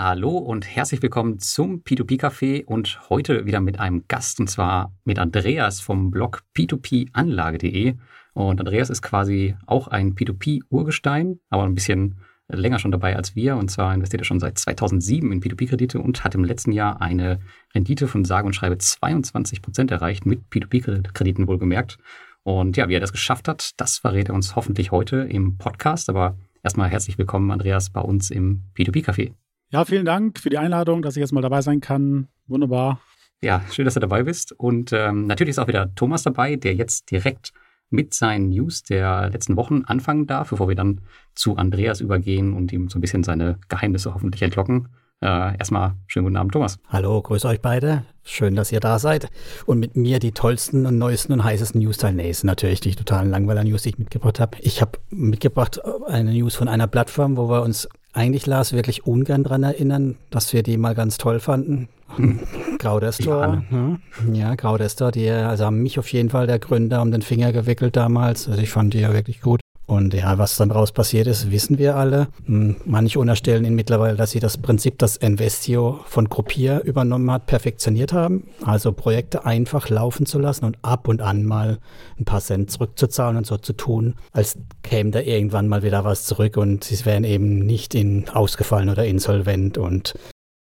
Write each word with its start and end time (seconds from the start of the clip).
Hallo 0.00 0.38
und 0.38 0.64
herzlich 0.64 1.02
willkommen 1.02 1.40
zum 1.40 1.82
P2P-Café 1.82 2.64
und 2.66 3.00
heute 3.10 3.46
wieder 3.46 3.58
mit 3.58 3.80
einem 3.80 4.04
Gast 4.06 4.38
und 4.38 4.48
zwar 4.48 4.94
mit 5.04 5.18
Andreas 5.18 5.80
vom 5.80 6.12
Blog 6.12 6.44
p2panlage.de. 6.56 7.96
Und 8.32 8.60
Andreas 8.60 8.90
ist 8.90 9.02
quasi 9.02 9.56
auch 9.66 9.88
ein 9.88 10.14
P2P-Urgestein, 10.14 11.40
aber 11.50 11.64
ein 11.64 11.74
bisschen 11.74 12.20
länger 12.46 12.78
schon 12.78 12.92
dabei 12.92 13.16
als 13.16 13.34
wir. 13.34 13.56
Und 13.56 13.72
zwar 13.72 13.92
investiert 13.92 14.22
er 14.22 14.24
schon 14.24 14.38
seit 14.38 14.56
2007 14.58 15.32
in 15.32 15.42
P2P-Kredite 15.42 15.98
und 15.98 16.22
hat 16.22 16.36
im 16.36 16.44
letzten 16.44 16.70
Jahr 16.70 17.00
eine 17.00 17.40
Rendite 17.74 18.06
von 18.06 18.24
sage 18.24 18.46
und 18.46 18.54
schreibe 18.54 18.78
22 18.78 19.62
Prozent 19.62 19.90
erreicht, 19.90 20.26
mit 20.26 20.42
P2P-Krediten 20.52 21.48
wohlgemerkt. 21.48 21.98
Und 22.44 22.76
ja, 22.76 22.88
wie 22.88 22.94
er 22.94 23.00
das 23.00 23.10
geschafft 23.10 23.48
hat, 23.48 23.72
das 23.78 23.98
verrät 23.98 24.28
er 24.28 24.36
uns 24.36 24.54
hoffentlich 24.54 24.92
heute 24.92 25.16
im 25.16 25.58
Podcast. 25.58 26.08
Aber 26.08 26.38
erstmal 26.62 26.88
herzlich 26.88 27.18
willkommen, 27.18 27.50
Andreas, 27.50 27.90
bei 27.90 28.00
uns 28.00 28.30
im 28.30 28.62
P2P-Café. 28.76 29.32
Ja, 29.70 29.84
vielen 29.84 30.06
Dank 30.06 30.38
für 30.38 30.48
die 30.48 30.56
Einladung, 30.56 31.02
dass 31.02 31.16
ich 31.16 31.20
jetzt 31.20 31.32
mal 31.32 31.42
dabei 31.42 31.60
sein 31.60 31.80
kann. 31.80 32.28
Wunderbar. 32.46 33.00
Ja, 33.42 33.62
schön, 33.70 33.84
dass 33.84 33.94
du 33.94 34.00
dabei 34.00 34.22
bist. 34.22 34.52
Und 34.52 34.92
ähm, 34.94 35.26
natürlich 35.26 35.50
ist 35.50 35.58
auch 35.58 35.68
wieder 35.68 35.94
Thomas 35.94 36.22
dabei, 36.22 36.56
der 36.56 36.74
jetzt 36.74 37.10
direkt 37.10 37.52
mit 37.90 38.14
seinen 38.14 38.48
News 38.48 38.82
der 38.82 39.28
letzten 39.30 39.56
Wochen 39.56 39.82
anfangen 39.84 40.26
darf, 40.26 40.50
bevor 40.50 40.68
wir 40.68 40.74
dann 40.74 41.02
zu 41.34 41.56
Andreas 41.56 42.00
übergehen 42.00 42.54
und 42.54 42.72
ihm 42.72 42.88
so 42.88 42.98
ein 42.98 43.02
bisschen 43.02 43.24
seine 43.24 43.58
Geheimnisse 43.68 44.14
hoffentlich 44.14 44.42
entlocken. 44.42 44.88
Äh, 45.20 45.58
erstmal 45.58 45.94
schönen 46.06 46.26
guten 46.26 46.36
Abend, 46.36 46.52
Thomas. 46.52 46.78
Hallo, 46.88 47.20
grüße 47.20 47.46
euch 47.48 47.60
beide. 47.60 48.04
Schön, 48.22 48.54
dass 48.54 48.72
ihr 48.72 48.80
da 48.80 48.98
seid. 48.98 49.28
Und 49.66 49.80
mit 49.80 49.96
mir 49.96 50.18
die 50.18 50.32
tollsten 50.32 50.86
und 50.86 50.96
neuesten 50.96 51.32
und 51.32 51.44
heißesten 51.44 51.80
News 51.80 51.98
teilen. 51.98 52.16
Nee, 52.16 52.30
ist 52.30 52.44
natürlich 52.44 52.80
die 52.80 52.94
totalen 52.94 53.30
Langweiler-News, 53.30 53.82
die 53.82 53.90
ich 53.90 53.98
mitgebracht 53.98 54.38
habe. 54.40 54.56
Ich 54.60 54.80
habe 54.80 54.98
mitgebracht 55.10 55.80
eine 56.06 56.32
News 56.32 56.54
von 56.54 56.68
einer 56.68 56.86
Plattform, 56.86 57.36
wo 57.36 57.50
wir 57.50 57.62
uns 57.62 57.88
eigentlich, 58.12 58.46
Lars, 58.46 58.72
wirklich 58.72 59.06
ungern 59.06 59.44
daran 59.44 59.62
erinnern, 59.62 60.16
dass 60.30 60.52
wir 60.52 60.62
die 60.62 60.76
mal 60.76 60.94
ganz 60.94 61.18
toll 61.18 61.40
fanden. 61.40 61.88
Graudestor. 62.78 63.62
Ja, 63.70 63.98
ja 64.32 64.54
Graudestor, 64.54 65.12
die 65.12 65.28
also 65.30 65.66
haben 65.66 65.82
mich 65.82 65.98
auf 65.98 66.10
jeden 66.12 66.30
Fall 66.30 66.46
der 66.46 66.58
Gründer 66.58 67.02
um 67.02 67.10
den 67.10 67.22
Finger 67.22 67.52
gewickelt 67.52 67.96
damals. 67.96 68.48
Also 68.48 68.60
ich 68.60 68.70
fand 68.70 68.94
die 68.94 69.00
ja 69.00 69.12
wirklich 69.12 69.40
gut. 69.40 69.60
Und 69.88 70.12
ja, 70.12 70.36
was 70.36 70.58
dann 70.58 70.68
daraus 70.68 70.92
passiert 70.92 71.26
ist, 71.26 71.50
wissen 71.50 71.78
wir 71.78 71.96
alle. 71.96 72.28
Hm, 72.44 72.76
manche 72.84 73.18
unterstellen 73.18 73.64
ihnen 73.64 73.74
mittlerweile, 73.74 74.16
dass 74.16 74.32
sie 74.32 74.38
das 74.38 74.58
Prinzip, 74.58 74.98
das 74.98 75.16
Investio 75.16 76.00
von 76.04 76.28
Gruppier 76.28 76.82
übernommen 76.84 77.30
hat, 77.30 77.46
perfektioniert 77.46 78.12
haben. 78.12 78.48
Also 78.62 78.92
Projekte 78.92 79.46
einfach 79.46 79.88
laufen 79.88 80.26
zu 80.26 80.38
lassen 80.38 80.66
und 80.66 80.76
ab 80.82 81.08
und 81.08 81.22
an 81.22 81.42
mal 81.42 81.78
ein 82.20 82.26
paar 82.26 82.42
Cent 82.42 82.70
zurückzuzahlen 82.70 83.38
und 83.38 83.46
so 83.46 83.56
zu 83.56 83.72
tun, 83.72 84.14
als 84.32 84.58
käme 84.82 85.10
da 85.10 85.20
irgendwann 85.20 85.68
mal 85.68 85.82
wieder 85.82 86.04
was 86.04 86.24
zurück 86.24 86.58
und 86.58 86.84
sie 86.84 87.02
wären 87.06 87.24
eben 87.24 87.60
nicht 87.60 87.94
in 87.94 88.28
ausgefallen 88.28 88.90
oder 88.90 89.06
insolvent. 89.06 89.78
Und 89.78 90.12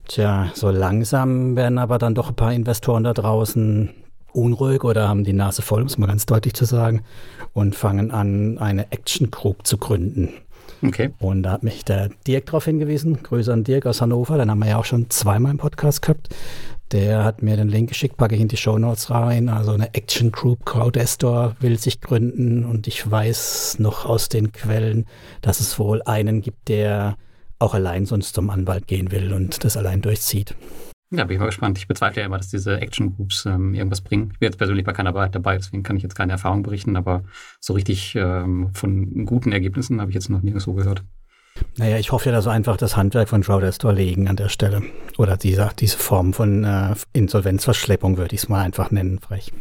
tja, 0.07 0.49
so 0.53 0.69
langsam 0.69 1.57
werden 1.57 1.77
aber 1.77 1.97
dann 1.97 2.15
doch 2.15 2.29
ein 2.29 2.35
paar 2.35 2.53
Investoren 2.53 3.03
da 3.03 3.13
draußen 3.13 3.89
unruhig 4.33 4.83
oder 4.83 5.07
haben 5.07 5.23
die 5.23 5.33
Nase 5.33 5.61
voll, 5.61 5.83
muss 5.83 5.97
man 5.97 6.09
ganz 6.09 6.25
deutlich 6.25 6.53
zu 6.53 6.65
sagen, 6.65 7.01
und 7.53 7.75
fangen 7.75 8.11
an, 8.11 8.57
eine 8.57 8.91
Action 8.91 9.31
Group 9.31 9.65
zu 9.65 9.77
gründen. 9.77 10.29
Okay. 10.81 11.11
Und 11.19 11.43
da 11.43 11.51
hat 11.51 11.63
mich 11.63 11.83
der 11.83 12.09
Dirk 12.25 12.45
darauf 12.47 12.65
hingewiesen, 12.65 13.21
Grüße 13.21 13.51
an 13.51 13.63
Dirk 13.63 13.85
aus 13.85 14.01
Hannover, 14.01 14.37
den 14.37 14.49
haben 14.49 14.59
wir 14.59 14.69
ja 14.69 14.77
auch 14.77 14.85
schon 14.85 15.09
zweimal 15.09 15.51
im 15.51 15.57
Podcast 15.57 16.01
gehabt. 16.01 16.29
Der 16.91 17.23
hat 17.23 17.43
mir 17.43 17.55
den 17.55 17.67
Link 17.67 17.89
geschickt, 17.89 18.17
packe 18.17 18.33
ich 18.33 18.41
in 18.41 18.47
die 18.47 18.57
Show 18.57 18.79
Notes 18.79 19.11
rein. 19.11 19.47
Also 19.47 19.73
eine 19.73 19.93
Action 19.93 20.31
Group 20.31 20.65
Crowdestor 20.65 21.55
will 21.59 21.77
sich 21.77 22.01
gründen 22.01 22.65
und 22.65 22.87
ich 22.87 23.09
weiß 23.09 23.77
noch 23.77 24.05
aus 24.05 24.27
den 24.29 24.51
Quellen, 24.51 25.05
dass 25.41 25.59
es 25.59 25.77
wohl 25.77 26.01
einen 26.03 26.41
gibt, 26.41 26.67
der 26.67 27.15
auch 27.59 27.75
allein 27.75 28.05
sonst 28.05 28.33
zum 28.33 28.49
Anwalt 28.49 28.87
gehen 28.87 29.11
will 29.11 29.33
und 29.33 29.63
das 29.63 29.77
allein 29.77 30.01
durchzieht. 30.01 30.55
Ja, 31.11 31.23
bin 31.23 31.35
ich 31.35 31.39
mal 31.39 31.47
gespannt. 31.47 31.77
Ich 31.79 31.87
bezweifle 31.87 32.21
ja 32.21 32.27
immer, 32.27 32.37
dass 32.37 32.49
diese 32.49 32.79
Action 32.79 33.15
Groups 33.15 33.45
ähm, 33.45 33.73
irgendwas 33.73 34.01
bringen. 34.01 34.29
Ich 34.33 34.39
bin 34.39 34.47
jetzt 34.47 34.57
persönlich 34.57 34.85
bei 34.85 34.93
keiner 34.93 35.11
dabei, 35.11 35.57
deswegen 35.57 35.81
kann 35.81 35.97
ich 35.97 36.03
jetzt 36.03 36.15
keine 36.15 36.33
Erfahrung 36.33 36.61
berichten, 36.61 36.95
aber 36.95 37.23
so 37.59 37.73
richtig 37.73 38.15
ähm, 38.15 38.69
von 38.73 39.25
guten 39.25 39.51
Ergebnissen 39.51 40.01
habe 40.01 40.11
ich 40.11 40.15
jetzt 40.15 40.29
noch 40.29 40.43
nirgendwo 40.43 40.73
gehört. 40.73 41.03
Naja, 41.77 41.97
ich 41.97 42.11
hoffe 42.11 42.29
ja, 42.29 42.31
dass 42.35 42.45
wir 42.45 42.51
einfach 42.51 42.77
das 42.77 42.95
Handwerk 42.95 43.27
von 43.27 43.41
Crowdestor 43.41 43.91
legen 43.91 44.27
an 44.27 44.35
der 44.35 44.49
Stelle. 44.49 44.83
Oder 45.17 45.35
dieser, 45.35 45.71
diese 45.77 45.97
Form 45.97 46.33
von 46.33 46.63
äh, 46.63 46.95
Insolvenzverschleppung 47.13 48.17
würde 48.17 48.35
ich 48.35 48.43
es 48.43 48.49
mal 48.49 48.61
einfach 48.61 48.91
nennen, 48.91 49.19
frech. 49.19 49.51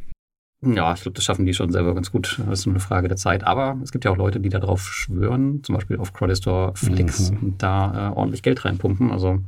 Ja, 0.61 0.93
ich 0.93 1.03
glaube, 1.03 1.15
das 1.15 1.25
schaffen 1.25 1.47
die 1.47 1.55
schon 1.55 1.71
selber 1.71 1.95
ganz 1.95 2.11
gut. 2.11 2.41
Das 2.47 2.61
ist 2.61 2.67
nur 2.67 2.75
eine 2.75 2.81
Frage 2.81 3.09
der 3.09 3.17
Zeit. 3.17 3.45
Aber 3.45 3.79
es 3.83 3.93
gibt 3.93 4.05
ja 4.05 4.11
auch 4.11 4.17
Leute, 4.17 4.41
die 4.41 4.49
darauf 4.49 4.83
schwören, 4.83 5.63
zum 5.63 5.77
Beispiel 5.77 5.99
auf 5.99 6.13
Crowdestor 6.13 6.75
Flex 6.75 7.31
mhm. 7.31 7.39
und 7.39 7.63
da 7.63 8.11
äh, 8.11 8.17
ordentlich 8.17 8.43
Geld 8.43 8.65
reinpumpen. 8.65 9.13
Also 9.13 9.39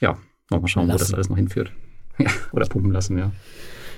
ja, 0.00 0.18
Mal 0.50 0.66
schauen, 0.66 0.88
lassen. 0.88 0.98
wo 0.98 0.98
das 0.98 1.14
alles 1.14 1.28
noch 1.28 1.36
hinführt. 1.36 1.72
Oder 2.52 2.66
pumpen 2.66 2.92
lassen, 2.92 3.18
ja. 3.18 3.32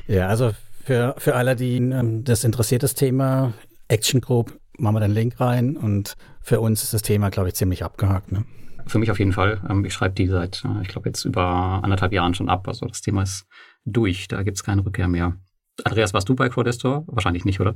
Ja, 0.07 0.29
also 0.29 0.53
für, 0.85 1.15
für 1.19 1.35
alle, 1.35 1.57
die 1.57 1.77
ähm, 1.77 2.25
das 2.25 2.45
interessiert, 2.45 2.83
das 2.83 2.95
Thema 2.95 3.53
Action 3.89 4.21
Group, 4.21 4.59
machen 4.79 4.95
wir 4.95 5.01
den 5.01 5.13
Link 5.13 5.41
rein 5.41 5.77
und 5.77 6.17
für 6.41 6.61
uns 6.61 6.83
ist 6.83 6.95
das 6.95 7.03
Thema, 7.03 7.31
glaube 7.31 7.49
ich, 7.49 7.55
ziemlich 7.55 7.83
abgehakt. 7.83 8.31
Ne? 8.31 8.45
Für 8.87 8.99
mich 8.99 9.11
auf 9.11 9.19
jeden 9.19 9.33
Fall. 9.33 9.61
Ähm, 9.69 9.85
ich 9.85 9.93
schreibe 9.93 10.15
die 10.15 10.29
seit, 10.29 10.65
äh, 10.65 10.83
ich 10.83 10.89
glaube, 10.89 11.09
jetzt 11.09 11.25
über 11.25 11.45
anderthalb 11.83 12.13
Jahren 12.13 12.35
schon 12.35 12.49
ab. 12.49 12.69
Also 12.69 12.87
das 12.87 13.01
Thema 13.01 13.23
ist 13.23 13.47
durch, 13.85 14.29
da 14.29 14.43
gibt 14.43 14.57
es 14.57 14.65
keine 14.65 14.85
Rückkehr 14.85 15.09
mehr. 15.09 15.37
Andreas, 15.85 16.15
warst 16.15 16.29
du 16.29 16.37
bei 16.37 16.49
Crowdestor? 16.49 17.05
Wahrscheinlich 17.07 17.45
nicht, 17.45 17.61
oder? 17.61 17.75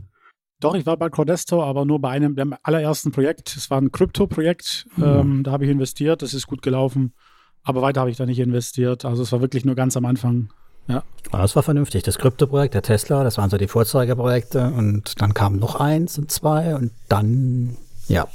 Doch, 0.60 0.74
ich 0.74 0.86
war 0.86 0.96
bei 0.96 1.08
Crowdestor, 1.08 1.64
aber 1.64 1.84
nur 1.84 2.00
bei 2.00 2.10
einem 2.10 2.36
der 2.36 2.58
allerersten 2.62 3.12
Projekt. 3.12 3.56
Es 3.56 3.70
war 3.70 3.80
ein 3.80 3.90
Krypto-Projekt. 3.90 4.86
Mhm. 4.96 5.04
Ähm, 5.04 5.42
da 5.42 5.52
habe 5.52 5.64
ich 5.64 5.70
investiert, 5.70 6.22
das 6.22 6.34
ist 6.34 6.46
gut 6.46 6.62
gelaufen. 6.62 7.14
Aber 7.62 7.82
weiter 7.82 8.00
habe 8.00 8.10
ich 8.10 8.16
da 8.16 8.26
nicht 8.26 8.38
investiert. 8.38 9.04
Also 9.04 9.22
es 9.22 9.32
war 9.32 9.40
wirklich 9.40 9.64
nur 9.64 9.74
ganz 9.74 9.96
am 9.96 10.04
Anfang. 10.06 10.50
Ja. 10.88 11.02
Das 11.30 11.54
war 11.56 11.62
vernünftig. 11.62 12.02
Das 12.02 12.18
Krypto-Projekt, 12.18 12.74
der 12.74 12.82
Tesla, 12.82 13.22
das 13.22 13.38
waren 13.38 13.50
so 13.50 13.58
die 13.58 13.68
Vorzeigeprojekte. 13.68 14.72
Und 14.76 15.20
dann 15.20 15.34
kam 15.34 15.56
noch 15.56 15.76
eins 15.76 16.18
und 16.18 16.30
zwei 16.30 16.74
und 16.74 16.92
dann 17.08 17.76
ja, 18.10 18.26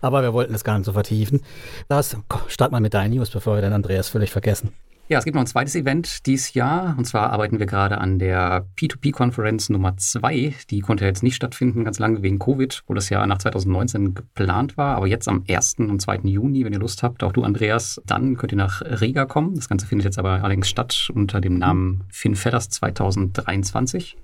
aber 0.00 0.22
wir 0.22 0.32
wollten 0.32 0.52
das 0.52 0.62
gar 0.62 0.78
nicht 0.78 0.86
so 0.86 0.92
vertiefen. 0.92 1.42
Das, 1.88 2.16
start 2.46 2.70
mal 2.70 2.80
mit 2.80 2.94
deinen 2.94 3.14
News, 3.14 3.30
bevor 3.30 3.56
wir 3.56 3.62
den 3.62 3.72
Andreas 3.72 4.08
völlig 4.08 4.30
vergessen. 4.30 4.72
Ja, 5.06 5.18
es 5.18 5.24
gibt 5.24 5.34
noch 5.34 5.42
ein 5.42 5.46
zweites 5.46 5.74
Event 5.74 6.24
dieses 6.24 6.54
Jahr. 6.54 6.94
Und 6.96 7.04
zwar 7.04 7.30
arbeiten 7.30 7.58
wir 7.58 7.66
gerade 7.66 7.98
an 7.98 8.18
der 8.18 8.66
P2P-Konferenz 8.78 9.68
Nummer 9.68 9.98
2. 9.98 10.54
Die 10.70 10.80
konnte 10.80 11.04
jetzt 11.04 11.22
nicht 11.22 11.34
stattfinden, 11.36 11.84
ganz 11.84 11.98
lange 11.98 12.22
wegen 12.22 12.38
Covid, 12.38 12.82
wo 12.86 12.94
das 12.94 13.10
ja 13.10 13.26
nach 13.26 13.36
2019 13.36 14.14
geplant 14.14 14.78
war. 14.78 14.96
Aber 14.96 15.06
jetzt 15.06 15.28
am 15.28 15.44
1. 15.46 15.74
und 15.80 16.00
2. 16.00 16.20
Juni, 16.24 16.64
wenn 16.64 16.72
ihr 16.72 16.78
Lust 16.78 17.02
habt, 17.02 17.22
auch 17.22 17.32
du, 17.32 17.42
Andreas, 17.42 18.00
dann 18.06 18.38
könnt 18.38 18.52
ihr 18.52 18.58
nach 18.58 18.80
Riga 18.80 19.26
kommen. 19.26 19.54
Das 19.56 19.68
Ganze 19.68 19.86
findet 19.86 20.06
jetzt 20.06 20.18
aber 20.18 20.42
allerdings 20.42 20.70
statt 20.70 21.10
unter 21.14 21.42
dem 21.42 21.58
Namen 21.58 22.04
FinFeathers 22.08 22.70
2023. 22.70 24.16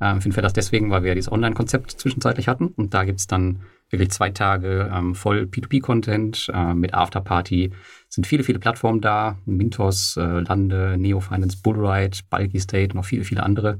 Ähm, 0.00 0.20
FinFeathers 0.20 0.52
deswegen, 0.52 0.88
weil 0.92 1.02
wir 1.02 1.16
dieses 1.16 1.32
Online-Konzept 1.32 1.90
zwischenzeitlich 1.90 2.46
hatten. 2.46 2.68
Und 2.68 2.94
da 2.94 3.02
gibt's 3.02 3.26
dann 3.26 3.58
wirklich 3.90 4.10
zwei 4.10 4.30
Tage 4.30 4.90
ähm, 4.92 5.14
voll 5.14 5.48
P2P-Content 5.50 6.50
äh, 6.52 6.74
mit 6.74 6.94
Afterparty. 6.94 7.72
Sind 8.08 8.26
viele, 8.26 8.44
viele 8.44 8.58
Plattformen 8.58 9.00
da. 9.00 9.38
Mintos, 9.44 10.16
äh, 10.16 10.40
Lande, 10.40 10.96
Neo 10.98 11.20
Finance, 11.20 11.58
Bullride, 11.62 12.18
Bulky 12.30 12.60
State, 12.60 12.96
noch 12.96 13.04
viele, 13.04 13.24
viele 13.24 13.42
andere. 13.42 13.78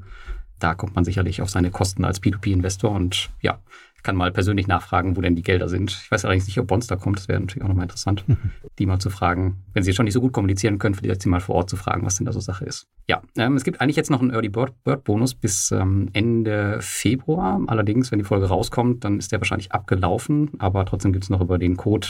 Da 0.59 0.73
kommt 0.73 0.95
man 0.95 1.05
sicherlich 1.05 1.41
auf 1.41 1.49
seine 1.49 1.71
Kosten 1.71 2.03
als 2.03 2.21
P2P-Investor 2.21 2.91
und 2.91 3.29
ja, 3.41 3.59
kann 4.03 4.15
mal 4.15 4.31
persönlich 4.31 4.67
nachfragen, 4.67 5.17
wo 5.17 5.21
denn 5.21 5.35
die 5.35 5.43
Gelder 5.43 5.69
sind. 5.69 5.91
Ich 5.91 6.11
weiß 6.11 6.25
allerdings 6.25 6.47
nicht, 6.47 6.59
ob 6.59 6.67
Bonster 6.67 6.97
kommt. 6.97 7.19
Das 7.19 7.27
wäre 7.27 7.39
natürlich 7.39 7.63
auch 7.63 7.67
nochmal 7.67 7.83
interessant, 7.83 8.27
mhm. 8.27 8.37
die 8.77 8.85
mal 8.85 8.99
zu 8.99 9.09
fragen. 9.09 9.57
Wenn 9.73 9.83
sie 9.83 9.93
schon 9.93 10.05
nicht 10.05 10.13
so 10.13 10.21
gut 10.21 10.33
kommunizieren 10.33 10.79
können, 10.79 10.95
vielleicht 10.95 11.21
sie 11.21 11.29
mal 11.29 11.41
vor 11.41 11.55
Ort 11.55 11.69
zu 11.69 11.77
fragen, 11.77 12.05
was 12.05 12.17
denn 12.17 12.25
da 12.25 12.31
so 12.31 12.39
Sache 12.39 12.65
ist. 12.65 12.87
Ja, 13.07 13.21
ähm, 13.37 13.55
es 13.55 13.63
gibt 13.63 13.81
eigentlich 13.81 13.95
jetzt 13.95 14.11
noch 14.11 14.21
einen 14.21 14.31
Early 14.31 14.49
Bird, 14.49 14.73
Bird 14.83 15.03
Bonus 15.03 15.33
bis 15.33 15.71
ähm, 15.71 16.09
Ende 16.13 16.77
Februar. 16.81 17.61
Allerdings, 17.67 18.11
wenn 18.11 18.19
die 18.19 18.25
Folge 18.25 18.47
rauskommt, 18.47 19.03
dann 19.03 19.17
ist 19.17 19.31
der 19.31 19.39
wahrscheinlich 19.39 19.71
abgelaufen. 19.71 20.51
Aber 20.59 20.85
trotzdem 20.85 21.11
gibt 21.11 21.23
es 21.23 21.29
noch 21.29 21.41
über 21.41 21.57
den 21.57 21.75
Code 21.77 22.07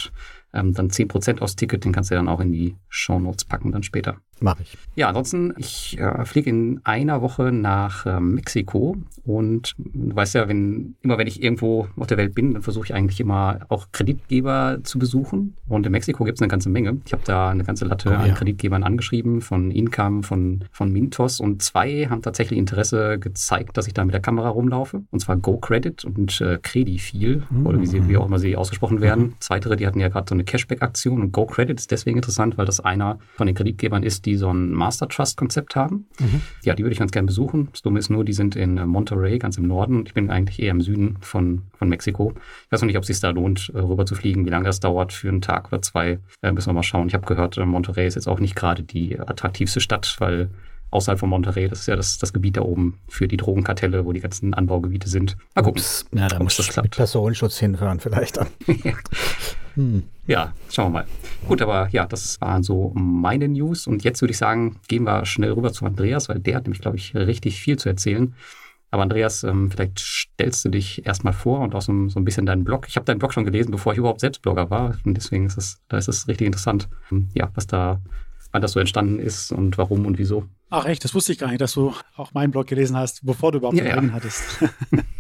ähm, 0.54 0.74
dann 0.74 0.90
10% 0.90 1.40
aufs 1.40 1.56
Ticket. 1.56 1.86
Den 1.86 1.92
kannst 1.92 2.12
du 2.12 2.16
dann 2.16 2.28
auch 2.28 2.40
in 2.40 2.52
die 2.52 2.76
Show 2.88 3.20
Notes 3.20 3.46
packen 3.46 3.72
dann 3.72 3.84
später. 3.84 4.18
Mache 4.42 4.64
ich. 4.64 4.78
Ja, 4.96 5.10
ansonsten, 5.10 5.54
ich 5.58 6.00
äh, 6.00 6.26
fliege 6.26 6.50
in 6.50 6.80
einer 6.86 7.22
Woche 7.22 7.52
nach 7.52 8.06
äh, 8.06 8.20
Mexiko 8.20 8.96
und 9.26 9.76
du 9.78 10.16
weißt 10.16 10.36
ja, 10.36 10.48
wenn, 10.48 10.96
immer 11.02 11.18
wenn 11.18 11.28
ich 11.28 11.44
irgendwo 11.44 11.88
auf 11.98 12.08
der 12.08 12.18
Welt 12.18 12.36
bin, 12.36 12.54
dann 12.54 12.62
versuche 12.62 12.86
ich 12.86 12.94
eigentlich 12.94 13.20
immer 13.20 13.60
auch 13.68 13.88
Kreditgeber 13.92 14.80
zu 14.84 14.98
besuchen. 14.98 15.58
Und 15.68 15.86
in 15.86 15.92
Mexiko 15.92 16.24
gibt 16.24 16.38
es 16.38 16.42
eine 16.42 16.50
ganze 16.50 16.70
Menge. 16.70 16.98
Ich 17.06 17.12
habe 17.12 17.24
da 17.26 17.50
eine 17.50 17.64
ganze 17.64 17.86
Latte 17.86 18.10
oh, 18.10 18.14
ja. 18.14 18.20
an 18.20 18.34
Kreditgebern 18.34 18.84
angeschrieben, 18.84 19.42
von 19.42 19.72
Income, 19.72 20.24
von, 20.24 20.64
von 20.72 20.92
Mintos 20.92 21.40
und 21.40 21.62
zwei 21.62 22.08
haben 22.10 22.22
tatsächlich 22.22 22.58
Interesse 22.58 23.20
gezeigt, 23.20 23.78
dass 23.78 23.88
ich 23.88 23.94
da 23.94 24.06
mit 24.06 24.14
der 24.14 24.22
Kamera 24.22 24.50
rumlaufe. 24.50 25.04
Und 25.12 25.20
zwar 25.20 25.36
GoCredit 25.36 26.06
und 26.06 26.40
äh, 26.40 26.60
Credifil, 26.62 27.44
mhm. 27.50 27.68
oder 27.68 27.82
wie, 27.82 27.88
sie, 27.88 28.08
wie 28.08 28.16
auch 28.16 28.26
immer 28.26 28.40
sie 28.40 28.56
ausgesprochen 28.56 29.02
werden. 29.02 29.24
Mhm. 29.26 29.34
Zweitere, 29.40 29.76
die 29.76 29.86
hatten 29.86 30.00
ja 30.00 30.08
gerade 30.08 30.28
so 30.30 30.36
eine 30.40 30.46
Cashback-Aktion 30.46 31.22
und 31.22 31.32
Go 31.32 31.46
Credit 31.46 31.80
ist 31.80 31.92
deswegen 31.92 32.18
interessant, 32.18 32.58
weil 32.58 32.66
das 32.66 32.80
einer 32.80 33.20
von 33.36 33.48
den 33.48 33.56
Kreditgebern 33.56 34.04
ist, 34.04 34.26
die 34.26 34.36
so 34.36 34.50
ein 34.52 34.72
Master 34.72 35.08
Trust-Konzept 35.08 35.76
haben. 35.76 36.08
Mhm. 36.20 36.42
Ja, 36.64 36.76
die 36.76 36.84
würde 36.84 36.94
ich 36.94 37.00
ganz 37.00 37.12
gerne 37.12 37.28
besuchen. 37.28 37.70
Das 37.72 37.82
Dumme 37.82 38.00
ist 38.00 38.10
nur, 38.10 38.24
die 38.24 38.34
sind 38.34 38.56
in 38.56 38.76
Monterey, 38.88 39.38
ganz 39.38 39.58
im 39.58 39.68
Norden. 39.68 40.06
Ich 40.06 40.14
bin 40.14 40.30
eigentlich 40.30 40.60
eher 40.62 40.72
im 40.72 40.82
Süden 40.82 41.18
von, 41.22 41.64
von 41.78 41.90
Mexiko. 41.90 42.34
Ich 42.66 42.72
weiß 42.72 42.82
noch 42.82 42.88
nicht, 42.88 42.98
ob 42.98 43.04
es 43.04 43.08
sich 43.08 43.20
da 43.20 43.30
lohnt, 43.30 43.72
äh, 43.74 43.80
rüber 43.80 44.06
zu 44.06 44.16
fliegen, 44.16 44.46
wie 44.46 44.50
lange 44.50 44.66
das 44.66 44.80
dauert 44.80 45.14
für 45.14 45.30
einen 45.30 45.42
Tag 45.42 45.68
oder 45.68 45.82
zwei. 45.82 46.20
Äh, 46.42 46.52
müssen 46.52 46.70
wir 46.70 46.74
mal 46.74 46.84
schauen. 46.84 47.08
Ich 47.08 47.14
habe 47.14 47.26
gehört, 47.26 47.58
äh, 47.58 47.66
Monterey 47.66 48.08
ist 48.08 48.16
jetzt 48.16 48.28
auch 48.28 48.40
nicht 48.40 48.56
gerade 48.56 48.84
die 48.84 49.20
attraktivste 49.20 49.82
Stadt, 49.82 50.16
weil 50.20 50.50
außerhalb 50.92 51.20
von 51.20 51.30
Monterey. 51.30 51.68
Das 51.68 51.82
ist 51.82 51.88
ja 51.88 51.96
das, 51.96 52.18
das 52.18 52.34
Gebiet 52.34 52.58
da 52.58 52.62
oben 52.62 53.00
für 53.08 53.28
die 53.28 53.38
Drogenkartelle, 53.38 54.06
wo 54.06 54.14
die 54.14 54.20
ganzen 54.20 54.54
Anbaugebiete 54.54 55.10
sind. 55.10 55.38
Mal 55.56 55.62
gucken. 55.62 55.80
Ups. 55.82 56.06
Ja, 56.14 56.28
da 56.28 56.40
muss 56.40 56.58
das 56.58 56.70
klappt. 56.70 56.96
Personenschutz 56.96 57.58
hinfahren 57.58 58.00
vielleicht. 58.00 58.40
hm. 59.80 60.04
Ja, 60.28 60.54
schauen 60.70 60.88
wir 60.88 61.00
mal. 61.00 61.08
Gut, 61.48 61.62
aber 61.62 61.88
ja, 61.92 62.06
das 62.06 62.42
waren 62.42 62.64
so 62.64 62.92
meine 62.96 63.48
News. 63.48 63.88
Und 63.88 64.04
jetzt 64.04 64.22
würde 64.22 64.34
ich 64.34 64.38
sagen, 64.38 64.76
gehen 64.90 65.06
wir 65.06 65.26
schnell 65.26 65.54
rüber 65.54 65.72
zu 65.72 65.86
Andreas, 65.86 66.28
weil 66.28 66.40
der 66.40 66.58
hat 66.58 66.66
nämlich, 66.66 66.82
glaube 66.82 66.98
ich, 66.98 67.16
richtig 67.16 67.62
viel 67.62 67.78
zu 67.78 67.88
erzählen. 67.88 68.36
Aber 68.92 69.04
Andreas, 69.04 69.46
ähm, 69.46 69.72
vielleicht 69.72 70.00
stellst 70.00 70.66
du 70.66 70.70
dich 70.70 71.06
erstmal 71.06 71.32
vor 71.32 71.62
und 71.62 71.76
auch 71.76 71.82
so, 71.82 71.94
ein 71.94 72.26
bisschen 72.26 72.46
deinen 72.46 72.66
Blog. 72.66 72.88
Ich 72.90 72.98
habe 72.98 73.06
deinen 73.06 73.20
Blog 73.20 73.34
schon 73.34 73.46
gelesen, 73.46 73.72
bevor 73.72 73.94
ich 73.94 74.00
überhaupt 74.00 74.20
selbst 74.20 74.42
Blogger 74.42 74.70
war. 74.70 74.98
Und 75.06 75.14
deswegen 75.16 75.46
ist 75.46 75.58
es, 75.58 75.80
da 75.88 75.98
ist 75.98 76.10
es 76.10 76.28
richtig 76.28 76.48
interessant, 76.48 76.90
ja, 77.34 77.50
was 77.54 77.66
da 77.66 78.02
wann 78.52 78.62
das 78.62 78.74
so 78.74 78.80
entstanden 78.80 79.20
ist 79.20 79.52
und 79.52 79.78
warum 79.78 80.06
und 80.06 80.18
wieso. 80.18 80.44
Ach 80.72 80.86
echt, 80.86 81.04
das 81.04 81.14
wusste 81.14 81.32
ich 81.32 81.38
gar 81.38 81.50
nicht, 81.50 81.62
dass 81.62 81.74
du 81.74 81.94
auch 82.18 82.34
meinen 82.34 82.52
Blog 82.52 82.68
gelesen 82.68 82.98
hast, 82.98 83.26
bevor 83.26 83.52
du 83.52 83.60
überhaupt 83.60 83.78
ja, 83.78 83.86
ja. 83.86 84.12
hattest. 84.12 84.44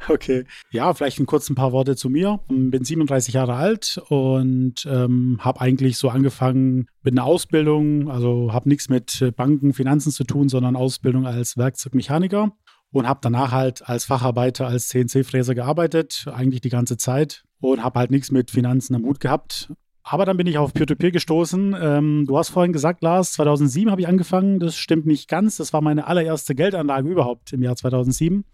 okay. 0.08 0.44
Ja, 0.70 0.92
vielleicht 0.94 1.18
ein 1.18 1.26
kurz 1.26 1.48
ein 1.50 1.54
paar 1.54 1.72
Worte 1.72 1.96
zu 1.96 2.08
mir. 2.08 2.40
Bin 2.48 2.84
37 2.84 3.34
Jahre 3.34 3.54
alt 3.54 4.00
und 4.08 4.86
ähm, 4.86 5.38
habe 5.40 5.60
eigentlich 5.60 5.98
so 5.98 6.08
angefangen 6.08 6.86
mit 7.02 7.14
einer 7.14 7.24
Ausbildung, 7.24 8.10
also 8.10 8.52
habe 8.52 8.68
nichts 8.68 8.88
mit 8.88 9.32
Banken, 9.36 9.72
Finanzen 9.72 10.12
zu 10.12 10.24
tun, 10.24 10.48
sondern 10.48 10.76
Ausbildung 10.76 11.26
als 11.26 11.56
Werkzeugmechaniker 11.56 12.52
und 12.92 13.08
habe 13.08 13.20
danach 13.22 13.52
halt 13.52 13.88
als 13.88 14.04
Facharbeiter, 14.04 14.66
als 14.66 14.88
CNC-Fräser 14.88 15.54
gearbeitet, 15.54 16.26
eigentlich 16.32 16.60
die 16.60 16.70
ganze 16.70 16.96
Zeit 16.96 17.44
und 17.60 17.82
habe 17.82 17.98
halt 17.98 18.10
nichts 18.10 18.30
mit 18.30 18.50
Finanzen 18.50 18.94
am 18.94 19.04
Hut 19.04 19.20
gehabt. 19.20 19.72
Aber 20.10 20.24
dann 20.24 20.38
bin 20.38 20.46
ich 20.46 20.56
auf 20.56 20.72
Peer-to-Peer 20.72 21.10
-Peer 21.10 21.12
gestoßen. 21.12 21.76
Ähm, 21.78 22.24
du 22.26 22.38
hast 22.38 22.48
vorhin 22.48 22.72
gesagt, 22.72 23.02
Lars, 23.02 23.32
2007 23.32 23.90
habe 23.90 24.00
ich 24.00 24.08
angefangen. 24.08 24.58
Das 24.58 24.76
stimmt 24.76 25.04
nicht 25.04 25.28
ganz. 25.28 25.58
Das 25.58 25.74
war 25.74 25.82
meine 25.82 26.06
allererste 26.06 26.54
Geldanlage 26.54 27.10
überhaupt 27.10 27.52
im 27.52 27.62
Jahr 27.62 27.76
2007. 27.76 28.44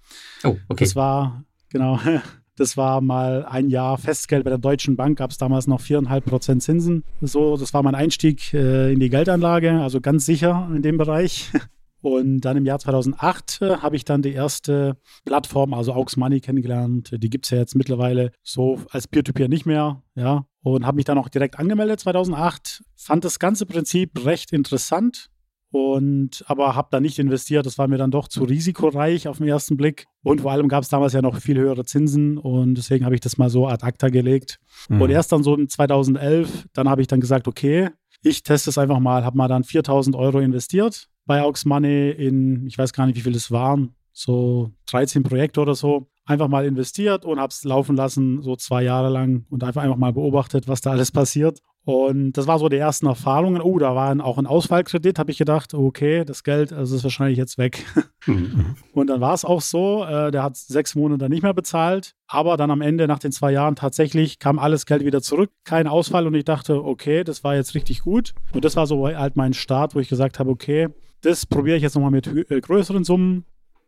Oh, 0.42 0.56
okay. 0.68 0.84
Das 0.84 0.96
war, 0.96 1.44
genau, 1.70 2.00
das 2.56 2.76
war 2.76 3.00
mal 3.00 3.44
ein 3.44 3.68
Jahr 3.68 3.98
Festgeld 3.98 4.42
bei 4.42 4.50
der 4.50 4.58
Deutschen 4.58 4.96
Bank. 4.96 5.18
Gab 5.18 5.30
es 5.30 5.38
damals 5.38 5.68
noch 5.68 5.80
4,5% 5.80 6.58
Zinsen. 6.58 7.04
So, 7.20 7.56
das 7.56 7.72
war 7.72 7.84
mein 7.84 7.94
Einstieg 7.94 8.52
äh, 8.52 8.92
in 8.92 8.98
die 8.98 9.08
Geldanlage. 9.08 9.80
Also 9.80 10.00
ganz 10.00 10.26
sicher 10.26 10.68
in 10.74 10.82
dem 10.82 10.98
Bereich. 10.98 11.52
Und 12.02 12.40
dann 12.40 12.56
im 12.56 12.66
Jahr 12.66 12.80
2008 12.80 13.62
äh, 13.62 13.76
habe 13.76 13.94
ich 13.94 14.04
dann 14.04 14.22
die 14.22 14.32
erste 14.32 14.96
Plattform, 15.24 15.72
also 15.72 15.94
Aux 15.94 16.16
Money, 16.16 16.40
kennengelernt. 16.40 17.14
Die 17.16 17.30
gibt 17.30 17.46
es 17.46 17.50
ja 17.50 17.58
jetzt 17.58 17.76
mittlerweile 17.76 18.32
so 18.42 18.80
als 18.90 19.06
Peer-to-Peer 19.06 19.46
-Peer 19.46 19.48
nicht 19.48 19.64
mehr. 19.64 20.02
Ja, 20.16 20.46
und 20.64 20.86
habe 20.86 20.96
mich 20.96 21.04
dann 21.04 21.18
auch 21.18 21.28
direkt 21.28 21.58
angemeldet 21.58 22.00
2008. 22.00 22.82
Fand 22.96 23.24
das 23.24 23.38
ganze 23.38 23.66
Prinzip 23.66 24.24
recht 24.24 24.52
interessant. 24.52 25.30
Und 25.70 26.44
aber 26.46 26.76
habe 26.76 26.86
da 26.92 27.00
nicht 27.00 27.18
investiert. 27.18 27.66
Das 27.66 27.78
war 27.78 27.88
mir 27.88 27.98
dann 27.98 28.12
doch 28.12 28.28
zu 28.28 28.44
risikoreich 28.44 29.26
auf 29.26 29.38
den 29.38 29.48
ersten 29.48 29.76
Blick. 29.76 30.06
Und 30.22 30.42
vor 30.42 30.52
allem 30.52 30.68
gab 30.68 30.84
es 30.84 30.88
damals 30.88 31.12
ja 31.14 31.20
noch 31.20 31.36
viel 31.36 31.58
höhere 31.58 31.84
Zinsen 31.84 32.38
und 32.38 32.76
deswegen 32.76 33.04
habe 33.04 33.16
ich 33.16 33.20
das 33.20 33.38
mal 33.38 33.50
so 33.50 33.66
ad 33.66 33.84
acta 33.84 34.08
gelegt. 34.08 34.60
Mhm. 34.88 35.02
Und 35.02 35.10
erst 35.10 35.32
dann 35.32 35.42
so 35.42 35.56
in 35.56 35.68
2011, 35.68 36.66
dann 36.72 36.88
habe 36.88 37.00
ich 37.00 37.08
dann 37.08 37.20
gesagt, 37.20 37.48
okay, 37.48 37.90
ich 38.22 38.44
teste 38.44 38.70
es 38.70 38.78
einfach 38.78 39.00
mal, 39.00 39.24
habe 39.24 39.36
mal 39.36 39.48
dann 39.48 39.64
4000 39.64 40.14
Euro 40.14 40.38
investiert 40.38 41.08
bei 41.26 41.42
Aux 41.42 41.64
Money 41.64 42.10
in, 42.10 42.66
ich 42.68 42.78
weiß 42.78 42.92
gar 42.92 43.06
nicht, 43.06 43.16
wie 43.16 43.22
viel 43.22 43.34
es 43.34 43.50
waren, 43.50 43.96
so 44.12 44.70
13 44.86 45.24
Projekte 45.24 45.60
oder 45.60 45.74
so. 45.74 46.06
Einfach 46.26 46.48
mal 46.48 46.64
investiert 46.64 47.24
und 47.24 47.38
habe 47.38 47.50
es 47.50 47.64
laufen 47.64 47.96
lassen, 47.96 48.42
so 48.42 48.56
zwei 48.56 48.82
Jahre 48.82 49.10
lang 49.10 49.44
und 49.50 49.62
einfach, 49.62 49.82
einfach 49.82 49.96
mal 49.96 50.12
beobachtet, 50.12 50.68
was 50.68 50.80
da 50.80 50.92
alles 50.92 51.12
passiert. 51.12 51.60
Und 51.84 52.32
das 52.32 52.46
war 52.46 52.58
so 52.58 52.70
die 52.70 52.78
ersten 52.78 53.06
Erfahrungen. 53.06 53.60
Oh, 53.60 53.78
da 53.78 53.94
war 53.94 54.24
auch 54.24 54.38
ein 54.38 54.46
Ausfallkredit, 54.46 55.18
habe 55.18 55.30
ich 55.30 55.36
gedacht, 55.36 55.74
okay, 55.74 56.24
das 56.24 56.42
Geld 56.42 56.72
also 56.72 56.96
ist 56.96 57.04
wahrscheinlich 57.04 57.38
jetzt 57.38 57.58
weg. 57.58 57.84
Mhm. 58.26 58.76
Und 58.94 59.08
dann 59.08 59.20
war 59.20 59.34
es 59.34 59.44
auch 59.44 59.60
so, 59.60 60.02
äh, 60.02 60.30
der 60.30 60.42
hat 60.42 60.56
sechs 60.56 60.94
Monate 60.94 61.28
nicht 61.28 61.42
mehr 61.42 61.52
bezahlt, 61.52 62.14
aber 62.26 62.56
dann 62.56 62.70
am 62.70 62.80
Ende, 62.80 63.06
nach 63.06 63.18
den 63.18 63.32
zwei 63.32 63.52
Jahren, 63.52 63.76
tatsächlich 63.76 64.38
kam 64.38 64.58
alles 64.58 64.86
Geld 64.86 65.04
wieder 65.04 65.20
zurück, 65.20 65.50
kein 65.64 65.86
Ausfall 65.86 66.26
und 66.26 66.32
ich 66.32 66.46
dachte, 66.46 66.82
okay, 66.82 67.22
das 67.22 67.44
war 67.44 67.54
jetzt 67.54 67.74
richtig 67.74 68.00
gut. 68.00 68.32
Und 68.54 68.64
das 68.64 68.76
war 68.76 68.86
so 68.86 69.06
halt 69.06 69.36
mein 69.36 69.52
Start, 69.52 69.94
wo 69.94 70.00
ich 70.00 70.08
gesagt 70.08 70.38
habe, 70.38 70.48
okay, 70.48 70.88
das 71.20 71.44
probiere 71.44 71.76
ich 71.76 71.82
jetzt 71.82 71.96
nochmal 71.96 72.12
mit 72.12 72.26
äh, 72.26 72.62
größeren 72.62 73.04
Summen. 73.04 73.44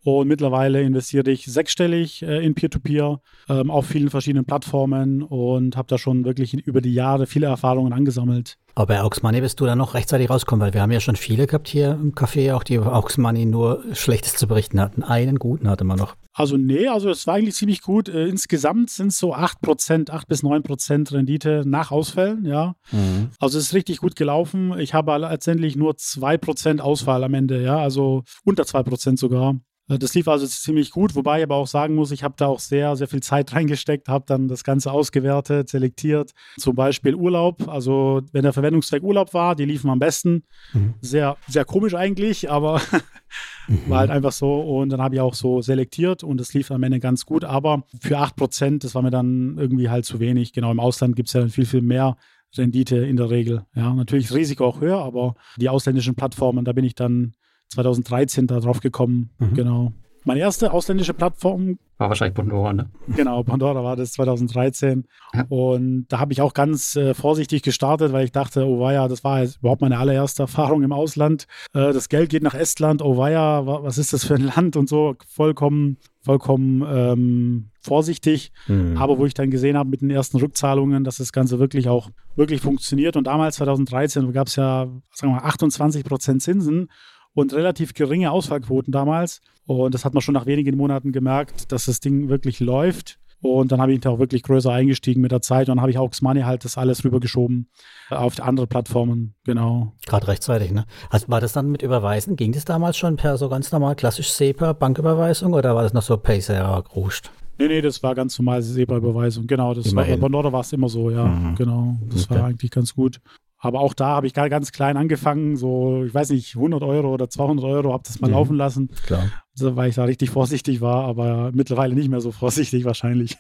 Und 0.07 0.29
mittlerweile 0.29 0.83
investiere 0.83 1.33
ich 1.33 1.47
sechsstellig 1.47 2.23
äh, 2.23 2.39
in 2.47 2.55
Peer-to-Peer 2.55 3.19
-Peer, 3.49 3.61
ähm, 3.61 3.73
auf 3.73 3.87
vielen 3.87 4.09
verschiedenen 4.09 4.45
Plattformen 4.45 5.21
und 5.25 5.77
habe 5.77 5.89
da 5.89 5.99
schon 5.99 6.25
wirklich 6.25 6.55
über 6.55 6.81
die 6.81 6.95
Jahre 6.95 7.27
viele 7.27 7.49
Erfahrungen 7.49 7.93
angesammelt. 7.93 8.57
Aber 8.77 8.87
bei 8.87 9.03
Aux 9.03 9.23
Money 9.23 9.41
bist 9.41 9.59
du 9.59 9.67
da 9.67 9.75
noch 9.75 9.95
rechtzeitig 9.95 10.31
rauskommen, 10.31 10.65
weil 10.65 10.75
wir 10.75 10.83
haben 10.83 10.93
ja 10.93 11.01
schon 11.01 11.17
viele 11.17 11.49
gehabt 11.49 11.67
hier 11.67 11.99
im 12.01 12.15
Café, 12.15 12.55
auch 12.55 12.63
die 12.63 12.75
über 12.75 12.95
Aux 12.95 13.17
Money 13.19 13.47
nur 13.47 13.83
Schlechtes 13.95 14.35
zu 14.35 14.47
berichten 14.47 14.81
hatten. 14.81 15.03
Einen 15.03 15.41
guten 15.41 15.69
hatte 15.69 15.83
man 15.83 15.99
noch. 15.99 16.15
Also 16.33 16.57
nee, 16.57 16.87
also 16.87 17.11
es 17.11 17.27
war 17.27 17.35
eigentlich 17.35 17.57
ziemlich 17.57 17.83
gut. 17.83 18.09
Äh, 18.09 18.29
insgesamt 18.29 18.91
sind 18.91 19.09
es 19.09 19.19
so 19.19 19.35
8%, 19.35 20.11
8 20.11 20.29
bis 20.29 20.45
9% 20.45 21.13
Rendite 21.15 21.65
nach 21.67 21.91
Ausfällen, 21.91 22.45
ja. 22.45 22.77
Mhm. 22.93 23.31
Also 23.41 23.59
es 23.59 23.65
ist 23.65 23.75
richtig 23.75 23.99
gut 23.99 24.15
gelaufen. 24.15 24.79
Ich 24.79 24.95
habe 24.95 25.17
letztendlich 25.19 25.75
nur 25.75 25.95
2% 25.95 26.79
Ausfall 26.79 27.25
am 27.25 27.35
Ende, 27.35 27.61
ja, 27.61 27.79
also 27.79 28.23
unter 28.45 28.63
2% 28.63 29.19
sogar. 29.19 29.57
Äh, 29.89 29.99
das 29.99 30.15
lief 30.15 30.29
also 30.29 30.47
ziemlich 30.47 30.91
gut, 30.91 31.15
wobei 31.15 31.39
ich 31.39 31.45
aber 31.45 31.57
auch 31.57 31.67
sagen 31.67 31.95
muss, 31.95 32.11
ich 32.11 32.23
habe 32.23 32.35
da 32.37 32.47
auch 32.47 32.61
sehr, 32.61 32.97
sehr 32.97 33.09
viel 33.09 33.23
Zeit 33.23 33.53
reingesteckt, 33.55 34.09
habe 34.09 34.25
dann 34.27 34.49
das 34.49 34.65
Ganze 34.65 34.93
ausgewertet, 34.93 35.69
selektiert. 35.69 36.33
Zum 36.59 36.75
Beispiel 36.75 37.15
Urlaub, 37.15 37.69
also 37.69 38.23
wenn 38.33 38.43
der 38.43 38.53
Verwendungszweck 38.53 39.03
Urlaub 39.03 39.35
war, 39.35 39.55
die 39.55 39.65
liefen 39.65 39.91
am 39.91 39.99
besten. 39.99 40.45
Mhm. 40.73 40.95
Sehr, 41.01 41.37
sehr 41.49 41.65
komisch 41.65 41.95
eigentlich, 41.95 42.51
aber 42.51 42.81
mhm. 43.69 43.89
war 43.89 44.01
halt 44.01 44.11
einfach 44.11 44.33
so. 44.33 44.61
Und 44.61 44.91
dann 44.91 45.01
habe 45.01 45.15
ich 45.15 45.21
auch 45.21 45.35
so 45.35 45.63
selektiert 45.63 46.23
und 46.23 46.41
es 46.41 46.55
lief 46.55 46.71
am 46.71 46.83
Ende 46.83 47.01
ganz 47.01 47.27
gut. 47.27 47.45
Aber 47.45 47.85
für 48.01 48.19
8%, 48.19 48.83
das 48.83 48.95
war 48.95 49.03
mir 49.03 49.11
dann 49.11 49.57
irgendwie 49.59 49.89
halt 49.89 50.05
zu 50.05 50.21
wenig. 50.21 50.53
Genau, 50.53 50.71
im 50.71 50.81
Ausland 50.81 51.17
gibt 51.17 51.29
es 51.29 51.35
ja 51.35 51.41
dann 51.41 51.51
viel, 51.51 51.67
viel 51.67 51.83
mehr. 51.83 52.17
Rendite 52.57 52.97
in 52.97 53.17
der 53.17 53.29
Regel. 53.29 53.67
Ja, 53.75 53.93
natürlich 53.93 54.33
Risiko 54.33 54.65
auch 54.65 54.81
höher, 54.81 54.99
aber 54.99 55.35
die 55.59 55.69
ausländischen 55.69 56.15
Plattformen, 56.15 56.65
da 56.65 56.73
bin 56.73 56.85
ich 56.85 56.95
dann 56.95 57.35
2013 57.69 58.47
da 58.47 58.61
drauf 58.61 58.81
gekommen. 58.81 59.31
Mhm. 59.39 59.55
Genau. 59.55 59.93
Meine 60.27 60.41
erste 60.41 60.73
ausländische 60.73 61.15
Plattform. 61.15 61.79
War 61.99 62.09
wahrscheinlich 62.09 62.35
Pandora, 62.35 62.73
ne? 62.73 62.91
Genau, 63.15 63.45
Pandora 63.45 63.85
war 63.85 63.95
das 63.95 64.11
2013. 64.15 65.05
Ja. 65.33 65.45
Und 65.49 66.07
da 66.09 66.19
habe 66.19 66.33
ich 66.33 66.41
auch 66.41 66.53
ganz 66.53 66.97
äh, 66.97 67.15
vorsichtig 67.15 67.63
gestartet, 67.63 68.13
weil 68.13 68.25
ich 68.25 68.33
dachte, 68.33 68.67
oh 68.67 68.81
weia, 68.81 69.07
das 69.07 69.23
war 69.23 69.43
jetzt 69.43 69.59
überhaupt 69.59 69.83
meine 69.83 69.99
allererste 69.99 70.43
Erfahrung 70.43 70.83
im 70.83 70.93
Ausland. 70.93 71.47
Äh, 71.75 71.93
das 71.93 72.09
Geld 72.09 72.31
geht 72.31 72.43
nach 72.43 72.55
Estland, 72.55 73.03
oh 73.03 73.17
weia, 73.17 73.67
was 73.67 73.99
ist 73.99 74.13
das 74.13 74.25
für 74.25 74.35
ein 74.35 74.51
Land 74.57 74.75
und 74.75 74.89
so. 74.89 75.15
Vollkommen, 75.29 75.97
vollkommen 76.25 76.85
ähm, 76.89 77.71
vorsichtig. 77.81 78.51
Mhm. 78.67 78.97
Aber 78.99 79.19
wo 79.19 79.27
ich 79.27 79.35
dann 79.35 79.53
gesehen 79.53 79.77
habe 79.79 79.91
mit 79.91 80.01
den 80.01 80.11
ersten 80.11 80.39
Rückzahlungen, 80.39 81.05
dass 81.05 81.19
das 81.19 81.33
Ganze 81.33 81.61
wirklich 81.61 81.89
auch 81.89 82.11
wirklich 82.35 82.61
funktioniert. 82.61 83.17
Und 83.17 83.29
damals, 83.29 83.57
2013, 83.57 84.33
gab 84.33 84.49
es 84.49 84.57
ja, 84.57 84.89
sagen 85.13 85.33
wir 85.33 85.41
mal, 85.41 85.47
28 85.47 86.03
Prozent 86.05 86.43
Zinsen 86.43 86.89
und 87.37 87.53
relativ 87.53 87.93
geringe 87.95 88.33
Ausfallquoten 88.33 88.93
damals. 88.93 89.43
Und 89.67 89.95
das 89.95 90.05
hat 90.05 90.15
man 90.15 90.23
schon 90.23 90.35
nach 90.35 90.47
wenigen 90.47 90.77
Monaten 90.77 91.13
gemerkt, 91.13 91.71
dass 91.71 91.85
das 91.85 92.01
Ding 92.01 92.29
wirklich 92.29 92.61
läuft. 92.61 93.19
Und 93.43 93.71
dann 93.71 93.81
habe 93.81 93.93
ich 93.93 94.01
da 94.01 94.11
auch 94.11 94.19
wirklich 94.19 94.43
größer 94.43 94.73
eingestiegen 94.73 95.21
mit 95.21 95.33
der 95.33 95.43
Zeit. 95.43 95.69
Und 95.69 95.77
dann 95.77 95.83
habe 95.83 95.91
ich 95.91 95.99
auch 95.99 96.11
Money 96.23 96.41
halt 96.41 96.65
das 96.65 96.79
alles 96.79 97.05
rübergeschoben 97.05 97.69
auf 98.09 98.41
andere 98.41 98.67
Plattformen. 98.67 99.35
Genau. 99.45 99.93
Gerade 100.07 100.29
rechtzeitig, 100.29 100.73
ne? 100.73 100.87
Also 101.11 101.29
war 101.29 101.43
das 101.43 101.53
dann 101.53 101.71
mit 101.71 101.83
Überweisen? 101.83 102.37
Ging 102.37 102.53
das 102.53 102.65
damals 102.65 102.97
schon 102.97 103.17
per 103.17 103.37
so 103.37 103.51
ganz 103.51 103.71
normal 103.71 103.97
klassisch 103.97 104.31
SEPA 104.31 104.73
Banküberweisung 104.73 105.53
oder 105.53 105.75
war 105.75 105.83
das 105.83 105.93
noch 105.93 106.03
so 106.03 106.17
Paysera 106.17 106.81
gruscht? 106.81 107.31
Nee, 107.59 107.69
nee, 107.69 107.83
das 107.83 108.03
war 108.03 108.15
ganz 108.15 108.39
normal 108.39 108.63
SEPA-Überweisung. 108.63 109.47
Genau, 109.47 109.75
das 109.75 109.87
Immerhin. 109.87 110.21
war 110.21 110.29
bei 110.29 110.33
Nordor 110.33 110.53
war 110.53 110.61
es 110.61 110.73
immer 110.73 110.89
so, 110.89 111.11
ja. 111.11 111.27
Mhm. 111.27 111.55
Genau. 111.55 111.97
Das 112.11 112.25
okay. 112.25 112.39
war 112.39 112.47
eigentlich 112.47 112.71
ganz 112.71 112.95
gut. 112.95 113.21
Aber 113.59 113.81
auch 113.81 113.95
da 113.95 114.09
habe 114.09 114.27
ich 114.27 114.35
ganz 114.35 114.73
klein 114.73 114.97
angefangen, 114.97 115.57
so, 115.57 116.05
ich 116.05 116.15
weiß 116.15 116.31
nicht, 116.31 116.57
100 116.57 116.83
Euro 116.83 117.13
oder 117.13 117.31
200 117.31 117.65
Euro, 117.65 117.93
habe 117.93 118.05
das 118.07 118.21
mal 118.21 118.29
mhm. 118.29 118.35
laufen 118.35 118.57
lassen. 118.57 118.91
Klar. 119.07 119.31
Also, 119.55 119.77
weil 119.77 119.89
ich 119.89 119.95
da 119.95 120.05
richtig 120.05 120.31
vorsichtig 120.31 120.81
war, 120.81 121.05
aber 121.05 121.51
mittlerweile 121.55 121.95
nicht 121.95 122.11
mehr 122.11 122.21
so 122.21 122.33
vorsichtig 122.33 122.85
wahrscheinlich. 122.85 123.39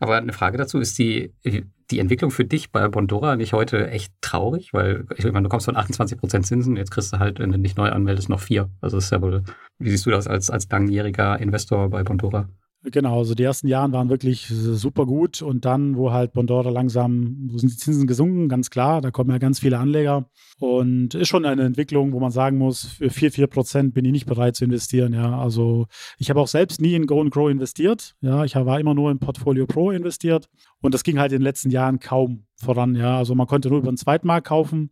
Aber 0.00 0.16
eine 0.16 0.32
Frage 0.32 0.58
dazu, 0.58 0.80
ist 0.80 0.98
die, 0.98 1.32
die 1.44 2.00
Entwicklung 2.00 2.32
für 2.32 2.44
dich 2.44 2.72
bei 2.72 2.88
Bondora 2.88 3.36
nicht 3.36 3.52
heute 3.52 3.88
echt 3.88 4.12
traurig? 4.20 4.72
Weil, 4.72 5.06
ich 5.16 5.24
meine, 5.24 5.44
du 5.44 5.48
kommst 5.48 5.66
von 5.66 5.76
28 5.76 6.18
Prozent 6.18 6.44
Zinsen, 6.44 6.76
jetzt 6.76 6.90
kriegst 6.90 7.12
du 7.12 7.20
halt, 7.20 7.38
wenn 7.38 7.52
du 7.52 7.58
nicht 7.58 7.76
neu 7.76 7.88
anmeldest, 7.88 8.28
noch 8.28 8.40
vier. 8.40 8.68
Also, 8.80 8.96
das 8.96 9.04
ist 9.04 9.10
ja 9.12 9.22
wohl, 9.22 9.44
wie 9.78 9.90
siehst 9.90 10.04
du 10.06 10.10
das 10.10 10.26
als, 10.26 10.50
als 10.50 10.68
langjähriger 10.68 11.38
Investor 11.38 11.88
bei 11.88 12.02
Bondora? 12.02 12.48
Genau, 12.84 13.18
also 13.18 13.36
die 13.36 13.44
ersten 13.44 13.68
Jahre 13.68 13.92
waren 13.92 14.08
wirklich 14.08 14.48
super 14.48 15.06
gut 15.06 15.40
und 15.40 15.64
dann, 15.64 15.96
wo 15.96 16.10
halt 16.10 16.32
Bondora 16.32 16.68
langsam, 16.68 17.48
wo 17.48 17.56
sind 17.56 17.72
die 17.72 17.76
Zinsen 17.76 18.08
gesunken, 18.08 18.48
ganz 18.48 18.70
klar, 18.70 19.00
da 19.00 19.12
kommen 19.12 19.30
ja 19.30 19.38
ganz 19.38 19.60
viele 19.60 19.78
Anleger 19.78 20.28
und 20.58 21.14
ist 21.14 21.28
schon 21.28 21.44
eine 21.44 21.62
Entwicklung, 21.62 22.12
wo 22.12 22.18
man 22.18 22.32
sagen 22.32 22.58
muss, 22.58 22.84
für 22.84 23.08
4, 23.08 23.30
4 23.30 23.46
Prozent 23.46 23.94
bin 23.94 24.04
ich 24.04 24.10
nicht 24.10 24.26
bereit 24.26 24.56
zu 24.56 24.64
investieren, 24.64 25.12
ja, 25.12 25.38
also 25.38 25.86
ich 26.18 26.28
habe 26.28 26.40
auch 26.40 26.48
selbst 26.48 26.80
nie 26.80 26.94
in 26.94 27.06
Go 27.06 27.20
and 27.20 27.30
Grow 27.30 27.48
investiert, 27.48 28.16
ja, 28.20 28.44
ich 28.44 28.56
war 28.56 28.80
immer 28.80 28.94
nur 28.94 29.12
in 29.12 29.20
Portfolio 29.20 29.66
Pro 29.66 29.92
investiert 29.92 30.48
und 30.80 30.92
das 30.92 31.04
ging 31.04 31.20
halt 31.20 31.30
in 31.30 31.38
den 31.38 31.44
letzten 31.44 31.70
Jahren 31.70 32.00
kaum 32.00 32.46
voran, 32.62 32.94
ja, 32.94 33.18
also 33.18 33.34
man 33.34 33.46
konnte 33.46 33.68
nur 33.68 33.78
über 33.78 33.90
den 33.90 33.96
Zweitmarkt 33.96 34.46
kaufen 34.46 34.90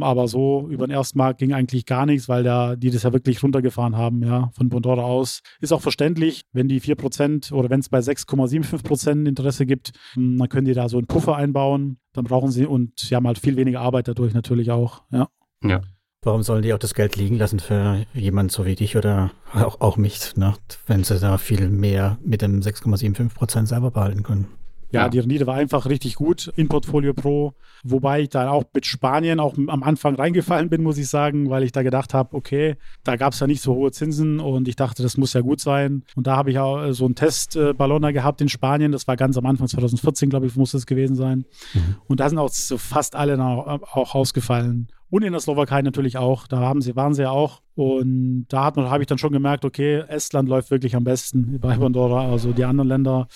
aber 0.00 0.28
so 0.28 0.68
über 0.70 0.86
den 0.86 0.94
ersten 0.94 1.18
Markt 1.18 1.38
ging 1.38 1.52
eigentlich 1.52 1.86
gar 1.86 2.06
nichts, 2.06 2.28
weil 2.28 2.42
da, 2.42 2.76
die 2.76 2.90
das 2.90 3.02
ja 3.02 3.12
wirklich 3.12 3.42
runtergefahren 3.42 3.96
haben, 3.96 4.22
ja, 4.22 4.50
von 4.54 4.68
Bondora 4.68 5.02
aus. 5.02 5.42
Ist 5.60 5.72
auch 5.72 5.80
verständlich, 5.80 6.42
wenn 6.52 6.68
die 6.68 6.80
4% 6.80 7.52
oder 7.52 7.68
wenn 7.68 7.80
es 7.80 7.88
bei 7.88 7.98
6,75% 7.98 9.26
Interesse 9.26 9.66
gibt, 9.66 9.92
hm, 10.14 10.38
dann 10.38 10.48
können 10.48 10.66
die 10.66 10.74
da 10.74 10.88
so 10.88 10.98
einen 10.98 11.06
Puffer 11.06 11.36
einbauen. 11.36 11.98
Dann 12.12 12.24
brauchen 12.24 12.50
sie 12.50 12.66
und 12.66 12.98
sie 12.98 13.14
haben 13.14 13.26
halt 13.26 13.38
viel 13.38 13.56
weniger 13.56 13.80
Arbeit 13.80 14.08
dadurch 14.08 14.34
natürlich 14.34 14.70
auch, 14.70 15.02
ja. 15.10 15.28
Ja. 15.64 15.80
Warum 16.24 16.44
sollen 16.44 16.62
die 16.62 16.72
auch 16.72 16.78
das 16.78 16.94
Geld 16.94 17.16
liegen 17.16 17.36
lassen 17.36 17.58
für 17.58 18.06
jemanden 18.14 18.50
so 18.50 18.64
wie 18.64 18.76
dich 18.76 18.96
oder 18.96 19.32
auch, 19.54 19.80
auch 19.80 19.96
mich, 19.96 20.36
ne? 20.36 20.54
wenn 20.86 21.02
sie 21.02 21.18
da 21.18 21.36
viel 21.36 21.68
mehr 21.68 22.16
mit 22.24 22.42
dem 22.42 22.60
6,75% 22.60 23.66
selber 23.66 23.90
behalten 23.90 24.22
können? 24.22 24.46
Ja, 24.92 25.02
ja, 25.02 25.08
die 25.08 25.18
Rendite 25.18 25.46
war 25.46 25.54
einfach 25.54 25.86
richtig 25.86 26.14
gut 26.16 26.52
in 26.56 26.68
Portfolio 26.68 27.14
Pro, 27.14 27.54
wobei 27.82 28.22
ich 28.22 28.28
da 28.28 28.50
auch 28.50 28.64
mit 28.74 28.86
Spanien 28.86 29.40
auch 29.40 29.56
am 29.56 29.82
Anfang 29.82 30.14
reingefallen 30.14 30.68
bin, 30.68 30.82
muss 30.82 30.98
ich 30.98 31.08
sagen, 31.08 31.50
weil 31.50 31.62
ich 31.62 31.72
da 31.72 31.82
gedacht 31.82 32.14
habe, 32.14 32.36
okay, 32.36 32.76
da 33.02 33.16
gab 33.16 33.32
es 33.32 33.40
ja 33.40 33.46
nicht 33.46 33.62
so 33.62 33.74
hohe 33.74 33.90
Zinsen 33.90 34.38
und 34.38 34.68
ich 34.68 34.76
dachte, 34.76 35.02
das 35.02 35.16
muss 35.16 35.32
ja 35.32 35.40
gut 35.40 35.60
sein. 35.60 36.04
Und 36.14 36.26
da 36.26 36.36
habe 36.36 36.50
ich 36.50 36.58
auch 36.58 36.82
äh, 36.82 36.92
so 36.92 37.06
einen 37.06 37.14
Testballon 37.14 38.12
gehabt 38.12 38.40
in 38.40 38.48
Spanien, 38.48 38.92
das 38.92 39.08
war 39.08 39.16
ganz 39.16 39.36
am 39.36 39.46
Anfang 39.46 39.68
2014, 39.68 40.30
glaube 40.30 40.46
ich, 40.46 40.56
muss 40.56 40.72
das 40.72 40.86
gewesen 40.86 41.16
sein. 41.16 41.44
Mhm. 41.74 41.96
Und 42.06 42.20
da 42.20 42.28
sind 42.28 42.38
auch 42.38 42.50
so 42.50 42.78
fast 42.78 43.16
alle 43.16 43.42
auch, 43.42 43.66
auch 43.94 44.14
ausgefallen. 44.14 44.88
Und 45.12 45.24
in 45.24 45.32
der 45.32 45.42
Slowakei 45.42 45.82
natürlich 45.82 46.16
auch. 46.16 46.46
Da 46.46 46.60
haben 46.60 46.80
sie, 46.80 46.96
waren 46.96 47.12
sie 47.12 47.20
ja 47.20 47.30
auch. 47.30 47.60
Und 47.74 48.46
da 48.48 48.64
habe 48.74 49.02
ich 49.02 49.06
dann 49.06 49.18
schon 49.18 49.30
gemerkt, 49.30 49.66
okay, 49.66 50.04
Estland 50.08 50.48
läuft 50.48 50.70
wirklich 50.70 50.96
am 50.96 51.04
besten 51.04 51.60
bei 51.60 51.76
Pandora. 51.76 52.30
Also 52.30 52.52
die 52.52 52.64
anderen 52.64 52.88
Länder 52.88 53.28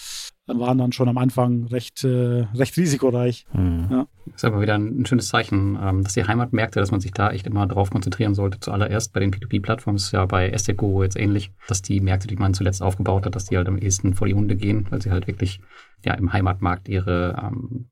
waren 0.46 0.78
dann 0.78 0.92
schon 0.92 1.08
am 1.08 1.18
Anfang 1.18 1.64
recht, 1.66 2.04
äh, 2.04 2.46
recht 2.54 2.76
risikoreich. 2.76 3.46
Mhm. 3.52 3.88
Ja. 3.90 4.06
Das 4.26 4.36
ist 4.36 4.44
aber 4.44 4.60
wieder 4.60 4.74
ein, 4.74 5.00
ein 5.00 5.06
schönes 5.06 5.28
Zeichen, 5.28 5.78
ähm, 5.80 6.04
dass 6.04 6.14
die 6.14 6.24
Heimatmärkte, 6.24 6.78
dass 6.78 6.90
man 6.90 7.00
sich 7.00 7.12
da 7.12 7.30
echt 7.30 7.46
immer 7.46 7.66
drauf 7.66 7.90
konzentrieren 7.90 8.34
sollte. 8.34 8.60
Zuallererst 8.60 9.12
bei 9.12 9.20
den 9.20 9.32
P2P-Plattformen 9.32 9.96
ist 9.96 10.12
ja 10.12 10.24
bei 10.26 10.48
Esteco 10.50 11.02
jetzt 11.02 11.18
ähnlich, 11.18 11.52
dass 11.68 11.82
die 11.82 12.00
Märkte, 12.00 12.28
die 12.28 12.36
man 12.36 12.54
zuletzt 12.54 12.82
aufgebaut 12.82 13.26
hat, 13.26 13.34
dass 13.34 13.46
die 13.46 13.56
halt 13.56 13.68
am 13.68 13.78
ehesten 13.78 14.14
vor 14.14 14.28
die 14.28 14.34
Hunde 14.34 14.56
gehen, 14.56 14.86
weil 14.90 15.02
sie 15.02 15.10
halt 15.10 15.26
wirklich 15.26 15.60
ja 16.04 16.14
im 16.14 16.32
Heimatmarkt 16.32 16.88
ihre 16.88 17.36
ähm, 17.42 17.88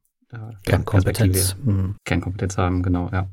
Kernkompetenz. 0.65 1.57
Mhm. 1.65 1.97
Kernkompetenz 2.05 2.59
haben, 2.59 2.83
genau, 2.83 3.11
ja. 3.13 3.29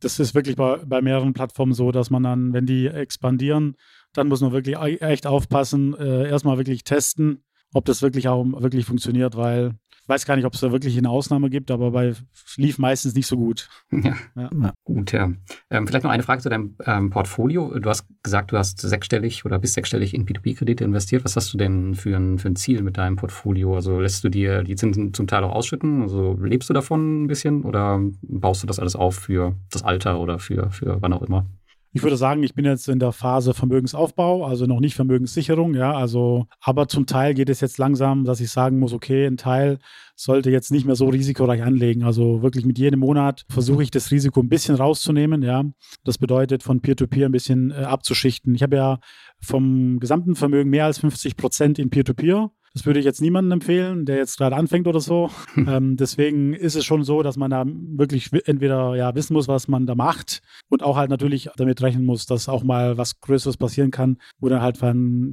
Das 0.00 0.20
ist 0.20 0.34
wirklich 0.34 0.56
bei, 0.56 0.76
bei 0.86 1.02
mehreren 1.02 1.32
Plattformen 1.32 1.72
so, 1.72 1.90
dass 1.90 2.10
man 2.10 2.22
dann, 2.22 2.52
wenn 2.52 2.66
die 2.66 2.86
expandieren, 2.86 3.76
dann 4.12 4.28
muss 4.28 4.40
man 4.40 4.52
wirklich 4.52 4.76
echt 4.78 5.26
aufpassen, 5.26 5.94
äh, 5.98 6.28
erstmal 6.28 6.56
wirklich 6.56 6.84
testen, 6.84 7.42
ob 7.72 7.84
das 7.84 8.02
wirklich 8.02 8.28
auch 8.28 8.44
wirklich 8.44 8.84
funktioniert, 8.84 9.36
weil 9.36 9.74
ich 10.08 10.08
weiß 10.08 10.24
gar 10.24 10.36
nicht, 10.36 10.46
ob 10.46 10.54
es 10.54 10.60
da 10.60 10.72
wirklich 10.72 10.96
eine 10.96 11.10
Ausnahme 11.10 11.50
gibt, 11.50 11.70
aber 11.70 11.90
bei 11.90 12.14
lief 12.56 12.78
meistens 12.78 13.14
nicht 13.14 13.26
so 13.26 13.36
gut. 13.36 13.68
Ja, 13.92 14.14
ja. 14.36 14.72
gut, 14.84 15.12
ja. 15.12 15.30
Ähm, 15.68 15.86
vielleicht 15.86 16.04
noch 16.04 16.10
eine 16.10 16.22
Frage 16.22 16.40
zu 16.40 16.48
deinem 16.48 16.76
ähm, 16.86 17.10
Portfolio. 17.10 17.78
Du 17.78 17.90
hast 17.90 18.06
gesagt, 18.22 18.52
du 18.52 18.56
hast 18.56 18.80
sechsstellig 18.80 19.44
oder 19.44 19.58
bist 19.58 19.74
sechsstellig 19.74 20.14
in 20.14 20.24
P2P-Kredite 20.24 20.82
investiert. 20.82 21.26
Was 21.26 21.36
hast 21.36 21.52
du 21.52 21.58
denn 21.58 21.94
für 21.94 22.16
ein, 22.16 22.38
für 22.38 22.48
ein 22.48 22.56
Ziel 22.56 22.82
mit 22.82 22.96
deinem 22.96 23.16
Portfolio? 23.16 23.74
Also 23.74 24.00
lässt 24.00 24.24
du 24.24 24.30
dir 24.30 24.62
die 24.62 24.76
Zinsen 24.76 25.12
zum 25.12 25.26
Teil 25.26 25.44
auch 25.44 25.52
ausschütten? 25.52 26.00
Also 26.00 26.38
lebst 26.40 26.70
du 26.70 26.74
davon 26.74 27.24
ein 27.24 27.26
bisschen 27.26 27.64
oder 27.64 28.00
baust 28.22 28.62
du 28.62 28.66
das 28.66 28.78
alles 28.78 28.96
auf 28.96 29.16
für 29.16 29.56
das 29.70 29.82
Alter 29.82 30.20
oder 30.20 30.38
für, 30.38 30.70
für 30.70 31.02
wann 31.02 31.12
auch 31.12 31.22
immer? 31.22 31.46
Ich 31.92 32.02
würde 32.02 32.16
sagen, 32.16 32.42
ich 32.42 32.54
bin 32.54 32.64
jetzt 32.64 32.88
in 32.88 32.98
der 32.98 33.12
Phase 33.12 33.54
Vermögensaufbau, 33.54 34.44
also 34.44 34.66
noch 34.66 34.80
nicht 34.80 34.94
Vermögenssicherung, 34.94 35.74
ja, 35.74 35.96
also, 35.96 36.46
aber 36.60 36.86
zum 36.86 37.06
Teil 37.06 37.32
geht 37.34 37.48
es 37.48 37.60
jetzt 37.60 37.78
langsam, 37.78 38.24
dass 38.24 38.40
ich 38.40 38.50
sagen 38.50 38.78
muss, 38.78 38.92
okay, 38.92 39.26
ein 39.26 39.38
Teil 39.38 39.78
sollte 40.14 40.50
jetzt 40.50 40.70
nicht 40.70 40.84
mehr 40.84 40.96
so 40.96 41.08
risikoreich 41.08 41.62
anlegen. 41.62 42.02
Also 42.02 42.42
wirklich 42.42 42.66
mit 42.66 42.78
jedem 42.78 43.00
Monat 43.00 43.44
versuche 43.48 43.84
ich 43.84 43.90
das 43.90 44.10
Risiko 44.10 44.40
ein 44.40 44.48
bisschen 44.48 44.74
rauszunehmen, 44.74 45.42
ja. 45.42 45.64
Das 46.04 46.18
bedeutet, 46.18 46.62
von 46.62 46.80
Peer-to-Peer 46.80 47.22
-Peer 47.22 47.28
ein 47.28 47.32
bisschen 47.32 47.70
äh, 47.70 47.74
abzuschichten. 47.74 48.54
Ich 48.54 48.62
habe 48.62 48.76
ja 48.76 48.98
vom 49.40 49.98
gesamten 50.00 50.34
Vermögen 50.34 50.70
mehr 50.70 50.86
als 50.86 50.98
50 50.98 51.36
Prozent 51.36 51.78
in 51.78 51.90
Peer-to-Peer. 51.90 52.50
Das 52.74 52.86
würde 52.86 52.98
ich 52.98 53.04
jetzt 53.04 53.20
niemandem 53.20 53.52
empfehlen, 53.52 54.04
der 54.04 54.16
jetzt 54.16 54.38
gerade 54.38 54.56
anfängt 54.56 54.86
oder 54.86 55.00
so. 55.00 55.30
ähm, 55.56 55.96
deswegen 55.96 56.54
ist 56.54 56.74
es 56.74 56.84
schon 56.84 57.02
so, 57.02 57.22
dass 57.22 57.36
man 57.36 57.50
da 57.50 57.64
wirklich 57.66 58.30
entweder 58.46 58.94
ja 58.96 59.14
wissen 59.14 59.34
muss, 59.34 59.48
was 59.48 59.68
man 59.68 59.86
da 59.86 59.94
macht 59.94 60.40
und 60.68 60.82
auch 60.82 60.96
halt 60.96 61.10
natürlich 61.10 61.48
damit 61.56 61.82
rechnen 61.82 62.04
muss, 62.04 62.26
dass 62.26 62.48
auch 62.48 62.62
mal 62.62 62.98
was 62.98 63.20
Größeres 63.20 63.56
passieren 63.56 63.90
kann, 63.90 64.18
wo 64.38 64.48
dann 64.48 64.62
halt 64.62 64.78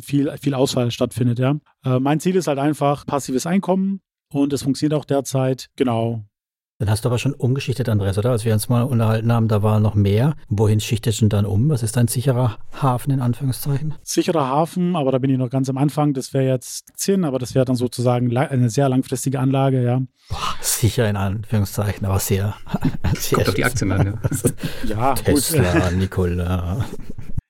viel, 0.04 0.36
viel 0.38 0.54
Ausfall 0.54 0.92
stattfindet. 0.92 1.39
Ja. 1.39 1.58
Äh, 1.84 2.00
mein 2.00 2.20
Ziel 2.20 2.36
ist 2.36 2.48
halt 2.48 2.60
einfach 2.60 3.06
passives 3.06 3.46
Einkommen 3.46 4.01
und 4.32 4.54
es 4.54 4.63
funktioniert 4.63 5.00
auch 5.00 5.06
derzeit. 5.06 5.70
Genau. 5.75 6.25
Dann 6.77 6.89
hast 6.89 7.05
du 7.05 7.10
aber 7.10 7.20
schon 7.20 7.34
umgeschichtet, 7.34 7.88
Andreas, 7.88 8.17
oder? 8.17 8.32
Als 8.32 8.44
wir 8.44 8.51
uns 8.51 8.67
mal 8.67 8.82
unterhalten 8.84 9.32
haben, 9.32 9.48
da 9.48 9.63
war 9.63 9.79
noch 9.79 9.96
mehr. 9.96 10.36
Wohin 10.50 10.82
schichtest 10.82 11.20
du 11.20 11.24
denn 11.24 11.29
dann 11.29 11.46
um? 11.46 11.70
Was 11.70 11.84
ist 11.84 11.96
dein 11.96 12.10
sicherer 12.10 12.58
Hafen 12.82 13.12
in 13.12 13.22
Anführungszeichen? 13.22 13.94
Sicherer 14.03 14.50
Hafen, 14.50 14.98
aber 14.98 15.13
da 15.13 15.20
bin 15.20 15.29
ich 15.29 15.38
noch 15.38 15.50
ganz 15.50 15.70
am 15.70 15.77
Anfang. 15.77 16.13
Das 16.13 16.34
wäre 16.34 16.46
jetzt 16.46 16.89
10, 16.98 17.24
aber 17.24 17.39
das 17.39 17.55
wäre 17.55 17.63
dann 17.63 17.77
sozusagen 17.77 18.36
eine 18.36 18.70
sehr 18.70 18.89
langfristige 18.89 19.39
Anlage, 19.39 19.84
ja. 19.84 20.01
Boah, 20.27 20.55
sicher 20.60 21.10
in 21.10 21.15
Anführungszeichen, 21.15 22.05
aber 22.05 22.20
sehr. 22.20 22.55
sehr 23.15 23.38
Kommt 23.38 23.50
auf 23.50 23.55
die 23.55 23.63
Aktien 23.63 23.94
an, 23.94 24.05
ja. 24.08 24.50
ja, 24.84 25.13
Tesla, 25.13 25.91
Nikola. 25.91 26.86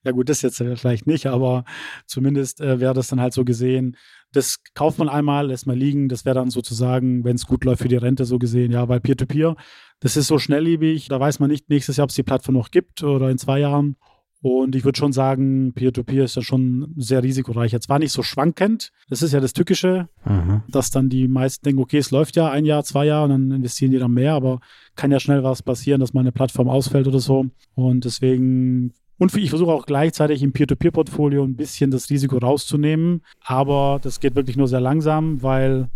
Ja 0.03 0.12
gut, 0.12 0.29
das 0.29 0.44
jetzt 0.44 0.58
vielleicht 0.58 1.08
nicht, 1.08 1.25
aber 1.25 1.65
zumindest 2.05 2.62
äh, 2.62 2.79
wäre 2.79 2.94
das 2.94 3.08
dann 3.08 3.20
halt 3.20 3.34
so 3.34 3.44
gesehen, 3.44 3.98
das 4.32 4.58
kauft 4.74 5.00
man 5.00 5.10
einmal, 5.10 5.48
lässt 5.48 5.67
man 5.67 5.77
liegen. 5.77 6.10
Das 6.10 6.25
wäre 6.25 6.36
dann 6.36 6.50
sozusagen, 6.50 7.24
wenn 7.24 7.36
es 7.36 7.48
gut 7.48 7.63
läuft 7.63 7.82
für 7.82 7.88
die 7.88 7.96
Rente 7.96 8.25
so 8.25 8.38
gesehen. 8.38 8.72
Ja, 8.72 8.88
weil 8.89 9.00
Peer-to-Peer, 9.00 9.55
das 10.00 10.17
ist 10.17 10.27
so 10.27 10.39
schnelllebig. 10.39 11.08
Da 11.08 11.20
weiß 11.20 11.39
man 11.39 11.50
nicht 11.50 11.70
nächstes 11.70 11.98
Jahr, 11.98 12.03
ob 12.03 12.10
es 12.10 12.15
die 12.15 12.24
Plattform 12.24 12.55
noch 12.55 12.72
gibt 12.72 13.03
oder 13.03 13.29
in 13.29 13.38
zwei 13.38 13.60
Jahren. 13.60 13.96
Und 14.41 14.75
ich 14.75 14.84
würde 14.84 15.00
schon 15.00 15.12
sagen, 15.12 15.74
Peer-to-Peer 15.74 16.25
ist 16.25 16.36
ja 16.36 16.44
schon 16.44 16.94
sehr 16.98 17.24
risikoreich. 17.24 17.72
Jetzt 17.72 17.89
war 17.89 17.98
nicht 17.98 18.12
so 18.12 18.22
schwankend. 18.22 18.91
Das 19.10 19.24
ist 19.24 19.32
ja 19.32 19.39
das 19.39 19.53
Tückische, 19.53 20.08
mhm. 20.24 20.62
dass 20.67 20.91
dann 20.91 21.10
die 21.10 21.27
meisten 21.27 21.63
denken, 21.63 21.82
okay, 21.82 21.98
es 21.98 22.12
läuft 22.12 22.36
ja 22.36 22.51
ein 22.51 22.63
Jahr, 22.63 22.84
zwei 22.84 23.05
Jahre 23.05 23.24
und 23.24 23.29
dann 23.32 23.51
investieren 23.51 23.91
die 23.91 23.98
dann 23.98 24.12
mehr. 24.12 24.34
Aber 24.34 24.60
kann 24.96 25.12
ja 25.12 25.20
schnell 25.20 25.44
was 25.44 25.63
passieren, 25.63 26.00
dass 26.00 26.13
meine 26.13 26.32
Plattform 26.32 26.70
ausfällt 26.70 27.08
oder 27.08 27.20
so. 27.20 27.48
Und 27.74 28.05
deswegen 28.05 28.94
und 29.17 29.36
ich 29.36 29.50
versuche 29.50 29.72
auch 29.72 29.86
gleichzeitig 29.86 30.43
im 30.43 30.51
Peer-to-Peer-Portfolio 30.51 31.43
ein 31.43 31.55
bisschen 31.55 31.91
das 31.91 32.10
Risiko 32.10 32.38
rauszunehmen. 32.38 33.22
Aber 33.43 34.00
das 34.01 34.19
geht 34.19 34.36
wirklich 34.36 34.57
nur 34.57 34.67
sehr 34.67 34.81
langsam, 34.81 35.41
weil 35.41 35.88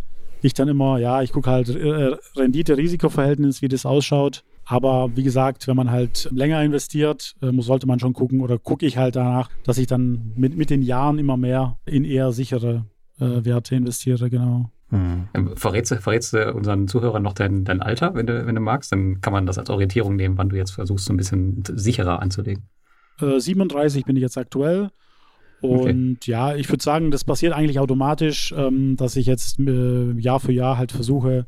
ich 0.42 0.54
dann 0.54 0.70
immer, 0.70 1.00
ja, 1.00 1.22
ich 1.22 1.34
gucke 1.34 1.50
halt 1.50 1.70
äh, 1.70 2.16
Rendite-Risiko-Verhältnis, 2.38 3.62
wie 3.62 3.68
das 3.68 3.86
ausschaut. 3.86 4.44
Aber 4.66 5.10
wie 5.16 5.24
gesagt, 5.24 5.68
wenn 5.68 5.76
man 5.76 5.92
halt 5.92 6.30
länger 6.32 6.64
investiert, 6.64 7.36
äh, 7.42 7.52
sollte 7.62 7.88
man 7.88 8.00
schon 8.00 8.14
gucken 8.14 8.42
oder 8.42 8.58
gucke 8.58 8.86
ich 8.86 8.98
halt 8.98 9.16
danach, 9.16 9.50
dass 9.64 9.78
ich 9.78 9.88
dann 9.88 10.32
mit, 10.36 10.56
mit 10.56 10.70
den 10.70 10.82
Jahren 10.82 11.18
immer 11.20 11.38
mehr 11.38 11.78
in 11.86 12.06
eher 12.06 12.32
sichere 12.32 12.86
äh, 13.20 13.44
Werte 13.44 13.76
investiere, 13.76 14.30
genau. 14.30 14.70
Hm. 14.92 15.28
Verrätst, 15.56 15.92
du, 15.92 15.98
verrätst 15.98 16.34
du 16.34 16.54
unseren 16.54 16.88
Zuhörern 16.88 17.22
noch 17.22 17.34
dein, 17.34 17.64
dein 17.64 17.82
Alter, 17.82 18.16
wenn 18.16 18.26
du, 18.26 18.46
wenn 18.46 18.56
du 18.56 18.62
magst? 18.62 18.92
Dann 18.92 19.22
kann 19.22 19.34
man 19.34 19.46
das 19.46 19.58
als 19.58 19.70
Orientierung 19.70 20.16
nehmen, 20.16 20.38
wann 20.38 20.50
du 20.50 20.56
jetzt 20.56 20.72
versuchst, 20.72 21.06
so 21.06 21.14
ein 21.14 21.18
bisschen 21.18 21.64
sicherer 21.68 22.22
anzulegen. 22.22 22.64
37 23.20 24.02
äh, 24.02 24.06
bin 24.06 24.16
ich 24.16 24.22
jetzt 24.22 24.38
aktuell. 24.38 24.90
Und 25.62 26.18
okay. 26.18 26.32
ja, 26.32 26.56
ich 26.56 26.70
würde 26.70 26.84
sagen, 26.84 27.12
das 27.12 27.26
passiert 27.26 27.54
eigentlich 27.54 27.80
automatisch, 27.80 28.54
ähm, 28.56 28.96
dass 28.96 29.16
ich 29.16 29.26
jetzt 29.26 29.60
äh, 29.60 30.12
Jahr 30.14 30.40
für 30.40 30.54
Jahr 30.54 30.78
halt 30.78 30.92
versuche, 30.92 31.48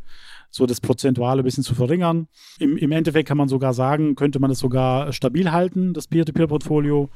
so 0.49 0.65
das 0.65 0.81
Prozentuale 0.81 1.41
ein 1.41 1.45
bisschen 1.45 1.63
zu 1.63 1.75
verringern. 1.75 2.27
Im, 2.59 2.75
Im 2.75 2.91
Endeffekt 2.91 3.29
kann 3.29 3.37
man 3.37 3.47
sogar 3.47 3.73
sagen, 3.73 4.15
könnte 4.15 4.39
man 4.39 4.51
es 4.51 4.59
sogar 4.59 5.13
stabil 5.13 5.51
halten, 5.51 5.93
das 5.93 6.07
Peer-to-Peer-Portfolio 6.07 7.09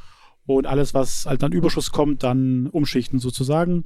und 0.46 0.68
alles, 0.68 0.94
was 0.94 1.26
halt 1.26 1.44
an 1.44 1.52
Überschuss 1.52 1.92
kommt, 1.92 2.24
dann 2.24 2.68
umschichten 2.68 3.20
sozusagen. 3.20 3.84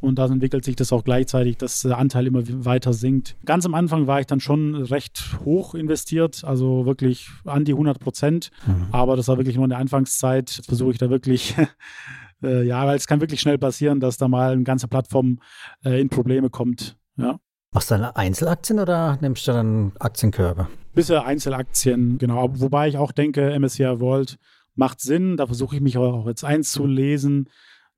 Und 0.00 0.18
dann 0.18 0.32
entwickelt 0.32 0.64
sich 0.64 0.76
das 0.76 0.92
auch 0.92 1.04
gleichzeitig, 1.04 1.58
dass 1.58 1.82
der 1.82 1.98
Anteil 1.98 2.26
immer 2.26 2.42
weiter 2.64 2.92
sinkt. 2.92 3.36
Ganz 3.44 3.66
am 3.66 3.74
Anfang 3.74 4.06
war 4.06 4.20
ich 4.20 4.26
dann 4.26 4.40
schon 4.40 4.74
recht 4.74 5.38
hoch 5.44 5.74
investiert, 5.74 6.42
also 6.44 6.86
wirklich 6.86 7.28
an 7.44 7.64
die 7.64 7.72
100 7.72 7.98
Prozent. 7.98 8.50
Mhm. 8.66 8.86
Aber 8.92 9.16
das 9.16 9.28
war 9.28 9.36
wirklich 9.36 9.56
nur 9.56 9.64
in 9.64 9.70
der 9.70 9.78
Anfangszeit. 9.78 10.50
Jetzt 10.50 10.66
versuche 10.66 10.92
ich 10.92 10.98
da 10.98 11.10
wirklich, 11.10 11.54
äh, 12.42 12.66
ja, 12.66 12.86
weil 12.86 12.96
es 12.96 13.06
kann 13.06 13.20
wirklich 13.20 13.40
schnell 13.40 13.58
passieren, 13.58 14.00
dass 14.00 14.16
da 14.16 14.28
mal 14.28 14.52
eine 14.52 14.62
ganze 14.62 14.88
Plattform 14.88 15.40
äh, 15.84 16.00
in 16.00 16.08
Probleme 16.08 16.48
kommt. 16.48 16.96
Ja. 17.16 17.38
Machst 17.72 17.90
du 17.90 17.96
dann 17.96 18.04
Einzelaktien 18.16 18.80
oder 18.80 19.18
nimmst 19.20 19.46
du 19.46 19.52
dann 19.52 19.92
Aktienkörbe? 19.98 20.66
Bisher 20.92 21.24
Einzelaktien, 21.24 22.18
genau. 22.18 22.48
Wobei 22.54 22.88
ich 22.88 22.96
auch 22.96 23.12
denke, 23.12 23.56
MSCI 23.58 24.00
World 24.00 24.38
macht 24.74 25.00
Sinn. 25.00 25.36
Da 25.36 25.46
versuche 25.46 25.76
ich 25.76 25.82
mich 25.82 25.96
auch 25.96 26.26
jetzt 26.26 26.44
einzulesen, 26.44 27.48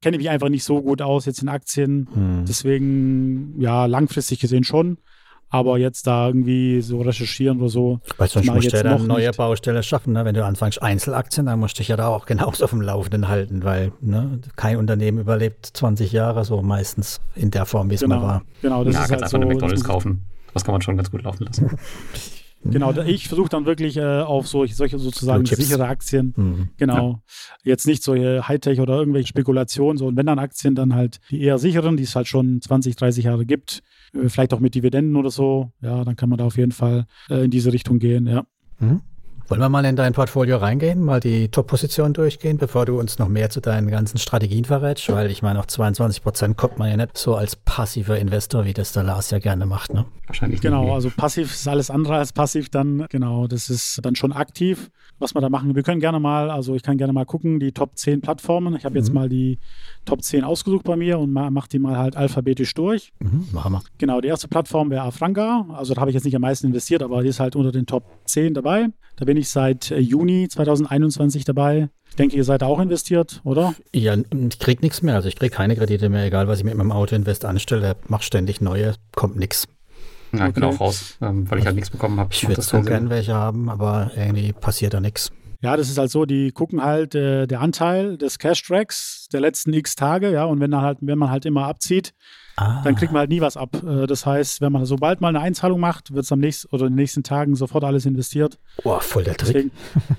kenne 0.02 0.18
mich 0.18 0.28
einfach 0.28 0.50
nicht 0.50 0.64
so 0.64 0.82
gut 0.82 1.00
aus 1.00 1.24
jetzt 1.24 1.40
in 1.42 1.48
Aktien. 1.48 2.08
Hm. 2.12 2.44
Deswegen, 2.46 3.54
ja, 3.60 3.86
langfristig 3.86 4.40
gesehen 4.40 4.64
schon. 4.64 4.98
Aber 5.48 5.76
jetzt 5.76 6.06
da 6.06 6.28
irgendwie 6.28 6.80
so 6.80 7.02
recherchieren 7.02 7.60
oder 7.60 7.68
so. 7.68 8.00
Weil 8.16 8.26
sonst 8.28 8.46
musst 8.46 8.68
du 8.68 8.70
ja 8.70 8.76
jetzt 8.78 8.84
dann 8.86 9.00
noch 9.02 9.06
neue 9.06 9.26
nicht. 9.26 9.36
Baustelle 9.36 9.82
schaffen. 9.82 10.14
Ne? 10.14 10.24
Wenn 10.24 10.34
du 10.34 10.42
anfängst 10.44 10.80
Einzelaktien, 10.80 11.44
dann 11.44 11.60
musst 11.60 11.76
du 11.76 11.80
dich 11.80 11.88
ja 11.88 11.96
da 11.96 12.08
auch 12.08 12.24
genauso 12.24 12.64
auf 12.64 12.70
dem 12.70 12.80
Laufenden 12.80 13.28
halten, 13.28 13.62
weil 13.62 13.92
ne, 14.00 14.40
kein 14.56 14.78
Unternehmen 14.78 15.18
überlebt 15.18 15.66
20 15.66 16.10
Jahre 16.10 16.46
so 16.46 16.62
meistens 16.62 17.20
in 17.34 17.50
der 17.50 17.66
Form, 17.66 17.90
wie 17.90 17.96
es 17.96 18.00
mal 18.06 18.14
Genau, 18.16 18.26
war. 18.26 18.42
genau, 18.62 18.84
das 18.84 18.94
ja, 18.94 19.02
ist 19.02 19.08
kannst 19.10 19.10
halt 19.10 19.22
einfach 19.24 19.30
so. 19.30 19.36
eine 19.36 19.46
McDonalds 19.46 19.84
kaufen. 19.84 20.22
Das 20.54 20.64
kann 20.64 20.72
man 20.72 20.80
schon 20.80 20.96
ganz 20.96 21.10
gut 21.10 21.22
laufen 21.22 21.44
lassen. 21.44 21.70
Genau, 22.64 22.92
da- 22.92 23.04
ich 23.04 23.28
versuche 23.28 23.48
dann 23.48 23.66
wirklich 23.66 23.96
äh, 23.96 24.20
auf 24.20 24.46
solche, 24.46 24.74
solche 24.74 24.98
sozusagen 24.98 25.44
sichere 25.44 25.86
Aktien. 25.86 26.32
Hm. 26.36 26.68
Genau. 26.76 27.20
Jetzt 27.64 27.86
nicht 27.86 28.02
solche 28.02 28.46
Hightech 28.46 28.80
oder 28.80 28.94
irgendwelche 28.98 29.28
Spekulationen, 29.28 29.96
so 29.98 30.06
und 30.06 30.16
wenn 30.16 30.26
dann 30.26 30.38
Aktien, 30.38 30.74
dann 30.74 30.94
halt 30.94 31.18
die 31.30 31.40
eher 31.42 31.58
sicheren, 31.58 31.96
die 31.96 32.04
es 32.04 32.14
halt 32.14 32.28
schon 32.28 32.60
20, 32.62 32.94
30 32.96 33.24
Jahre 33.24 33.44
gibt, 33.46 33.82
äh, 34.14 34.28
vielleicht 34.28 34.54
auch 34.54 34.60
mit 34.60 34.74
Dividenden 34.74 35.16
oder 35.16 35.30
so. 35.30 35.72
Ja, 35.80 36.04
dann 36.04 36.16
kann 36.16 36.28
man 36.28 36.38
da 36.38 36.44
auf 36.44 36.56
jeden 36.56 36.72
Fall 36.72 37.06
äh, 37.28 37.44
in 37.44 37.50
diese 37.50 37.72
Richtung 37.72 37.98
gehen, 37.98 38.26
ja. 38.26 38.44
Mhm. 38.78 39.00
Wollen 39.52 39.60
wir 39.60 39.68
mal 39.68 39.84
in 39.84 39.96
dein 39.96 40.14
Portfolio 40.14 40.56
reingehen, 40.56 41.04
mal 41.04 41.20
die 41.20 41.50
Top-Position 41.50 42.14
durchgehen, 42.14 42.56
bevor 42.56 42.86
du 42.86 42.98
uns 42.98 43.18
noch 43.18 43.28
mehr 43.28 43.50
zu 43.50 43.60
deinen 43.60 43.88
ganzen 43.90 44.16
Strategien 44.16 44.64
verrätst? 44.64 45.12
Weil 45.12 45.30
ich 45.30 45.42
meine, 45.42 45.58
auf 45.58 45.66
22 45.66 46.22
Prozent 46.22 46.56
kommt 46.56 46.78
man 46.78 46.88
ja 46.88 46.96
nicht 46.96 47.18
so 47.18 47.34
als 47.34 47.54
passiver 47.54 48.18
Investor, 48.18 48.64
wie 48.64 48.72
das 48.72 48.92
der 48.92 49.02
Lars 49.02 49.30
ja 49.30 49.40
gerne 49.40 49.66
macht. 49.66 49.92
Ne? 49.92 50.06
Wahrscheinlich 50.26 50.62
Genau, 50.62 50.84
nicht. 50.84 50.92
also 50.94 51.10
passiv 51.14 51.52
ist 51.52 51.68
alles 51.68 51.90
andere 51.90 52.16
als 52.16 52.32
passiv 52.32 52.70
dann, 52.70 53.04
genau, 53.10 53.46
das 53.46 53.68
ist 53.68 54.00
dann 54.02 54.14
schon 54.16 54.32
aktiv, 54.32 54.90
was 55.18 55.34
wir 55.34 55.42
da 55.42 55.50
machen. 55.50 55.74
Wir 55.76 55.82
können 55.82 56.00
gerne 56.00 56.18
mal, 56.18 56.50
also 56.50 56.74
ich 56.74 56.82
kann 56.82 56.96
gerne 56.96 57.12
mal 57.12 57.26
gucken, 57.26 57.60
die 57.60 57.72
Top 57.72 57.98
10 57.98 58.22
Plattformen. 58.22 58.74
Ich 58.74 58.86
habe 58.86 58.96
jetzt 58.96 59.08
Mhm. 59.10 59.14
mal 59.14 59.28
die 59.28 59.58
Top 60.06 60.22
10 60.22 60.44
ausgesucht 60.44 60.84
bei 60.84 60.96
mir 60.96 61.18
und 61.18 61.30
ma- 61.30 61.50
mach 61.50 61.66
die 61.66 61.78
mal 61.78 61.98
halt 61.98 62.16
alphabetisch 62.16 62.72
durch. 62.72 63.12
Mhm, 63.18 63.48
machen 63.52 63.72
wir. 63.74 63.82
Genau, 63.98 64.22
die 64.22 64.28
erste 64.28 64.48
Plattform 64.48 64.88
wäre 64.88 65.02
Afranga. 65.02 65.66
Also 65.74 65.92
da 65.92 66.00
habe 66.00 66.10
ich 66.10 66.14
jetzt 66.14 66.24
nicht 66.24 66.36
am 66.36 66.40
meisten 66.42 66.68
investiert, 66.68 67.02
aber 67.02 67.22
die 67.22 67.28
ist 67.28 67.38
halt 67.38 67.54
unter 67.54 67.70
den 67.70 67.84
Top 67.84 68.04
10 68.24 68.54
dabei. 68.54 68.86
Da 69.16 69.26
bin 69.26 69.36
ich 69.36 69.41
seit 69.48 69.90
äh, 69.90 69.98
Juni 69.98 70.48
2021 70.48 71.44
dabei. 71.44 71.88
Ich 72.10 72.16
denke, 72.16 72.36
ihr 72.36 72.44
seid 72.44 72.62
auch 72.62 72.78
investiert, 72.78 73.40
oder? 73.44 73.74
Ja, 73.94 74.14
ich 74.16 74.58
krieg 74.58 74.82
nichts 74.82 75.00
mehr. 75.02 75.14
Also 75.14 75.28
ich 75.28 75.36
krieg 75.36 75.52
keine 75.52 75.76
Kredite 75.76 76.08
mehr, 76.10 76.24
egal 76.26 76.46
was 76.48 76.58
ich 76.58 76.64
mit 76.64 76.74
meinem 76.74 76.92
Auto-Invest 76.92 77.44
anstelle. 77.44 77.96
Mach 78.08 78.22
ständig 78.22 78.60
neue, 78.60 78.94
kommt 79.14 79.36
nichts. 79.36 79.66
Ja, 80.34 80.48
ich 80.48 80.54
bin 80.54 80.64
Okay. 80.64 80.74
auch 80.76 80.80
raus, 80.80 81.16
ähm, 81.22 81.50
weil 81.50 81.58
ich 81.58 81.66
halt 81.66 81.74
nichts 81.76 81.90
bekommen 81.90 82.18
habe. 82.20 82.30
Ich 82.32 82.46
würde 82.46 82.60
so 82.62 82.72
keinen 82.72 82.84
Sinn. 82.84 82.92
gern 82.92 83.10
welche 83.10 83.34
haben, 83.34 83.68
aber 83.68 84.10
irgendwie 84.16 84.52
passiert 84.52 84.94
da 84.94 85.00
nichts. 85.00 85.30
Ja, 85.62 85.76
das 85.76 85.88
ist 85.88 85.96
halt 85.98 86.10
so, 86.10 86.24
die 86.24 86.50
gucken 86.52 86.82
halt 86.82 87.14
äh, 87.14 87.46
der 87.46 87.60
Anteil 87.60 88.16
des 88.18 88.38
Cash-Tracks 88.38 89.28
der 89.32 89.40
letzten 89.40 89.72
x 89.72 89.94
Tage, 89.94 90.32
ja, 90.32 90.44
und 90.44 90.58
wenn, 90.60 90.70
dann 90.70 90.82
halt, 90.82 90.98
wenn 91.02 91.18
man 91.18 91.30
halt 91.30 91.44
immer 91.46 91.66
abzieht, 91.66 92.12
Ah, 92.62 92.80
dann 92.84 92.94
kriegt 92.94 93.12
man 93.12 93.20
halt 93.20 93.30
nie 93.30 93.40
was 93.40 93.56
ab. 93.56 93.70
Äh, 93.86 94.06
Das 94.06 94.24
heißt, 94.26 94.60
wenn 94.60 94.72
man 94.72 94.84
sobald 94.84 95.20
mal 95.20 95.28
eine 95.28 95.40
Einzahlung 95.40 95.80
macht, 95.80 96.12
wird 96.14 96.24
es 96.24 96.32
am 96.32 96.38
nächsten 96.40 96.68
oder 96.74 96.86
in 96.86 96.92
den 96.92 96.96
nächsten 96.96 97.22
Tagen 97.22 97.54
sofort 97.56 97.84
alles 97.84 98.06
investiert. 98.06 98.58
oh, 98.84 98.98
voll 99.00 99.24
der 99.24 99.36
Trick. 99.36 99.70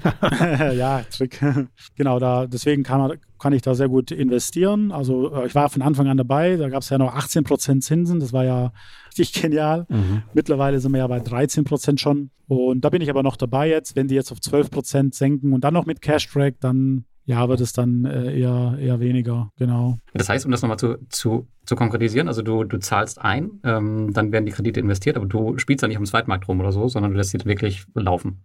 Deswegen, 0.04 0.78
ja, 0.78 1.02
Trick. 1.12 1.40
genau, 1.96 2.20
da, 2.20 2.48
deswegen 2.48 2.84
kann, 2.84 3.00
man, 3.00 3.18
kann 3.40 3.54
ich 3.54 3.62
da 3.62 3.76
sehr 3.76 3.90
gut 3.90 4.12
investieren. 4.12 4.92
Also 4.92 5.34
äh, 5.34 5.46
ich 5.48 5.56
war 5.56 5.70
von 5.70 5.82
Anfang 5.82 6.08
an 6.08 6.18
dabei, 6.18 6.56
da 6.58 6.70
gab 6.70 6.82
es 6.82 6.90
ja 6.90 6.98
noch 6.98 7.16
18% 7.16 7.80
Zinsen, 7.82 8.20
das 8.20 8.34
war 8.34 8.44
ja 8.46 8.72
richtig 9.18 9.42
genial. 9.42 9.86
Mhm. 9.90 10.24
Mittlerweile 10.34 10.80
sind 10.80 10.92
wir 10.92 11.00
ja 11.00 11.08
bei 11.08 11.20
13% 11.20 12.00
schon. 12.00 12.30
Und 12.48 12.82
da 12.82 12.90
bin 12.90 13.02
ich 13.02 13.10
aber 13.10 13.24
noch 13.24 13.38
dabei 13.38 13.70
jetzt. 13.70 13.96
Wenn 13.96 14.08
die 14.08 14.16
jetzt 14.16 14.32
auf 14.32 14.40
12% 14.40 15.16
senken 15.16 15.54
und 15.54 15.64
dann 15.64 15.74
noch 15.74 15.86
mit 15.86 16.02
Cash 16.02 16.28
Track, 16.30 16.56
dann 16.60 17.06
ja, 17.26 17.48
wird 17.48 17.62
es 17.62 17.74
dann 17.74 18.06
äh, 18.06 18.38
eher, 18.38 18.78
eher 18.80 19.00
weniger, 19.00 19.52
genau. 19.58 19.98
Das 20.14 20.30
heißt, 20.30 20.46
um 20.46 20.52
das 20.52 20.62
nochmal 20.62 20.80
zu, 20.80 20.98
zu, 21.10 21.48
zu 21.66 21.76
konkretisieren, 21.76 22.28
also 22.28 22.42
du, 22.42 22.64
du 22.64 22.80
zahlst 22.80 23.22
ein, 23.22 23.60
ähm, 23.64 24.12
dann 24.14 24.32
werden 24.32 24.46
die 24.46 24.52
Kredite 24.52 24.80
investiert, 24.80 25.16
aber 25.16 25.26
du 25.26 25.58
spielst 25.58 25.84
da 25.84 25.88
nicht 25.88 25.98
am 25.98 26.06
Zweitmarkt 26.06 26.48
rum 26.48 26.60
oder 26.60 26.72
so, 26.72 26.88
sondern 26.88 27.12
du 27.12 27.18
lässt 27.18 27.32
sie 27.32 27.44
wirklich 27.46 27.86
laufen. 27.94 28.44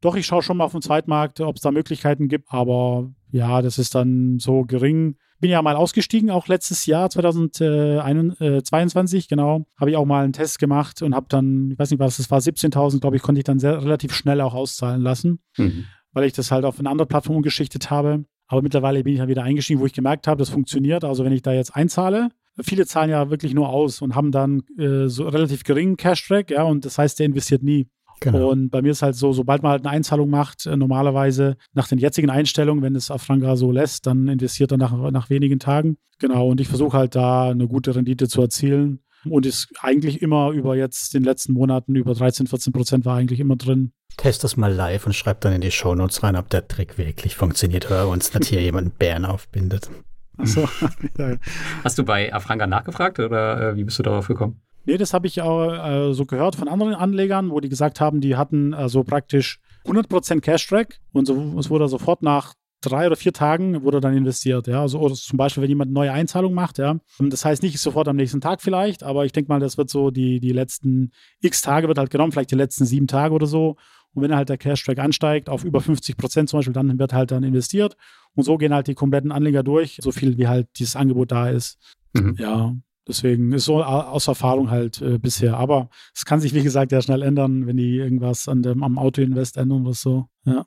Doch, 0.00 0.16
ich 0.16 0.26
schaue 0.26 0.42
schon 0.42 0.58
mal 0.58 0.64
auf 0.64 0.72
den 0.72 0.82
Zweitmarkt, 0.82 1.40
ob 1.40 1.56
es 1.56 1.62
da 1.62 1.70
Möglichkeiten 1.70 2.28
gibt, 2.28 2.52
aber 2.52 3.10
ja, 3.30 3.62
das 3.62 3.78
ist 3.78 3.94
dann 3.94 4.38
so 4.38 4.62
gering. 4.62 5.16
Bin 5.40 5.50
ja 5.50 5.62
mal 5.62 5.76
ausgestiegen, 5.76 6.30
auch 6.30 6.48
letztes 6.48 6.86
Jahr, 6.86 7.10
2022, 7.10 9.28
genau. 9.28 9.66
Habe 9.78 9.90
ich 9.90 9.96
auch 9.96 10.06
mal 10.06 10.24
einen 10.24 10.32
Test 10.32 10.58
gemacht 10.58 11.02
und 11.02 11.14
habe 11.14 11.26
dann, 11.28 11.72
ich 11.72 11.78
weiß 11.78 11.90
nicht 11.90 12.00
was, 12.00 12.16
das 12.16 12.30
war 12.30 12.38
17.000, 12.38 13.00
glaube 13.00 13.16
ich, 13.16 13.22
konnte 13.22 13.40
ich 13.40 13.44
dann 13.44 13.58
sehr, 13.58 13.82
relativ 13.82 14.14
schnell 14.14 14.40
auch 14.40 14.54
auszahlen 14.54 15.02
lassen, 15.02 15.40
Mhm. 15.56 15.84
Weil 16.16 16.24
ich 16.24 16.32
das 16.32 16.50
halt 16.50 16.64
auf 16.64 16.78
eine 16.78 16.88
andere 16.88 17.06
Plattform 17.06 17.36
umgeschichtet 17.36 17.90
habe. 17.90 18.24
Aber 18.48 18.62
mittlerweile 18.62 19.04
bin 19.04 19.12
ich 19.12 19.18
ja 19.18 19.28
wieder 19.28 19.42
eingestiegen, 19.42 19.80
wo 19.80 19.84
ich 19.86 19.92
gemerkt 19.92 20.26
habe, 20.26 20.38
das 20.38 20.48
funktioniert. 20.48 21.04
Also 21.04 21.26
wenn 21.26 21.32
ich 21.32 21.42
da 21.42 21.52
jetzt 21.52 21.76
einzahle, 21.76 22.30
viele 22.62 22.86
zahlen 22.86 23.10
ja 23.10 23.28
wirklich 23.28 23.52
nur 23.52 23.68
aus 23.68 24.00
und 24.00 24.14
haben 24.14 24.32
dann 24.32 24.62
äh, 24.78 25.08
so 25.08 25.28
relativ 25.28 25.62
geringen 25.62 25.98
Cash-Track, 25.98 26.50
ja, 26.52 26.62
und 26.62 26.86
das 26.86 26.96
heißt, 26.96 27.18
der 27.18 27.26
investiert 27.26 27.62
nie. 27.62 27.90
Genau. 28.20 28.48
Und 28.50 28.70
bei 28.70 28.80
mir 28.80 28.92
ist 28.92 29.02
halt 29.02 29.14
so, 29.14 29.34
sobald 29.34 29.62
man 29.62 29.72
halt 29.72 29.84
eine 29.84 29.94
Einzahlung 29.94 30.30
macht, 30.30 30.64
äh, 30.64 30.74
normalerweise 30.74 31.58
nach 31.74 31.86
den 31.86 31.98
jetzigen 31.98 32.30
Einstellungen, 32.30 32.82
wenn 32.82 32.96
es 32.96 33.10
Afranga 33.10 33.56
so 33.56 33.70
lässt, 33.70 34.06
dann 34.06 34.26
investiert 34.28 34.72
er 34.72 34.78
nach, 34.78 35.10
nach 35.10 35.28
wenigen 35.28 35.58
Tagen. 35.58 35.98
Genau, 36.18 36.48
und 36.48 36.62
ich 36.62 36.68
versuche 36.68 36.96
halt 36.96 37.14
da 37.14 37.50
eine 37.50 37.68
gute 37.68 37.94
Rendite 37.94 38.26
zu 38.26 38.40
erzielen. 38.40 39.00
Und 39.30 39.46
ist 39.46 39.68
eigentlich 39.80 40.22
immer 40.22 40.50
über 40.50 40.76
jetzt 40.76 41.14
den 41.14 41.24
letzten 41.24 41.52
Monaten 41.52 41.94
über 41.94 42.14
13, 42.14 42.46
14 42.46 42.72
Prozent 42.72 43.04
war 43.04 43.16
eigentlich 43.16 43.40
immer 43.40 43.56
drin. 43.56 43.92
Test 44.16 44.44
das 44.44 44.56
mal 44.56 44.72
live 44.72 45.06
und 45.06 45.14
schreib 45.14 45.40
dann 45.42 45.52
in 45.52 45.60
die 45.60 45.70
Shownotes 45.70 46.22
rein, 46.22 46.36
ob 46.36 46.48
der 46.48 46.66
Trick 46.68 46.98
wirklich 46.98 47.36
funktioniert 47.36 47.86
oder 47.86 48.08
uns 48.08 48.32
nicht 48.32 48.48
hier 48.48 48.62
jemand 48.62 48.86
einen 48.86 48.96
Bären 48.96 49.24
aufbindet. 49.24 49.90
Achso. 50.38 50.68
ja. 51.18 51.36
Hast 51.84 51.98
du 51.98 52.04
bei 52.04 52.32
Afranga 52.32 52.66
nachgefragt 52.66 53.18
oder 53.18 53.70
äh, 53.70 53.76
wie 53.76 53.84
bist 53.84 53.98
du 53.98 54.02
darauf 54.02 54.28
gekommen? 54.28 54.60
Nee, 54.84 54.98
das 54.98 55.12
habe 55.12 55.26
ich 55.26 55.42
auch 55.42 55.72
äh, 55.72 56.14
so 56.14 56.26
gehört 56.26 56.54
von 56.54 56.68
anderen 56.68 56.94
Anlegern, 56.94 57.50
wo 57.50 57.60
die 57.60 57.68
gesagt 57.68 58.00
haben, 58.00 58.20
die 58.20 58.36
hatten 58.36 58.72
also 58.72 59.02
praktisch 59.02 59.58
100% 59.84 60.40
Cash-Track 60.40 61.00
und 61.12 61.26
so, 61.26 61.56
es 61.58 61.70
wurde 61.70 61.88
sofort 61.88 62.22
nach 62.22 62.54
drei 62.80 63.06
oder 63.06 63.16
vier 63.16 63.32
Tagen 63.32 63.82
wurde 63.82 64.00
dann 64.00 64.16
investiert, 64.16 64.66
ja, 64.66 64.82
also 64.82 65.00
oder 65.00 65.14
zum 65.14 65.36
Beispiel, 65.36 65.62
wenn 65.62 65.70
jemand 65.70 65.88
eine 65.88 65.94
neue 65.94 66.12
Einzahlung 66.12 66.54
macht, 66.54 66.78
ja, 66.78 66.98
das 67.18 67.44
heißt 67.44 67.62
nicht 67.62 67.78
sofort 67.78 68.08
am 68.08 68.16
nächsten 68.16 68.40
Tag 68.40 68.62
vielleicht, 68.62 69.02
aber 69.02 69.24
ich 69.24 69.32
denke 69.32 69.50
mal, 69.50 69.60
das 69.60 69.78
wird 69.78 69.90
so 69.90 70.10
die, 70.10 70.40
die 70.40 70.52
letzten 70.52 71.10
x 71.40 71.62
Tage 71.62 71.88
wird 71.88 71.98
halt 71.98 72.10
genommen, 72.10 72.32
vielleicht 72.32 72.50
die 72.50 72.56
letzten 72.56 72.86
sieben 72.86 73.06
Tage 73.06 73.34
oder 73.34 73.46
so 73.46 73.76
und 74.16 74.22
wenn 74.22 74.34
halt 74.34 74.48
der 74.48 74.56
Cash-Track 74.56 74.98
ansteigt 74.98 75.48
auf 75.48 75.62
über 75.64 75.80
50 75.80 76.16
Prozent 76.16 76.48
zum 76.48 76.58
Beispiel, 76.58 76.72
dann 76.72 76.98
wird 76.98 77.12
halt 77.12 77.30
dann 77.30 77.42
investiert 77.42 77.96
und 78.34 78.44
so 78.44 78.56
gehen 78.56 78.72
halt 78.72 78.86
die 78.86 78.94
kompletten 78.94 79.30
Anleger 79.30 79.62
durch, 79.62 79.98
so 80.00 80.10
viel 80.10 80.38
wie 80.38 80.48
halt 80.48 80.68
dieses 80.78 80.96
Angebot 80.96 81.32
da 81.32 81.50
ist. 81.50 81.78
Mhm. 82.14 82.34
Ja, 82.38 82.74
deswegen 83.06 83.52
ist 83.52 83.66
so 83.66 83.82
aus 83.82 84.26
Erfahrung 84.26 84.70
halt 84.70 85.02
äh, 85.02 85.18
bisher. 85.18 85.58
Aber 85.58 85.90
es 86.14 86.24
kann 86.24 86.40
sich, 86.40 86.54
wie 86.54 86.62
gesagt, 86.62 86.92
ja 86.92 87.02
schnell 87.02 87.22
ändern, 87.22 87.66
wenn 87.66 87.76
die 87.76 87.96
irgendwas 87.96 88.48
an 88.48 88.62
dem, 88.62 88.82
am 88.82 88.98
Auto-Invest 88.98 89.58
ändern 89.58 89.82
oder 89.82 89.94
so. 89.94 90.26
Ja. 90.44 90.64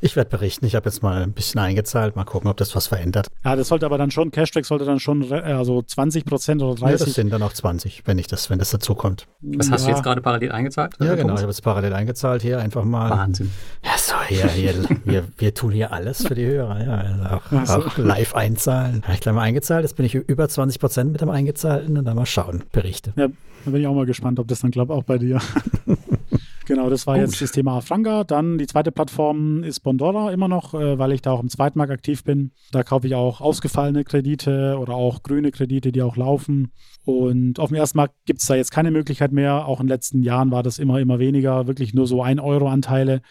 Ich 0.00 0.16
werde 0.16 0.28
berichten. 0.28 0.66
Ich 0.66 0.74
habe 0.74 0.86
jetzt 0.90 1.02
mal 1.02 1.22
ein 1.22 1.32
bisschen 1.32 1.60
eingezahlt. 1.60 2.14
Mal 2.14 2.24
gucken, 2.24 2.50
ob 2.50 2.58
das 2.58 2.76
was 2.76 2.88
verändert. 2.88 3.28
ja, 3.42 3.56
das 3.56 3.68
sollte 3.68 3.86
aber 3.86 3.96
dann 3.96 4.10
schon, 4.10 4.30
Cashback 4.30 4.66
sollte 4.66 4.84
dann 4.84 5.00
schon 5.00 5.32
also 5.32 5.80
20 5.80 6.26
Prozent 6.26 6.62
oder 6.62 6.74
Ja, 6.78 6.88
30. 6.88 7.06
das 7.06 7.14
sind 7.14 7.30
dann 7.32 7.42
auch 7.42 7.54
20, 7.54 8.02
wenn 8.06 8.18
ich 8.18 8.26
das, 8.26 8.50
wenn 8.50 8.58
das 8.58 8.70
dazu 8.70 8.94
kommt. 8.94 9.26
Was 9.40 9.70
hast 9.70 9.84
du 9.86 9.88
Ja. 9.90 9.94
jetzt 9.94 10.04
gerade 10.04 10.20
parallel 10.20 10.52
eingezahlt? 10.52 10.94
Ja, 11.00 11.14
genau. 11.14 11.32
Ich 11.34 11.40
habe 11.40 11.50
jetzt 11.50 11.62
parallel 11.62 11.94
eingezahlt 11.94 12.42
hier 12.42 12.58
einfach 12.58 12.84
mal. 12.84 13.08
Wahnsinn. 13.08 13.50
Ja, 13.82 13.92
so, 13.96 14.14
hier, 14.28 14.46
hier, 14.48 14.74
wir, 15.04 15.24
wir 15.38 15.54
tun 15.54 15.72
hier 15.72 15.90
alles 15.92 16.26
für 16.26 16.34
die 16.34 16.44
Hörer. 16.44 16.84
Ja, 16.84 16.94
also 16.98 17.22
auch, 17.24 17.42
Ach 17.52 17.66
so. 17.66 17.72
auch 17.86 17.96
live 17.96 18.34
einzahlen. 18.34 19.02
Habe 19.04 19.14
ich 19.14 19.20
gleich 19.20 19.34
mal 19.34 19.40
eingezahlt. 19.42 19.84
Jetzt 19.84 19.96
bin 19.96 20.04
ich 20.04 20.14
über 20.14 20.46
20 20.48 20.78
Prozent 20.80 21.12
mit 21.12 21.22
dem 21.22 21.30
Eingezahlten 21.30 21.96
und 21.96 22.04
dann 22.04 22.16
mal 22.16 22.26
schauen. 22.26 22.64
Berichte. 22.72 23.14
Da 23.16 23.28
bin 23.64 23.80
ich 23.80 23.86
auch 23.86 23.94
mal 23.94 24.04
gespannt, 24.04 24.38
ob 24.38 24.48
das 24.48 24.60
dann 24.60 24.70
klappt, 24.70 24.90
auch 24.90 25.04
bei 25.04 25.16
dir. 25.16 25.40
genau, 26.66 26.90
das 26.90 27.06
war 27.06 27.16
Gut. 27.16 27.26
jetzt 27.26 27.40
das 27.40 27.52
Thema 27.52 27.78
Afranga. 27.78 28.24
Dann 28.24 28.58
die 28.58 28.66
zweite 28.66 28.92
Plattform 28.92 29.62
ist 29.62 29.80
Bondora 29.80 30.32
immer 30.32 30.48
noch, 30.48 30.74
äh, 30.74 30.98
weil 30.98 31.12
ich 31.12 31.22
da 31.22 31.32
auch 31.32 31.42
im 31.42 31.48
Zweitmarkt 31.48 31.92
aktiv 31.92 32.24
bin. 32.24 32.52
Da 32.72 32.82
kaufe 32.82 33.06
ich 33.06 33.14
auch 33.14 33.40
ausgefallene 33.40 34.04
Kredite 34.04 34.78
oder 34.78 34.94
auch 34.94 35.22
grüne 35.22 35.50
Kredite, 35.50 35.92
die 35.92 36.02
auch 36.02 36.16
laufen. 36.16 36.72
Und 37.04 37.58
auf 37.60 37.68
dem 37.68 37.76
ersten 37.76 37.98
Markt 37.98 38.14
gibt 38.26 38.40
es 38.40 38.46
da 38.46 38.54
jetzt 38.54 38.70
keine 38.70 38.90
Möglichkeit 38.90 39.32
mehr. 39.32 39.66
Auch 39.66 39.80
in 39.80 39.86
den 39.86 39.92
letzten 39.92 40.22
Jahren 40.22 40.50
war 40.50 40.62
das 40.62 40.78
immer, 40.78 41.00
immer 41.00 41.18
weniger. 41.18 41.66
Wirklich 41.66 41.94
nur 41.94 42.06
so 42.06 42.22
1 42.22 42.40
Euro 42.40 42.68
Anteile 42.68 43.22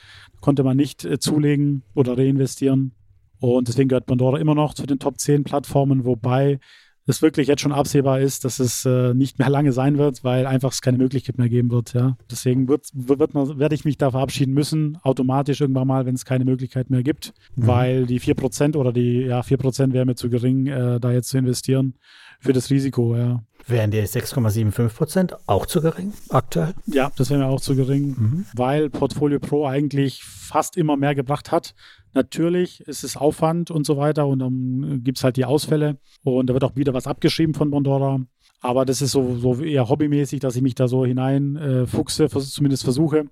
konnte 0.41 0.63
man 0.63 0.77
nicht 0.77 1.05
äh, 1.05 1.19
zulegen 1.19 1.83
oder 1.93 2.17
reinvestieren. 2.17 2.93
Und 3.39 3.67
deswegen 3.67 3.89
gehört 3.89 4.05
Pandora 4.05 4.37
immer 4.37 4.55
noch 4.55 4.73
zu 4.73 4.85
den 4.85 4.99
Top 4.99 5.19
10 5.19 5.43
Plattformen, 5.43 6.05
wobei 6.05 6.59
es 7.05 7.21
wirklich 7.21 7.47
jetzt 7.47 7.61
schon 7.61 7.71
absehbar 7.71 8.19
ist, 8.19 8.45
dass 8.45 8.59
es 8.59 8.85
äh, 8.85 9.13
nicht 9.13 9.39
mehr 9.39 9.49
lange 9.55 9.71
sein 9.71 9.97
wird, 9.97 10.23
weil 10.23 10.45
einfach 10.45 10.71
es 10.71 10.81
keine 10.81 10.97
Möglichkeit 10.97 11.37
mehr 11.37 11.49
geben 11.49 11.71
wird. 11.71 11.93
Ja. 11.93 12.17
Deswegen 12.31 12.67
wird, 12.67 12.87
wird 12.93 13.33
man, 13.33 13.59
werde 13.59 13.75
ich 13.75 13.85
mich 13.85 13.97
da 13.97 14.11
verabschieden 14.11 14.53
müssen, 14.53 14.97
automatisch 15.03 15.61
irgendwann 15.61 15.87
mal, 15.87 16.05
wenn 16.05 16.15
es 16.15 16.25
keine 16.25 16.45
Möglichkeit 16.45 16.89
mehr 16.89 17.03
gibt, 17.03 17.33
Mhm. 17.55 17.67
weil 17.67 18.05
die 18.05 18.19
4% 18.19 18.75
oder 18.77 18.93
die 18.93 19.21
ja, 19.21 19.41
4% 19.41 19.93
wäre 19.93 20.05
mir 20.05 20.15
zu 20.15 20.29
gering, 20.29 20.67
äh, 20.67 20.99
da 20.99 21.11
jetzt 21.11 21.29
zu 21.29 21.37
investieren 21.37 21.95
für 22.43 22.53
das 22.53 22.69
Risiko. 22.69 23.15
Ja. 23.15 23.43
Wären 23.65 23.91
die 23.91 24.01
6,75 24.01 24.89
Prozent 24.89 25.35
auch 25.47 25.65
zu 25.65 25.81
gering 25.81 26.11
aktuell? 26.29 26.73
Ja, 26.85 27.11
das 27.15 27.29
wäre 27.29 27.39
mir 27.39 27.47
auch 27.47 27.61
zu 27.61 27.75
gering, 27.75 28.15
mhm. 28.17 28.45
weil 28.53 28.89
Portfolio 28.89 29.39
Pro 29.39 29.65
eigentlich 29.65 30.23
fast 30.23 30.75
immer 30.75 30.97
mehr 30.97 31.15
gebracht 31.15 31.51
hat. 31.51 31.73
Natürlich 32.13 32.81
ist 32.81 33.03
es 33.03 33.15
Aufwand 33.15 33.71
und 33.71 33.85
so 33.85 33.97
weiter 33.97 34.27
und 34.27 34.39
dann 34.39 35.01
gibt 35.03 35.17
es 35.17 35.23
halt 35.23 35.37
die 35.37 35.45
Ausfälle 35.45 35.97
und 36.23 36.47
da 36.47 36.53
wird 36.53 36.63
auch 36.65 36.75
wieder 36.75 36.93
was 36.93 37.07
abgeschrieben 37.07 37.53
von 37.53 37.71
Bondora. 37.71 38.19
Aber 38.59 38.85
das 38.85 39.01
ist 39.01 39.11
so, 39.11 39.35
so 39.37 39.61
eher 39.61 39.89
hobbymäßig, 39.89 40.39
dass 40.39 40.55
ich 40.55 40.61
mich 40.61 40.75
da 40.75 40.87
so 40.87 41.05
hineinfuchse, 41.05 42.25
äh, 42.25 42.29
zumindest 42.29 42.83
versuche, 42.83 43.25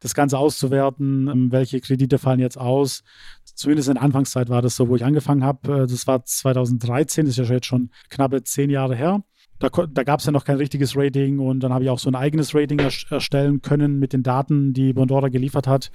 das 0.00 0.14
Ganze 0.14 0.38
auszuwerten. 0.38 1.28
Ähm, 1.28 1.52
welche 1.52 1.80
Kredite 1.80 2.18
fallen 2.18 2.40
jetzt 2.40 2.58
aus? 2.58 3.02
Zumindest 3.58 3.88
in 3.88 3.94
der 3.94 4.04
Anfangszeit 4.04 4.50
war 4.50 4.62
das 4.62 4.76
so, 4.76 4.88
wo 4.88 4.94
ich 4.94 5.04
angefangen 5.04 5.42
habe. 5.42 5.82
Äh, 5.82 5.86
das 5.88 6.06
war 6.06 6.24
2013, 6.24 7.26
das 7.26 7.36
ist 7.36 7.48
ja 7.48 7.54
jetzt 7.56 7.66
schon 7.66 7.90
knappe 8.08 8.44
zehn 8.44 8.70
Jahre 8.70 8.94
her. 8.94 9.24
Da, 9.58 9.68
da 9.68 10.04
gab 10.04 10.20
es 10.20 10.26
ja 10.26 10.30
noch 10.30 10.44
kein 10.44 10.58
richtiges 10.58 10.96
Rating 10.96 11.40
und 11.40 11.58
dann 11.64 11.72
habe 11.72 11.82
ich 11.82 11.90
auch 11.90 11.98
so 11.98 12.08
ein 12.08 12.14
eigenes 12.14 12.54
Rating 12.54 12.78
erstellen 12.78 13.60
können 13.60 13.98
mit 13.98 14.12
den 14.12 14.22
Daten, 14.22 14.74
die 14.74 14.92
Bondora 14.92 15.28
geliefert 15.28 15.66
hat. 15.66 15.90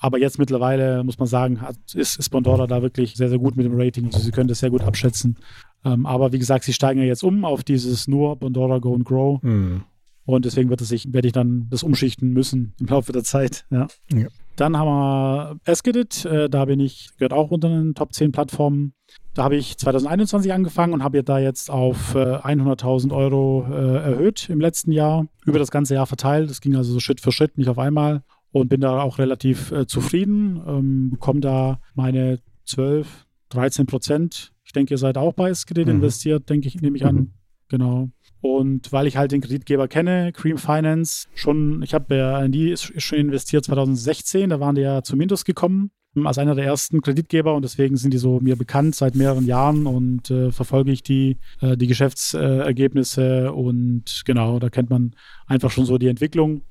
Aber 0.00 0.18
jetzt 0.18 0.40
mittlerweile 0.40 1.04
muss 1.04 1.16
man 1.16 1.28
sagen, 1.28 1.60
ist, 1.94 2.18
ist 2.18 2.30
Bondora 2.30 2.66
da 2.66 2.82
wirklich 2.82 3.14
sehr, 3.14 3.28
sehr 3.28 3.38
gut 3.38 3.54
mit 3.54 3.66
dem 3.66 3.78
Rating. 3.80 4.06
Also 4.06 4.18
sie 4.18 4.32
können 4.32 4.48
das 4.48 4.58
sehr 4.58 4.70
gut 4.70 4.82
abschätzen. 4.82 5.38
Ähm, 5.84 6.06
aber 6.06 6.32
wie 6.32 6.40
gesagt, 6.40 6.64
sie 6.64 6.72
steigen 6.72 6.98
ja 6.98 7.06
jetzt 7.06 7.22
um 7.22 7.44
auf 7.44 7.62
dieses 7.62 8.08
nur 8.08 8.34
Bondora 8.34 8.78
Go 8.78 8.96
and 8.96 9.04
Grow. 9.04 9.40
Mhm. 9.40 9.84
Und 10.24 10.44
deswegen 10.44 10.70
wird 10.70 10.80
es 10.80 10.88
sich, 10.88 11.12
werde 11.12 11.28
ich 11.28 11.32
dann 11.32 11.68
das 11.70 11.84
umschichten 11.84 12.32
müssen 12.32 12.74
im 12.80 12.86
Laufe 12.86 13.12
der 13.12 13.22
Zeit. 13.22 13.64
Ja. 13.70 13.86
ja. 14.12 14.26
Dann 14.56 14.76
haben 14.76 14.88
wir 14.88 15.56
Eskedit, 15.64 16.24
äh, 16.24 16.50
da 16.50 16.66
bin 16.66 16.80
ich, 16.80 17.10
gehört 17.16 17.32
auch 17.32 17.50
unter 17.50 17.68
den 17.68 17.94
Top 17.94 18.12
10 18.12 18.32
Plattformen. 18.32 18.92
Da 19.34 19.44
habe 19.44 19.56
ich 19.56 19.78
2021 19.78 20.52
angefangen 20.52 20.92
und 20.92 21.02
habe 21.02 21.22
da 21.22 21.38
jetzt 21.38 21.70
auf 21.70 22.14
äh, 22.14 22.36
100.000 22.36 23.14
Euro 23.14 23.66
äh, 23.70 24.10
erhöht 24.10 24.48
im 24.50 24.60
letzten 24.60 24.92
Jahr, 24.92 25.26
über 25.46 25.58
das 25.58 25.70
ganze 25.70 25.94
Jahr 25.94 26.06
verteilt. 26.06 26.50
Das 26.50 26.60
ging 26.60 26.76
also 26.76 26.92
so 26.92 27.00
Schritt 27.00 27.20
für 27.20 27.32
Schritt, 27.32 27.56
nicht 27.56 27.68
auf 27.68 27.78
einmal 27.78 28.22
und 28.52 28.68
bin 28.68 28.80
da 28.80 29.00
auch 29.00 29.18
relativ 29.18 29.72
äh, 29.72 29.86
zufrieden. 29.86 30.60
Ähm, 30.66 31.10
bekomme 31.10 31.40
da 31.40 31.80
meine 31.94 32.40
12, 32.66 33.26
13 33.50 33.86
Prozent. 33.86 34.52
Ich 34.64 34.72
denke, 34.72 34.94
ihr 34.94 34.98
seid 34.98 35.16
auch 35.16 35.34
bei 35.34 35.52
Skredit 35.54 35.86
mhm. 35.86 35.96
investiert, 35.96 36.48
denke 36.48 36.68
ich, 36.68 36.80
nehme 36.80 36.96
ich 36.96 37.04
an. 37.04 37.14
Mhm. 37.14 37.32
Genau. 37.68 38.10
Und 38.40 38.90
weil 38.92 39.06
ich 39.06 39.16
halt 39.16 39.32
den 39.32 39.42
Kreditgeber 39.42 39.86
kenne, 39.86 40.32
Cream 40.32 40.56
Finance, 40.56 41.28
schon, 41.34 41.82
ich 41.82 41.92
habe 41.92 42.16
ja 42.16 42.42
in 42.42 42.52
die 42.52 42.74
schon 42.76 43.18
investiert 43.18 43.64
2016, 43.64 44.50
da 44.50 44.60
waren 44.60 44.74
die 44.74 44.80
ja 44.82 45.02
zu 45.02 45.16
Mintos 45.16 45.44
gekommen 45.44 45.90
als 46.24 46.38
einer 46.38 46.56
der 46.56 46.64
ersten 46.64 47.02
Kreditgeber 47.02 47.54
und 47.54 47.62
deswegen 47.62 47.96
sind 47.96 48.12
die 48.12 48.18
so 48.18 48.40
mir 48.40 48.56
bekannt 48.56 48.96
seit 48.96 49.14
mehreren 49.14 49.46
Jahren 49.46 49.86
und 49.86 50.28
äh, 50.28 50.50
verfolge 50.50 50.90
ich 50.90 51.04
die, 51.04 51.38
äh, 51.60 51.76
die 51.76 51.86
Geschäftsergebnisse 51.86 53.52
und 53.52 54.22
genau, 54.24 54.58
da 54.58 54.70
kennt 54.70 54.90
man 54.90 55.14
einfach 55.46 55.70
schon 55.70 55.84
so 55.84 55.98
die 55.98 56.08
Entwicklung 56.08 56.62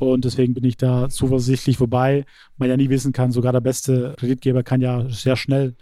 und 0.00 0.24
deswegen 0.24 0.54
bin 0.54 0.64
ich 0.64 0.78
da 0.78 1.10
zuversichtlich, 1.10 1.78
wobei 1.78 2.24
man 2.56 2.70
ja 2.70 2.76
nie 2.78 2.88
wissen 2.88 3.12
kann, 3.12 3.32
sogar 3.32 3.52
der 3.52 3.60
beste 3.60 4.14
Kreditgeber 4.16 4.62
kann 4.62 4.80
ja 4.80 5.06
sehr 5.10 5.36
schnell 5.36 5.74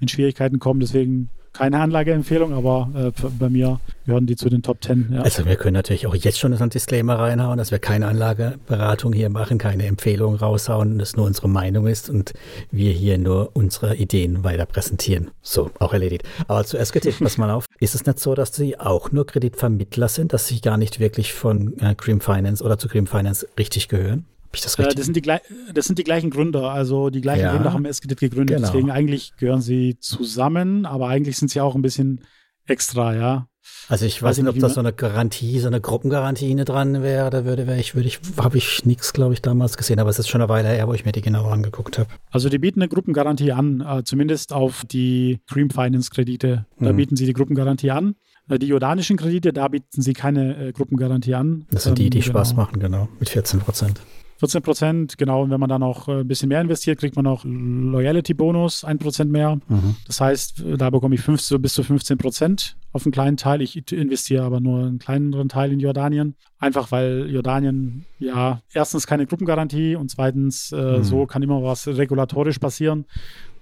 in 0.00 0.08
Schwierigkeiten 0.08 0.58
kommen. 0.58 0.80
Deswegen 0.80 1.28
keine 1.52 1.80
Anlageempfehlung, 1.80 2.52
aber 2.52 2.90
äh, 2.94 3.28
bei 3.38 3.48
mir 3.48 3.80
gehören 4.06 4.26
die 4.26 4.36
zu 4.36 4.48
den 4.48 4.62
Top 4.62 4.82
10. 4.82 5.10
Ja. 5.12 5.22
Also 5.22 5.46
wir 5.46 5.56
können 5.56 5.74
natürlich 5.74 6.06
auch 6.06 6.14
jetzt 6.14 6.38
schon 6.38 6.54
ein 6.54 6.70
Disclaimer 6.70 7.18
reinhauen, 7.18 7.58
dass 7.58 7.70
wir 7.70 7.78
keine 7.78 8.06
Anlageberatung 8.06 9.12
hier 9.12 9.30
machen, 9.30 9.58
keine 9.58 9.86
Empfehlung 9.86 10.36
raushauen, 10.36 10.98
dass 10.98 11.16
nur 11.16 11.26
unsere 11.26 11.48
Meinung 11.48 11.86
ist 11.86 12.08
und 12.08 12.32
wir 12.70 12.92
hier 12.92 13.18
nur 13.18 13.50
unsere 13.54 13.96
Ideen 13.96 14.44
weiter 14.44 14.66
präsentieren. 14.66 15.30
So, 15.42 15.70
auch 15.78 15.92
erledigt. 15.92 16.24
Aber 16.46 16.64
zuerst 16.64 16.92
getippt, 16.92 17.18
pass 17.22 17.36
mal 17.36 17.50
auf. 17.50 17.66
Ist 17.78 17.94
es 17.94 18.06
nicht 18.06 18.20
so, 18.20 18.34
dass 18.34 18.54
Sie 18.54 18.78
auch 18.78 19.10
nur 19.10 19.26
Kreditvermittler 19.26 20.08
sind, 20.08 20.32
dass 20.32 20.46
Sie 20.46 20.60
gar 20.60 20.76
nicht 20.76 21.00
wirklich 21.00 21.32
von 21.32 21.78
äh, 21.78 21.94
Cream 21.94 22.20
Finance 22.20 22.62
oder 22.62 22.78
zu 22.78 22.88
Cream 22.88 23.06
Finance 23.06 23.46
richtig 23.58 23.88
gehören? 23.88 24.24
Ich 24.56 24.62
das 24.62 24.78
richtig? 24.78 24.94
Äh, 24.94 24.96
das, 24.96 25.04
sind 25.06 25.16
die, 25.16 25.72
das 25.72 25.86
sind 25.86 25.98
die 25.98 26.04
gleichen 26.04 26.30
Gründer, 26.30 26.70
also 26.70 27.10
die 27.10 27.20
gleichen 27.20 27.42
ja, 27.42 27.52
Gründer 27.52 27.72
haben 27.72 27.84
Eskedit 27.84 28.20
gegründet, 28.20 28.56
genau. 28.56 28.68
deswegen 28.68 28.90
eigentlich 28.90 29.32
gehören 29.36 29.62
sie 29.62 29.98
zusammen, 29.98 30.86
aber 30.86 31.08
eigentlich 31.08 31.36
sind 31.36 31.50
sie 31.50 31.60
auch 31.60 31.74
ein 31.74 31.82
bisschen 31.82 32.20
extra, 32.66 33.14
ja. 33.14 33.46
Also 33.88 34.06
ich 34.06 34.22
weiß, 34.22 34.38
weiß 34.38 34.38
nicht, 34.38 34.48
ob 34.48 34.58
da 34.58 34.68
so 34.68 34.80
eine 34.80 34.92
Garantie, 34.92 35.58
so 35.58 35.66
eine 35.66 35.80
Gruppengarantie 35.80 36.54
dran 36.64 37.02
wäre, 37.02 37.28
da 37.30 37.44
würde, 37.44 37.66
wäre 37.66 37.78
ich, 37.78 37.94
würde 37.94 38.08
ich, 38.08 38.20
habe 38.38 38.56
ich 38.56 38.84
nichts, 38.84 39.12
glaube 39.12 39.34
ich, 39.34 39.42
damals 39.42 39.76
gesehen, 39.76 39.98
aber 39.98 40.10
es 40.10 40.18
ist 40.18 40.28
schon 40.28 40.40
eine 40.40 40.48
Weile 40.48 40.68
her, 40.68 40.86
wo 40.86 40.94
ich 40.94 41.04
mir 41.04 41.12
die 41.12 41.20
genauer 41.20 41.52
angeguckt 41.52 41.98
habe. 41.98 42.08
Also 42.30 42.48
die 42.48 42.58
bieten 42.58 42.80
eine 42.80 42.88
Gruppengarantie 42.88 43.52
an, 43.52 43.80
äh, 43.80 44.04
zumindest 44.04 44.52
auf 44.52 44.84
die 44.84 45.40
Cream 45.48 45.70
Finance 45.70 46.10
Kredite. 46.10 46.66
Da 46.78 46.92
mhm. 46.92 46.96
bieten 46.96 47.16
sie 47.16 47.26
die 47.26 47.32
Gruppengarantie 47.32 47.90
an. 47.90 48.14
Äh, 48.48 48.58
die 48.58 48.66
jordanischen 48.66 49.16
Kredite, 49.16 49.52
da 49.52 49.68
bieten 49.68 50.02
sie 50.02 50.12
keine 50.12 50.68
äh, 50.68 50.72
Gruppengarantie 50.72 51.34
an. 51.34 51.66
Das 51.70 51.84
sind 51.84 51.98
die, 51.98 52.10
die 52.10 52.18
ähm, 52.18 52.24
genau. 52.24 52.38
Spaß 52.38 52.54
machen, 52.54 52.80
genau, 52.80 53.08
mit 53.18 53.28
14 53.28 53.60
Prozent. 53.60 54.00
14 54.40 54.62
Prozent, 54.62 55.18
genau. 55.18 55.42
Und 55.42 55.50
wenn 55.50 55.60
man 55.60 55.68
dann 55.68 55.82
noch 55.82 56.08
äh, 56.08 56.20
ein 56.20 56.26
bisschen 56.26 56.48
mehr 56.48 56.62
investiert, 56.62 56.98
kriegt 56.98 57.14
man 57.14 57.26
noch 57.26 57.44
Loyalty-Bonus, 57.44 58.84
1 58.84 59.02
Prozent 59.02 59.30
mehr. 59.30 59.56
Mhm. 59.68 59.96
Das 60.06 60.18
heißt, 60.22 60.64
da 60.78 60.88
bekomme 60.88 61.14
ich 61.14 61.20
15, 61.20 61.60
bis 61.60 61.74
zu 61.74 61.82
15 61.82 62.16
Prozent 62.16 62.76
auf 62.92 63.04
einen 63.04 63.12
kleinen 63.12 63.36
Teil. 63.36 63.60
Ich 63.60 63.92
investiere 63.92 64.42
aber 64.44 64.60
nur 64.60 64.80
einen 64.86 64.98
kleineren 64.98 65.50
Teil 65.50 65.72
in 65.72 65.78
Jordanien. 65.78 66.36
Einfach 66.58 66.90
weil 66.90 67.30
Jordanien, 67.30 68.06
ja, 68.18 68.62
erstens 68.72 69.06
keine 69.06 69.26
Gruppengarantie 69.26 69.94
und 69.94 70.10
zweitens, 70.10 70.72
äh, 70.72 70.98
mhm. 70.98 71.04
so 71.04 71.26
kann 71.26 71.42
immer 71.42 71.62
was 71.62 71.86
regulatorisch 71.86 72.58
passieren, 72.58 73.04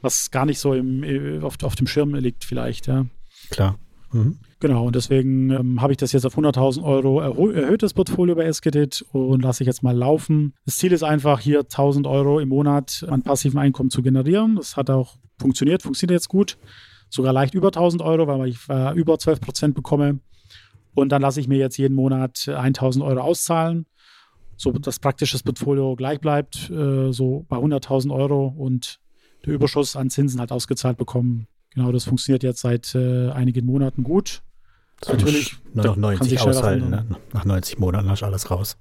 was 0.01 0.31
gar 0.31 0.47
nicht 0.47 0.61
so 0.61 0.75
im, 0.75 1.03
äh, 1.03 1.41
auf, 1.41 1.57
auf 1.65 1.75
dem 1.75 1.89
Schirm 1.89 2.15
liegt, 2.15 2.45
vielleicht, 2.45 2.87
ja. 2.87 3.05
Klar. 3.51 3.81
Mhm. 4.13 4.39
Genau, 4.61 4.87
und 4.87 4.97
deswegen 4.97 5.51
ähm, 5.51 5.81
habe 5.81 5.93
ich 5.93 5.99
das 5.99 6.11
jetzt 6.11 6.27
auf 6.27 6.37
100.000 6.37 6.83
Euro 6.83 7.21
erhöht, 7.21 7.83
das 7.83 7.95
Portfolio 7.95 8.35
bei 8.35 8.45
Eskedit 8.45 9.05
und 9.13 9.43
lasse 9.43 9.63
ich 9.63 9.69
jetzt 9.69 9.85
mal 9.85 9.97
laufen. 9.97 10.53
Das 10.65 10.77
Ziel 10.77 10.93
ist 10.93 11.05
einfach, 11.05 11.39
hier 11.39 11.61
1.000 11.61 12.11
Euro 12.11 12.41
im 12.41 12.49
Monat 12.49 13.07
an 13.09 13.23
passivem 13.23 13.59
Einkommen 13.59 13.91
zu 13.91 14.03
generieren. 14.03 14.57
Das 14.57 14.77
hat 14.77 14.91
auch 14.91 15.17
funktioniert, 15.39 15.83
funktioniert 15.83 16.21
jetzt 16.21 16.29
gut. 16.29 16.59
Sogar 17.09 17.33
leicht 17.33 17.55
über 17.55 17.69
1.000 17.69 18.03
Euro, 18.05 18.27
weil 18.27 18.49
ich 18.49 18.59
äh, 18.69 18.99
über 18.99 19.17
12 19.17 19.41
Prozent 19.41 19.75
bekomme. 19.77 20.19
Und 20.95 21.11
dann 21.11 21.23
lasse 21.23 21.41
ich 21.41 21.47
mir 21.47 21.59
jetzt 21.59 21.77
jeden 21.77 21.95
Monat 21.95 22.37
1.000 22.39 23.05
Euro 23.05 23.21
auszahlen, 23.21 23.87
so 24.57 24.73
das 24.73 24.99
Portfolio 24.99 25.95
gleich 25.95 26.19
bleibt, 26.19 26.69
äh, 26.71 27.13
so 27.13 27.47
bei 27.49 27.59
100.000 27.59 28.13
Euro 28.13 28.49
und 28.49 28.99
der 29.47 29.55
Überschuss 29.55 29.95
an 29.95 30.11
Zinsen 30.11 30.41
halt 30.41 30.51
ausgezahlt 30.51 30.99
bekommen. 30.99 31.47
Genau, 31.75 31.93
das 31.93 32.05
funktioniert 32.05 32.43
jetzt 32.43 32.61
seit 32.61 32.97
äh, 32.97 33.31
einigen 33.31 33.65
Monaten 33.65 34.03
gut. 34.03 34.43
So 35.05 35.13
Natürlich. 35.13 35.57
Noch 35.75 35.97
90 35.97 36.41
aushalten. 36.41 36.91
Ne? 36.91 37.07
Nach 37.33 37.45
90 37.45 37.79
Monaten 37.79 38.09
hast 38.11 38.23
du 38.23 38.27
alles 38.27 38.51
raus. 38.51 38.77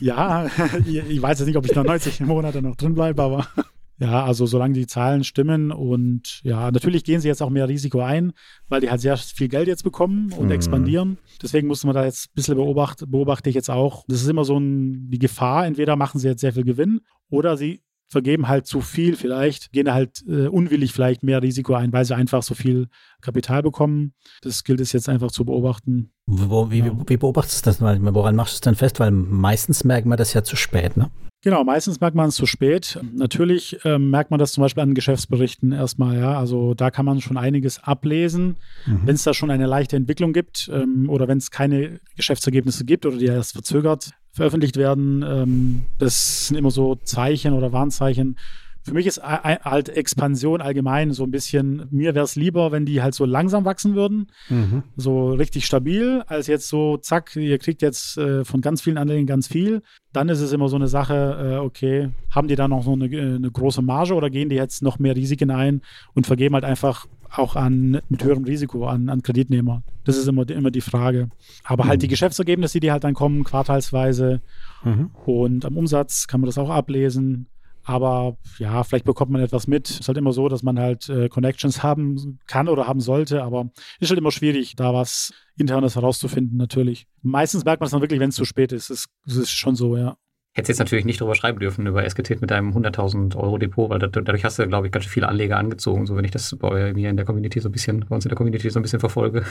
Ja, 0.00 0.46
ich 0.86 1.22
weiß 1.22 1.38
jetzt 1.38 1.46
nicht, 1.46 1.56
ob 1.56 1.66
ich 1.66 1.74
nach 1.74 1.84
90 1.84 2.20
Monate 2.20 2.62
noch 2.62 2.74
drin 2.74 2.94
bleibe, 2.94 3.22
aber 3.22 3.46
ja, 3.98 4.24
also 4.24 4.44
solange 4.46 4.74
die 4.74 4.88
Zahlen 4.88 5.22
stimmen 5.22 5.70
und 5.70 6.40
ja, 6.42 6.70
natürlich 6.72 7.04
gehen 7.04 7.20
sie 7.20 7.28
jetzt 7.28 7.42
auch 7.42 7.50
mehr 7.50 7.68
Risiko 7.68 8.00
ein, 8.00 8.32
weil 8.68 8.80
die 8.80 8.90
halt 8.90 9.00
sehr 9.00 9.16
viel 9.16 9.48
Geld 9.48 9.68
jetzt 9.68 9.84
bekommen 9.84 10.32
und 10.32 10.46
mhm. 10.46 10.52
expandieren. 10.52 11.18
Deswegen 11.40 11.68
muss 11.68 11.84
man 11.84 11.94
da 11.94 12.04
jetzt 12.04 12.26
ein 12.26 12.34
bisschen 12.34 12.56
beobachten, 12.56 13.08
beobachte 13.08 13.48
ich 13.48 13.54
jetzt 13.54 13.70
auch. 13.70 14.04
Das 14.08 14.20
ist 14.20 14.28
immer 14.28 14.44
so 14.44 14.58
ein, 14.58 15.10
die 15.10 15.20
Gefahr, 15.20 15.66
entweder 15.66 15.94
machen 15.94 16.18
sie 16.18 16.26
jetzt 16.26 16.40
sehr 16.40 16.52
viel 16.52 16.64
Gewinn 16.64 17.02
oder 17.30 17.56
sie 17.56 17.82
vergeben 18.12 18.46
halt 18.46 18.66
zu 18.66 18.80
viel 18.80 19.16
vielleicht, 19.16 19.72
gehen 19.72 19.92
halt 19.92 20.22
äh, 20.28 20.46
unwillig 20.46 20.92
vielleicht 20.92 21.22
mehr 21.22 21.42
Risiko 21.42 21.74
ein, 21.74 21.92
weil 21.92 22.04
sie 22.04 22.14
einfach 22.14 22.42
so 22.42 22.54
viel 22.54 22.88
Kapital 23.20 23.62
bekommen. 23.62 24.12
Das 24.42 24.62
gilt 24.62 24.80
es 24.80 24.92
jetzt 24.92 25.08
einfach 25.08 25.32
zu 25.32 25.44
beobachten. 25.44 26.12
Wo, 26.26 26.70
wie, 26.70 26.80
ja. 26.80 26.96
wie, 27.08 27.16
beobachtest 27.16 27.66
du 27.66 27.70
das? 27.70 27.80
Woran 27.80 28.36
machst 28.36 28.52
du 28.52 28.56
es 28.56 28.60
denn 28.60 28.74
fest? 28.74 29.00
Weil 29.00 29.10
meistens 29.10 29.82
merkt 29.82 30.06
man 30.06 30.18
das 30.18 30.34
ja 30.34 30.44
zu 30.44 30.56
spät, 30.56 30.96
ne? 30.96 31.10
Genau, 31.44 31.64
meistens 31.64 32.00
merkt 32.00 32.14
man 32.14 32.28
es 32.28 32.36
zu 32.36 32.46
spät. 32.46 33.00
Natürlich 33.14 33.78
ähm, 33.84 34.10
merkt 34.10 34.30
man 34.30 34.38
das 34.38 34.52
zum 34.52 34.62
Beispiel 34.62 34.84
an 34.84 34.94
Geschäftsberichten 34.94 35.72
erstmal, 35.72 36.16
ja. 36.16 36.38
Also 36.38 36.74
da 36.74 36.92
kann 36.92 37.04
man 37.04 37.20
schon 37.20 37.36
einiges 37.36 37.82
ablesen. 37.82 38.56
Mhm. 38.86 39.00
Wenn 39.06 39.14
es 39.16 39.24
da 39.24 39.34
schon 39.34 39.50
eine 39.50 39.66
leichte 39.66 39.96
Entwicklung 39.96 40.32
gibt 40.32 40.70
ähm, 40.72 41.10
oder 41.10 41.26
wenn 41.26 41.38
es 41.38 41.50
keine 41.50 41.98
Geschäftsergebnisse 42.14 42.84
gibt 42.84 43.06
oder 43.06 43.16
die 43.16 43.26
erst 43.26 43.54
verzögert 43.54 44.12
veröffentlicht 44.32 44.76
werden, 44.76 45.24
ähm, 45.26 45.82
das 45.98 46.48
sind 46.48 46.56
immer 46.56 46.70
so 46.70 46.96
Zeichen 46.96 47.52
oder 47.52 47.72
Warnzeichen, 47.72 48.36
für 48.84 48.94
mich 48.94 49.06
ist 49.06 49.22
halt 49.22 49.88
Expansion 49.90 50.60
allgemein 50.60 51.12
so 51.12 51.22
ein 51.22 51.30
bisschen, 51.30 51.86
mir 51.90 52.14
wäre 52.14 52.24
es 52.24 52.34
lieber, 52.34 52.72
wenn 52.72 52.84
die 52.84 53.00
halt 53.00 53.14
so 53.14 53.24
langsam 53.24 53.64
wachsen 53.64 53.94
würden, 53.94 54.26
mhm. 54.48 54.82
so 54.96 55.30
richtig 55.32 55.66
stabil, 55.66 56.22
als 56.26 56.48
jetzt 56.48 56.68
so, 56.68 56.96
zack, 56.96 57.36
ihr 57.36 57.58
kriegt 57.58 57.80
jetzt 57.80 58.18
äh, 58.18 58.44
von 58.44 58.60
ganz 58.60 58.82
vielen 58.82 58.98
Anlegern 58.98 59.26
ganz 59.26 59.46
viel. 59.46 59.82
Dann 60.12 60.28
ist 60.28 60.40
es 60.40 60.52
immer 60.52 60.68
so 60.68 60.76
eine 60.76 60.88
Sache, 60.88 61.14
äh, 61.14 61.56
okay, 61.58 62.10
haben 62.30 62.48
die 62.48 62.56
da 62.56 62.66
noch 62.66 62.82
so 62.82 62.92
eine, 62.92 63.06
äh, 63.06 63.36
eine, 63.36 63.50
große 63.50 63.82
Marge 63.82 64.14
oder 64.14 64.30
gehen 64.30 64.48
die 64.48 64.56
jetzt 64.56 64.82
noch 64.82 64.98
mehr 64.98 65.14
Risiken 65.14 65.52
ein 65.52 65.82
und 66.14 66.26
vergeben 66.26 66.54
halt 66.54 66.64
einfach 66.64 67.06
auch 67.34 67.56
an 67.56 68.00
mit 68.08 68.24
höherem 68.24 68.44
Risiko 68.44 68.86
an, 68.86 69.08
an 69.08 69.22
Kreditnehmer? 69.22 69.82
Das 70.04 70.16
ist 70.16 70.28
immer, 70.28 70.48
immer 70.50 70.70
die 70.70 70.80
Frage. 70.80 71.28
Aber 71.64 71.86
halt 71.86 72.02
die 72.02 72.06
mhm. 72.06 72.10
Geschäftsergebnisse, 72.10 72.80
die 72.80 72.92
halt 72.92 73.04
dann 73.04 73.14
kommen, 73.14 73.44
quartalsweise 73.44 74.40
mhm. 74.84 75.10
und 75.24 75.64
am 75.64 75.76
Umsatz 75.76 76.26
kann 76.26 76.40
man 76.40 76.46
das 76.46 76.58
auch 76.58 76.70
ablesen 76.70 77.46
Aber 77.84 78.36
ja, 78.58 78.84
vielleicht 78.84 79.04
bekommt 79.04 79.30
man 79.30 79.42
etwas 79.42 79.66
mit. 79.66 79.90
Es 79.90 80.00
ist 80.00 80.08
halt 80.08 80.18
immer 80.18 80.32
so, 80.32 80.48
dass 80.48 80.62
man 80.62 80.78
halt 80.78 81.08
äh, 81.08 81.28
Connections 81.28 81.82
haben 81.82 82.38
kann 82.46 82.68
oder 82.68 82.86
haben 82.86 83.00
sollte, 83.00 83.42
aber 83.42 83.70
ist 83.98 84.10
halt 84.10 84.18
immer 84.18 84.30
schwierig, 84.30 84.76
da 84.76 84.94
was 84.94 85.32
Internes 85.56 85.96
herauszufinden, 85.96 86.56
natürlich. 86.58 87.06
Meistens 87.22 87.64
merkt 87.64 87.80
man 87.80 87.86
es 87.86 87.90
dann 87.90 88.00
wirklich, 88.00 88.20
wenn 88.20 88.30
es 88.30 88.36
zu 88.36 88.44
spät 88.44 88.72
ist. 88.72 88.90
Es 88.90 89.06
ist 89.26 89.50
schon 89.50 89.74
so, 89.74 89.96
ja. 89.96 90.16
Hättest 90.54 90.68
jetzt 90.68 90.78
natürlich 90.80 91.06
nicht 91.06 91.18
drüber 91.18 91.34
schreiben 91.34 91.60
dürfen 91.60 91.86
über 91.86 92.04
SGT 92.04 92.42
mit 92.42 92.50
deinem 92.50 92.76
100.000 92.76 93.36
Euro 93.36 93.56
Depot, 93.56 93.88
weil 93.88 93.98
dadurch 93.98 94.44
hast 94.44 94.58
du, 94.58 94.68
glaube 94.68 94.86
ich, 94.86 94.92
ganz 94.92 95.04
schön 95.04 95.12
viele 95.12 95.28
Anleger 95.28 95.56
angezogen, 95.56 96.04
so 96.04 96.14
wenn 96.14 96.26
ich 96.26 96.30
das 96.30 96.54
bei 96.58 96.92
mir 96.92 97.08
in 97.08 97.16
der 97.16 97.24
Community 97.24 97.58
so 97.60 97.70
ein 97.70 97.72
bisschen, 97.72 98.00
bei 98.06 98.14
uns 98.14 98.26
in 98.26 98.28
der 98.28 98.36
Community 98.36 98.68
so 98.68 98.78
ein 98.78 98.82
bisschen 98.82 99.00
verfolge. 99.00 99.46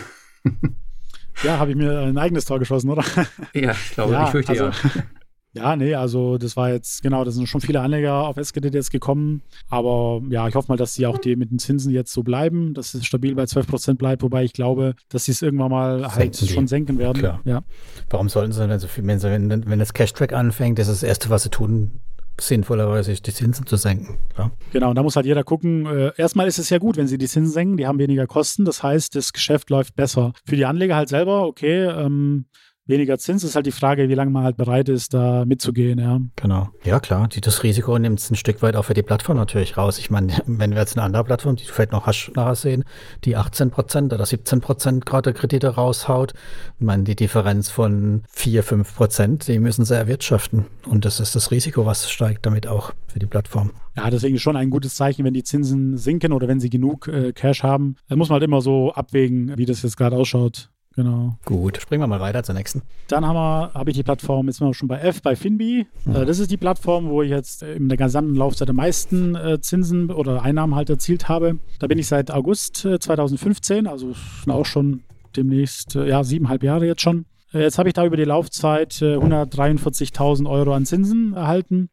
ja, 1.43 1.57
habe 1.57 1.71
ich 1.71 1.77
mir 1.77 2.01
ein 2.01 2.19
eigenes 2.19 2.45
Tor 2.45 2.59
geschossen, 2.59 2.91
oder? 2.91 3.03
Ja, 3.53 3.71
ich 3.71 3.91
glaube, 3.93 4.13
ja, 4.13 4.25
ich 4.25 4.29
fürchte 4.29 4.51
also, 4.51 4.65
ja. 4.65 5.03
Ja, 5.53 5.75
nee, 5.75 5.95
also 5.95 6.37
das 6.37 6.55
war 6.55 6.69
jetzt, 6.69 7.03
genau, 7.03 7.25
da 7.25 7.31
sind 7.31 7.47
schon 7.47 7.59
viele 7.59 7.81
Anleger 7.81 8.25
auf 8.25 8.37
SGT 8.37 8.73
jetzt 8.73 8.91
gekommen. 8.91 9.41
Aber 9.69 10.21
ja, 10.29 10.47
ich 10.47 10.55
hoffe 10.55 10.69
mal, 10.69 10.77
dass 10.77 10.93
sie 10.93 11.05
auch 11.05 11.17
die 11.17 11.35
mit 11.35 11.51
den 11.51 11.59
Zinsen 11.59 11.91
jetzt 11.91 12.13
so 12.13 12.23
bleiben, 12.23 12.73
dass 12.73 12.93
es 12.93 13.05
stabil 13.05 13.35
bei 13.35 13.45
12 13.45 13.67
Prozent 13.67 13.99
bleibt, 13.99 14.23
wobei 14.23 14.43
ich 14.45 14.53
glaube, 14.53 14.95
dass 15.09 15.25
sie 15.25 15.31
es 15.31 15.41
irgendwann 15.41 15.71
mal 15.71 16.15
halt 16.15 16.35
senken 16.35 16.53
schon 16.53 16.67
senken 16.67 16.97
werden. 16.99 17.19
Klar. 17.19 17.41
Ja. 17.43 17.63
Warum 18.09 18.29
sollten 18.29 18.53
sie, 18.53 18.63
also 18.63 18.87
wenn, 18.97 19.19
sie, 19.19 19.29
wenn, 19.29 19.49
wenn 19.49 19.79
das 19.79 19.93
Cash-Track 19.93 20.31
anfängt, 20.31 20.79
das 20.79 20.87
ist 20.87 21.01
das 21.01 21.07
Erste, 21.07 21.29
was 21.29 21.43
sie 21.43 21.49
tun, 21.49 21.99
sinnvollerweise 22.39 23.13
die 23.13 23.33
Zinsen 23.33 23.65
zu 23.65 23.75
senken. 23.75 24.17
Ja. 24.37 24.51
Genau, 24.71 24.89
und 24.89 24.95
da 24.95 25.03
muss 25.03 25.15
halt 25.15 25.25
jeder 25.25 25.43
gucken. 25.43 25.85
Äh, 25.85 26.11
erstmal 26.17 26.47
ist 26.47 26.59
es 26.59 26.69
ja 26.69 26.77
gut, 26.77 26.97
wenn 26.97 27.07
sie 27.07 27.17
die 27.17 27.27
Zinsen 27.27 27.51
senken, 27.51 27.77
die 27.77 27.87
haben 27.87 27.99
weniger 27.99 28.25
Kosten. 28.25 28.65
Das 28.65 28.83
heißt, 28.83 29.15
das 29.15 29.33
Geschäft 29.33 29.69
läuft 29.69 29.95
besser. 29.95 30.33
Für 30.45 30.55
die 30.55 30.65
Anleger 30.65 30.95
halt 30.95 31.09
selber, 31.09 31.45
okay, 31.45 31.85
ähm, 31.85 32.45
weniger 32.91 33.17
Zins. 33.17 33.43
Ist 33.43 33.55
halt 33.55 33.65
die 33.65 33.71
Frage, 33.71 34.09
wie 34.09 34.13
lange 34.13 34.29
man 34.29 34.43
halt 34.43 34.57
bereit 34.57 34.89
ist, 34.89 35.13
da 35.13 35.45
mitzugehen, 35.45 35.99
ja. 35.99 36.19
Genau. 36.35 36.69
Ja, 36.83 36.99
klar. 36.99 37.27
Das 37.41 37.63
Risiko 37.63 37.97
nimmt 37.97 38.19
es 38.19 38.29
ein 38.29 38.35
Stück 38.35 38.61
weit 38.61 38.75
auch 38.75 38.85
für 38.85 38.93
die 38.93 39.01
Plattform 39.01 39.37
natürlich 39.37 39.77
raus. 39.77 39.97
Ich 39.97 40.11
meine, 40.11 40.33
wenn 40.45 40.71
wir 40.71 40.79
jetzt 40.79 40.97
eine 40.97 41.03
andere 41.03 41.23
Plattform, 41.23 41.55
die 41.55 41.65
du 41.65 41.71
vielleicht 41.71 41.91
noch 41.91 42.05
hast, 42.05 42.31
nachher 42.35 42.55
sehen, 42.55 42.83
die 43.23 43.35
18 43.35 43.71
Prozent 43.71 44.13
oder 44.13 44.25
17 44.25 44.61
Prozent 44.61 45.05
gerade 45.05 45.33
Kredite 45.33 45.69
raushaut, 45.69 46.33
ich 46.79 46.85
meine, 46.85 47.03
die 47.03 47.15
Differenz 47.15 47.69
von 47.69 48.23
4, 48.29 48.63
5 48.63 48.95
Prozent, 48.95 49.47
die 49.47 49.59
müssen 49.59 49.85
sie 49.85 49.95
erwirtschaften. 49.95 50.65
Und 50.85 51.05
das 51.05 51.19
ist 51.19 51.35
das 51.35 51.51
Risiko, 51.51 51.85
was 51.85 52.11
steigt 52.11 52.45
damit 52.45 52.67
auch 52.67 52.93
für 53.07 53.19
die 53.19 53.25
Plattform. 53.25 53.71
Ja, 53.95 54.09
deswegen 54.09 54.39
schon 54.39 54.55
ein 54.55 54.69
gutes 54.69 54.95
Zeichen, 54.95 55.25
wenn 55.25 55.33
die 55.33 55.43
Zinsen 55.43 55.97
sinken 55.97 56.31
oder 56.31 56.47
wenn 56.47 56.59
sie 56.59 56.69
genug 56.69 57.07
äh, 57.07 57.33
Cash 57.33 57.63
haben. 57.63 57.95
Da 58.07 58.15
muss 58.15 58.29
man 58.29 58.35
halt 58.35 58.43
immer 58.43 58.61
so 58.61 58.93
abwägen, 58.93 59.57
wie 59.57 59.65
das 59.65 59.81
jetzt 59.81 59.97
gerade 59.97 60.15
ausschaut. 60.15 60.70
Genau. 60.95 61.37
Gut, 61.45 61.81
springen 61.81 62.03
wir 62.03 62.07
mal 62.07 62.19
weiter 62.19 62.43
zur 62.43 62.53
nächsten. 62.53 62.81
Dann 63.07 63.25
habe 63.25 63.73
hab 63.73 63.87
ich 63.87 63.95
die 63.95 64.03
Plattform, 64.03 64.47
jetzt 64.47 64.57
sind 64.57 64.67
wir 64.67 64.73
schon 64.73 64.89
bei 64.89 64.99
F, 64.99 65.21
bei 65.21 65.35
Finbi. 65.35 65.87
Mhm. 66.05 66.15
Äh, 66.15 66.25
das 66.25 66.39
ist 66.39 66.51
die 66.51 66.57
Plattform, 66.57 67.09
wo 67.09 67.21
ich 67.21 67.29
jetzt 67.29 67.63
in 67.63 67.87
der 67.87 67.97
gesamten 67.97 68.35
Laufzeit 68.35 68.69
am 68.69 68.75
meisten 68.75 69.35
äh, 69.35 69.61
Zinsen 69.61 70.11
oder 70.11 70.41
Einnahmen 70.41 70.75
halt 70.75 70.89
erzielt 70.89 71.29
habe. 71.29 71.59
Da 71.79 71.87
bin 71.87 71.97
ich 71.97 72.07
seit 72.07 72.31
August 72.31 72.83
äh, 72.85 72.99
2015, 72.99 73.87
also 73.87 74.13
sind 74.43 74.51
auch 74.51 74.65
schon 74.65 75.03
demnächst, 75.35 75.95
äh, 75.95 76.09
ja, 76.09 76.23
siebeneinhalb 76.23 76.63
Jahre 76.63 76.85
jetzt 76.85 77.01
schon. 77.01 77.25
Äh, 77.53 77.61
jetzt 77.61 77.77
habe 77.77 77.89
ich 77.89 77.93
da 77.93 78.05
über 78.05 78.17
die 78.17 78.25
Laufzeit 78.25 78.93
143.000 78.93 80.43
äh, 80.43 80.47
Euro 80.47 80.73
an 80.73 80.85
Zinsen 80.85 81.33
erhalten. 81.33 81.89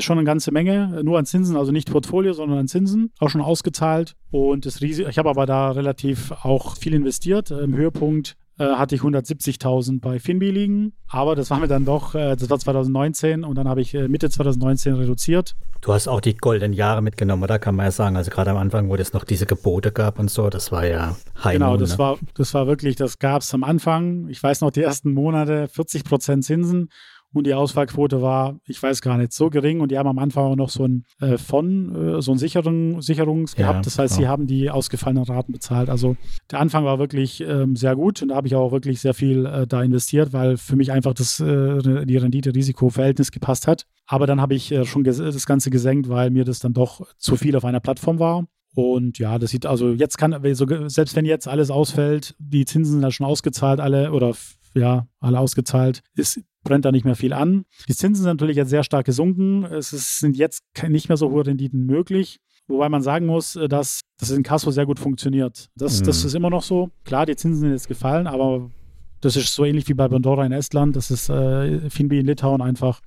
Ist 0.00 0.06
schon 0.06 0.16
eine 0.16 0.24
ganze 0.24 0.50
Menge, 0.50 1.02
nur 1.04 1.18
an 1.18 1.26
Zinsen, 1.26 1.58
also 1.58 1.72
nicht 1.72 1.92
Portfolio, 1.92 2.32
sondern 2.32 2.60
an 2.60 2.68
Zinsen, 2.68 3.12
auch 3.18 3.28
schon 3.28 3.42
ausgezahlt. 3.42 4.16
Und 4.30 4.64
das 4.64 4.80
Risiko, 4.80 5.10
ich 5.10 5.18
habe 5.18 5.28
aber 5.28 5.44
da 5.44 5.72
relativ 5.72 6.32
auch 6.42 6.78
viel 6.78 6.94
investiert. 6.94 7.50
Im 7.50 7.76
Höhepunkt 7.76 8.38
äh, 8.58 8.64
hatte 8.64 8.94
ich 8.94 9.02
170.000 9.02 10.00
bei 10.00 10.18
Finbi 10.18 10.50
liegen. 10.50 10.94
Aber 11.06 11.36
das 11.36 11.50
war 11.50 11.58
mir 11.58 11.68
dann 11.68 11.84
doch, 11.84 12.14
äh, 12.14 12.34
das 12.34 12.48
war 12.48 12.58
2019 12.58 13.44
und 13.44 13.58
dann 13.58 13.68
habe 13.68 13.82
ich 13.82 13.94
äh, 13.94 14.08
Mitte 14.08 14.30
2019 14.30 14.94
reduziert. 14.94 15.54
Du 15.82 15.92
hast 15.92 16.08
auch 16.08 16.22
die 16.22 16.34
goldenen 16.34 16.72
Jahre 16.72 17.02
mitgenommen, 17.02 17.42
oder 17.42 17.58
kann 17.58 17.76
man 17.76 17.84
ja 17.84 17.90
sagen. 17.90 18.16
Also 18.16 18.30
gerade 18.30 18.52
am 18.52 18.56
Anfang, 18.56 18.88
wo 18.88 18.94
es 18.94 19.12
noch 19.12 19.24
diese 19.24 19.44
Gebote 19.44 19.92
gab 19.92 20.18
und 20.18 20.30
so, 20.30 20.48
das 20.48 20.72
war 20.72 20.86
ja 20.86 21.14
high 21.44 21.54
Genau, 21.54 21.76
das, 21.76 21.92
ne? 21.92 21.98
war, 21.98 22.18
das 22.34 22.54
war 22.54 22.66
wirklich, 22.66 22.96
das 22.96 23.18
gab 23.18 23.42
es 23.42 23.52
am 23.52 23.64
Anfang. 23.64 24.28
Ich 24.28 24.42
weiß 24.42 24.62
noch, 24.62 24.70
die 24.70 24.80
ersten 24.80 25.12
Monate 25.12 25.68
40 25.68 26.04
Prozent 26.04 26.44
Zinsen 26.46 26.88
und 27.32 27.46
die 27.46 27.54
Ausfallquote 27.54 28.20
war, 28.22 28.58
ich 28.66 28.82
weiß 28.82 29.02
gar 29.02 29.16
nicht, 29.16 29.32
so 29.32 29.50
gering 29.50 29.80
und 29.80 29.90
die 29.90 29.98
haben 29.98 30.08
am 30.08 30.18
Anfang 30.18 30.44
auch 30.44 30.56
noch 30.56 30.68
so 30.68 30.84
ein 30.84 31.04
äh, 31.20 31.38
von, 31.38 32.16
äh, 32.16 32.22
so 32.22 32.32
ein 32.32 32.38
Sicherung, 32.38 33.00
Sicherungs 33.02 33.54
ja, 33.56 33.68
gehabt. 33.68 33.86
Das 33.86 33.98
heißt, 33.98 34.16
genau. 34.16 34.26
sie 34.26 34.28
haben 34.28 34.46
die 34.46 34.70
ausgefallenen 34.70 35.24
Raten 35.24 35.52
bezahlt. 35.52 35.90
Also 35.90 36.16
der 36.50 36.60
Anfang 36.60 36.84
war 36.84 36.98
wirklich 36.98 37.40
ähm, 37.40 37.76
sehr 37.76 37.94
gut 37.94 38.20
und 38.22 38.28
da 38.28 38.36
habe 38.36 38.48
ich 38.48 38.56
auch 38.56 38.72
wirklich 38.72 39.00
sehr 39.00 39.14
viel 39.14 39.46
äh, 39.46 39.66
da 39.66 39.82
investiert, 39.82 40.32
weil 40.32 40.56
für 40.56 40.76
mich 40.76 40.90
einfach 40.90 41.14
das, 41.14 41.38
äh, 41.40 42.04
die 42.04 42.16
Rendite-Risiko-Verhältnis 42.16 43.30
gepasst 43.30 43.66
hat. 43.68 43.86
Aber 44.06 44.26
dann 44.26 44.40
habe 44.40 44.54
ich 44.54 44.72
äh, 44.72 44.84
schon 44.84 45.04
das 45.04 45.46
Ganze 45.46 45.70
gesenkt, 45.70 46.08
weil 46.08 46.30
mir 46.30 46.44
das 46.44 46.58
dann 46.58 46.72
doch 46.72 47.06
zu 47.16 47.36
viel 47.36 47.54
auf 47.54 47.64
einer 47.64 47.80
Plattform 47.80 48.18
war. 48.18 48.46
Und 48.74 49.18
ja, 49.18 49.38
das 49.38 49.50
sieht 49.50 49.66
also 49.66 49.92
jetzt 49.92 50.16
kann, 50.18 50.36
selbst 50.88 51.16
wenn 51.16 51.24
jetzt 51.24 51.48
alles 51.48 51.70
ausfällt, 51.70 52.34
die 52.38 52.64
Zinsen 52.64 52.92
sind 52.92 53.02
da 53.02 53.10
schon 53.10 53.26
ausgezahlt, 53.26 53.80
alle 53.80 54.12
oder 54.12 54.34
ja, 54.74 55.06
alle 55.18 55.38
ausgezahlt, 55.38 56.02
ist, 56.14 56.40
brennt 56.62 56.84
da 56.84 56.92
nicht 56.92 57.04
mehr 57.04 57.16
viel 57.16 57.32
an. 57.32 57.64
Die 57.88 57.94
Zinsen 57.94 58.24
sind 58.24 58.32
natürlich 58.32 58.56
jetzt 58.56 58.70
sehr 58.70 58.84
stark 58.84 59.06
gesunken. 59.06 59.64
Es 59.64 59.92
ist, 59.92 60.18
sind 60.18 60.36
jetzt 60.36 60.62
nicht 60.88 61.08
mehr 61.08 61.16
so 61.16 61.30
hohe 61.30 61.46
Renditen 61.46 61.86
möglich. 61.86 62.38
Wobei 62.68 62.88
man 62.88 63.02
sagen 63.02 63.26
muss, 63.26 63.56
äh, 63.56 63.68
dass 63.68 64.00
das 64.18 64.30
in 64.30 64.42
Kasso 64.42 64.70
sehr 64.70 64.86
gut 64.86 65.00
funktioniert. 65.00 65.68
Das, 65.74 66.00
mhm. 66.00 66.06
das 66.06 66.24
ist 66.24 66.34
immer 66.34 66.50
noch 66.50 66.62
so. 66.62 66.90
Klar, 67.04 67.26
die 67.26 67.36
Zinsen 67.36 67.60
sind 67.60 67.72
jetzt 67.72 67.88
gefallen, 67.88 68.26
aber 68.26 68.70
das 69.20 69.36
ist 69.36 69.54
so 69.54 69.64
ähnlich 69.64 69.88
wie 69.88 69.94
bei 69.94 70.08
Bandora 70.08 70.46
in 70.46 70.52
Estland. 70.52 70.96
Das 70.96 71.10
ist 71.10 71.28
äh, 71.28 71.90
Finbi 71.90 72.20
in 72.20 72.26
Litauen 72.26 72.62
einfach 72.62 73.00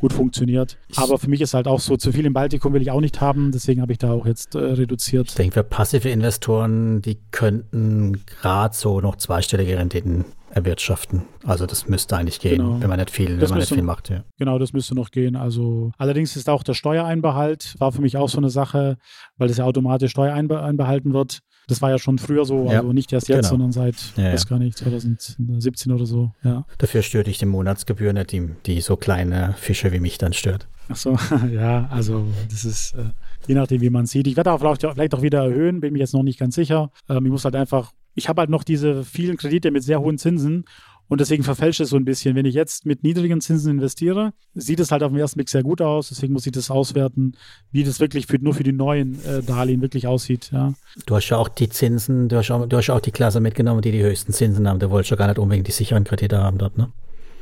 gut 0.00 0.12
funktioniert. 0.12 0.78
Aber 0.96 1.18
für 1.18 1.30
mich 1.30 1.40
ist 1.40 1.54
halt 1.54 1.68
auch 1.68 1.80
so, 1.80 1.96
zu 1.96 2.12
viel 2.12 2.26
im 2.26 2.32
Baltikum 2.32 2.72
will 2.72 2.82
ich 2.82 2.90
auch 2.90 3.00
nicht 3.00 3.20
haben, 3.20 3.52
deswegen 3.52 3.80
habe 3.80 3.92
ich 3.92 3.98
da 3.98 4.12
auch 4.12 4.26
jetzt 4.26 4.54
äh, 4.54 4.58
reduziert. 4.58 5.28
Ich 5.28 5.34
denke, 5.34 5.54
für 5.54 5.64
passive 5.64 6.08
Investoren, 6.08 7.00
die 7.00 7.18
könnten 7.30 8.24
gerade 8.26 8.74
so 8.74 9.00
noch 9.00 9.16
zweistellige 9.16 9.78
Renditen 9.78 10.24
erwirtschaften. 10.54 11.22
Also 11.44 11.66
das 11.66 11.88
müsste 11.88 12.16
eigentlich 12.16 12.40
gehen, 12.40 12.58
genau. 12.58 12.80
wenn 12.80 12.88
man 12.88 12.98
nicht 12.98 13.10
viel, 13.10 13.40
wenn 13.40 13.48
man 13.48 13.58
nicht 13.58 13.72
viel 13.72 13.82
macht. 13.82 14.08
Ja. 14.10 14.24
Genau, 14.38 14.58
das 14.58 14.72
müsste 14.72 14.94
noch 14.94 15.10
gehen. 15.10 15.36
Also 15.36 15.90
allerdings 15.98 16.36
ist 16.36 16.48
auch 16.48 16.62
der 16.62 16.74
Steuereinbehalt, 16.74 17.74
war 17.78 17.92
für 17.92 18.00
mich 18.00 18.16
auch 18.16 18.28
so 18.28 18.38
eine 18.38 18.50
Sache, 18.50 18.96
weil 19.36 19.48
das 19.48 19.56
ja 19.56 19.64
automatisch 19.64 20.12
Steuer 20.12 20.34
einbehalten 20.34 21.12
wird. 21.12 21.40
Das 21.66 21.80
war 21.82 21.90
ja 21.90 21.98
schon 21.98 22.18
früher 22.18 22.44
so, 22.44 22.68
also 22.68 22.92
nicht 22.92 23.12
erst 23.12 23.28
jetzt, 23.28 23.38
genau. 23.38 23.48
sondern 23.48 23.72
seit, 23.72 23.96
ja, 24.16 24.32
weiß 24.32 24.46
gar 24.46 24.58
nicht, 24.58 24.76
2017 24.78 25.92
oder 25.92 26.06
so. 26.06 26.32
Ja. 26.42 26.66
Dafür 26.78 27.02
stört 27.02 27.26
dich 27.26 27.38
die 27.38 27.46
Monatsgebühr 27.46 28.12
nicht, 28.12 28.32
die, 28.32 28.50
die 28.66 28.80
so 28.80 28.96
kleine 28.96 29.54
Fische 29.56 29.90
wie 29.90 30.00
mich 30.00 30.18
dann 30.18 30.34
stört. 30.34 30.68
Ach 30.88 30.96
so, 30.96 31.16
ja, 31.52 31.88
also 31.90 32.26
das 32.50 32.64
ist 32.64 32.94
äh, 32.94 33.04
je 33.48 33.54
nachdem, 33.54 33.80
wie 33.80 33.90
man 33.90 34.06
sieht. 34.06 34.26
Ich 34.26 34.36
werde 34.36 34.52
auch 34.52 34.58
vielleicht, 34.58 34.82
vielleicht 34.82 35.14
auch 35.14 35.22
wieder 35.22 35.44
erhöhen, 35.44 35.80
bin 35.80 35.92
mir 35.92 36.00
jetzt 36.00 36.14
noch 36.14 36.22
nicht 36.22 36.38
ganz 36.38 36.54
sicher. 36.54 36.90
Ähm, 37.08 37.24
ich 37.24 37.32
muss 37.32 37.44
halt 37.44 37.56
einfach 37.56 37.92
ich 38.14 38.28
habe 38.28 38.40
halt 38.40 38.50
noch 38.50 38.64
diese 38.64 39.04
vielen 39.04 39.36
Kredite 39.36 39.70
mit 39.70 39.82
sehr 39.82 40.00
hohen 40.00 40.18
Zinsen 40.18 40.64
und 41.06 41.20
deswegen 41.20 41.42
verfälscht 41.42 41.80
es 41.80 41.90
so 41.90 41.96
ein 41.96 42.04
bisschen. 42.04 42.34
Wenn 42.34 42.46
ich 42.46 42.54
jetzt 42.54 42.86
mit 42.86 43.02
niedrigen 43.02 43.40
Zinsen 43.40 43.72
investiere, 43.72 44.32
sieht 44.54 44.80
es 44.80 44.90
halt 44.90 45.02
auf 45.02 45.12
dem 45.12 45.18
ersten 45.18 45.38
Blick 45.38 45.50
sehr 45.50 45.62
gut 45.62 45.82
aus. 45.82 46.08
Deswegen 46.08 46.32
muss 46.32 46.46
ich 46.46 46.52
das 46.52 46.70
auswerten, 46.70 47.36
wie 47.72 47.84
das 47.84 48.00
wirklich 48.00 48.26
für, 48.26 48.38
nur 48.38 48.54
für 48.54 48.62
die 48.62 48.72
neuen 48.72 49.22
äh, 49.24 49.42
Darlehen 49.42 49.82
wirklich 49.82 50.06
aussieht. 50.06 50.50
Ja. 50.52 50.72
Du 51.04 51.14
hast 51.14 51.28
ja 51.28 51.36
auch 51.36 51.48
die 51.48 51.68
Zinsen, 51.68 52.28
du 52.28 52.36
hast 52.36 52.50
auch, 52.50 52.66
du 52.66 52.76
hast 52.76 52.88
auch 52.88 53.00
die 53.00 53.12
Klasse 53.12 53.40
mitgenommen, 53.40 53.82
die 53.82 53.92
die 53.92 54.02
höchsten 54.02 54.32
Zinsen 54.32 54.66
haben. 54.66 54.78
Du 54.78 54.90
wolltest 54.90 55.10
ja 55.10 55.16
gar 55.16 55.28
nicht 55.28 55.38
unbedingt 55.38 55.66
die 55.66 55.72
sicheren 55.72 56.04
Kredite 56.04 56.38
haben 56.38 56.58
dort, 56.58 56.78
ne? 56.78 56.90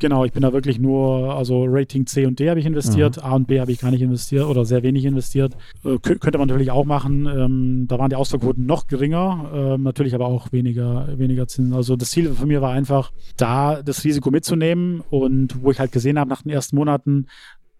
Genau, 0.02 0.24
ich 0.24 0.32
bin 0.32 0.42
da 0.42 0.52
wirklich 0.52 0.80
nur, 0.80 1.32
also 1.36 1.64
Rating 1.64 2.06
C 2.06 2.26
und 2.26 2.40
D 2.40 2.50
habe 2.50 2.58
ich 2.58 2.66
investiert, 2.66 3.18
mhm. 3.18 3.22
A 3.22 3.34
und 3.36 3.46
B 3.46 3.60
habe 3.60 3.70
ich 3.70 3.78
gar 3.78 3.92
nicht 3.92 4.02
investiert 4.02 4.46
oder 4.46 4.64
sehr 4.64 4.82
wenig 4.82 5.04
investiert. 5.04 5.56
Äh, 5.84 5.96
könnte 6.00 6.38
man 6.38 6.48
natürlich 6.48 6.72
auch 6.72 6.84
machen. 6.84 7.26
Ähm, 7.26 7.86
da 7.86 8.00
waren 8.00 8.10
die 8.10 8.16
Ausfallquoten 8.16 8.66
noch 8.66 8.88
geringer, 8.88 9.76
äh, 9.76 9.78
natürlich 9.78 10.12
aber 10.16 10.26
auch 10.26 10.50
weniger, 10.50 11.06
weniger 11.18 11.46
Zinsen. 11.46 11.72
Also 11.72 11.94
das 11.94 12.10
Ziel 12.10 12.32
von 12.32 12.48
mir 12.48 12.60
war 12.60 12.72
einfach, 12.72 13.12
da 13.36 13.80
das 13.80 14.02
Risiko 14.02 14.32
mitzunehmen 14.32 15.04
und 15.08 15.62
wo 15.62 15.70
ich 15.70 15.78
halt 15.78 15.92
gesehen 15.92 16.18
habe 16.18 16.30
nach 16.30 16.42
den 16.42 16.50
ersten 16.50 16.74
Monaten, 16.74 17.28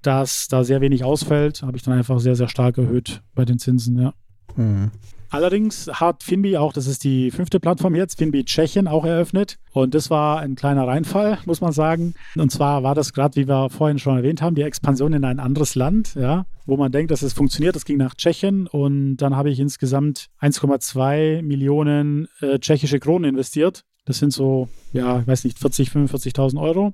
dass 0.01 0.47
da 0.47 0.63
sehr 0.63 0.81
wenig 0.81 1.03
ausfällt, 1.03 1.63
habe 1.63 1.77
ich 1.77 1.83
dann 1.83 1.95
einfach 1.95 2.21
sehr, 2.21 2.37
sehr 2.37 2.47
stark 2.47 2.79
erhöht 2.79 3.21
bei 3.35 3.45
den 3.45 3.59
Zinsen, 3.59 4.01
ja. 4.01 4.15
Mhm. 4.55 4.93
Allerdings 5.33 5.89
hat 5.89 6.23
Finbi 6.23 6.59
auch, 6.59 6.75
das 6.75 6.87
ist 6.87 7.05
die 7.05 7.31
fünfte 7.31 7.59
Plattform 7.59 7.95
jetzt, 7.95 8.19
Finbi 8.19 8.45
Tschechien 8.45 8.87
auch 8.87 9.07
eröffnet. 9.07 9.59
Und 9.73 9.95
das 9.95 10.11
war 10.11 10.41
ein 10.41 10.57
kleiner 10.57 10.87
Reinfall, 10.87 11.39
muss 11.47 11.63
man 11.63 11.73
sagen. 11.73 12.13
Und 12.37 12.53
zwar 12.53 12.83
war 12.83 12.95
das 12.95 13.15
gerade, 13.15 13.37
wie 13.37 13.49
wir 13.49 13.71
vorhin 13.71 13.99
schon 13.99 14.19
erwähnt 14.19 14.43
haben, 14.43 14.55
die 14.55 14.61
Expansion 14.61 15.15
in 15.15 15.25
ein 15.25 15.41
anderes 15.41 15.75
Land, 15.75 16.17
ja, 16.17 16.45
wo 16.67 16.77
man 16.77 16.93
denkt, 16.93 17.13
dass 17.13 17.23
es 17.23 17.33
funktioniert. 17.33 17.75
Das 17.75 17.87
ging 17.87 17.97
nach 17.97 18.15
Tschechien 18.15 18.67
und 18.67 19.17
dann 19.17 19.35
habe 19.35 19.49
ich 19.49 19.59
insgesamt 19.59 20.27
1,2 20.43 21.41
Millionen 21.41 22.29
äh, 22.43 22.59
tschechische 22.59 23.01
Kronen 23.01 23.31
investiert. 23.31 23.85
Das 24.05 24.19
sind 24.19 24.35
so, 24.35 24.69
ja, 24.93 25.21
ich 25.21 25.27
weiß 25.27 25.45
nicht, 25.45 25.59
40, 25.59 25.89
45.000 25.89 26.61
Euro, 26.61 26.93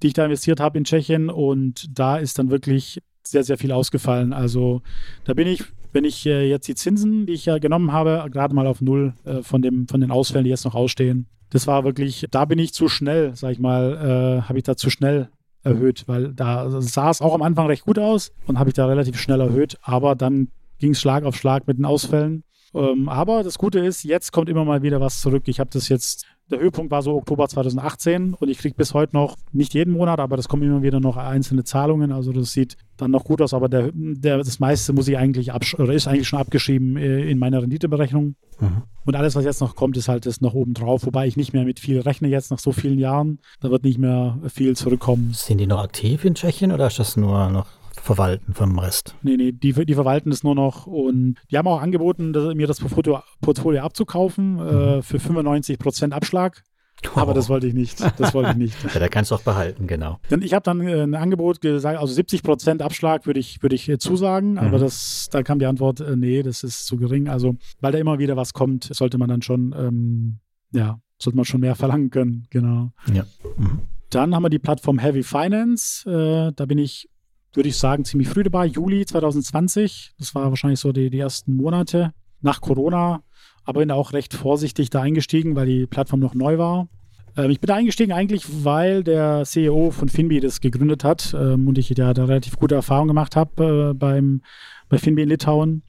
die 0.00 0.06
ich 0.06 0.14
da 0.14 0.26
investiert 0.26 0.60
habe 0.60 0.78
in 0.78 0.84
Tschechien. 0.84 1.28
Und 1.28 1.88
da 1.90 2.18
ist 2.18 2.38
dann 2.38 2.50
wirklich 2.50 3.02
sehr, 3.24 3.42
sehr 3.42 3.58
viel 3.58 3.72
ausgefallen. 3.72 4.32
Also 4.32 4.82
da 5.24 5.34
bin 5.34 5.48
ich 5.48 5.64
wenn 5.92 6.04
ich 6.04 6.26
äh, 6.26 6.48
jetzt 6.48 6.68
die 6.68 6.74
Zinsen, 6.74 7.26
die 7.26 7.32
ich 7.32 7.46
ja 7.46 7.58
genommen 7.58 7.92
habe, 7.92 8.26
gerade 8.30 8.54
mal 8.54 8.66
auf 8.66 8.80
null 8.80 9.14
äh, 9.24 9.42
von, 9.42 9.62
dem, 9.62 9.88
von 9.88 10.00
den 10.00 10.10
Ausfällen, 10.10 10.44
die 10.44 10.50
jetzt 10.50 10.64
noch 10.64 10.74
ausstehen. 10.74 11.26
Das 11.50 11.66
war 11.66 11.84
wirklich, 11.84 12.26
da 12.30 12.44
bin 12.44 12.58
ich 12.58 12.72
zu 12.72 12.88
schnell, 12.88 13.34
sag 13.34 13.52
ich 13.52 13.58
mal, 13.58 14.40
äh, 14.42 14.48
habe 14.48 14.58
ich 14.58 14.64
da 14.64 14.76
zu 14.76 14.88
schnell 14.88 15.28
erhöht, 15.62 16.04
weil 16.06 16.32
da 16.32 16.70
sah 16.80 17.10
es 17.10 17.20
auch 17.20 17.34
am 17.34 17.42
Anfang 17.42 17.66
recht 17.66 17.84
gut 17.84 17.98
aus 17.98 18.32
und 18.46 18.58
habe 18.58 18.70
ich 18.70 18.74
da 18.74 18.86
relativ 18.86 19.18
schnell 19.18 19.40
erhöht, 19.40 19.76
aber 19.82 20.14
dann 20.14 20.48
ging 20.78 20.92
es 20.92 21.00
Schlag 21.00 21.24
auf 21.24 21.36
Schlag 21.36 21.66
mit 21.66 21.78
den 21.78 21.84
Ausfällen. 21.84 22.44
Ähm, 22.72 23.08
aber 23.08 23.42
das 23.42 23.58
Gute 23.58 23.80
ist, 23.80 24.04
jetzt 24.04 24.32
kommt 24.32 24.48
immer 24.48 24.64
mal 24.64 24.82
wieder 24.82 25.00
was 25.00 25.20
zurück. 25.20 25.42
Ich 25.46 25.60
habe 25.60 25.70
das 25.72 25.88
jetzt 25.88 26.24
der 26.50 26.60
Höhepunkt 26.60 26.90
war 26.90 27.02
so 27.02 27.16
Oktober 27.16 27.48
2018 27.48 28.34
und 28.34 28.48
ich 28.48 28.58
kriege 28.58 28.74
bis 28.74 28.94
heute 28.94 29.14
noch, 29.14 29.36
nicht 29.52 29.74
jeden 29.74 29.92
Monat, 29.92 30.20
aber 30.20 30.36
das 30.36 30.48
kommen 30.48 30.62
immer 30.62 30.82
wieder 30.82 31.00
noch 31.00 31.16
einzelne 31.16 31.64
Zahlungen. 31.64 32.12
Also 32.12 32.32
das 32.32 32.52
sieht 32.52 32.76
dann 32.96 33.10
noch 33.10 33.24
gut 33.24 33.40
aus, 33.40 33.54
aber 33.54 33.68
der, 33.68 33.90
der, 33.94 34.38
das 34.38 34.58
meiste 34.58 34.92
muss 34.92 35.08
ich 35.08 35.16
eigentlich 35.16 35.52
oder 35.78 35.92
ist 35.92 36.08
eigentlich 36.08 36.28
schon 36.28 36.38
abgeschrieben 36.38 36.96
äh, 36.96 37.30
in 37.30 37.38
meiner 37.38 37.62
Renditeberechnung. 37.62 38.34
Mhm. 38.58 38.82
Und 39.04 39.16
alles, 39.16 39.34
was 39.34 39.44
jetzt 39.44 39.60
noch 39.60 39.76
kommt, 39.76 39.96
ist 39.96 40.08
halt 40.08 40.26
das 40.26 40.40
noch 40.40 40.54
oben 40.54 40.74
drauf, 40.74 41.06
wobei 41.06 41.26
ich 41.26 41.36
nicht 41.36 41.52
mehr 41.52 41.64
mit 41.64 41.80
viel 41.80 42.00
rechne 42.00 42.28
jetzt 42.28 42.50
nach 42.50 42.58
so 42.58 42.72
vielen 42.72 42.98
Jahren. 42.98 43.38
Da 43.60 43.70
wird 43.70 43.84
nicht 43.84 43.98
mehr 43.98 44.38
viel 44.48 44.76
zurückkommen. 44.76 45.32
Sind 45.32 45.58
die 45.58 45.66
noch 45.66 45.82
aktiv 45.82 46.24
in 46.24 46.34
Tschechien 46.34 46.72
oder 46.72 46.88
ist 46.88 46.98
das 46.98 47.16
nur 47.16 47.48
noch 47.50 47.66
verwalten 48.02 48.54
vom 48.54 48.78
Rest. 48.78 49.14
Nee, 49.22 49.36
nee, 49.36 49.52
die, 49.52 49.72
die 49.72 49.94
verwalten 49.94 50.30
es 50.30 50.42
nur 50.42 50.54
noch 50.54 50.86
und 50.86 51.36
die 51.50 51.58
haben 51.58 51.68
auch 51.68 51.80
angeboten, 51.80 52.32
mir 52.56 52.66
das 52.66 52.80
Portfolio, 52.80 53.22
Portfolio 53.40 53.82
abzukaufen 53.82 54.58
äh, 54.58 54.62
mhm. 54.62 54.78
äh, 54.98 55.02
für 55.02 55.18
95% 55.18 56.12
Abschlag. 56.12 56.62
Oh. 57.06 57.20
Aber 57.20 57.34
das 57.34 57.48
wollte 57.48 57.66
ich 57.66 57.74
nicht. 57.74 58.00
Das 58.18 58.34
wollte 58.34 58.50
ich 58.50 58.56
nicht. 58.56 58.76
ja, 58.94 59.00
da 59.00 59.08
kannst 59.08 59.30
du 59.30 59.34
auch 59.34 59.42
behalten, 59.42 59.86
genau. 59.86 60.18
Denn 60.30 60.42
ich 60.42 60.52
habe 60.52 60.62
dann 60.62 60.80
äh, 60.80 61.02
ein 61.02 61.14
Angebot 61.14 61.60
gesagt, 61.60 61.98
also 61.98 62.20
70% 62.20 62.82
Abschlag 62.82 63.26
würde 63.26 63.40
ich, 63.40 63.62
würde 63.62 63.74
ich 63.74 63.88
äh, 63.88 63.98
zusagen, 63.98 64.52
mhm. 64.52 64.58
aber 64.58 64.78
das, 64.78 65.28
da 65.30 65.42
kam 65.42 65.58
die 65.58 65.66
Antwort, 65.66 66.00
äh, 66.00 66.16
nee, 66.16 66.42
das 66.42 66.62
ist 66.62 66.86
zu 66.86 66.96
gering. 66.96 67.28
Also, 67.28 67.56
weil 67.80 67.92
da 67.92 67.98
immer 67.98 68.18
wieder 68.18 68.36
was 68.36 68.52
kommt, 68.52 68.84
sollte 68.84 69.18
man 69.18 69.28
dann 69.28 69.42
schon, 69.42 69.74
ähm, 69.78 70.38
ja, 70.72 71.00
sollte 71.18 71.36
man 71.36 71.44
schon 71.44 71.60
mehr 71.60 71.74
verlangen 71.76 72.10
können, 72.10 72.46
genau. 72.50 72.92
Ja. 73.12 73.24
Mhm. 73.56 73.80
Dann 74.10 74.34
haben 74.34 74.42
wir 74.42 74.50
die 74.50 74.58
Plattform 74.58 74.98
Heavy 74.98 75.22
Finance. 75.22 76.08
Äh, 76.10 76.52
da 76.54 76.66
bin 76.66 76.78
ich 76.78 77.08
würde 77.52 77.68
ich 77.68 77.76
sagen, 77.76 78.04
ziemlich 78.04 78.28
früh 78.28 78.42
dabei, 78.42 78.66
Juli 78.66 79.04
2020. 79.04 80.12
Das 80.18 80.34
war 80.34 80.48
wahrscheinlich 80.50 80.80
so 80.80 80.92
die, 80.92 81.10
die 81.10 81.18
ersten 81.18 81.54
Monate 81.54 82.12
nach 82.40 82.60
Corona, 82.60 83.22
aber 83.64 83.80
bin 83.80 83.90
auch 83.90 84.12
recht 84.12 84.34
vorsichtig 84.34 84.90
da 84.90 85.02
eingestiegen, 85.02 85.56
weil 85.56 85.66
die 85.66 85.86
Plattform 85.86 86.20
noch 86.20 86.34
neu 86.34 86.58
war. 86.58 86.88
Ähm, 87.36 87.50
ich 87.50 87.60
bin 87.60 87.68
da 87.68 87.74
eingestiegen 87.74 88.12
eigentlich, 88.12 88.64
weil 88.64 89.02
der 89.02 89.44
CEO 89.44 89.90
von 89.90 90.08
Finbi 90.08 90.40
das 90.40 90.60
gegründet 90.60 91.04
hat 91.04 91.34
ähm, 91.38 91.68
und 91.68 91.78
ich 91.78 91.88
ja 91.90 92.14
da 92.14 92.24
relativ 92.24 92.56
gute 92.56 92.74
Erfahrungen 92.74 93.08
gemacht 93.08 93.36
habe 93.36 93.90
äh, 93.90 93.94
beim, 93.94 94.42
bei 94.88 94.98
Finbi 94.98 95.22
in 95.22 95.28
Litauen 95.28 95.82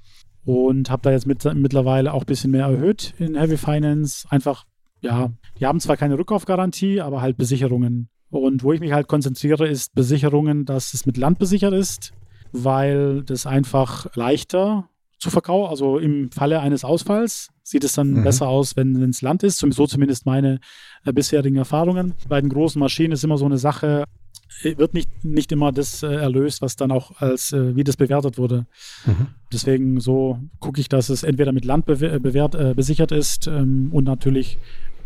und 0.44 0.90
habe 0.90 1.04
da 1.04 1.12
jetzt 1.12 1.28
mit, 1.28 1.44
mittlerweile 1.56 2.14
auch 2.14 2.24
ein 2.24 2.28
bisschen 2.28 2.52
mehr 2.52 2.66
erhöht 2.66 3.14
in 3.20 3.36
Heavy 3.36 3.58
Finance. 3.58 4.28
Einfach, 4.30 4.66
ja, 5.02 5.32
die 5.60 5.66
haben 5.66 5.80
zwar 5.80 5.98
keine 5.98 6.18
Rückkaufgarantie, 6.18 7.02
aber 7.02 7.22
halt 7.22 7.38
Besicherungen 7.38 8.10
und 8.32 8.64
wo 8.64 8.74
ich 8.74 8.80
mich 8.80 8.94
halt 8.94 9.08
konzentriere, 9.08 9.68
ist 9.68 9.94
Besicherungen, 9.94 10.66
dass 10.66 10.94
es 10.94 11.06
mit 11.06 11.18
Land 11.18 11.38
besichert 11.38 11.74
ist, 11.74 12.14
weil 12.52 13.24
das 13.24 13.46
einfach 13.46 14.16
leichter 14.16 14.90
zu 15.20 15.30
verkaufen, 15.30 15.70
also 15.70 16.00
im 16.00 16.32
Falle 16.32 16.62
eines 16.62 16.84
Ausfalls 16.84 17.50
sieht 17.64 17.84
es 17.84 17.94
dann 17.94 18.12
mhm. 18.12 18.24
besser 18.24 18.48
aus, 18.48 18.76
wenn 18.76 19.02
es 19.04 19.22
Land 19.22 19.44
ist, 19.44 19.60
so 19.60 19.86
zumindest 19.86 20.26
meine 20.26 20.60
äh, 21.06 21.14
bisherigen 21.14 21.58
Erfahrungen. 21.58 22.16
Bei 22.28 22.42
den 22.42 22.50
großen 22.50 22.80
Maschinen 22.80 23.14
ist 23.14 23.24
immer 23.24 23.38
so 23.38 23.46
eine 23.46 23.60
Sache, 23.60 24.06
äh, 24.64 24.78
wird 24.78 24.96
nicht, 24.96 25.24
nicht 25.24 25.52
immer 25.52 25.72
das 25.72 26.02
äh, 26.02 26.08
erlöst, 26.08 26.64
was 26.64 26.76
dann 26.76 26.92
auch 26.92 27.22
als, 27.22 27.54
äh, 27.54 27.76
wie 27.76 27.84
das 27.84 27.98
bewertet 27.98 28.40
wurde. 28.40 28.66
Mhm. 29.06 29.28
Deswegen 29.54 30.00
so 30.00 30.40
gucke 30.60 30.82
ich, 30.82 30.90
dass 30.90 31.10
es 31.10 31.22
entweder 31.22 31.52
mit 31.52 31.66
Land 31.66 31.86
bewert, 31.86 32.56
äh, 32.56 32.74
besichert 32.76 33.12
ist 33.12 33.46
ähm, 33.48 33.90
und 33.92 34.06
natürlich 34.06 34.58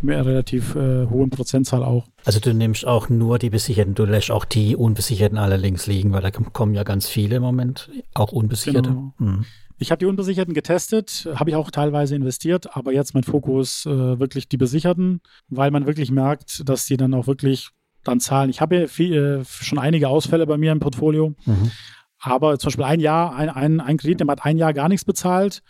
einer 0.09 0.25
relativ 0.25 0.75
äh, 0.75 1.07
hohen 1.07 1.29
Prozentzahl 1.29 1.83
auch. 1.83 2.07
Also 2.25 2.39
du 2.39 2.53
nimmst 2.53 2.85
auch 2.85 3.09
nur 3.09 3.39
die 3.39 3.49
Besicherten, 3.49 3.95
du 3.95 4.05
lässt 4.05 4.31
auch 4.31 4.45
die 4.45 4.75
Unbesicherten 4.75 5.37
alle 5.37 5.57
links 5.57 5.87
liegen, 5.87 6.11
weil 6.13 6.21
da 6.21 6.31
kommen 6.31 6.73
ja 6.73 6.83
ganz 6.83 7.07
viele 7.07 7.37
im 7.37 7.43
Moment, 7.43 7.89
auch 8.13 8.31
Unbesicherte. 8.31 8.89
Genau. 8.89 9.13
Hm. 9.17 9.45
Ich 9.77 9.91
habe 9.91 9.99
die 9.99 10.05
Unbesicherten 10.05 10.53
getestet, 10.53 11.27
habe 11.35 11.49
ich 11.49 11.55
auch 11.55 11.69
teilweise 11.69 12.15
investiert, 12.15 12.75
aber 12.75 12.93
jetzt 12.93 13.13
mein 13.13 13.23
Fokus 13.23 13.85
äh, 13.85 14.19
wirklich 14.19 14.47
die 14.47 14.57
Besicherten, 14.57 15.21
weil 15.49 15.69
man 15.71 15.85
wirklich 15.85 16.11
merkt, 16.11 16.67
dass 16.67 16.85
die 16.85 16.95
dann 16.95 17.13
auch 17.13 17.27
wirklich 17.27 17.71
dann 18.03 18.21
zahlen. 18.21 18.49
Ich 18.49 18.61
habe 18.61 18.83
äh, 18.83 19.43
schon 19.45 19.79
einige 19.79 20.07
Ausfälle 20.07 20.45
bei 20.47 20.57
mir 20.57 20.71
im 20.71 20.79
Portfolio, 20.79 21.33
mhm. 21.45 21.71
aber 22.19 22.57
zum 22.57 22.69
Beispiel 22.69 22.85
ein 22.85 22.99
Jahr, 23.01 23.35
ein, 23.35 23.49
ein, 23.49 23.81
ein 23.81 23.97
Kredit, 23.97 24.21
der 24.21 24.27
hat 24.27 24.45
ein 24.45 24.57
Jahr 24.57 24.73
gar 24.73 24.87
nichts 24.87 25.03
bezahlt 25.03 25.61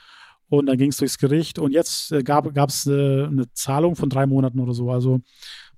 und 0.50 0.68
dann 0.68 0.78
ging 0.78 0.90
es 0.90 0.98
durchs 0.98 1.18
Gericht 1.18 1.60
und 1.60 1.72
jetzt 1.72 2.12
äh, 2.12 2.24
gab 2.24 2.46
es 2.70 2.86
äh, 2.88 3.26
eine 3.26 3.46
Zahlung 3.54 3.96
von 3.96 4.10
drei 4.10 4.26
Monaten 4.26 4.60
oder 4.60 4.74
so. 4.74 4.92
Also 4.92 5.22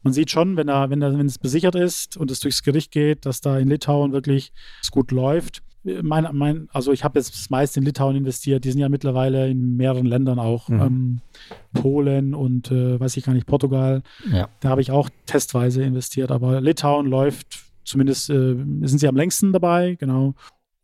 man 0.04 0.14
sieht 0.14 0.32
schon, 0.32 0.58
wenn, 0.58 0.70
er, 0.70 0.90
wenn, 0.90 1.02
wenn 1.02 1.26
es 1.26 1.38
besichert 1.38 1.76
ist 1.76 2.18
und 2.18 2.32
es 2.32 2.40
durchs 2.40 2.64
Gericht 2.64 2.92
geht, 2.92 3.26
dass 3.26 3.42
da 3.42 3.58
in 3.58 3.68
Litauen 3.68 4.14
wirklich 4.14 4.52
es 4.82 4.92
gut 4.92 5.12
läuft. 5.12 5.64
Mein, 5.84 6.28
mein, 6.34 6.68
also 6.74 6.92
ich 6.92 7.04
habe 7.04 7.18
jetzt 7.18 7.34
das 7.34 7.50
meiste 7.50 7.80
in 7.80 7.86
Litauen 7.86 8.16
investiert. 8.16 8.66
Die 8.66 8.72
sind 8.72 8.82
ja 8.82 8.90
mittlerweile 8.90 9.50
in 9.50 9.78
mehreren 9.78 10.06
Ländern 10.06 10.38
auch. 10.38 10.68
Mhm. 10.68 10.82
Ähm, 10.82 11.22
Polen 11.74 12.34
und 12.34 12.72
äh, 12.72 13.00
weiß 13.00 13.16
ich 13.18 13.24
gar 13.24 13.34
nicht, 13.34 13.48
Portugal. 13.48 14.02
Ja. 14.32 14.50
Da 14.60 14.70
habe 14.70 14.82
ich 14.82 14.92
auch 14.92 15.10
testweise 15.26 15.84
investiert. 15.84 16.32
Aber 16.32 16.60
Litauen 16.60 17.08
läuft, 17.08 17.64
zumindest 17.86 18.30
äh, 18.30 18.56
sind 18.56 19.00
sie 19.00 19.08
am 19.08 19.16
längsten 19.16 19.54
dabei, 19.54 19.96
genau. 19.96 20.36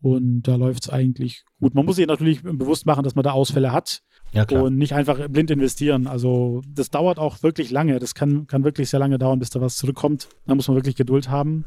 Und 0.04 0.44
da 0.44 0.58
läuft 0.58 0.84
es 0.84 0.90
eigentlich 0.90 1.46
gut. 1.62 1.76
Man 1.76 1.86
muss 1.86 1.96
sich 1.96 2.08
natürlich 2.08 2.44
bewusst 2.44 2.86
machen, 2.86 3.06
dass 3.06 3.16
man 3.16 3.24
da 3.24 3.32
Ausfälle 3.32 3.72
hat 3.72 4.02
ja, 4.34 4.44
und 4.50 4.78
nicht 4.78 4.94
einfach 4.94 5.30
blind 5.30 5.50
investieren. 5.50 6.08
Also 6.08 6.62
das 6.68 6.90
dauert 6.90 7.20
auch 7.20 7.42
wirklich 7.42 7.72
lange. 7.72 8.00
Das 8.00 8.14
kann, 8.14 8.46
kann 8.46 8.66
wirklich 8.66 8.90
sehr 8.90 9.00
lange 9.00 9.18
dauern, 9.18 9.40
bis 9.40 9.50
da 9.50 9.62
was 9.62 9.78
zurückkommt. 9.78 10.28
Da 10.46 10.56
muss 10.56 10.68
man 10.68 10.76
wirklich 10.76 10.98
Geduld 10.98 11.30
haben. 11.30 11.64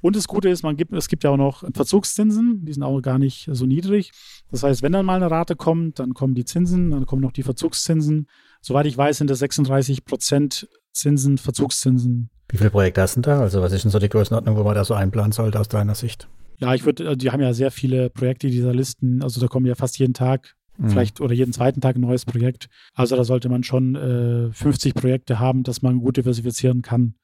Und 0.00 0.14
das 0.14 0.28
Gute 0.28 0.48
ist, 0.48 0.62
man 0.62 0.76
gibt, 0.76 0.92
es 0.92 1.08
gibt 1.08 1.24
ja 1.24 1.30
auch 1.30 1.36
noch 1.36 1.64
Verzugszinsen, 1.74 2.64
die 2.64 2.72
sind 2.72 2.84
auch 2.84 3.00
gar 3.00 3.18
nicht 3.18 3.48
so 3.50 3.66
niedrig. 3.66 4.12
Das 4.52 4.62
heißt, 4.62 4.82
wenn 4.82 4.92
dann 4.92 5.04
mal 5.04 5.16
eine 5.16 5.28
Rate 5.28 5.56
kommt, 5.56 5.98
dann 5.98 6.14
kommen 6.14 6.36
die 6.36 6.44
Zinsen, 6.44 6.92
dann 6.92 7.04
kommen 7.04 7.22
noch 7.22 7.32
die 7.32 7.42
Verzugszinsen. 7.42 8.28
Soweit 8.60 8.86
ich 8.86 8.96
weiß, 8.96 9.18
sind 9.18 9.28
das 9.28 9.40
36 9.40 10.04
Prozent 10.04 10.68
Zinsen, 10.92 11.36
Verzugszinsen. 11.36 12.30
Wie 12.48 12.58
viele 12.58 12.70
Projekte 12.70 13.02
hast 13.02 13.16
du 13.16 13.22
da? 13.22 13.40
Also 13.40 13.60
was 13.60 13.72
ist 13.72 13.82
denn 13.82 13.90
so 13.90 13.98
die 13.98 14.08
Größenordnung, 14.08 14.56
wo 14.56 14.62
man 14.62 14.76
da 14.76 14.84
so 14.84 14.94
einplanen 14.94 15.32
sollte 15.32 15.58
aus 15.58 15.66
deiner 15.66 15.96
Sicht? 15.96 16.28
Ja, 16.58 16.74
ich 16.74 16.84
würde, 16.84 17.12
äh, 17.12 17.16
die 17.16 17.30
haben 17.30 17.40
ja 17.40 17.52
sehr 17.52 17.70
viele 17.70 18.10
Projekte 18.10 18.48
dieser 18.48 18.74
Listen. 18.74 19.22
Also 19.22 19.40
da 19.40 19.48
kommen 19.48 19.66
ja 19.66 19.74
fast 19.74 19.98
jeden 19.98 20.14
Tag, 20.14 20.56
mhm. 20.78 20.90
vielleicht 20.90 21.20
oder 21.20 21.34
jeden 21.34 21.52
zweiten 21.52 21.80
Tag 21.80 21.96
ein 21.96 22.00
neues 22.00 22.24
Projekt. 22.24 22.68
Also 22.94 23.16
da 23.16 23.24
sollte 23.24 23.48
man 23.48 23.62
schon 23.62 23.94
äh, 23.94 24.52
50 24.52 24.94
Projekte 24.94 25.38
haben, 25.38 25.62
dass 25.62 25.82
man 25.82 25.98
gut 25.98 26.16
diversifizieren 26.16 26.82
kann. 26.82 27.14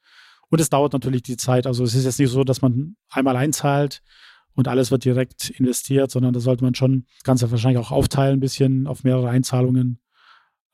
Und 0.51 0.61
es 0.61 0.69
dauert 0.69 0.93
natürlich 0.93 1.23
die 1.23 1.37
Zeit. 1.37 1.67
Also 1.67 1.85
es 1.85 1.95
ist 1.95 2.05
jetzt 2.05 2.19
nicht 2.19 2.31
so, 2.31 2.45
dass 2.45 2.61
man 2.61 2.97
einmal 3.09 3.37
einzahlt 3.37 4.03
und 4.55 4.69
alles 4.69 4.91
wird 4.91 5.05
direkt 5.05 5.51
investiert, 5.51 6.11
sondern 6.11 6.35
da 6.35 6.41
sollte 6.41 6.63
man 6.63 6.75
schon 6.75 7.07
das 7.15 7.23
Ganze 7.25 7.51
wahrscheinlich 7.51 7.79
auch 7.79 7.91
aufteilen, 7.91 8.37
ein 8.37 8.41
bisschen 8.41 8.87
auf 8.87 9.03
mehrere 9.03 9.31
Einzahlungen. 9.31 9.99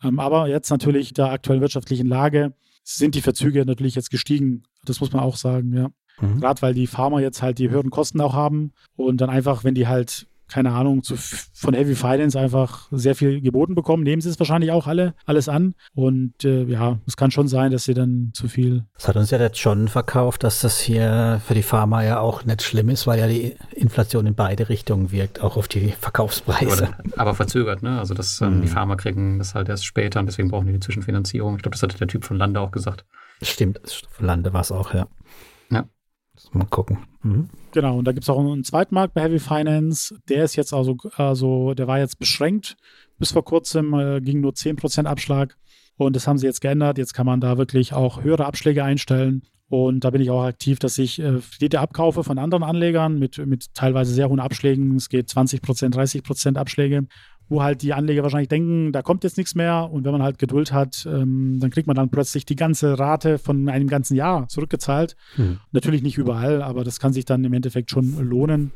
Ähm, 0.03 0.18
aber 0.18 0.49
jetzt 0.49 0.71
natürlich 0.71 1.12
der 1.12 1.31
aktuellen 1.31 1.61
wirtschaftlichen 1.61 2.07
Lage 2.07 2.55
sind 2.83 3.14
die 3.14 3.21
Verzüge 3.21 3.64
natürlich 3.64 3.94
jetzt 3.94 4.11
gestiegen. 4.11 4.64
Das 4.85 5.01
muss 5.01 5.12
man 5.12 5.23
auch 5.23 5.37
sagen, 5.37 5.73
ja. 5.75 5.90
Mhm. 6.20 6.40
Gerade 6.40 6.62
weil 6.62 6.74
die 6.74 6.87
Farmer 6.87 7.20
jetzt 7.20 7.42
halt 7.42 7.59
die 7.59 7.70
höheren 7.70 7.90
Kosten 7.90 8.20
auch 8.20 8.35
haben 8.35 8.72
und 8.96 9.20
dann 9.20 9.31
einfach, 9.31 9.64
wenn 9.64 9.74
die 9.74 9.87
halt 9.87 10.26
keine 10.48 10.72
Ahnung, 10.72 11.02
zu, 11.02 11.14
von 11.52 11.74
Heavy 11.74 11.94
Finance 11.94 12.38
einfach 12.38 12.88
sehr 12.90 13.14
viel 13.14 13.40
geboten 13.40 13.74
bekommen, 13.74 14.02
nehmen 14.02 14.22
sie 14.22 14.31
es 14.31 14.38
wahrscheinlich 14.38 14.72
auch 14.72 14.87
alle 14.87 15.14
alles 15.26 15.48
an. 15.48 15.74
Und 15.94 16.44
äh, 16.44 16.64
ja, 16.64 16.98
es 17.07 17.16
kann 17.16 17.31
schon 17.31 17.48
sein, 17.48 17.70
dass 17.70 17.85
sie 17.85 17.94
dann 17.94 18.31
zu 18.33 18.48
viel. 18.48 18.85
Das 18.94 19.09
hat 19.09 19.16
uns 19.16 19.31
ja 19.31 19.38
jetzt 19.38 19.59
schon 19.59 19.88
verkauft, 19.88 20.42
dass 20.42 20.62
das 20.62 20.81
hier 20.81 21.40
für 21.46 21.54
die 21.54 21.62
Pharma 21.62 22.02
ja 22.02 22.20
auch 22.20 22.44
nicht 22.44 22.62
schlimm 22.62 22.88
ist, 22.88 23.07
weil 23.07 23.18
ja 23.18 23.28
die 23.28 23.57
Inflation 23.74 24.26
in 24.26 24.35
beide 24.35 24.68
Richtungen 24.68 25.12
wirkt, 25.12 25.42
auch 25.42 25.57
auf 25.57 25.68
die 25.68 25.90
Verkaufspreise. 25.90 26.88
Aber, 26.88 27.20
aber 27.20 27.35
verzögert, 27.35 27.83
ne? 27.83 27.98
Also 27.98 28.14
dass 28.14 28.40
ähm, 28.40 28.59
mhm. 28.59 28.62
die 28.62 28.68
Pharma 28.68 28.96
kriegen 28.96 29.38
das 29.38 29.54
halt 29.54 29.68
erst 29.68 29.85
später 29.85 30.20
und 30.20 30.26
deswegen 30.26 30.50
brauchen 30.50 30.66
die 30.66 30.72
die 30.72 30.81
Zwischenfinanzierung. 30.81 31.57
Ich 31.57 31.62
glaube, 31.62 31.74
das 31.74 31.83
hatte 31.83 31.98
der 31.98 32.09
Typ 32.09 32.24
von 32.24 32.38
Lande 32.38 32.61
auch 32.61 32.70
gesagt. 32.70 33.04
Stimmt, 33.42 33.81
von 34.11 34.26
Lande 34.26 34.52
war 34.52 34.62
es 34.62 34.72
auch, 34.72 34.94
ja. 34.94 35.07
Mal 36.53 36.66
gucken. 36.66 36.98
Mhm. 37.22 37.48
Genau, 37.72 37.98
und 37.98 38.05
da 38.05 38.12
gibt 38.12 38.24
es 38.24 38.31
auch 38.31 38.38
einen 38.38 38.64
zweiten 38.64 38.94
Markt 38.94 39.14
bei 39.14 39.22
Heavy 39.22 39.38
Finance. 39.38 40.18
Der 40.29 40.44
ist 40.44 40.57
jetzt 40.57 40.72
also, 40.72 40.96
also 41.16 41.74
der 41.74 41.87
war 41.87 41.98
jetzt 41.98 42.18
beschränkt. 42.18 42.77
Bis 43.18 43.33
vor 43.33 43.44
kurzem 43.44 43.94
äh, 43.94 44.20
ging 44.20 44.40
nur 44.40 44.53
10% 44.53 45.05
Abschlag. 45.05 45.57
Und 45.96 46.14
das 46.14 46.27
haben 46.27 46.38
sie 46.38 46.46
jetzt 46.46 46.61
geändert. 46.61 46.98
Jetzt 46.98 47.12
kann 47.12 47.27
man 47.27 47.40
da 47.40 47.59
wirklich 47.59 47.92
auch 47.92 48.22
höhere 48.22 48.46
Abschläge 48.46 48.85
einstellen. 48.85 49.42
Und 49.68 50.05
da 50.05 50.11
bin 50.11 50.22
ich 50.22 50.31
auch 50.31 50.44
aktiv, 50.44 50.79
dass 50.79 50.96
ich 50.96 51.20
äh, 51.20 51.77
abkaufe 51.77 52.24
von 52.24 52.38
anderen 52.38 52.62
Anlegern 52.62 53.18
mit, 53.18 53.38
mit 53.44 53.74
teilweise 53.74 54.14
sehr 54.14 54.31
hohen 54.31 54.40
Abschlägen. 54.40 54.96
Es 54.96 55.09
geht 55.09 55.29
20% 55.29 55.92
30% 55.92 56.57
Abschläge 56.57 57.07
wo 57.48 57.62
halt 57.62 57.82
die 57.82 57.92
Anleger 57.92 58.22
wahrscheinlich 58.22 58.48
denken, 58.48 58.92
da 58.92 59.02
kommt 59.02 59.24
jetzt 59.24 59.37
nichts 59.37 59.54
mehr. 59.54 59.88
Und 59.90 60.04
wenn 60.04 60.12
man 60.12 60.22
halt 60.22 60.38
Geduld 60.38 60.72
hat, 60.72 61.06
ähm, 61.11 61.58
dann 61.61 61.70
kriegt 61.70 61.87
man 61.87 61.96
dann 61.96 62.11
plötzlich 62.11 62.44
die 62.44 62.56
ganze 62.56 62.98
Rate 62.98 63.38
von 63.38 63.68
einem 63.68 63.88
ganzen 63.88 64.16
Jahr 64.16 64.48
zurückgezahlt. 64.48 65.16
Hm. 65.37 65.58
Natürlich 65.72 66.02
nicht 66.02 66.18
überall, 66.18 66.62
aber 66.62 66.84
das 66.84 67.00
kann 67.00 67.12
sich 67.12 67.24
dann 67.24 67.44
im 67.44 67.52
Endeffekt 67.52 67.90
schon 67.90 68.18
lohnen. 68.28 68.72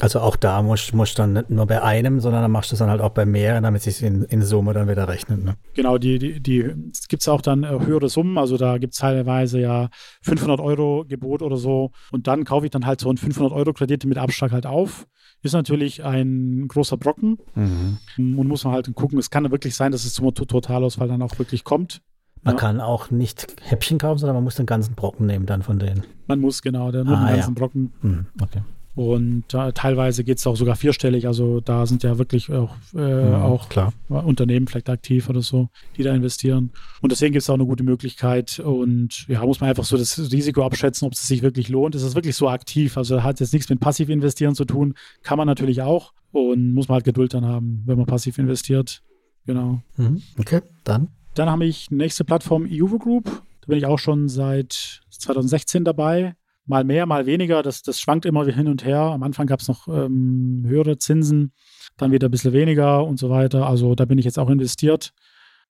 Also 0.00 0.20
auch 0.20 0.36
da 0.36 0.62
musst 0.62 0.92
du 0.92 1.04
dann 1.16 1.32
nicht 1.32 1.50
nur 1.50 1.66
bei 1.66 1.82
einem, 1.82 2.20
sondern 2.20 2.42
dann 2.42 2.50
machst 2.50 2.70
du 2.70 2.74
es 2.74 2.80
dann 2.80 2.90
halt 2.90 3.00
auch 3.00 3.10
bei 3.10 3.24
mehreren, 3.24 3.62
damit 3.62 3.82
sich 3.82 4.02
in, 4.02 4.24
in 4.24 4.42
Summe 4.42 4.74
dann 4.74 4.88
wieder 4.88 5.08
rechnet. 5.08 5.42
Ne? 5.42 5.56
Genau, 5.74 5.96
die, 5.96 6.18
die, 6.18 6.40
die 6.40 6.92
gibt 7.08 7.22
es 7.22 7.28
auch 7.28 7.40
dann 7.40 7.64
äh, 7.64 7.68
höhere 7.68 8.10
Summen. 8.10 8.36
Also 8.36 8.58
da 8.58 8.76
gibt 8.76 8.92
es 8.92 9.00
teilweise 9.00 9.58
ja 9.58 9.88
500 10.22 10.60
Euro 10.60 11.04
Gebot 11.08 11.40
oder 11.40 11.56
so. 11.56 11.92
Und 12.10 12.26
dann 12.26 12.44
kaufe 12.44 12.66
ich 12.66 12.70
dann 12.70 12.84
halt 12.84 13.00
so 13.00 13.08
einen 13.08 13.16
500 13.16 13.52
Euro 13.52 13.72
Kredit 13.72 14.04
mit 14.04 14.18
Abschlag 14.18 14.52
halt 14.52 14.66
auf. 14.66 15.06
Ist 15.42 15.54
natürlich 15.54 16.04
ein 16.04 16.68
großer 16.68 16.98
Brocken. 16.98 17.38
Mhm. 17.54 17.98
Und 18.16 18.48
muss 18.48 18.64
man 18.64 18.74
halt 18.74 18.94
gucken, 18.94 19.18
es 19.18 19.30
kann 19.30 19.50
wirklich 19.50 19.76
sein, 19.76 19.92
dass 19.92 20.04
es 20.04 20.12
zum 20.12 20.32
Totalausfall 20.34 21.08
dann 21.08 21.22
auch 21.22 21.38
wirklich 21.38 21.64
kommt. 21.64 22.02
Man 22.42 22.54
ja. 22.54 22.60
kann 22.60 22.80
auch 22.80 23.10
nicht 23.10 23.46
Häppchen 23.62 23.98
kaufen, 23.98 24.18
sondern 24.18 24.36
man 24.36 24.44
muss 24.44 24.56
den 24.56 24.66
ganzen 24.66 24.94
Brocken 24.94 25.26
nehmen 25.26 25.46
dann 25.46 25.62
von 25.62 25.78
denen. 25.78 26.04
Man 26.26 26.38
muss, 26.38 26.62
genau, 26.62 26.90
nur 26.90 27.00
ah, 27.08 27.26
den 27.26 27.34
ganzen 27.34 27.54
ja. 27.54 27.58
Brocken. 27.58 27.92
Mhm, 28.02 28.26
okay. 28.40 28.60
Und 28.96 29.52
äh, 29.52 29.72
teilweise 29.74 30.24
geht 30.24 30.38
es 30.38 30.46
auch 30.46 30.56
sogar 30.56 30.74
vierstellig. 30.74 31.26
Also 31.26 31.60
da 31.60 31.84
sind 31.84 32.02
ja 32.02 32.16
wirklich 32.16 32.50
auch, 32.50 32.74
äh, 32.94 33.30
ja, 33.30 33.42
auch 33.42 33.68
klar. 33.68 33.92
Unternehmen 34.08 34.66
vielleicht 34.66 34.88
aktiv 34.88 35.28
oder 35.28 35.42
so, 35.42 35.68
die 35.98 36.02
da 36.02 36.14
investieren. 36.14 36.70
Und 37.02 37.12
deswegen 37.12 37.34
gibt 37.34 37.42
es 37.42 37.50
auch 37.50 37.54
eine 37.54 37.66
gute 37.66 37.84
Möglichkeit. 37.84 38.58
Und 38.58 39.28
ja, 39.28 39.44
muss 39.44 39.60
man 39.60 39.68
einfach 39.68 39.84
so 39.84 39.98
das 39.98 40.18
Risiko 40.32 40.64
abschätzen, 40.64 41.06
ob 41.06 41.12
es 41.12 41.28
sich 41.28 41.42
wirklich 41.42 41.68
lohnt. 41.68 41.94
Ist 41.94 42.04
es 42.04 42.14
wirklich 42.14 42.36
so 42.36 42.48
aktiv? 42.48 42.96
Also 42.96 43.22
hat 43.22 43.38
jetzt 43.38 43.52
nichts 43.52 43.68
mit 43.68 43.80
passiv 43.80 44.08
investieren 44.08 44.54
zu 44.54 44.64
tun. 44.64 44.94
Kann 45.22 45.36
man 45.36 45.46
natürlich 45.46 45.82
auch. 45.82 46.14
Und 46.32 46.72
muss 46.72 46.88
man 46.88 46.94
halt 46.94 47.04
Geduld 47.04 47.34
dann 47.34 47.44
haben, 47.44 47.82
wenn 47.84 47.98
man 47.98 48.06
passiv 48.06 48.38
investiert. 48.38 49.02
Genau. 49.44 49.82
Mhm. 49.98 50.22
Okay, 50.38 50.62
dann. 50.84 51.08
Dann 51.34 51.50
habe 51.50 51.66
ich 51.66 51.90
nächste 51.90 52.24
Plattform 52.24 52.64
Juvo 52.64 52.98
Group. 52.98 53.24
Da 53.26 53.66
bin 53.66 53.76
ich 53.76 53.84
auch 53.84 53.98
schon 53.98 54.30
seit 54.30 55.02
2016 55.10 55.84
dabei 55.84 56.34
mal 56.66 56.84
mehr, 56.84 57.06
mal 57.06 57.26
weniger. 57.26 57.62
Das, 57.62 57.82
das 57.82 58.00
schwankt 58.00 58.26
immer 58.26 58.44
hin 58.44 58.68
und 58.68 58.84
her. 58.84 59.00
Am 59.00 59.22
Anfang 59.22 59.46
gab 59.46 59.60
es 59.60 59.68
noch 59.68 59.88
ähm, 59.88 60.64
höhere 60.66 60.98
Zinsen, 60.98 61.52
dann 61.96 62.12
wieder 62.12 62.28
ein 62.28 62.30
bisschen 62.30 62.52
weniger 62.52 63.04
und 63.04 63.18
so 63.18 63.30
weiter. 63.30 63.66
Also 63.66 63.94
da 63.94 64.04
bin 64.04 64.18
ich 64.18 64.24
jetzt 64.24 64.38
auch 64.38 64.50
investiert. 64.50 65.12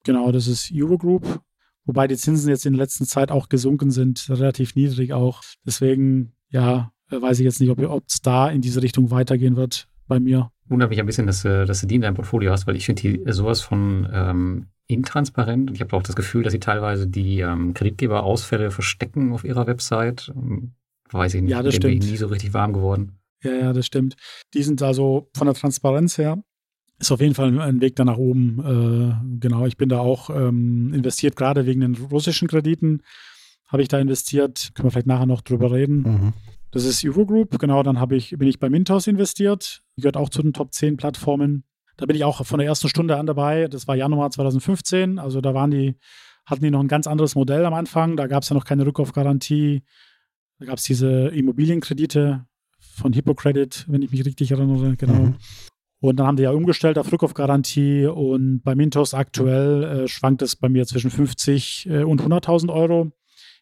Genau, 0.05 0.33
das 0.33 0.47
ist 0.47 0.71
Eurogroup. 0.75 1.41
Wobei 1.85 2.09
die 2.09 2.17
Zinsen 2.17 2.49
jetzt 2.49 2.67
in 2.67 2.73
der 2.73 2.83
letzten 2.83 3.05
Zeit 3.05 3.31
auch 3.31 3.49
gesunken 3.49 3.91
sind, 3.91 4.29
relativ 4.29 4.75
niedrig 4.75 5.13
auch. 5.13 5.43
Deswegen, 5.65 6.33
ja, 6.51 6.91
weiß 7.11 7.39
ich 7.39 7.45
jetzt 7.45 7.61
nicht, 7.61 7.71
ob 7.71 8.05
es 8.09 8.21
da 8.21 8.49
in 8.51 8.61
diese 8.61 8.83
Richtung 8.83 9.11
weitergehen 9.11 9.57
wird 9.57 9.87
bei 10.09 10.19
mir. 10.19 10.51
Wundert 10.69 10.91
mich 10.91 10.99
ein 10.99 11.07
bisschen, 11.07 11.27
dass, 11.27 11.43
dass 11.43 11.81
du 11.81 11.87
die 11.87 11.95
in 11.95 12.01
deinem 12.01 12.15
Portfolio 12.15 12.51
hast, 12.51 12.67
weil 12.67 12.75
ich 12.75 12.87
finde 12.87 13.03
die 13.03 13.33
sowas 13.33 13.61
von 13.61 14.09
ähm, 14.13 14.67
intransparent. 14.89 15.71
Ich 15.73 15.81
habe 15.81 15.97
auch 15.97 16.03
das 16.03 16.17
Gefühl, 16.17 16.43
dass 16.43 16.53
sie 16.53 16.61
teilweise 16.61 17.07
die 17.07 17.41
ähm, 17.41 17.73
Kreditgeberausfälle 17.75 18.71
verstecken 18.71 19.33
auf 19.33 19.45
ihrer 19.45 19.67
Website. 19.67 20.33
Weiß 21.11 21.35
ich 21.35 21.43
nicht. 21.43 21.51
Ja, 21.51 21.63
das 21.63 21.75
stimmt. 21.75 21.95
Bin 21.95 22.03
ich 22.03 22.11
nie 22.11 22.17
so 22.17 22.27
richtig 22.27 22.53
warm 22.55 22.73
geworden. 22.73 23.19
Ja, 23.43 23.53
ja, 23.53 23.73
das 23.73 23.87
stimmt. 23.87 24.17
Die 24.55 24.63
sind 24.63 24.83
also 24.83 25.29
von 25.35 25.47
der 25.47 25.55
Transparenz 25.55 26.19
her 26.19 26.43
ist 26.99 27.13
auf 27.13 27.21
jeden 27.21 27.35
Fall 27.35 27.61
ein 27.61 27.81
Weg 27.81 27.97
da 27.97 28.05
nach 28.05 28.17
oben. 28.17 28.59
Äh, 28.61 29.39
genau, 29.39 29.67
ich 29.67 29.77
bin 29.77 29.89
da 29.89 29.99
auch 29.99 30.31
ähm, 30.31 30.93
investiert, 30.95 31.37
gerade 31.37 31.67
wegen 31.67 31.81
den 31.81 31.95
russischen 31.95 32.49
Krediten 32.49 33.03
habe 33.67 33.83
ich 33.83 33.89
da 33.89 33.99
investiert. 33.99 34.71
Können 34.75 34.87
wir 34.87 34.91
vielleicht 34.91 35.07
nachher 35.07 35.27
noch 35.27 35.43
drüber 35.43 35.73
reden. 35.73 36.03
Mhm. 36.03 36.33
Das 36.71 36.85
ist 36.85 37.05
Eurogroup, 37.05 37.59
genau, 37.59 37.83
dann 37.83 37.99
ich, 38.13 38.31
bin 38.39 38.49
ich 38.49 38.59
bei 38.59 38.71
Mintos 38.71 39.07
investiert. 39.07 39.83
Die 39.97 40.03
gehört 40.03 40.17
auch 40.17 40.29
zu 40.29 40.43
den 40.43 40.53
Top 40.53 40.73
10 40.73 40.97
Plattformen. 40.97 41.65
Da 41.97 42.07
bin 42.07 42.17
ich 42.17 42.25
auch 42.25 42.45
von 42.45 42.59
der 42.59 42.69
ersten 42.69 42.89
Stunde 42.89 43.17
an 43.17 43.27
dabei. 43.27 43.69
Das 43.69 43.89
war 43.89 43.97
Januar 43.97 44.31
2015. 44.31 45.19
Also 45.19 45.41
da 45.41 45.55
waren 45.55 45.71
die, 45.71 45.97
hatten 46.45 46.63
die 46.63 46.71
noch 46.71 46.81
ein 46.81 46.89
ganz 46.89 47.07
anderes 47.07 47.35
Modell 47.35 47.65
am 47.65 47.75
Anfang. 47.75 48.17
Da 48.17 48.27
gab 48.27 48.43
es 48.43 48.51
ja 48.51 48.55
noch 48.55 48.65
keine 48.65 48.87
Rückkaufgarantie. 48.87 49.83
Da 50.59 50.67
gab 50.67 50.79
es 50.79 50.85
diese 50.85 51.29
Immobilienkredite 51.29 52.47
von 52.79 53.13
Hippocredit, 53.13 53.85
wenn 53.89 54.03
ich 54.03 54.11
mich 54.11 54.25
richtig 54.25 54.51
erinnere, 54.51 54.97
genau. 54.97 55.27
Mhm. 55.27 55.37
Und 56.01 56.17
dann 56.17 56.27
haben 56.27 56.37
die 56.37 56.45
ja 56.45 56.51
umgestellt 56.51 56.99
auf 56.99 57.11
Rückkaufgarantie 57.11 58.07
und 58.07 58.61
bei 58.63 58.75
Mintos 58.75 59.15
aktuell 59.15 59.83
äh, 59.83 60.09
schwankt 60.09 60.43
es 60.43 60.57
bei 60.57 60.69
mir 60.69 60.87
zwischen 60.87 61.11
50 61.11 61.89
äh, 61.91 62.03
und 62.05 62.23
100.000 62.23 62.73
Euro. 62.73 63.13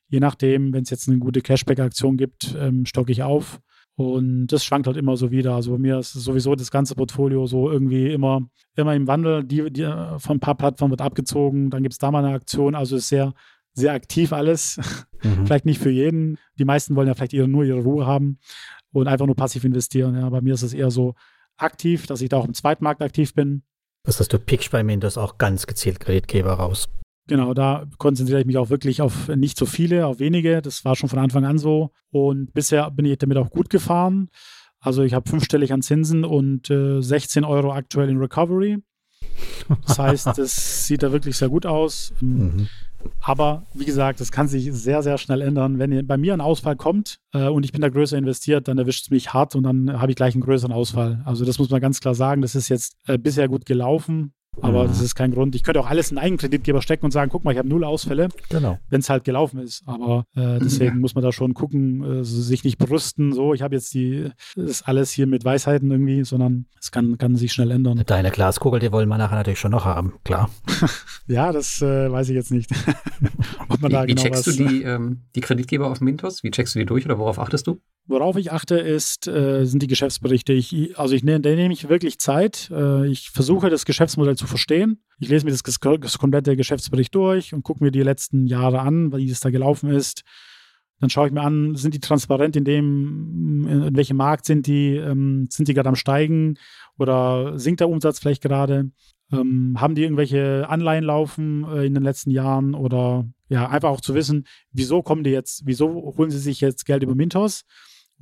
Je 0.08 0.20
nachdem, 0.20 0.72
wenn 0.72 0.82
es 0.82 0.90
jetzt 0.90 1.08
eine 1.08 1.18
gute 1.18 1.40
Cashback-Aktion 1.40 2.16
gibt, 2.16 2.54
ähm, 2.58 2.86
stocke 2.86 3.12
ich 3.12 3.22
auf. 3.22 3.60
Und 3.96 4.48
das 4.48 4.64
schwankt 4.64 4.88
halt 4.88 4.96
immer 4.96 5.16
so 5.16 5.30
wieder. 5.30 5.54
Also 5.54 5.72
bei 5.72 5.78
mir 5.78 5.98
ist 6.00 6.12
sowieso 6.12 6.56
das 6.56 6.72
ganze 6.72 6.96
Portfolio 6.96 7.46
so 7.46 7.70
irgendwie 7.70 8.12
immer, 8.12 8.40
immer 8.76 8.94
im 8.94 9.06
Wandel. 9.06 9.44
Die, 9.44 9.70
die 9.70 9.84
von 10.18 10.36
ein 10.36 10.40
paar 10.40 10.56
Plattformen 10.56 10.90
wird 10.90 11.00
abgezogen, 11.00 11.70
dann 11.70 11.82
gibt 11.82 11.94
es 11.94 11.98
da 11.98 12.10
mal 12.10 12.24
eine 12.24 12.34
Aktion. 12.34 12.74
Also 12.74 12.96
ist 12.96 13.08
sehr, 13.08 13.34
sehr 13.74 13.92
aktiv 13.92 14.32
alles. 14.32 14.78
Mhm. 15.22 15.46
vielleicht 15.46 15.66
nicht 15.66 15.80
für 15.80 15.90
jeden. 15.90 16.38
Die 16.58 16.64
meisten 16.64 16.96
wollen 16.96 17.08
ja 17.08 17.14
vielleicht 17.14 17.32
ihre, 17.32 17.48
nur 17.48 17.64
ihre 17.64 17.80
Ruhe 17.80 18.06
haben 18.06 18.38
und 18.92 19.08
einfach 19.08 19.26
nur 19.26 19.36
passiv 19.36 19.64
investieren. 19.64 20.16
Ja, 20.16 20.28
bei 20.28 20.40
mir 20.40 20.54
ist 20.54 20.62
es 20.62 20.74
eher 20.74 20.90
so 20.90 21.14
aktiv, 21.56 22.06
dass 22.06 22.20
ich 22.20 22.28
da 22.28 22.36
auch 22.36 22.46
im 22.46 22.54
Zweitmarkt 22.54 23.02
aktiv 23.02 23.34
bin. 23.34 23.62
Das 24.04 24.20
heißt, 24.20 24.32
du 24.32 24.38
pickst 24.38 24.70
bei 24.70 24.82
mir 24.82 24.98
das 24.98 25.16
auch 25.16 25.38
ganz 25.38 25.66
gezielt 25.66 26.00
Kreditgeber 26.00 26.52
raus. 26.52 26.88
Genau, 27.26 27.54
da 27.54 27.86
konzentriere 27.96 28.40
ich 28.40 28.46
mich 28.46 28.58
auch 28.58 28.68
wirklich 28.68 29.00
auf 29.00 29.28
nicht 29.28 29.56
so 29.56 29.64
viele, 29.64 30.06
auf 30.06 30.18
wenige. 30.18 30.60
Das 30.60 30.84
war 30.84 30.94
schon 30.94 31.08
von 31.08 31.18
Anfang 31.18 31.46
an 31.46 31.58
so. 31.58 31.90
Und 32.10 32.52
bisher 32.52 32.90
bin 32.90 33.06
ich 33.06 33.16
damit 33.16 33.38
auch 33.38 33.50
gut 33.50 33.70
gefahren. 33.70 34.28
Also 34.78 35.02
ich 35.02 35.14
habe 35.14 35.28
fünfstellig 35.28 35.72
an 35.72 35.80
Zinsen 35.80 36.24
und 36.26 36.68
äh, 36.68 37.00
16 37.00 37.44
Euro 37.44 37.72
aktuell 37.72 38.10
in 38.10 38.18
Recovery. 38.18 38.78
Das 39.86 39.98
heißt, 39.98 40.26
das 40.36 40.86
sieht 40.86 41.02
da 41.02 41.12
wirklich 41.12 41.38
sehr 41.38 41.48
gut 41.48 41.64
aus. 41.64 42.12
Mhm. 42.20 42.68
Aber 43.20 43.64
wie 43.74 43.84
gesagt, 43.84 44.20
das 44.20 44.32
kann 44.32 44.48
sich 44.48 44.72
sehr, 44.72 45.02
sehr 45.02 45.18
schnell 45.18 45.40
ändern. 45.40 45.78
Wenn 45.78 46.06
bei 46.06 46.16
mir 46.16 46.34
ein 46.34 46.40
Ausfall 46.40 46.76
kommt 46.76 47.18
äh, 47.32 47.48
und 47.48 47.64
ich 47.64 47.72
bin 47.72 47.80
da 47.80 47.88
größer 47.88 48.18
investiert, 48.18 48.68
dann 48.68 48.78
erwischt 48.78 49.04
es 49.04 49.10
mich 49.10 49.32
hart 49.32 49.54
und 49.56 49.62
dann 49.62 50.00
habe 50.00 50.12
ich 50.12 50.16
gleich 50.16 50.34
einen 50.34 50.42
größeren 50.42 50.72
Ausfall. 50.72 51.22
Also 51.24 51.44
das 51.44 51.58
muss 51.58 51.70
man 51.70 51.80
ganz 51.80 52.00
klar 52.00 52.14
sagen. 52.14 52.42
Das 52.42 52.54
ist 52.54 52.68
jetzt 52.68 52.96
äh, 53.06 53.18
bisher 53.18 53.48
gut 53.48 53.66
gelaufen. 53.66 54.32
Aber 54.60 54.84
mhm. 54.84 54.88
das 54.88 55.00
ist 55.00 55.14
kein 55.14 55.32
Grund. 55.32 55.54
Ich 55.54 55.62
könnte 55.62 55.80
auch 55.80 55.88
alles 55.88 56.10
in 56.10 56.18
einen 56.18 56.26
Eigenkreditgeber 56.26 56.82
stecken 56.82 57.04
und 57.04 57.10
sagen, 57.10 57.30
guck 57.30 57.44
mal, 57.44 57.52
ich 57.52 57.58
habe 57.58 57.68
null 57.68 57.84
Ausfälle, 57.84 58.28
genau. 58.48 58.78
wenn 58.88 59.00
es 59.00 59.10
halt 59.10 59.24
gelaufen 59.24 59.58
ist. 59.60 59.82
Aber 59.86 60.26
äh, 60.34 60.58
deswegen 60.58 60.98
muss 61.00 61.14
man 61.14 61.22
da 61.22 61.32
schon 61.32 61.54
gucken, 61.54 62.20
äh, 62.20 62.24
sich 62.24 62.64
nicht 62.64 62.78
brüsten, 62.78 63.32
so, 63.32 63.54
ich 63.54 63.62
habe 63.62 63.74
jetzt 63.74 63.92
die, 63.94 64.30
das 64.56 64.82
alles 64.82 65.10
hier 65.10 65.26
mit 65.26 65.44
Weisheiten 65.44 65.90
irgendwie, 65.90 66.24
sondern 66.24 66.66
es 66.80 66.90
kann, 66.90 67.18
kann 67.18 67.36
sich 67.36 67.52
schnell 67.52 67.70
ändern. 67.70 68.02
Deine 68.06 68.30
Glaskugel, 68.30 68.80
die 68.80 68.92
wollen 68.92 69.08
wir 69.08 69.18
nachher 69.18 69.36
natürlich 69.36 69.60
schon 69.60 69.72
noch 69.72 69.84
haben, 69.84 70.14
klar. 70.24 70.50
ja, 71.26 71.52
das 71.52 71.82
äh, 71.82 72.10
weiß 72.10 72.28
ich 72.28 72.34
jetzt 72.34 72.50
nicht. 72.50 72.70
Ob 73.68 73.80
man 73.80 73.90
wie, 73.90 73.94
da 73.94 74.02
wie 74.02 74.06
genau 74.08 74.22
checkst 74.22 74.46
was, 74.46 74.56
du 74.56 74.64
die, 74.66 74.82
ähm, 74.82 75.22
die 75.34 75.40
Kreditgeber 75.40 75.90
auf 75.90 76.00
Mintos? 76.00 76.42
Wie 76.42 76.50
checkst 76.50 76.74
du 76.74 76.78
die 76.78 76.86
durch 76.86 77.04
oder 77.04 77.18
worauf 77.18 77.38
achtest 77.38 77.66
du? 77.66 77.80
Worauf 78.06 78.36
ich 78.36 78.52
achte, 78.52 78.76
ist, 78.76 79.26
äh, 79.26 79.64
sind 79.64 79.82
die 79.82 79.86
Geschäftsberichte. 79.86 80.52
Ich, 80.52 80.98
also 80.98 81.14
ich 81.14 81.24
nehme, 81.24 81.40
da 81.40 81.48
nehme 81.48 81.72
ich 81.72 81.88
wirklich 81.88 82.18
Zeit. 82.18 82.70
Äh, 82.70 83.06
ich 83.08 83.30
versuche 83.30 83.70
das 83.70 83.86
Geschäftsmodell 83.86 84.36
zu 84.36 84.46
verstehen. 84.46 85.02
Ich 85.18 85.30
lese 85.30 85.46
mir 85.46 85.52
das, 85.52 85.62
das 85.62 86.18
komplette 86.18 86.54
Geschäftsbericht 86.54 87.14
durch 87.14 87.54
und 87.54 87.62
gucke 87.62 87.82
mir 87.82 87.90
die 87.90 88.02
letzten 88.02 88.46
Jahre 88.46 88.80
an, 88.80 89.10
wie 89.16 89.30
es 89.30 89.40
da 89.40 89.48
gelaufen 89.48 89.88
ist. 89.88 90.22
Dann 91.00 91.08
schaue 91.08 91.28
ich 91.28 91.32
mir 91.32 91.40
an, 91.40 91.76
sind 91.76 91.94
die 91.94 92.00
transparent 92.00 92.56
in 92.56 92.64
dem, 92.64 93.66
in 93.68 93.96
welchem 93.96 94.18
Markt 94.18 94.44
sind 94.44 94.66
die, 94.66 94.96
ähm, 94.96 95.48
sind 95.50 95.68
die 95.68 95.74
gerade 95.74 95.88
am 95.88 95.96
Steigen 95.96 96.58
oder 96.98 97.58
sinkt 97.58 97.80
der 97.80 97.88
Umsatz 97.88 98.18
vielleicht 98.18 98.42
gerade? 98.42 98.90
Ähm, 99.32 99.76
haben 99.80 99.94
die 99.94 100.02
irgendwelche 100.02 100.68
Anleihen 100.68 101.04
laufen 101.04 101.64
äh, 101.64 101.86
in 101.86 101.94
den 101.94 102.02
letzten 102.02 102.30
Jahren 102.30 102.74
oder 102.74 103.26
ja, 103.48 103.68
einfach 103.68 103.88
auch 103.88 104.00
zu 104.02 104.14
wissen, 104.14 104.46
wieso 104.72 105.02
kommen 105.02 105.24
die 105.24 105.30
jetzt, 105.30 105.62
wieso 105.64 106.14
holen 106.16 106.30
sie 106.30 106.38
sich 106.38 106.60
jetzt 106.60 106.84
Geld 106.84 107.02
über 107.02 107.14
Mintos? 107.14 107.64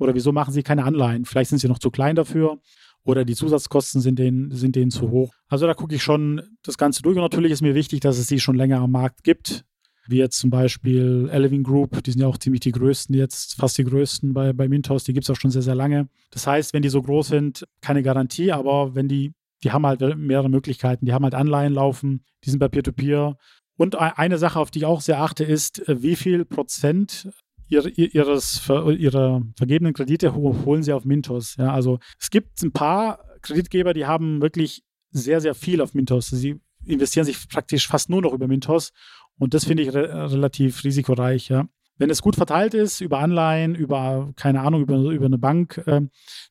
Oder 0.03 0.13
wieso 0.15 0.33
machen 0.33 0.53
sie 0.53 0.63
keine 0.63 0.83
Anleihen? 0.83 1.23
Vielleicht 1.23 1.49
sind 1.49 1.59
sie 1.59 1.69
noch 1.69 1.79
zu 1.79 1.89
klein 1.89 2.17
dafür 2.17 2.59
oder 3.05 3.23
die 3.23 3.35
Zusatzkosten 3.35 4.01
sind 4.01 4.19
denen, 4.19 4.51
sind 4.51 4.75
denen 4.75 4.91
zu 4.91 5.11
hoch. 5.11 5.33
Also 5.47 5.65
da 5.65 5.73
gucke 5.73 5.95
ich 5.95 6.03
schon 6.03 6.41
das 6.61 6.77
Ganze 6.77 7.01
durch. 7.01 7.15
Und 7.15 7.23
natürlich 7.23 7.51
ist 7.51 7.61
mir 7.61 7.73
wichtig, 7.73 8.01
dass 8.01 8.17
es 8.17 8.27
die 8.27 8.39
schon 8.39 8.55
länger 8.55 8.79
am 8.79 8.91
Markt 8.91 9.23
gibt. 9.23 9.63
Wie 10.05 10.17
jetzt 10.17 10.39
zum 10.39 10.49
Beispiel 10.49 11.29
Eleving 11.31 11.63
Group, 11.63 12.03
die 12.03 12.11
sind 12.11 12.19
ja 12.21 12.27
auch 12.27 12.37
ziemlich 12.37 12.59
die 12.59 12.73
größten 12.73 13.15
jetzt, 13.15 13.55
fast 13.55 13.77
die 13.77 13.85
größten 13.85 14.33
bei, 14.33 14.51
bei 14.51 14.67
Mintos, 14.67 15.05
die 15.05 15.13
gibt 15.13 15.23
es 15.23 15.29
auch 15.29 15.39
schon 15.39 15.51
sehr, 15.51 15.61
sehr 15.61 15.75
lange. 15.75 16.09
Das 16.31 16.45
heißt, 16.45 16.73
wenn 16.73 16.81
die 16.81 16.89
so 16.89 17.01
groß 17.01 17.29
sind, 17.29 17.65
keine 17.79 18.03
Garantie, 18.03 18.51
aber 18.51 18.95
wenn 18.95 19.07
die, 19.07 19.31
die 19.63 19.71
haben 19.71 19.85
halt 19.85 20.01
mehrere 20.17 20.49
Möglichkeiten. 20.49 21.05
Die 21.05 21.13
haben 21.13 21.23
halt 21.23 21.35
Anleihen 21.35 21.73
laufen, 21.73 22.25
die 22.43 22.49
sind 22.49 22.59
bei 22.59 22.67
Peer-to-Peer. 22.67 23.19
-Peer. 23.19 23.37
Und 23.77 23.95
eine 23.95 24.37
Sache, 24.37 24.59
auf 24.59 24.69
die 24.69 24.79
ich 24.79 24.85
auch 24.85 24.99
sehr 24.99 25.21
achte, 25.21 25.45
ist, 25.45 25.81
wie 25.87 26.17
viel 26.17 26.43
Prozent 26.45 27.29
ihres, 27.73 28.69
ihrer 28.69 29.41
vergebenen 29.57 29.93
Kredite 29.93 30.33
holen 30.33 30.83
sie 30.83 30.93
auf 30.93 31.05
Mintos. 31.05 31.55
Ja, 31.57 31.73
also 31.73 31.99
es 32.19 32.29
gibt 32.29 32.61
ein 32.61 32.71
paar 32.71 33.19
Kreditgeber, 33.41 33.93
die 33.93 34.05
haben 34.05 34.41
wirklich 34.41 34.83
sehr, 35.11 35.41
sehr 35.41 35.55
viel 35.55 35.81
auf 35.81 35.93
Mintos. 35.93 36.27
Sie 36.27 36.59
investieren 36.85 37.25
sich 37.25 37.47
praktisch 37.47 37.87
fast 37.87 38.09
nur 38.09 38.21
noch 38.21 38.33
über 38.33 38.47
Mintos 38.47 38.91
und 39.37 39.53
das 39.53 39.65
finde 39.65 39.83
ich 39.83 39.93
re 39.93 40.31
relativ 40.31 40.83
risikoreich. 40.83 41.49
Ja. 41.49 41.67
Wenn 41.97 42.09
es 42.09 42.21
gut 42.21 42.35
verteilt 42.35 42.73
ist, 42.73 43.01
über 43.01 43.19
Anleihen, 43.19 43.75
über, 43.75 44.31
keine 44.35 44.61
Ahnung, 44.61 44.81
über, 44.81 44.97
über 44.97 45.25
eine 45.25 45.37
Bank 45.37 45.81
äh, 45.85 46.01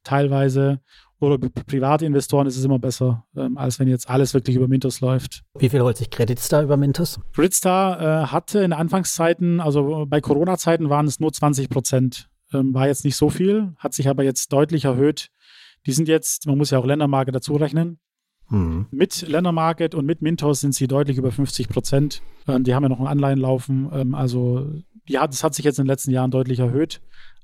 teilweise 0.04 0.80
oder 1.22 1.38
private 1.38 2.04
Investoren 2.04 2.46
ist 2.46 2.56
es 2.56 2.64
immer 2.64 2.78
besser, 2.78 3.24
ähm, 3.36 3.56
als 3.56 3.78
wenn 3.78 3.88
jetzt 3.88 4.08
alles 4.10 4.34
wirklich 4.34 4.56
über 4.56 4.68
Mintos 4.68 5.00
läuft. 5.00 5.42
Wie 5.58 5.68
viel 5.68 5.80
holt 5.80 5.96
sich 5.96 6.10
Creditstar 6.10 6.62
über 6.62 6.76
Mintos? 6.76 7.20
Creditstar 7.34 8.00
äh, 8.00 8.26
hatte 8.26 8.60
in 8.60 8.72
Anfangszeiten, 8.72 9.60
also 9.60 10.06
bei 10.08 10.20
Corona-Zeiten 10.20 10.90
waren 10.90 11.06
es 11.06 11.20
nur 11.20 11.32
20 11.32 11.68
Prozent. 11.68 12.28
Ähm, 12.52 12.74
war 12.74 12.86
jetzt 12.86 13.04
nicht 13.04 13.16
so 13.16 13.30
viel, 13.30 13.72
hat 13.78 13.94
sich 13.94 14.08
aber 14.08 14.24
jetzt 14.24 14.52
deutlich 14.52 14.84
erhöht. 14.84 15.28
Die 15.86 15.92
sind 15.92 16.08
jetzt, 16.08 16.46
man 16.46 16.58
muss 16.58 16.70
ja 16.70 16.78
auch 16.78 16.86
Ländermarke 16.86 17.32
dazu 17.32 17.54
rechnen. 17.54 17.98
Mhm. 18.48 18.86
Mit 18.90 19.26
Ländermarket 19.26 19.94
und 19.94 20.04
mit 20.04 20.22
Mintos 20.22 20.60
sind 20.60 20.74
sie 20.74 20.86
deutlich 20.86 21.16
über 21.16 21.32
50 21.32 21.68
Prozent. 21.68 22.22
Ähm, 22.46 22.64
die 22.64 22.74
haben 22.74 22.82
ja 22.82 22.88
noch 22.88 23.00
ein 23.00 23.06
Anleihen 23.06 23.38
laufen. 23.38 23.90
Ähm, 23.92 24.14
also 24.14 24.66
ja, 25.06 25.26
das 25.26 25.42
hat 25.42 25.54
sich 25.54 25.64
jetzt 25.64 25.78
in 25.78 25.84
den 25.84 25.88
letzten 25.90 26.10
Jahren 26.10 26.30
deutlich 26.30 26.58
erhöht. 26.58 27.00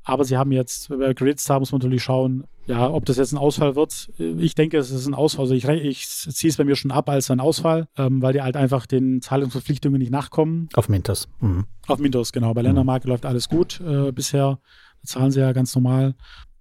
Aber 0.09 0.25
sie 0.25 0.39
haben 0.39 0.53
jetzt, 0.53 0.89
bei 0.89 1.13
Gridstar 1.13 1.61
muss 1.61 1.71
man 1.71 1.81
natürlich 1.81 2.03
schauen, 2.03 2.45
ja, 2.67 2.91
ob 2.91 3.05
das 3.05 3.19
jetzt 3.19 3.33
ein 3.33 3.39
Ausfall 3.39 3.77
wird. 3.77 4.11
Ich 4.17 4.55
denke, 4.55 4.79
es 4.79 4.91
ist 4.91 5.07
ein 5.07 5.13
Ausfall. 5.13 5.43
Also 5.43 5.55
ich, 5.55 5.67
ich 5.67 6.07
ziehe 6.07 6.51
es 6.51 6.57
bei 6.57 6.65
mir 6.65 6.77
schon 6.77 6.91
ab 6.91 7.11
als 7.11 7.31
ein 7.31 7.41
Ausfall, 7.41 7.89
ähm, 7.99 8.23
weil 8.23 8.33
die 8.33 8.41
halt 8.41 8.57
einfach 8.57 8.87
den 8.87 9.21
Zahlungsverpflichtungen 9.21 9.99
nicht 9.99 10.11
nachkommen. 10.11 10.71
Auf 10.73 10.89
Mintos. 10.89 11.29
Mhm. 11.41 11.67
Auf 11.89 11.99
Mintos, 11.99 12.33
genau. 12.33 12.55
Bei 12.55 12.63
Ländermarke 12.63 13.07
mhm. 13.07 13.11
läuft 13.11 13.27
alles 13.27 13.51
gut 13.51 13.83
äh, 13.83 14.11
bisher. 14.11 14.61
Da 15.03 15.09
zahlen 15.09 15.31
sie 15.31 15.41
ja 15.41 15.53
ganz 15.53 15.75
normal. 15.75 16.15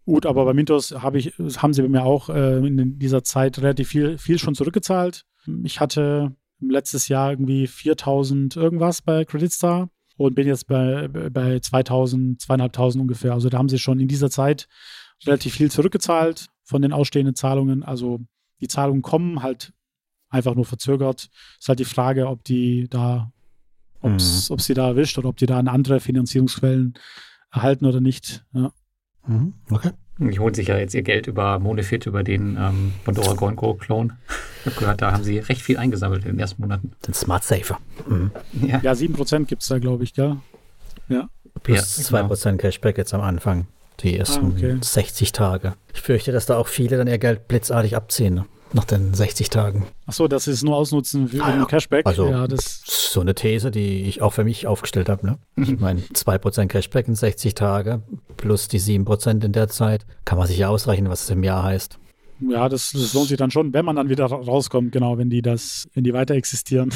Gut, 0.04 0.26
aber 0.26 0.44
bei 0.44 0.54
Mintos 0.54 0.92
habe 1.02 1.18
ich, 1.18 1.34
haben 1.40 1.72
sie 1.72 1.82
bei 1.84 1.88
mir 1.88 2.04
auch 2.04 2.28
äh, 2.28 2.58
in 2.58 3.00
dieser 3.00 3.24
Zeit 3.24 3.60
relativ 3.60 3.88
viel, 3.88 4.18
viel 4.18 4.40
schon 4.40 4.56
zurückgezahlt. 4.56 5.24
Ich 5.64 5.80
hatte 5.80 6.36
letztes 6.60 7.08
Jahr 7.08 7.32
irgendwie 7.32 7.66
4000 7.68 8.58
irgendwas 8.58 9.02
bei 9.02 9.24
Credit 9.24 9.54
Star 9.54 9.90
und 10.18 10.36
bin 10.36 10.48
jetzt 10.48 10.68
bei, 10.68 11.08
bei 11.08 11.60
2000, 11.60 12.42
2500 12.42 13.02
ungefähr. 13.02 13.34
Also 13.34 13.50
da 13.50 13.58
haben 13.58 13.70
sie 13.70 13.80
schon 13.80 14.00
in 14.00 14.08
dieser 14.08 14.30
Zeit 14.30 14.68
relativ 15.26 15.54
viel 15.54 15.72
zurückgezahlt 15.72 16.48
von 16.64 16.82
den 16.82 16.94
ausstehenden 16.94 17.36
Zahlungen. 17.36 17.84
Also 17.84 18.20
die 18.60 18.68
Zahlungen 18.68 19.02
kommen 19.02 19.44
halt 19.44 19.74
einfach 20.30 20.56
nur 20.56 20.66
verzögert. 20.66 21.30
Ist 21.60 21.70
halt 21.70 21.80
die 21.80 21.86
Frage, 21.86 22.28
ob 22.28 22.44
die 22.44 22.88
da, 22.90 23.32
ob's, 24.02 24.50
mhm. 24.50 24.54
ob 24.54 24.62
sie 24.62 24.74
da 24.74 24.88
erwischt 24.88 25.18
oder 25.18 25.30
ob 25.30 25.38
die 25.38 25.46
da 25.46 25.60
eine 25.60 25.72
andere 25.72 26.00
Finanzierungsquellen 26.00 26.96
erhalten 27.52 27.86
oder 27.86 28.02
nicht. 28.02 28.44
Ja. 28.54 28.74
Mhm. 29.26 29.54
Okay. 29.70 29.92
Die 30.20 30.40
holen 30.40 30.54
sich 30.54 30.68
ja 30.68 30.78
jetzt 30.78 30.96
ihr 30.96 31.04
Geld 31.04 31.28
über 31.28 31.60
Monefit, 31.60 32.06
über 32.08 32.24
den 32.24 32.58
ähm, 32.60 32.94
Pandora 33.06 33.34
Goenko 33.34 33.76
Clone. 33.76 34.18
Ich 34.62 34.66
habe 34.66 34.80
gehört, 34.80 35.02
da 35.02 35.12
haben 35.12 35.24
sie 35.24 35.40
recht 35.40 35.62
viel 35.62 35.78
eingesammelt 35.78 36.26
in 36.26 36.32
den 36.32 36.40
ersten 36.40 36.62
Monaten. 36.62 36.92
Den 37.06 37.14
Smart 37.14 37.44
Safer. 37.44 37.78
Mhm. 38.08 38.32
Ja. 38.68 38.80
ja, 38.82 38.92
7% 38.94 39.46
gibt 39.46 39.62
es 39.62 39.68
da, 39.68 39.78
glaube 39.78 40.04
ich, 40.04 40.14
gell? 40.14 40.38
Ja. 41.08 41.30
Plus 41.62 42.10
ja, 42.10 42.20
2% 42.20 42.44
genau. 42.44 42.58
Cashback 42.58 42.98
jetzt 42.98 43.14
am 43.14 43.22
Anfang. 43.22 43.68
Die 44.00 44.18
ersten 44.18 44.46
ah, 44.46 44.52
okay. 44.56 44.78
60 44.80 45.32
Tage. 45.32 45.74
Ich 45.94 46.02
fürchte, 46.02 46.32
dass 46.32 46.46
da 46.46 46.58
auch 46.58 46.68
viele 46.68 46.98
dann 46.98 47.08
ihr 47.08 47.18
Geld 47.18 47.48
blitzartig 47.48 47.96
abziehen. 47.96 48.36
Ne? 48.36 48.46
Nach 48.74 48.86
den 48.86 49.14
60 49.14 49.50
Tagen. 49.50 49.88
Achso, 50.06 50.28
das 50.28 50.48
ist 50.48 50.64
nur 50.64 50.76
ausnutzen 50.76 51.30
für 51.30 51.44
ah, 51.44 51.56
ja. 51.56 51.66
Cashback. 51.66 52.06
Also 52.06 52.28
ja, 52.28 52.48
das 52.48 52.82
so 52.86 53.22
eine 53.22 53.36
These, 53.36 53.72
die 53.72 54.04
ich 54.04 54.22
auch 54.22 54.34
für 54.34 54.44
mich 54.44 54.68
aufgestellt 54.68 55.10
habe. 55.10 55.26
Ne? 55.26 55.38
Ich 55.56 55.72
mhm. 55.72 55.80
meine, 55.80 56.02
2% 56.02 56.68
Cashback 56.68 57.08
in 57.08 57.16
60 57.16 57.56
Tage 57.56 58.02
plus 58.36 58.68
die 58.68 58.80
7% 58.80 59.44
in 59.44 59.52
der 59.52 59.68
Zeit, 59.70 60.06
kann 60.26 60.38
man 60.38 60.48
sich 60.48 60.58
ja 60.58 60.70
ausrechnen, 60.70 61.10
was 61.10 61.24
es 61.24 61.30
im 61.30 61.44
Jahr 61.44 61.64
heißt. 61.64 61.98
Ja, 62.40 62.70
das, 62.70 62.92
das 62.92 63.14
lohnt 63.14 63.30
sich 63.30 63.38
dann 63.38 63.50
schon, 63.50 63.74
wenn 63.74 63.86
man 63.86 63.96
dann 63.96 64.10
wieder 64.10 64.26
rauskommt, 64.26 64.92
genau, 64.92 65.18
wenn 65.18 65.30
die 65.30 65.42
das, 65.42 65.88
wenn 65.94 66.04
die 66.04 66.14
weiter 66.14 66.36
existieren. 66.36 66.94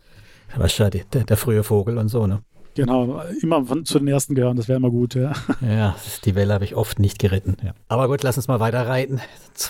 Wahrscheinlich 0.56 1.04
der, 1.12 1.24
der 1.24 1.36
frühe 1.36 1.64
Vogel 1.64 1.98
und 1.98 2.08
so, 2.08 2.26
ne? 2.26 2.42
Genau, 2.74 3.22
immer 3.40 3.64
von, 3.64 3.84
zu 3.84 3.98
den 3.98 4.08
ersten 4.08 4.34
gehören, 4.34 4.56
das 4.56 4.68
wäre 4.68 4.76
immer 4.76 4.90
gut, 4.90 5.14
ja. 5.14 5.32
Ja, 5.60 5.96
die 6.24 6.34
Welle 6.34 6.54
habe 6.54 6.64
ich 6.64 6.74
oft 6.74 6.98
nicht 6.98 7.18
geritten. 7.18 7.56
Ja. 7.62 7.72
Aber 7.88 8.08
gut, 8.08 8.22
lass 8.22 8.36
uns 8.36 8.48
mal 8.48 8.60
weiter 8.60 8.86
reiten. 8.86 9.20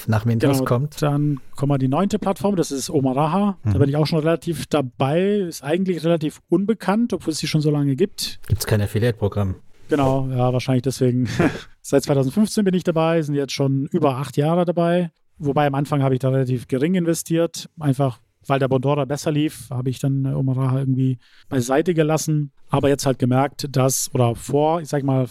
Nach 0.06 0.24
Mintos 0.24 0.58
genau, 0.58 0.64
kommt. 0.64 1.02
Dann 1.02 1.40
kommen 1.54 1.72
wir 1.72 1.78
die 1.78 1.88
neunte 1.88 2.18
Plattform, 2.18 2.56
das 2.56 2.72
ist 2.72 2.88
Omaraha. 2.88 3.58
Mhm. 3.62 3.72
Da 3.72 3.78
bin 3.78 3.88
ich 3.88 3.96
auch 3.96 4.06
schon 4.06 4.20
relativ 4.20 4.66
dabei. 4.66 5.20
Ist 5.20 5.62
eigentlich 5.62 6.02
relativ 6.04 6.40
unbekannt, 6.48 7.12
obwohl 7.12 7.32
es 7.32 7.38
sie 7.38 7.46
schon 7.46 7.60
so 7.60 7.70
lange 7.70 7.94
gibt. 7.94 8.40
Gibt 8.46 8.60
es 8.60 8.66
kein 8.66 8.80
Affiliate-Programm? 8.80 9.56
Genau, 9.88 10.28
ja, 10.30 10.52
wahrscheinlich 10.52 10.82
deswegen. 10.82 11.28
Seit 11.82 12.02
2015 12.04 12.64
bin 12.64 12.74
ich 12.74 12.84
dabei, 12.84 13.20
sind 13.20 13.34
jetzt 13.34 13.52
schon 13.52 13.86
über 13.92 14.16
acht 14.16 14.36
Jahre 14.36 14.64
dabei. 14.64 15.10
Wobei 15.38 15.66
am 15.66 15.74
Anfang 15.74 16.02
habe 16.02 16.14
ich 16.14 16.20
da 16.20 16.30
relativ 16.30 16.68
gering 16.68 16.94
investiert, 16.94 17.68
einfach 17.78 18.20
weil 18.46 18.58
der 18.58 18.68
Bondora 18.68 19.04
besser 19.04 19.32
lief, 19.32 19.68
habe 19.70 19.90
ich 19.90 19.98
dann 19.98 20.24
äh, 20.24 20.28
Omaraha 20.28 20.78
irgendwie 20.78 21.18
beiseite 21.48 21.94
gelassen. 21.94 22.52
Aber 22.70 22.88
jetzt 22.88 23.06
halt 23.06 23.18
gemerkt, 23.18 23.68
dass, 23.70 24.10
oder 24.14 24.34
vor, 24.34 24.80
ich 24.80 24.88
sag 24.88 25.04
mal, 25.04 25.26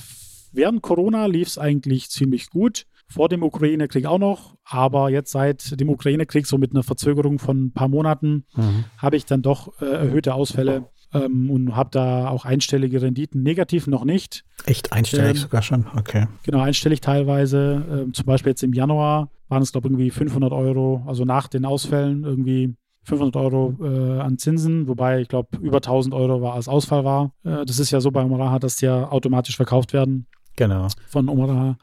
während 0.52 0.82
Corona 0.82 1.26
lief 1.26 1.48
es 1.50 1.58
eigentlich 1.58 2.10
ziemlich 2.10 2.50
gut. 2.50 2.86
Vor 3.10 3.30
dem 3.30 3.44
Ukraine-Krieg 3.44 4.06
auch 4.06 4.18
noch, 4.18 4.56
aber 4.64 5.10
jetzt 5.10 5.32
seit 5.32 5.80
dem 5.80 5.90
Ukraine-Krieg, 5.90 6.48
so 6.48 6.58
mit 6.58 6.72
einer 6.72 6.84
Verzögerung 6.84 7.38
von 7.38 7.66
ein 7.66 7.72
paar 7.74 7.90
Monaten, 7.90 8.46
mhm. 8.56 8.86
habe 8.98 9.18
ich 9.18 9.26
dann 9.26 9.42
doch 9.42 9.80
äh, 9.82 9.86
erhöhte 9.86 10.34
Ausfälle 10.34 10.88
ähm, 11.14 11.50
und 11.50 11.76
habe 11.76 11.90
da 11.92 12.30
auch 12.30 12.46
einstellige 12.46 13.02
Renditen. 13.02 13.44
Negativ 13.44 13.88
noch 13.88 14.06
nicht. 14.06 14.46
Echt 14.66 14.94
einstellig 14.94 15.32
ähm, 15.32 15.38
sogar 15.38 15.62
schon? 15.62 15.86
Okay. 15.96 16.28
Genau, 16.44 16.62
einstellig 16.62 17.02
teilweise. 17.02 17.86
Ähm, 17.92 18.14
zum 18.14 18.26
Beispiel 18.26 18.52
jetzt 18.52 18.64
im 18.64 18.74
Januar 18.74 19.30
waren 19.50 19.62
es, 19.62 19.72
glaube 19.72 19.88
ich, 19.88 19.92
irgendwie 19.92 20.10
500 20.10 20.52
Euro, 20.52 21.04
also 21.06 21.26
nach 21.26 21.48
den 21.48 21.66
Ausfällen 21.66 22.24
irgendwie 22.24 22.76
500 23.04 23.36
Euro 23.36 23.76
äh, 23.82 24.20
an 24.20 24.38
Zinsen, 24.38 24.88
wobei 24.88 25.22
ich 25.22 25.28
glaube 25.28 25.58
über 25.62 25.78
1000 25.78 26.14
Euro 26.14 26.42
war 26.42 26.54
als 26.54 26.68
Ausfall 26.68 27.04
war. 27.04 27.34
Äh, 27.44 27.66
das 27.66 27.80
ist 27.80 27.92
ja 27.92 28.00
so 28.00 28.12
bei 28.12 28.24
Omaraha, 28.24 28.60
dass 28.60 28.78
die 28.78 28.86
ja 28.86 29.10
automatisch 29.10 29.56
verkauft 29.56 29.94
werden. 29.94 30.28
Genau. 30.56 30.88
Von 31.08 31.30
Omaraha 31.30 31.78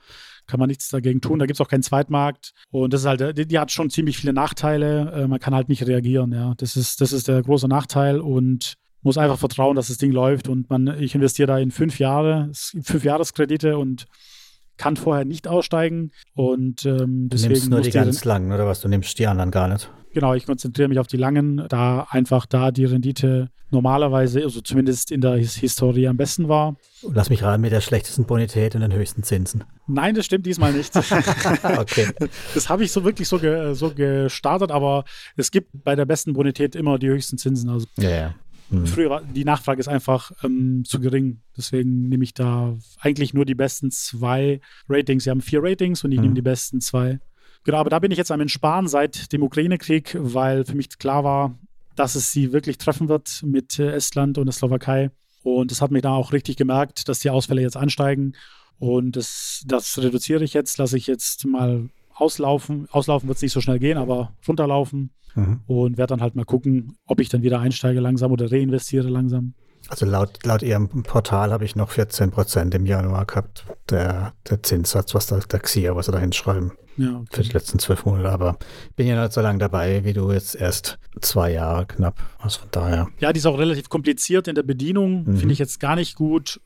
kann 0.46 0.60
man 0.60 0.68
nichts 0.68 0.88
dagegen 0.88 1.20
tun. 1.20 1.38
Da 1.38 1.46
gibt 1.46 1.56
es 1.56 1.60
auch 1.60 1.68
keinen 1.68 1.82
Zweitmarkt. 1.82 2.52
Und 2.70 2.92
das 2.92 3.02
ist 3.02 3.06
halt, 3.06 3.38
die, 3.38 3.46
die 3.46 3.58
hat 3.58 3.70
schon 3.70 3.88
ziemlich 3.90 4.18
viele 4.18 4.32
Nachteile. 4.32 5.12
Äh, 5.12 5.28
man 5.28 5.38
kann 5.38 5.54
halt 5.54 5.68
nicht 5.68 5.86
reagieren. 5.86 6.32
Ja, 6.32 6.54
das 6.56 6.76
ist, 6.76 7.00
das 7.00 7.12
ist 7.12 7.28
der 7.28 7.42
große 7.42 7.68
Nachteil 7.68 8.20
und 8.20 8.74
muss 9.02 9.16
einfach 9.16 9.38
vertrauen, 9.38 9.76
dass 9.76 9.88
das 9.88 9.98
Ding 9.98 10.12
läuft. 10.12 10.48
Und 10.48 10.68
man, 10.68 10.88
ich 11.00 11.14
investiere 11.14 11.46
da 11.46 11.58
in 11.58 11.70
fünf 11.70 11.98
Jahre, 11.98 12.50
fünf 12.52 13.04
Jahreskredite 13.04 13.78
und 13.78 14.06
kann 14.76 14.96
vorher 14.96 15.24
nicht 15.24 15.46
aussteigen. 15.46 16.10
Und 16.34 16.84
ähm, 16.84 17.28
deswegen. 17.30 17.54
Du 17.54 17.60
nimmst 17.60 17.70
nur 17.70 17.80
die 17.82 17.90
ganz 17.90 18.24
langen, 18.24 18.52
oder 18.52 18.66
was? 18.66 18.80
Du 18.80 18.88
nimmst 18.88 19.18
die 19.18 19.26
anderen 19.26 19.50
gar 19.50 19.68
nicht. 19.68 19.90
Genau, 20.12 20.34
ich 20.34 20.46
konzentriere 20.46 20.88
mich 20.88 20.98
auf 20.98 21.06
die 21.06 21.16
langen, 21.16 21.64
da 21.68 22.06
einfach 22.10 22.46
da 22.46 22.70
die 22.70 22.84
Rendite 22.84 23.50
normalerweise, 23.70 24.42
also 24.42 24.60
zumindest 24.60 25.12
in 25.12 25.20
der 25.20 25.36
Historie 25.36 26.08
am 26.08 26.16
besten 26.16 26.48
war. 26.48 26.76
Lass 27.02 27.30
mich 27.30 27.42
raten, 27.42 27.60
mit 27.60 27.70
der 27.70 27.80
schlechtesten 27.80 28.24
Bonität 28.24 28.74
und 28.74 28.80
den 28.80 28.92
höchsten 28.92 29.22
Zinsen. 29.22 29.64
Nein, 29.86 30.14
das 30.14 30.26
stimmt 30.26 30.46
diesmal 30.46 30.72
nicht. 30.72 30.94
okay. 31.78 32.08
Das 32.54 32.68
habe 32.68 32.82
ich 32.82 32.90
so 32.90 33.04
wirklich 33.04 33.28
so, 33.28 33.38
ge, 33.38 33.74
so 33.74 33.94
gestartet, 33.94 34.72
aber 34.72 35.04
es 35.36 35.50
gibt 35.50 35.68
bei 35.84 35.94
der 35.94 36.06
besten 36.06 36.32
Bonität 36.32 36.74
immer 36.74 36.98
die 36.98 37.08
höchsten 37.08 37.38
Zinsen. 37.38 37.70
Also 37.70 37.86
ja, 37.96 38.10
ja. 38.10 38.34
Mhm. 38.70 38.86
Früher, 38.86 39.22
die 39.34 39.44
Nachfrage 39.44 39.80
ist 39.80 39.88
einfach 39.88 40.30
ähm, 40.42 40.84
zu 40.84 41.00
gering. 41.00 41.40
Deswegen 41.56 42.08
nehme 42.08 42.24
ich 42.24 42.34
da 42.34 42.76
eigentlich 43.00 43.34
nur 43.34 43.44
die 43.44 43.54
besten 43.54 43.90
zwei 43.90 44.60
Ratings. 44.88 45.24
Sie 45.24 45.30
haben 45.30 45.40
vier 45.40 45.62
Ratings 45.62 46.04
und 46.04 46.12
ich 46.12 46.18
mhm. 46.18 46.22
nehme 46.24 46.34
die 46.34 46.42
besten 46.42 46.80
zwei. 46.80 47.20
Genau, 47.64 47.78
aber 47.78 47.90
da 47.90 47.98
bin 47.98 48.10
ich 48.10 48.18
jetzt 48.18 48.30
am 48.30 48.40
Entsparen 48.40 48.88
seit 48.88 49.32
dem 49.32 49.42
Ukraine-Krieg, 49.42 50.16
weil 50.18 50.64
für 50.64 50.74
mich 50.74 50.98
klar 50.98 51.24
war, 51.24 51.58
dass 51.94 52.14
es 52.14 52.32
sie 52.32 52.52
wirklich 52.52 52.78
treffen 52.78 53.08
wird 53.08 53.42
mit 53.44 53.78
äh, 53.78 53.92
Estland 53.92 54.38
und 54.38 54.46
der 54.46 54.52
Slowakei. 54.52 55.10
Und 55.42 55.70
das 55.70 55.82
hat 55.82 55.90
mich 55.90 56.02
da 56.02 56.12
auch 56.12 56.32
richtig 56.32 56.56
gemerkt, 56.56 57.08
dass 57.08 57.20
die 57.20 57.30
Ausfälle 57.30 57.62
jetzt 57.62 57.76
ansteigen. 57.76 58.32
Und 58.78 59.16
das, 59.16 59.62
das 59.66 59.98
reduziere 59.98 60.42
ich 60.44 60.54
jetzt, 60.54 60.78
lasse 60.78 60.96
ich 60.96 61.06
jetzt 61.06 61.46
mal 61.46 61.90
auslaufen. 62.14 62.88
Auslaufen 62.90 63.28
wird 63.28 63.36
es 63.36 63.42
nicht 63.42 63.52
so 63.52 63.60
schnell 63.60 63.78
gehen, 63.78 63.98
aber 63.98 64.32
runterlaufen. 64.46 65.10
Mhm. 65.34 65.60
Und 65.66 65.98
werde 65.98 66.12
dann 66.12 66.22
halt 66.22 66.34
mal 66.34 66.44
gucken, 66.44 66.96
ob 67.06 67.20
ich 67.20 67.28
dann 67.28 67.42
wieder 67.42 67.60
einsteige 67.60 68.00
langsam 68.00 68.32
oder 68.32 68.50
reinvestiere 68.50 69.08
langsam. 69.08 69.54
Also 69.90 70.06
laut, 70.06 70.38
laut 70.44 70.62
Ihrem 70.62 70.88
Portal 70.88 71.50
habe 71.50 71.64
ich 71.64 71.74
noch 71.74 71.90
14 71.90 72.30
Prozent 72.30 72.74
im 72.76 72.86
Januar 72.86 73.26
gehabt, 73.26 73.66
der, 73.90 74.34
der 74.48 74.62
Zinssatz, 74.62 75.14
was 75.16 75.26
da, 75.26 75.38
der 75.38 75.58
XIA, 75.58 75.96
was 75.96 76.06
Sie 76.06 76.12
da 76.12 76.18
hinschreiben. 76.18 76.72
Ja, 76.96 77.16
okay. 77.16 77.26
Für 77.32 77.42
die 77.42 77.50
letzten 77.50 77.80
zwölf 77.80 78.04
Monate, 78.04 78.30
aber 78.30 78.58
bin 78.94 79.08
ja 79.08 79.20
nicht 79.20 79.32
so 79.32 79.40
lange 79.40 79.58
dabei 79.58 80.04
wie 80.04 80.12
du 80.12 80.30
jetzt 80.30 80.54
erst 80.54 80.98
zwei 81.20 81.52
Jahre 81.52 81.86
knapp. 81.86 82.20
Also 82.38 82.60
von 82.60 82.68
daher. 82.70 83.08
Ja, 83.18 83.32
die 83.32 83.38
ist 83.38 83.46
auch 83.46 83.58
relativ 83.58 83.88
kompliziert 83.88 84.46
in 84.46 84.54
der 84.54 84.62
Bedienung. 84.62 85.24
Mhm. 85.24 85.36
Finde 85.38 85.52
ich 85.52 85.58
jetzt 85.58 85.80
gar 85.80 85.96
nicht 85.96 86.14
gut 86.14 86.60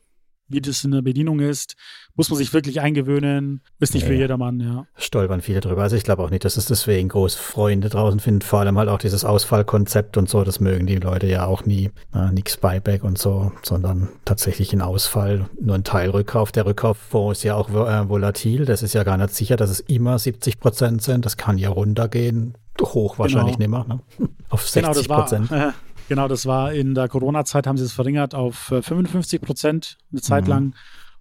wie 0.47 0.61
das 0.61 0.83
in 0.83 0.91
der 0.91 1.01
Bedienung 1.01 1.39
ist. 1.39 1.75
Muss 2.15 2.29
man 2.29 2.37
sich 2.37 2.53
wirklich 2.53 2.79
eingewöhnen. 2.81 3.61
Ist 3.79 3.93
nicht 3.93 4.03
ja, 4.03 4.09
für 4.09 4.15
jedermann, 4.15 4.59
ja. 4.59 4.87
Stolpern 4.95 5.41
viele 5.41 5.59
drüber. 5.59 5.81
Also 5.81 5.95
ich 5.95 6.03
glaube 6.03 6.23
auch 6.23 6.29
nicht, 6.29 6.45
dass 6.45 6.57
es 6.57 6.65
deswegen 6.65 7.09
große 7.09 7.37
Freunde 7.37 7.89
draußen 7.89 8.19
finden. 8.19 8.41
Vor 8.41 8.59
allem 8.59 8.77
halt 8.77 8.89
auch 8.89 8.99
dieses 8.99 9.25
Ausfallkonzept 9.25 10.17
und 10.17 10.29
so. 10.29 10.43
Das 10.43 10.59
mögen 10.59 10.85
die 10.85 10.97
Leute 10.97 11.27
ja 11.27 11.45
auch 11.45 11.65
nie. 11.65 11.91
Nix 12.31 12.57
Buyback 12.57 13.03
und 13.03 13.17
so, 13.17 13.51
sondern 13.63 14.09
tatsächlich 14.23 14.71
ein 14.73 14.81
Ausfall. 14.81 15.49
Nur 15.59 15.75
ein 15.75 15.83
Teilrückkauf. 15.83 16.51
Der 16.51 16.65
Rückkauffonds 16.65 17.39
ist 17.39 17.43
ja 17.43 17.55
auch 17.55 17.69
äh, 17.69 18.07
volatil. 18.07 18.65
Das 18.65 18.83
ist 18.83 18.93
ja 18.93 19.03
gar 19.03 19.17
nicht 19.17 19.33
sicher, 19.33 19.57
dass 19.57 19.69
es 19.69 19.79
immer 19.81 20.17
70 20.17 20.59
Prozent 20.59 21.01
sind. 21.01 21.25
Das 21.25 21.37
kann 21.37 21.57
ja 21.57 21.69
runtergehen. 21.69 22.55
Hoch 22.81 23.19
wahrscheinlich 23.19 23.57
genau. 23.57 23.79
nicht 23.79 23.87
mehr. 23.87 23.97
Ne? 24.19 24.29
Auf 24.49 24.67
60 24.67 25.07
Prozent. 25.07 25.49
Genau, 25.49 25.71
Genau, 26.07 26.27
das 26.27 26.45
war 26.45 26.71
in 26.71 26.93
der 26.93 27.07
Corona-Zeit, 27.07 27.65
haben 27.65 27.77
sie 27.77 27.85
es 27.85 27.93
verringert 27.93 28.35
auf 28.35 28.55
55 28.55 29.41
äh, 29.41 29.45
Prozent 29.45 29.97
eine 30.11 30.21
Zeit 30.21 30.43
mhm. 30.43 30.49
lang. 30.49 30.75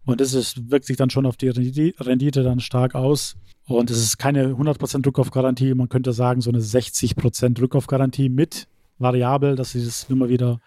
Und 0.05 0.21
das 0.21 0.35
ist, 0.35 0.71
wirkt 0.71 0.85
sich 0.85 0.99
dann 0.99 1.11
schon 1.11 1.25
auf 1.25 1.37
die 1.37 1.49
Rendite 1.49 2.43
dann 2.43 2.61
stark 2.61 2.95
aus. 2.95 3.37
Und 3.67 3.91
es 3.91 3.99
ist 3.99 4.19
keine 4.19 4.49
100% 4.49 5.07
Rückkaufgarantie. 5.07 5.75
Man 5.75 5.89
könnte 5.89 6.13
sagen, 6.13 6.43
so 6.43 6.51
eine 6.51 6.61
60% 6.61 7.61
Rückkaufgarantie 7.61 8.29
mit 8.29 8.69
variabel, 8.99 9.57
dass 9.57 9.73
sie 9.73 9.83
das 9.83 10.05
immer 10.11 10.29
wieder 10.29 10.61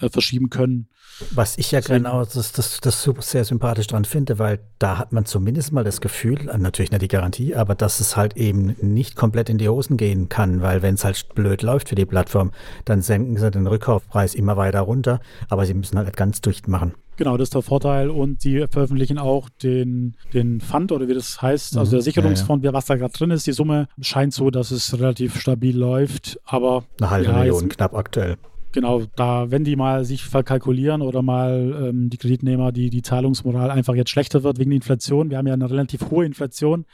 äh, 0.00 0.08
verschieben 0.08 0.50
können. 0.50 0.88
Was 1.32 1.58
ich 1.58 1.70
ja 1.70 1.80
genau 1.80 2.24
das, 2.24 2.52
das, 2.52 2.80
das 2.80 3.02
super 3.02 3.22
sehr 3.22 3.44
sympathisch 3.44 3.86
dran 3.86 4.04
finde, 4.04 4.38
weil 4.38 4.60
da 4.78 4.96
hat 4.96 5.12
man 5.12 5.26
zumindest 5.26 5.72
mal 5.72 5.84
das 5.84 6.00
Gefühl, 6.00 6.48
äh, 6.48 6.58
natürlich 6.58 6.90
nicht 6.90 7.02
die 7.02 7.08
Garantie, 7.08 7.54
aber 7.54 7.74
dass 7.74 8.00
es 8.00 8.16
halt 8.16 8.36
eben 8.36 8.76
nicht 8.80 9.16
komplett 9.16 9.48
in 9.50 9.58
die 9.58 9.68
Hosen 9.68 9.96
gehen 9.96 10.28
kann, 10.28 10.62
weil 10.62 10.82
wenn 10.82 10.94
es 10.94 11.04
halt 11.04 11.34
blöd 11.34 11.62
läuft 11.62 11.90
für 11.90 11.94
die 11.94 12.06
Plattform, 12.06 12.52
dann 12.84 13.02
senken 13.02 13.36
sie 13.36 13.50
den 13.50 13.66
Rückkaufpreis 13.66 14.34
immer 14.34 14.56
weiter 14.56 14.80
runter, 14.80 15.20
aber 15.48 15.66
sie 15.66 15.74
müssen 15.74 15.96
halt 15.96 16.06
nicht 16.06 16.16
ganz 16.16 16.40
dicht 16.40 16.68
machen. 16.68 16.94
Genau, 17.20 17.36
das 17.36 17.48
ist 17.48 17.54
der 17.54 17.60
Vorteil. 17.60 18.08
Und 18.08 18.44
die 18.44 18.64
veröffentlichen 18.70 19.18
auch 19.18 19.50
den, 19.62 20.16
den 20.32 20.62
Fund 20.62 20.90
oder 20.90 21.06
wie 21.06 21.12
das 21.12 21.42
heißt, 21.42 21.76
also 21.76 21.90
der 21.90 22.00
Sicherungsfonds, 22.00 22.64
ja, 22.64 22.70
ja. 22.70 22.74
was 22.74 22.86
da 22.86 22.96
gerade 22.96 23.12
drin 23.12 23.30
ist. 23.30 23.46
Die 23.46 23.52
Summe 23.52 23.88
scheint 24.00 24.32
so, 24.32 24.50
dass 24.50 24.70
es 24.70 24.98
relativ 24.98 25.38
stabil 25.38 25.76
läuft. 25.76 26.40
Aber 26.46 26.84
eine 26.98 27.10
halbe 27.10 27.28
ja, 27.30 27.38
Million 27.40 27.68
knapp 27.68 27.94
aktuell. 27.94 28.38
Genau, 28.72 29.02
da, 29.16 29.50
wenn 29.50 29.64
die 29.64 29.76
mal 29.76 30.04
sich 30.04 30.24
verkalkulieren 30.24 31.02
oder 31.02 31.22
mal 31.22 31.88
ähm, 31.88 32.08
die 32.08 32.18
Kreditnehmer, 32.18 32.70
die, 32.70 32.90
die 32.90 33.02
Zahlungsmoral 33.02 33.70
einfach 33.70 33.94
jetzt 33.94 34.10
schlechter 34.10 34.44
wird 34.44 34.58
wegen 34.58 34.70
der 34.70 34.76
Inflation. 34.76 35.30
Wir 35.30 35.38
haben 35.38 35.46
ja 35.46 35.54
eine 35.54 35.70
relativ 35.70 36.10
hohe 36.10 36.24
Inflation 36.24 36.84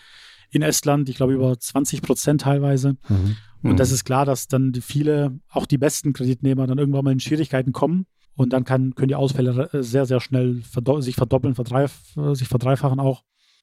in 0.51 0.63
Estland, 0.63 1.09
ich 1.09 1.17
glaube 1.17 1.35
über 1.35 1.59
20 1.59 2.03
Prozent 2.03 2.43
teilweise. 2.43 2.97
Mhm. 3.09 3.37
Und 3.63 3.73
mhm. 3.73 3.77
das 3.77 3.91
ist 3.91 4.05
klar, 4.05 4.25
dass 4.25 4.49
dann 4.49 4.73
viele, 4.75 5.39
auch 5.51 5.67
die 5.67 5.79
besten 5.79 6.13
Kreditnehmer, 6.13 6.67
dann 6.67 6.79
irgendwann 6.79 7.05
mal 7.05 7.13
in 7.13 7.21
Schwierigkeiten 7.21 7.73
kommen. 7.73 8.07
Und 8.37 8.53
dann 8.53 8.65
kann, 8.65 8.95
können 8.95 9.09
die 9.09 9.15
Ausfälle 9.15 9.71
sehr, 9.73 10.05
sehr 10.05 10.21
schnell 10.21 10.61
verdo 10.63 11.01
sich 11.01 11.17
verdoppeln, 11.17 11.55
verdreif 11.55 12.15
sich 12.33 12.49
verdreifachen 12.49 13.01
auch. 13.01 13.23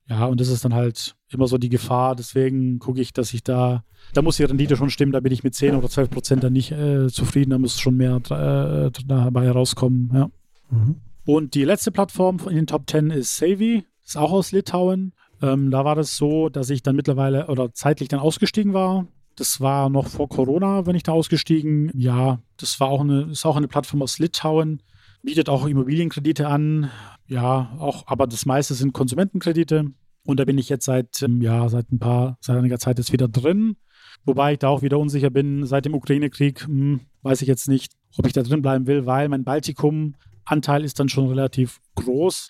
Ja, 0.10 0.26
und 0.26 0.40
das 0.40 0.50
ist 0.50 0.66
dann 0.66 0.74
halt 0.74 1.16
immer 1.30 1.48
so 1.48 1.58
die 1.58 1.70
Gefahr. 1.70 2.16
Deswegen 2.16 2.80
gucke 2.80 3.02
ich, 3.02 3.14
dass 3.14 3.34
ich 3.34 3.44
da, 3.44 3.84
da 4.14 4.22
muss 4.22 4.38
die 4.38 4.44
Rendite 4.44 4.76
schon 4.76 4.90
stimmen, 4.90 5.12
da 5.12 5.20
bin 5.20 5.32
ich 5.32 5.44
mit 5.44 5.56
10 5.56 5.76
oder 5.76 5.90
12 5.90 6.10
Prozent 6.10 6.44
dann 6.44 6.54
nicht 6.54 6.72
äh, 6.72 7.08
zufrieden, 7.08 7.52
da 7.52 7.60
muss 7.60 7.80
schon 7.80 7.96
mehr 7.96 8.18
äh, 8.18 8.92
dabei 9.06 9.46
herauskommen. 9.46 10.12
Ja. 10.14 10.30
Mhm. 10.70 10.96
Und 11.26 11.56
die 11.56 11.64
letzte 11.64 11.92
Plattform 11.92 12.40
in 12.50 12.56
den 12.56 12.68
Top 12.68 12.90
10 12.90 13.10
ist 13.12 13.38
Savvy, 13.38 13.86
ist 14.04 14.18
auch 14.18 14.32
aus 14.32 14.52
Litauen. 14.52 15.14
Ähm, 15.42 15.72
da 15.72 15.86
war 15.86 15.96
das 15.96 16.18
so, 16.18 16.50
dass 16.50 16.70
ich 16.70 16.84
dann 16.84 16.96
mittlerweile 16.96 17.48
oder 17.48 17.74
zeitlich 17.74 18.10
dann 18.10 18.20
ausgestiegen 18.20 18.74
war. 18.74 19.08
Das 19.36 19.62
war 19.62 19.90
noch 19.90 20.08
vor 20.08 20.30
Corona, 20.30 20.86
wenn 20.86 20.96
ich 20.96 21.04
da 21.04 21.12
ausgestiegen. 21.12 21.92
Ja, 21.96 22.40
das 22.58 22.80
war 22.80 22.90
auch 22.90 23.02
eine, 23.02 23.24
ist 23.32 23.46
auch 23.46 23.56
eine 23.56 23.68
Plattform 23.68 24.02
aus 24.02 24.20
Litauen, 24.20 24.84
bietet 25.24 25.50
auch 25.50 25.66
Immobilienkredite 25.66 26.48
an. 26.48 26.92
Ja, 27.28 27.76
auch, 27.80 28.08
aber 28.08 28.28
das 28.28 28.46
meiste 28.46 28.74
sind 28.74 28.94
Konsumentenkredite. 28.94 29.92
Und 30.26 30.40
da 30.40 30.46
bin 30.46 30.58
ich 30.58 30.70
jetzt 30.70 30.86
seit, 30.86 31.22
ähm, 31.22 31.42
ja, 31.42 31.68
seit 31.70 31.92
ein 31.92 32.00
paar, 32.00 32.38
seit 32.40 32.58
einiger 32.58 32.80
Zeit 32.80 32.98
jetzt 32.98 33.12
wieder 33.12 33.28
drin. 33.28 33.76
Wobei 34.26 34.54
ich 34.54 34.60
da 34.60 34.70
auch 34.70 34.82
wieder 34.82 35.00
unsicher 35.00 35.30
bin. 35.30 35.66
Seit 35.66 35.86
dem 35.86 35.96
Ukraine-Krieg 35.96 36.66
hm, 36.66 37.02
weiß 37.24 37.42
ich 37.42 37.48
jetzt 37.48 37.68
nicht, 37.68 37.94
ob 38.18 38.26
ich 38.26 38.34
da 38.34 38.44
drin 38.44 38.62
bleiben 38.62 38.88
will, 38.88 39.06
weil 39.06 39.28
mein 39.28 39.44
Baltikum-Anteil 39.44 40.84
ist 40.84 41.00
dann 41.00 41.10
schon 41.10 41.28
relativ 41.28 41.82
groß. 41.96 42.50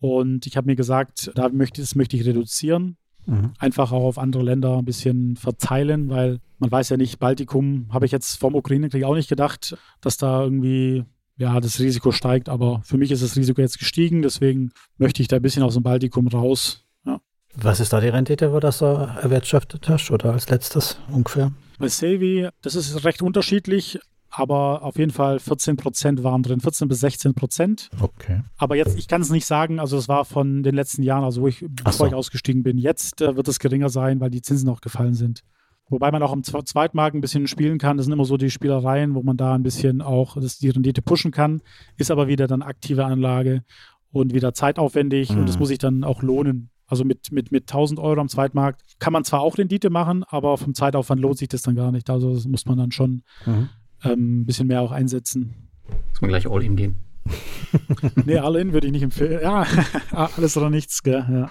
Und 0.00 0.46
ich 0.46 0.56
habe 0.56 0.66
mir 0.66 0.76
gesagt, 0.76 1.30
da 1.34 1.48
möchte, 1.48 1.80
das 1.80 1.94
möchte 1.94 2.16
ich 2.16 2.26
reduzieren. 2.26 2.98
Mhm. 3.26 3.52
Einfach 3.58 3.90
auch 3.92 4.04
auf 4.04 4.18
andere 4.18 4.42
Länder 4.42 4.76
ein 4.76 4.84
bisschen 4.84 5.36
verteilen, 5.36 6.10
weil 6.10 6.40
man 6.58 6.70
weiß 6.70 6.90
ja 6.90 6.98
nicht, 6.98 7.18
Baltikum 7.18 7.86
habe 7.90 8.04
ich 8.04 8.12
jetzt 8.12 8.36
vom 8.36 8.54
Ukraine-Krieg 8.54 9.04
auch 9.04 9.14
nicht 9.14 9.28
gedacht, 9.28 9.78
dass 10.02 10.18
da 10.18 10.42
irgendwie 10.42 11.04
ja, 11.36 11.60
das 11.60 11.80
Risiko 11.80 12.12
steigt, 12.12 12.48
aber 12.48 12.82
für 12.84 12.96
mich 12.96 13.10
ist 13.10 13.22
das 13.22 13.36
Risiko 13.36 13.60
jetzt 13.60 13.78
gestiegen, 13.78 14.22
deswegen 14.22 14.72
möchte 14.98 15.22
ich 15.22 15.28
da 15.28 15.36
ein 15.36 15.42
bisschen 15.42 15.62
aus 15.62 15.74
dem 15.74 15.82
Baltikum 15.82 16.28
raus. 16.28 16.84
Ja. 17.04 17.20
Was 17.54 17.80
ist 17.80 17.92
da 17.92 18.00
die 18.00 18.08
Rendite, 18.08 18.52
wo 18.52 18.60
das 18.60 18.78
so 18.78 18.86
erwirtschaftet 18.86 19.88
hast 19.88 20.10
oder 20.10 20.32
als 20.32 20.48
letztes 20.48 20.98
ungefähr? 21.10 21.52
Bei 21.78 21.88
Sevi, 21.88 22.48
das 22.62 22.74
ist 22.76 23.04
recht 23.04 23.22
unterschiedlich 23.22 23.98
aber 24.36 24.82
auf 24.82 24.98
jeden 24.98 25.12
Fall 25.12 25.38
14 25.38 25.76
Prozent 25.76 26.24
waren 26.24 26.42
drin, 26.42 26.60
14 26.60 26.88
bis 26.88 27.00
16 27.00 27.34
Prozent. 27.34 27.88
Okay. 28.00 28.40
Aber 28.56 28.74
jetzt, 28.76 28.98
ich 28.98 29.06
kann 29.06 29.22
es 29.22 29.30
nicht 29.30 29.46
sagen, 29.46 29.78
also 29.78 29.96
es 29.96 30.08
war 30.08 30.24
von 30.24 30.62
den 30.62 30.74
letzten 30.74 31.02
Jahren, 31.02 31.24
also 31.24 31.42
wo 31.42 31.48
ich, 31.48 31.64
bevor 31.68 31.92
so. 31.92 32.06
ich 32.06 32.14
ausgestiegen 32.14 32.62
bin. 32.62 32.76
Jetzt 32.76 33.20
äh, 33.20 33.36
wird 33.36 33.48
es 33.48 33.58
geringer 33.58 33.88
sein, 33.88 34.20
weil 34.20 34.30
die 34.30 34.42
Zinsen 34.42 34.68
auch 34.68 34.80
gefallen 34.80 35.14
sind. 35.14 35.42
Wobei 35.88 36.10
man 36.10 36.22
auch 36.22 36.32
im 36.32 36.42
Zweitmarkt 36.42 37.14
ein 37.14 37.20
bisschen 37.20 37.46
spielen 37.46 37.78
kann. 37.78 37.96
Das 37.96 38.06
sind 38.06 38.12
immer 38.12 38.24
so 38.24 38.36
die 38.36 38.50
Spielereien, 38.50 39.14
wo 39.14 39.22
man 39.22 39.36
da 39.36 39.54
ein 39.54 39.62
bisschen 39.62 40.00
auch 40.00 40.40
das, 40.40 40.58
die 40.58 40.70
Rendite 40.70 41.02
pushen 41.02 41.30
kann. 41.30 41.60
Ist 41.96 42.10
aber 42.10 42.26
wieder 42.26 42.46
dann 42.46 42.62
aktive 42.62 43.04
Anlage 43.04 43.62
und 44.10 44.32
wieder 44.32 44.54
zeitaufwendig 44.54 45.30
mhm. 45.30 45.40
und 45.40 45.48
das 45.48 45.58
muss 45.58 45.68
sich 45.68 45.78
dann 45.78 46.04
auch 46.04 46.22
lohnen. 46.22 46.70
Also 46.86 47.04
mit, 47.04 47.32
mit, 47.32 47.52
mit 47.52 47.64
1000 47.64 47.98
Euro 47.98 48.20
am 48.20 48.28
Zweitmarkt 48.28 48.82
kann 48.98 49.12
man 49.12 49.24
zwar 49.24 49.40
auch 49.40 49.58
Rendite 49.58 49.90
machen, 49.90 50.24
aber 50.28 50.58
vom 50.58 50.74
Zeitaufwand 50.74 51.20
lohnt 51.20 51.38
sich 51.38 51.48
das 51.48 51.62
dann 51.62 51.74
gar 51.74 51.92
nicht. 51.92 52.08
Also 52.10 52.34
das 52.34 52.46
muss 52.46 52.66
man 52.66 52.78
dann 52.78 52.92
schon 52.92 53.22
mhm 53.46 53.68
ähm, 54.04 54.40
ein 54.40 54.46
bisschen 54.46 54.66
mehr 54.66 54.82
auch 54.82 54.92
einsetzen. 54.92 55.54
Muss 56.10 56.20
man 56.20 56.28
gleich 56.28 56.48
all 56.48 56.62
in 56.62 56.76
gehen. 56.76 56.96
nee, 58.26 58.38
all 58.38 58.56
in 58.56 58.72
würde 58.72 58.86
ich 58.86 58.92
nicht 58.92 59.02
empfehlen. 59.02 59.40
Ja, 59.42 59.66
alles 60.10 60.56
oder 60.56 60.70
nichts, 60.70 61.02
gell? 61.02 61.24
Ja. 61.30 61.50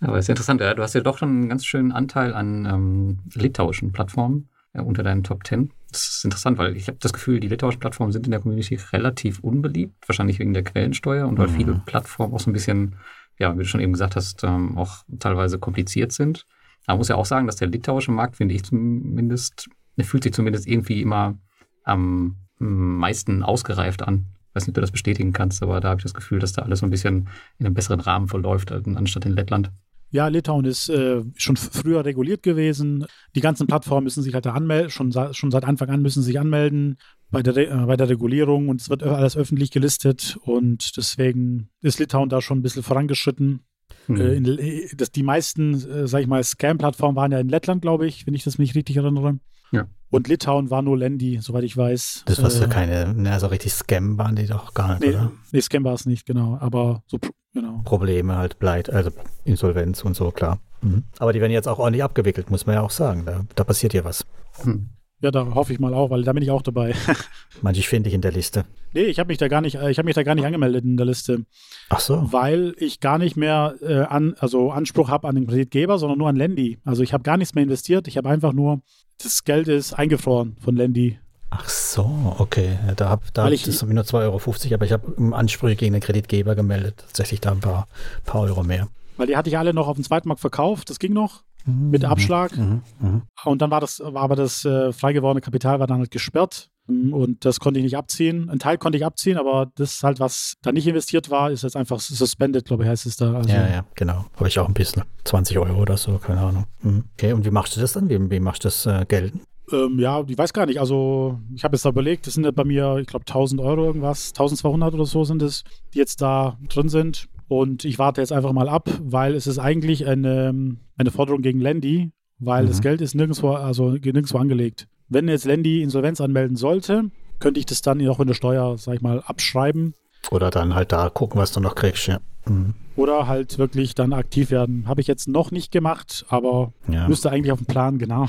Aber 0.00 0.18
ist 0.18 0.28
interessant, 0.28 0.60
ja. 0.60 0.74
du 0.74 0.82
hast 0.82 0.94
ja 0.94 1.00
doch 1.00 1.18
schon 1.18 1.28
einen 1.28 1.48
ganz 1.48 1.64
schönen 1.64 1.92
Anteil 1.92 2.32
an 2.32 2.66
ähm, 2.66 3.18
litauischen 3.34 3.92
Plattformen 3.92 4.48
ja, 4.74 4.82
unter 4.82 5.02
deinen 5.02 5.24
Top 5.24 5.46
10. 5.46 5.70
Das 5.90 6.02
ist 6.02 6.24
interessant, 6.24 6.58
weil 6.58 6.76
ich 6.76 6.88
habe 6.88 6.98
das 7.00 7.12
Gefühl, 7.12 7.40
die 7.40 7.48
litauischen 7.48 7.80
Plattformen 7.80 8.12
sind 8.12 8.26
in 8.26 8.30
der 8.30 8.40
Community 8.40 8.78
relativ 8.92 9.40
unbeliebt, 9.40 9.94
wahrscheinlich 10.06 10.38
wegen 10.38 10.52
der 10.52 10.62
Quellensteuer 10.62 11.26
und 11.26 11.38
weil 11.38 11.48
mhm. 11.48 11.54
viele 11.54 11.82
Plattformen 11.86 12.34
auch 12.34 12.40
so 12.40 12.50
ein 12.50 12.52
bisschen, 12.52 12.96
ja, 13.38 13.54
wie 13.54 13.62
du 13.62 13.64
schon 13.64 13.80
eben 13.80 13.92
gesagt 13.92 14.16
hast, 14.16 14.44
ähm, 14.44 14.76
auch 14.76 15.04
teilweise 15.18 15.58
kompliziert 15.58 16.12
sind. 16.12 16.46
Aber 16.86 16.94
man 16.94 16.98
muss 16.98 17.08
ja 17.08 17.16
auch 17.16 17.26
sagen, 17.26 17.46
dass 17.46 17.56
der 17.56 17.68
litauische 17.68 18.12
Markt, 18.12 18.36
finde 18.36 18.54
ich 18.54 18.64
zumindest, 18.64 19.68
fühlt 20.00 20.22
sich 20.22 20.32
zumindest 20.32 20.66
irgendwie 20.66 21.02
immer 21.02 21.36
am 21.84 22.36
meisten 22.58 23.42
ausgereift 23.42 24.02
an. 24.02 24.26
Ich 24.50 24.54
weiß 24.54 24.62
nicht, 24.64 24.70
ob 24.70 24.74
du 24.74 24.80
das 24.80 24.90
bestätigen 24.90 25.32
kannst, 25.32 25.62
aber 25.62 25.80
da 25.80 25.90
habe 25.90 26.00
ich 26.00 26.04
das 26.04 26.14
Gefühl, 26.14 26.38
dass 26.38 26.52
da 26.52 26.62
alles 26.62 26.80
so 26.80 26.86
ein 26.86 26.90
bisschen 26.90 27.28
in 27.58 27.66
einem 27.66 27.74
besseren 27.74 28.00
Rahmen 28.00 28.28
verläuft, 28.28 28.72
anstatt 28.72 29.26
in 29.26 29.32
Lettland. 29.32 29.70
Ja, 30.10 30.28
Litauen 30.28 30.64
ist 30.64 30.88
äh, 30.88 31.22
schon 31.36 31.56
früher 31.56 32.04
reguliert 32.04 32.42
gewesen. 32.42 33.04
Die 33.34 33.40
ganzen 33.40 33.66
Plattformen 33.66 34.04
müssen 34.04 34.22
sich 34.22 34.34
halt 34.34 34.46
da 34.46 34.52
anmelden, 34.52 34.90
schon, 34.90 35.12
schon 35.32 35.50
seit 35.50 35.64
Anfang 35.64 35.90
an 35.90 36.02
müssen 36.02 36.22
sich 36.22 36.40
anmelden 36.40 36.96
bei 37.30 37.42
der, 37.42 37.56
äh, 37.56 37.86
bei 37.86 37.96
der 37.96 38.08
Regulierung 38.08 38.68
und 38.68 38.80
es 38.80 38.88
wird 38.88 39.02
alles 39.02 39.36
öffentlich 39.36 39.70
gelistet 39.70 40.38
und 40.42 40.96
deswegen 40.96 41.68
ist 41.82 41.98
Litauen 41.98 42.30
da 42.30 42.40
schon 42.40 42.58
ein 42.58 42.62
bisschen 42.62 42.82
vorangeschritten. 42.82 43.60
Mhm. 44.06 44.16
Äh, 44.16 44.34
in, 44.34 44.44
äh, 44.46 44.88
das, 44.96 45.12
die 45.12 45.22
meisten, 45.22 45.74
äh, 45.74 46.08
sag 46.08 46.22
ich 46.22 46.26
mal, 46.26 46.42
Scam-Plattformen 46.42 47.16
waren 47.16 47.32
ja 47.32 47.38
in 47.38 47.48
Lettland, 47.48 47.82
glaube 47.82 48.06
ich, 48.06 48.26
wenn 48.26 48.34
ich 48.34 48.44
das 48.44 48.58
mich 48.58 48.74
richtig 48.74 48.96
erinnere. 48.96 49.38
Ja. 49.72 49.86
Und 50.10 50.28
Litauen 50.28 50.70
war 50.70 50.80
nur 50.82 50.96
Lendi, 50.96 51.38
soweit 51.42 51.64
ich 51.64 51.76
weiß. 51.76 52.22
Das 52.26 52.42
war 52.42 52.50
äh, 52.50 52.60
ja 52.60 52.66
keine, 52.66 53.12
ne, 53.14 53.32
also 53.32 53.48
richtig 53.48 53.72
Scam 53.72 54.16
waren 54.16 54.36
die 54.36 54.46
doch 54.46 54.72
gar 54.72 54.92
nicht, 54.94 55.00
nee, 55.00 55.08
oder? 55.10 55.32
Nee, 55.52 55.60
Scam 55.60 55.84
war 55.84 55.94
es 55.94 56.06
nicht, 56.06 56.24
genau. 56.24 56.56
Aber 56.60 57.02
so, 57.06 57.18
genau. 57.52 57.82
Probleme 57.84 58.36
halt, 58.36 58.58
Bleit, 58.58 58.88
also 58.88 59.10
Insolvenz 59.44 60.02
und 60.02 60.16
so, 60.16 60.30
klar. 60.30 60.60
Mhm. 60.80 61.04
Aber 61.18 61.32
die 61.32 61.40
werden 61.40 61.52
jetzt 61.52 61.68
auch 61.68 61.78
ordentlich 61.78 62.02
abgewickelt, 62.02 62.50
muss 62.50 62.64
man 62.64 62.76
ja 62.76 62.82
auch 62.82 62.90
sagen. 62.90 63.24
Da, 63.26 63.44
da 63.54 63.64
passiert 63.64 63.92
ja 63.92 64.04
was. 64.04 64.24
Hm. 64.62 64.90
Ja, 65.20 65.32
da 65.32 65.52
hoffe 65.54 65.72
ich 65.72 65.80
mal 65.80 65.94
auch, 65.94 66.10
weil 66.10 66.22
da 66.22 66.32
bin 66.32 66.44
ich 66.44 66.50
auch 66.52 66.62
dabei. 66.62 66.94
Manche 67.62 67.82
finde 67.82 68.08
ich 68.08 68.14
in 68.14 68.20
der 68.20 68.30
Liste. 68.30 68.64
Nee, 68.92 69.02
ich 69.02 69.18
habe 69.18 69.28
mich 69.28 69.38
da 69.38 69.48
gar 69.48 69.60
nicht, 69.60 69.74
ich 69.74 69.98
habe 69.98 70.06
mich 70.06 70.14
da 70.14 70.22
gar 70.22 70.36
nicht 70.36 70.44
angemeldet 70.44 70.84
in 70.84 70.96
der 70.96 71.06
Liste. 71.06 71.44
Ach 71.88 71.98
so. 71.98 72.32
Weil 72.32 72.74
ich 72.78 73.00
gar 73.00 73.18
nicht 73.18 73.36
mehr 73.36 73.74
äh, 73.82 74.02
an, 74.02 74.36
also 74.38 74.70
Anspruch 74.70 75.08
habe 75.08 75.26
an 75.26 75.34
den 75.34 75.48
Kreditgeber, 75.48 75.98
sondern 75.98 76.18
nur 76.18 76.28
an 76.28 76.36
Lendi. 76.36 76.78
Also 76.84 77.02
ich 77.02 77.12
habe 77.12 77.24
gar 77.24 77.36
nichts 77.36 77.54
mehr 77.54 77.64
investiert. 77.64 78.06
Ich 78.06 78.16
habe 78.16 78.28
einfach 78.28 78.52
nur, 78.52 78.80
das 79.22 79.44
Geld 79.44 79.68
ist 79.68 79.92
eingefroren 79.92 80.56
von 80.60 80.76
Lendi. 80.76 81.18
Ach 81.50 81.68
so, 81.68 82.36
okay. 82.38 82.78
Da 82.96 83.08
habe 83.08 83.22
da 83.32 83.44
hab 83.44 83.52
ich, 83.52 83.62
das 83.62 83.82
nur 83.82 84.04
2,50 84.04 84.14
Euro, 84.14 84.74
aber 84.74 84.84
ich 84.84 84.92
habe 84.92 85.34
Ansprüche 85.34 85.76
gegen 85.76 85.94
den 85.94 86.02
Kreditgeber 86.02 86.54
gemeldet. 86.54 86.96
Tatsächlich 87.06 87.40
da 87.40 87.52
ein 87.52 87.60
paar, 87.60 87.88
paar 88.24 88.42
Euro 88.42 88.62
mehr. 88.62 88.88
Weil 89.16 89.26
die 89.26 89.36
hatte 89.36 89.48
ich 89.48 89.58
alle 89.58 89.72
noch 89.72 89.88
auf 89.88 89.96
dem 89.96 90.04
Zweitmarkt 90.04 90.40
verkauft, 90.40 90.90
das 90.90 90.98
ging 90.98 91.12
noch 91.12 91.42
mit 91.64 92.02
mhm. 92.02 92.08
Abschlag. 92.08 92.56
Mhm. 92.56 92.82
Mhm. 93.00 93.22
Und 93.44 93.62
dann 93.62 93.70
war 93.70 93.80
das, 93.80 94.00
war 94.00 94.22
aber 94.22 94.36
das 94.36 94.64
äh, 94.64 94.92
frei 94.92 95.12
gewordene 95.12 95.40
Kapital 95.40 95.80
war 95.80 95.86
dann 95.86 95.98
halt 95.98 96.10
gesperrt 96.10 96.70
und 96.88 97.44
das 97.44 97.60
konnte 97.60 97.80
ich 97.80 97.84
nicht 97.84 97.96
abziehen. 97.96 98.48
Ein 98.48 98.58
Teil 98.58 98.78
konnte 98.78 98.96
ich 98.96 99.04
abziehen, 99.04 99.36
aber 99.36 99.70
das 99.74 100.02
halt, 100.02 100.20
was 100.20 100.54
da 100.62 100.72
nicht 100.72 100.86
investiert 100.86 101.30
war, 101.30 101.50
ist 101.50 101.62
jetzt 101.62 101.76
einfach 101.76 102.00
suspended, 102.00 102.64
glaube 102.64 102.84
ich, 102.84 102.88
heißt 102.88 103.04
es 103.04 103.16
da. 103.16 103.34
Also 103.34 103.50
ja, 103.50 103.68
ja, 103.68 103.84
genau. 103.94 104.24
Habe 104.36 104.48
ich 104.48 104.58
auch 104.58 104.68
ein 104.68 104.74
bisschen. 104.74 105.02
20 105.24 105.58
Euro 105.58 105.82
oder 105.82 105.98
so, 105.98 106.16
keine 106.18 106.40
Ahnung. 106.40 106.64
Mhm. 106.82 107.04
Okay, 107.14 107.34
und 107.34 107.44
wie 107.44 107.50
machst 107.50 107.76
du 107.76 107.80
das 107.80 107.92
dann? 107.92 108.08
Wie, 108.08 108.30
wie 108.30 108.40
machst 108.40 108.64
du 108.64 108.68
das 108.68 108.86
äh, 108.86 109.04
Geld? 109.06 109.34
Ähm, 109.70 109.98
ja, 109.98 110.24
ich 110.26 110.38
weiß 110.38 110.54
gar 110.54 110.64
nicht. 110.64 110.80
Also, 110.80 111.38
ich 111.54 111.62
habe 111.62 111.76
jetzt 111.76 111.84
da 111.84 111.90
überlegt, 111.90 112.26
das 112.26 112.34
sind 112.34 112.44
ja 112.44 112.50
bei 112.50 112.64
mir, 112.64 112.96
ich 112.96 113.06
glaube, 113.06 113.26
1000 113.28 113.60
Euro 113.60 113.84
irgendwas, 113.84 114.28
1200 114.30 114.94
oder 114.94 115.04
so 115.04 115.24
sind 115.24 115.42
es, 115.42 115.64
die 115.92 115.98
jetzt 115.98 116.22
da 116.22 116.56
drin 116.68 116.88
sind. 116.88 117.28
Und 117.48 117.84
ich 117.84 117.98
warte 117.98 118.20
jetzt 118.20 118.32
einfach 118.32 118.52
mal 118.52 118.68
ab, 118.68 118.88
weil 119.02 119.34
es 119.34 119.46
ist 119.46 119.58
eigentlich 119.58 120.06
eine, 120.06 120.76
eine 120.96 121.10
Forderung 121.10 121.42
gegen 121.42 121.60
Lendi, 121.60 122.12
weil 122.38 122.64
mhm. 122.64 122.68
das 122.68 122.80
Geld 122.80 123.00
ist 123.00 123.14
nirgendwo, 123.14 123.52
also 123.52 123.90
nirgendwo 123.90 124.38
angelegt. 124.38 124.88
Wenn 125.08 125.28
jetzt 125.28 125.44
Lendi 125.44 125.82
Insolvenz 125.82 126.20
anmelden 126.20 126.56
sollte, 126.56 127.10
könnte 127.38 127.60
ich 127.60 127.66
das 127.66 127.82
dann 127.82 128.06
auch 128.08 128.20
in 128.20 128.26
der 128.26 128.34
Steuer, 128.34 128.76
sag 128.78 128.96
ich 128.96 129.00
mal, 129.00 129.22
abschreiben. 129.22 129.94
Oder 130.30 130.50
dann 130.50 130.74
halt 130.74 130.92
da 130.92 131.08
gucken, 131.08 131.40
was 131.40 131.52
du 131.52 131.60
noch 131.60 131.74
kriegst, 131.74 132.06
ja. 132.08 132.18
Mhm. 132.46 132.74
Oder 132.96 133.26
halt 133.26 133.58
wirklich 133.58 133.94
dann 133.94 134.12
aktiv 134.12 134.50
werden. 134.50 134.84
Habe 134.86 135.00
ich 135.00 135.06
jetzt 135.06 135.28
noch 135.28 135.50
nicht 135.50 135.70
gemacht, 135.70 136.26
aber 136.28 136.72
ja. 136.88 137.08
müsste 137.08 137.30
eigentlich 137.30 137.52
auf 137.52 137.58
dem 137.58 137.66
Plan, 137.66 137.98
genau. 137.98 138.26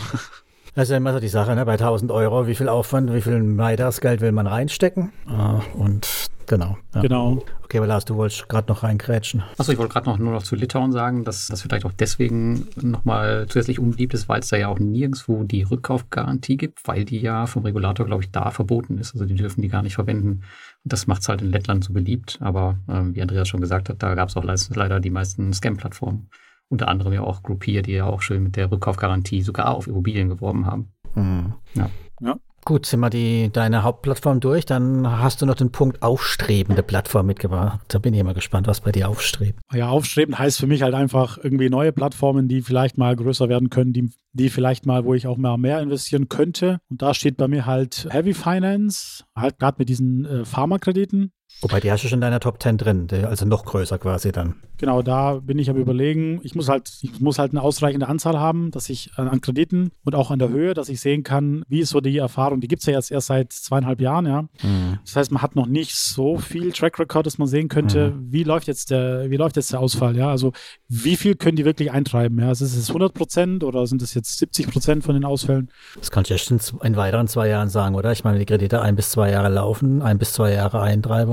Das 0.76 0.84
ist 0.84 0.92
ja 0.92 0.98
immer 0.98 1.14
so 1.14 1.20
die 1.20 1.30
Sache, 1.30 1.56
ne? 1.56 1.66
bei 1.66 1.74
1000 1.74 2.12
Euro, 2.12 2.48
wie 2.48 2.56
viel 2.56 2.70
Aufwand, 2.70 3.12
wie 3.14 3.22
viel 3.22 3.42
Maidas-Geld 3.42 4.22
will 4.22 4.32
man 4.32 4.48
reinstecken? 4.48 5.12
Ah, 5.28 5.62
und 5.74 6.08
genau. 6.46 6.78
Ja. 6.94 7.02
Genau. 7.02 7.44
Okay, 7.64 7.78
aber 7.78 7.88
Lars, 7.88 8.06
du 8.06 8.16
wolltest 8.16 8.48
gerade 8.50 8.68
noch 8.68 8.84
reingrätschen. 8.84 9.44
Achso, 9.58 9.72
ich 9.72 9.78
wollte 9.78 9.94
gerade 9.94 10.10
noch 10.10 10.18
nur 10.18 10.32
noch 10.32 10.44
zu 10.44 10.56
Litauen 10.56 10.92
sagen, 10.92 11.24
dass 11.24 11.48
das 11.48 11.62
vielleicht 11.62 11.86
auch 11.86 11.92
deswegen 11.92 12.68
nochmal 12.82 13.46
zusätzlich 13.48 13.80
unbeliebt 13.80 14.14
ist, 14.14 14.30
weil 14.30 14.40
es 14.40 14.50
da 14.50 14.58
ja 14.58 14.68
auch 14.70 14.80
nirgendwo 14.80 15.44
die 15.44 15.64
Rückkaufgarantie 15.64 16.58
gibt, 16.58 16.88
weil 16.88 17.06
die 17.06 17.20
ja 17.20 17.46
vom 17.46 17.64
Regulator, 17.64 18.06
glaube 18.06 18.24
ich, 18.24 18.32
da 18.32 18.52
verboten 18.52 18.98
ist. 18.98 19.14
Also 19.14 19.26
die 19.26 19.36
dürfen 19.36 19.62
die 19.62 19.70
gar 19.70 19.84
nicht 19.84 19.96
verwenden. 19.96 20.44
Und 20.84 20.94
das 20.94 21.08
macht 21.08 21.22
es 21.22 21.30
halt 21.30 21.42
in 21.42 21.52
Lettland 21.52 21.84
so 21.84 21.94
beliebt. 21.94 22.38
Aber 22.42 22.78
ähm, 22.88 23.16
wie 23.16 23.22
Andreas 23.22 23.48
schon 23.48 23.62
gesagt 23.62 23.90
hat, 23.90 24.02
da 24.02 24.16
gab 24.16 24.30
es 24.30 24.38
auch 24.38 24.44
leider 24.44 25.00
die 25.00 25.12
meisten 25.12 25.54
Scam-Plattformen 25.54 26.30
unter 26.70 26.88
anderem 26.88 27.14
ja 27.14 27.22
auch 27.22 27.44
Groupier, 27.44 27.82
die 27.82 27.94
ja 27.94 28.06
auch 28.06 28.22
schön 28.22 28.44
mit 28.44 28.56
der 28.56 28.72
Rückkaufgarantie 28.72 29.42
sogar 29.42 29.76
auf 29.76 29.88
Immobilien 29.88 30.30
geworben 30.30 30.66
haben. 30.66 30.92
Mhm. 31.16 31.54
Ja. 31.74 31.90
ja. 32.22 32.36
Gut, 32.66 32.86
sind 32.86 33.00
wir 33.00 33.10
die, 33.10 33.50
deine 33.52 33.84
Hauptplattform 33.84 34.42
durch, 34.42 34.66
dann 34.66 35.10
hast 35.10 35.42
du 35.42 35.46
noch 35.46 35.56
den 35.56 35.72
Punkt 35.72 36.04
aufstrebende 36.04 36.84
Plattform 36.84 37.26
mitgebracht. 37.26 37.80
Da 37.88 38.00
bin 38.00 38.14
ich 38.14 38.20
immer 38.20 38.34
gespannt, 38.34 38.68
was 38.68 38.82
bei 38.82 38.92
dir 38.92 39.10
aufstrebt. 39.10 39.60
Ja, 39.74 39.90
aufstrebend 39.90 40.38
heißt 40.38 40.60
für 40.60 40.68
mich 40.68 40.82
halt 40.82 40.94
einfach 40.94 41.38
irgendwie 41.42 41.70
neue 41.70 41.94
Plattformen, 41.94 42.48
die 42.48 42.62
vielleicht 42.62 42.98
mal 42.98 43.16
größer 43.16 43.50
werden 43.50 43.70
können, 43.70 43.94
die, 43.94 44.12
die 44.34 44.50
vielleicht 44.50 44.86
mal, 44.86 45.06
wo 45.06 45.14
ich 45.14 45.26
auch 45.26 45.38
mal 45.38 45.58
mehr 45.58 45.82
investieren 45.82 46.28
könnte. 46.28 46.80
Und 46.90 47.02
da 47.02 47.14
steht 47.14 47.38
bei 47.38 47.48
mir 47.48 47.66
halt 47.66 48.08
Heavy 48.12 48.34
Finance, 48.34 49.24
halt 49.36 49.58
gerade 49.58 49.78
mit 49.80 49.90
diesen 49.90 50.26
äh, 50.26 50.46
Pharmakrediten. 50.46 51.32
Wobei 51.62 51.80
die 51.80 51.92
hast 51.92 52.04
du 52.04 52.08
schon 52.08 52.18
in 52.18 52.22
deiner 52.22 52.40
Top 52.40 52.62
10 52.62 52.78
drin, 52.78 53.08
also 53.26 53.46
noch 53.46 53.66
größer 53.66 53.98
quasi 53.98 54.32
dann. 54.32 54.56
Genau, 54.78 55.02
da 55.02 55.36
bin 55.36 55.60
ich 55.60 55.70
am 55.70 55.76
überlegen, 55.76 56.40
ich 56.44 56.56
muss 56.56 56.70
halt, 56.70 56.90
ich 57.02 57.20
muss 57.20 57.38
halt 57.38 57.52
eine 57.52 57.62
ausreichende 57.62 58.08
Anzahl 58.08 58.40
haben, 58.40 58.72
dass 58.72 58.90
ich 58.90 59.12
an 59.18 59.42
Krediten 59.42 59.92
und 60.06 60.16
auch 60.16 60.32
an 60.32 60.40
der 60.40 60.48
Höhe, 60.48 60.74
dass 60.74 60.88
ich 60.88 61.02
sehen 61.02 61.24
kann, 61.24 61.64
wie 61.68 61.82
ist 61.82 61.90
so 61.90 62.00
die 62.00 62.18
Erfahrung. 62.18 62.62
Die 62.62 62.70
gibt 62.70 62.82
es 62.82 62.86
ja 62.86 62.94
jetzt 62.94 63.12
erst 63.12 63.28
seit 63.28 63.52
zweieinhalb 63.52 64.00
Jahren, 64.00 64.26
ja. 64.26 64.44
Mhm. 64.64 65.00
Das 65.04 65.18
heißt, 65.18 65.32
man 65.34 65.42
hat 65.42 65.58
noch 65.58 65.66
nicht 65.66 65.96
so 65.96 66.38
viel 66.38 66.72
Track 66.72 66.98
Record, 66.98 67.26
dass 67.26 67.38
man 67.38 67.50
sehen 67.50 67.68
könnte, 67.68 68.12
mhm. 68.12 68.32
wie 68.32 68.44
läuft 68.44 68.68
jetzt 68.68 68.90
der, 68.90 69.30
wie 69.30 69.36
läuft 69.36 69.58
jetzt 69.58 69.74
der 69.74 69.82
Ausfall, 69.82 70.16
ja. 70.16 70.30
Also 70.30 70.54
wie 70.88 71.18
viel 71.18 71.36
können 71.36 71.58
die 71.58 71.66
wirklich 71.66 71.92
eintreiben, 71.92 72.40
ja. 72.40 72.50
Ist 72.50 72.62
es 72.62 72.88
100 72.88 73.14
Prozent 73.14 73.66
oder 73.66 73.86
sind 73.86 74.02
es 74.02 74.14
jetzt 74.14 74.38
70 74.38 74.72
Prozent 74.72 75.04
von 75.04 75.14
den 75.14 75.26
Ausfällen? 75.26 75.70
Das 75.98 76.10
kann 76.10 76.24
ich 76.24 76.32
erst 76.32 76.52
in, 76.52 76.60
in 76.84 76.96
weiteren 76.96 77.28
zwei 77.28 77.50
Jahren 77.50 77.68
sagen, 77.68 77.96
oder? 77.96 78.14
Ich 78.14 78.24
meine, 78.24 78.40
die 78.40 78.46
Kredite 78.46 78.82
ein 78.82 78.96
bis 78.96 79.10
zwei 79.10 79.30
Jahre 79.30 79.50
laufen, 79.50 80.02
ein 80.02 80.18
bis 80.18 80.32
zwei 80.32 80.54
Jahre 80.54 80.80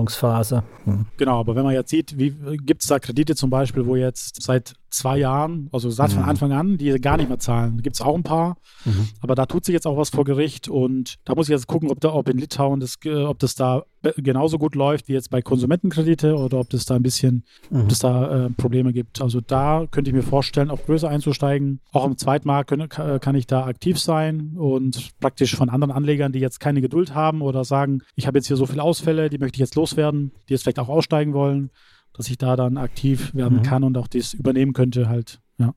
Eintreibungsphase. 0.06 0.62
Hm. 0.84 1.06
Genau, 1.16 1.40
aber 1.40 1.56
wenn 1.56 1.64
man 1.64 1.74
jetzt 1.74 1.90
sieht, 1.90 2.16
gibt 2.16 2.82
es 2.82 2.88
da 2.88 2.98
Kredite 2.98 3.34
zum 3.34 3.50
Beispiel, 3.50 3.86
wo 3.86 3.96
jetzt 3.96 4.40
seit 4.42 4.74
zwei 4.90 5.18
Jahren, 5.18 5.68
also 5.72 5.90
seit 5.90 6.12
von 6.12 6.22
mhm. 6.22 6.28
Anfang 6.28 6.52
an, 6.52 6.76
die 6.78 6.90
gar 7.00 7.16
nicht 7.16 7.28
mehr 7.28 7.38
zahlen. 7.38 7.76
Da 7.76 7.82
gibt 7.82 7.96
es 7.96 8.02
auch 8.02 8.14
ein 8.14 8.22
paar, 8.22 8.56
mhm. 8.84 9.08
aber 9.20 9.34
da 9.34 9.46
tut 9.46 9.64
sich 9.64 9.72
jetzt 9.72 9.86
auch 9.86 9.96
was 9.96 10.10
vor 10.10 10.24
Gericht 10.24 10.68
und 10.68 11.16
da 11.24 11.34
muss 11.34 11.48
ich 11.48 11.52
jetzt 11.52 11.66
gucken, 11.66 11.90
ob, 11.90 12.00
da, 12.00 12.12
ob 12.12 12.28
in 12.28 12.38
Litauen 12.38 12.80
das, 12.80 12.96
ob 13.04 13.38
das 13.38 13.54
da 13.54 13.84
genauso 14.16 14.58
gut 14.58 14.74
läuft 14.74 15.08
wie 15.08 15.14
jetzt 15.14 15.30
bei 15.30 15.42
Konsumentenkredite 15.42 16.36
oder 16.36 16.60
ob 16.60 16.70
das 16.70 16.84
da 16.84 16.94
ein 16.94 17.02
bisschen, 17.02 17.44
mhm. 17.70 17.82
ob 17.82 17.90
es 17.90 17.98
da 17.98 18.46
äh, 18.46 18.50
Probleme 18.50 18.92
gibt. 18.92 19.20
Also 19.20 19.40
da 19.40 19.86
könnte 19.90 20.10
ich 20.10 20.14
mir 20.14 20.22
vorstellen, 20.22 20.70
auch 20.70 20.84
größer 20.84 21.08
einzusteigen. 21.08 21.80
Auch 21.92 22.06
im 22.06 22.16
Zweitmarkt 22.16 22.70
können, 22.70 22.88
kann 22.88 23.34
ich 23.34 23.46
da 23.46 23.66
aktiv 23.66 23.98
sein 23.98 24.54
und 24.56 25.18
praktisch 25.20 25.56
von 25.56 25.68
anderen 25.68 25.92
Anlegern, 25.92 26.32
die 26.32 26.38
jetzt 26.38 26.60
keine 26.60 26.80
Geduld 26.80 27.14
haben 27.14 27.42
oder 27.42 27.64
sagen, 27.64 28.00
ich 28.14 28.26
habe 28.26 28.38
jetzt 28.38 28.46
hier 28.46 28.56
so 28.56 28.66
viele 28.66 28.82
Ausfälle, 28.82 29.30
die 29.30 29.38
möchte 29.38 29.56
ich 29.56 29.60
jetzt 29.60 29.74
loswerden, 29.74 30.32
die 30.48 30.52
jetzt 30.52 30.62
vielleicht 30.62 30.78
auch 30.78 30.88
aussteigen 30.88 31.32
wollen 31.32 31.70
dass 32.16 32.28
ich 32.28 32.38
da 32.38 32.56
dann 32.56 32.76
aktiv 32.76 33.34
werden 33.34 33.58
mhm. 33.58 33.62
kann 33.62 33.84
und 33.84 33.96
auch 33.98 34.08
das 34.08 34.34
übernehmen 34.34 34.72
könnte 34.72 35.08
halt. 35.08 35.40
Ja. 35.58 35.74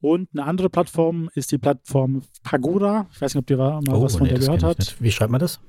Und 0.00 0.28
eine 0.32 0.44
andere 0.44 0.70
Plattform 0.70 1.30
ist 1.34 1.52
die 1.52 1.58
Plattform 1.58 2.22
Fagura. 2.42 3.06
Ich 3.12 3.20
weiß 3.20 3.34
nicht, 3.34 3.42
ob 3.42 3.50
ihr 3.50 3.56
mal 3.56 3.82
oh, 3.90 4.02
was 4.02 4.16
von 4.16 4.26
nee, 4.26 4.34
der 4.34 4.40
gehört 4.40 4.62
habt. 4.62 4.96
Wie 5.00 5.10
schreibt 5.10 5.30
man 5.30 5.40
das? 5.40 5.60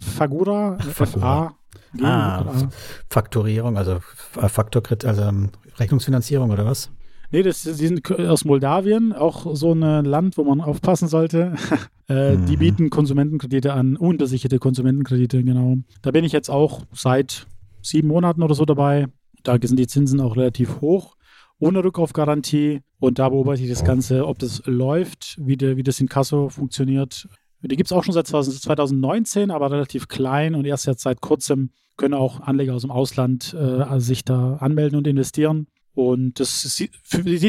Fagura, 0.00 0.76
F-A. 0.76 1.56
Ah, 2.02 2.68
Faktorierung, 3.08 3.76
also 3.76 4.00
Faktorkrit, 4.00 5.04
also 5.04 5.22
ähm, 5.22 5.50
Rechnungsfinanzierung 5.78 6.50
oder 6.50 6.66
was? 6.66 6.90
Nee, 7.30 7.42
das, 7.42 7.62
die 7.62 7.72
sind 7.72 8.08
aus 8.12 8.44
Moldawien, 8.44 9.12
auch 9.12 9.56
so 9.56 9.72
ein 9.72 10.04
Land, 10.04 10.36
wo 10.36 10.44
man 10.44 10.60
aufpassen 10.60 11.08
sollte. 11.08 11.54
äh, 12.08 12.36
mhm. 12.36 12.46
Die 12.46 12.56
bieten 12.56 12.90
Konsumentenkredite 12.90 13.72
an, 13.72 13.96
unbesicherte 13.96 14.58
Konsumentenkredite, 14.58 15.42
genau. 15.42 15.78
Da 16.02 16.10
bin 16.10 16.24
ich 16.24 16.32
jetzt 16.32 16.48
auch 16.48 16.82
seit 16.92 17.46
sieben 17.82 18.08
Monaten 18.08 18.42
oder 18.42 18.54
so 18.54 18.64
dabei. 18.64 19.08
Da 19.44 19.56
sind 19.62 19.78
die 19.78 19.86
Zinsen 19.86 20.20
auch 20.20 20.36
relativ 20.36 20.80
hoch, 20.80 21.16
ohne 21.58 21.84
Rückkaufgarantie. 21.84 22.80
Und 22.98 23.18
da 23.18 23.28
beobachte 23.28 23.62
ich 23.62 23.68
das 23.68 23.84
Ganze, 23.84 24.26
ob 24.26 24.38
das 24.38 24.62
läuft, 24.64 25.36
wie, 25.38 25.56
de, 25.56 25.76
wie 25.76 25.82
das 25.82 26.00
in 26.00 26.08
Kasso 26.08 26.48
funktioniert. 26.48 27.28
Die 27.62 27.76
gibt 27.76 27.88
es 27.88 27.92
auch 27.92 28.04
schon 28.04 28.14
seit 28.14 28.26
2019, 28.26 29.50
aber 29.50 29.70
relativ 29.70 30.08
klein 30.08 30.54
und 30.54 30.66
erst 30.66 30.86
jetzt 30.86 31.02
seit 31.02 31.20
kurzem 31.20 31.70
können 31.96 32.14
auch 32.14 32.40
Anleger 32.40 32.74
aus 32.74 32.82
dem 32.82 32.90
Ausland 32.90 33.54
äh, 33.54 34.00
sich 34.00 34.24
da 34.24 34.56
anmelden 34.56 34.98
und 34.98 35.06
investieren. 35.06 35.68
Und 35.94 36.40
das 36.40 36.62
sieht 36.62 36.90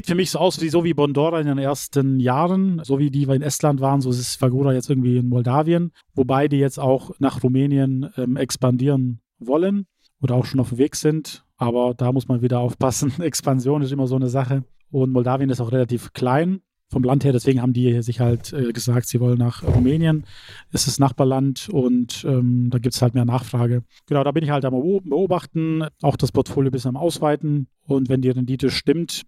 für 0.06 0.16
mich 0.16 0.32
so 0.32 0.40
aus, 0.40 0.62
wie 0.62 0.70
so 0.70 0.84
wie 0.84 0.94
Bondora 0.94 1.42
in 1.42 1.48
den 1.48 1.58
ersten 1.58 2.20
Jahren, 2.20 2.80
so 2.84 3.00
wie 3.00 3.10
die 3.10 3.24
in 3.24 3.42
Estland 3.42 3.82
waren, 3.82 4.02
so 4.02 4.12
ist 4.12 4.36
Fagura 4.36 4.72
jetzt 4.74 4.90
irgendwie 4.90 5.18
in 5.18 5.30
Moldawien, 5.30 5.92
wobei 6.14 6.48
die 6.48 6.58
jetzt 6.58 6.80
auch 6.80 7.12
nach 7.18 7.42
Rumänien 7.42 8.12
ähm, 8.18 8.38
expandieren 8.38 9.20
wollen 9.40 9.88
oder 10.22 10.36
auch 10.36 10.46
schon 10.46 10.60
auf 10.60 10.70
dem 10.70 10.78
Weg 10.78 10.96
sind. 10.96 11.45
Aber 11.58 11.94
da 11.96 12.12
muss 12.12 12.28
man 12.28 12.42
wieder 12.42 12.60
aufpassen. 12.60 13.14
Expansion 13.20 13.82
ist 13.82 13.92
immer 13.92 14.08
so 14.08 14.16
eine 14.16 14.30
Sache. 14.30 14.64
Und 14.92 15.12
Moldawien 15.12 15.50
ist 15.50 15.62
auch 15.62 15.72
relativ 15.72 16.14
klein 16.14 16.62
vom 16.90 17.04
Land 17.04 17.24
her. 17.24 17.34
Deswegen 17.34 17.62
haben 17.62 17.74
die 17.74 18.02
sich 18.02 18.20
halt 18.20 18.54
äh, 18.54 18.72
gesagt, 18.72 19.08
sie 19.08 19.20
wollen 19.20 19.38
nach 19.38 19.64
Rumänien. 19.64 20.26
Es 20.72 20.88
ist 20.88 21.00
Nachbarland 21.00 21.68
und 21.70 22.26
ähm, 22.28 22.70
da 22.70 22.78
gibt 22.78 22.96
es 22.96 23.02
halt 23.02 23.16
mehr 23.16 23.26
Nachfrage. 23.26 23.84
Genau, 24.08 24.24
da 24.24 24.32
bin 24.32 24.44
ich 24.44 24.50
halt 24.50 24.66
am 24.66 24.74
Beobachten, 24.74 25.84
auch 26.02 26.16
das 26.16 26.32
Portfolio 26.32 26.70
ein 26.70 26.72
bisschen 26.72 26.90
am 26.90 26.98
Ausweiten. 26.98 27.68
Und 27.88 28.10
wenn 28.10 28.22
die 28.22 28.30
Rendite 28.30 28.70
stimmt, 28.70 29.24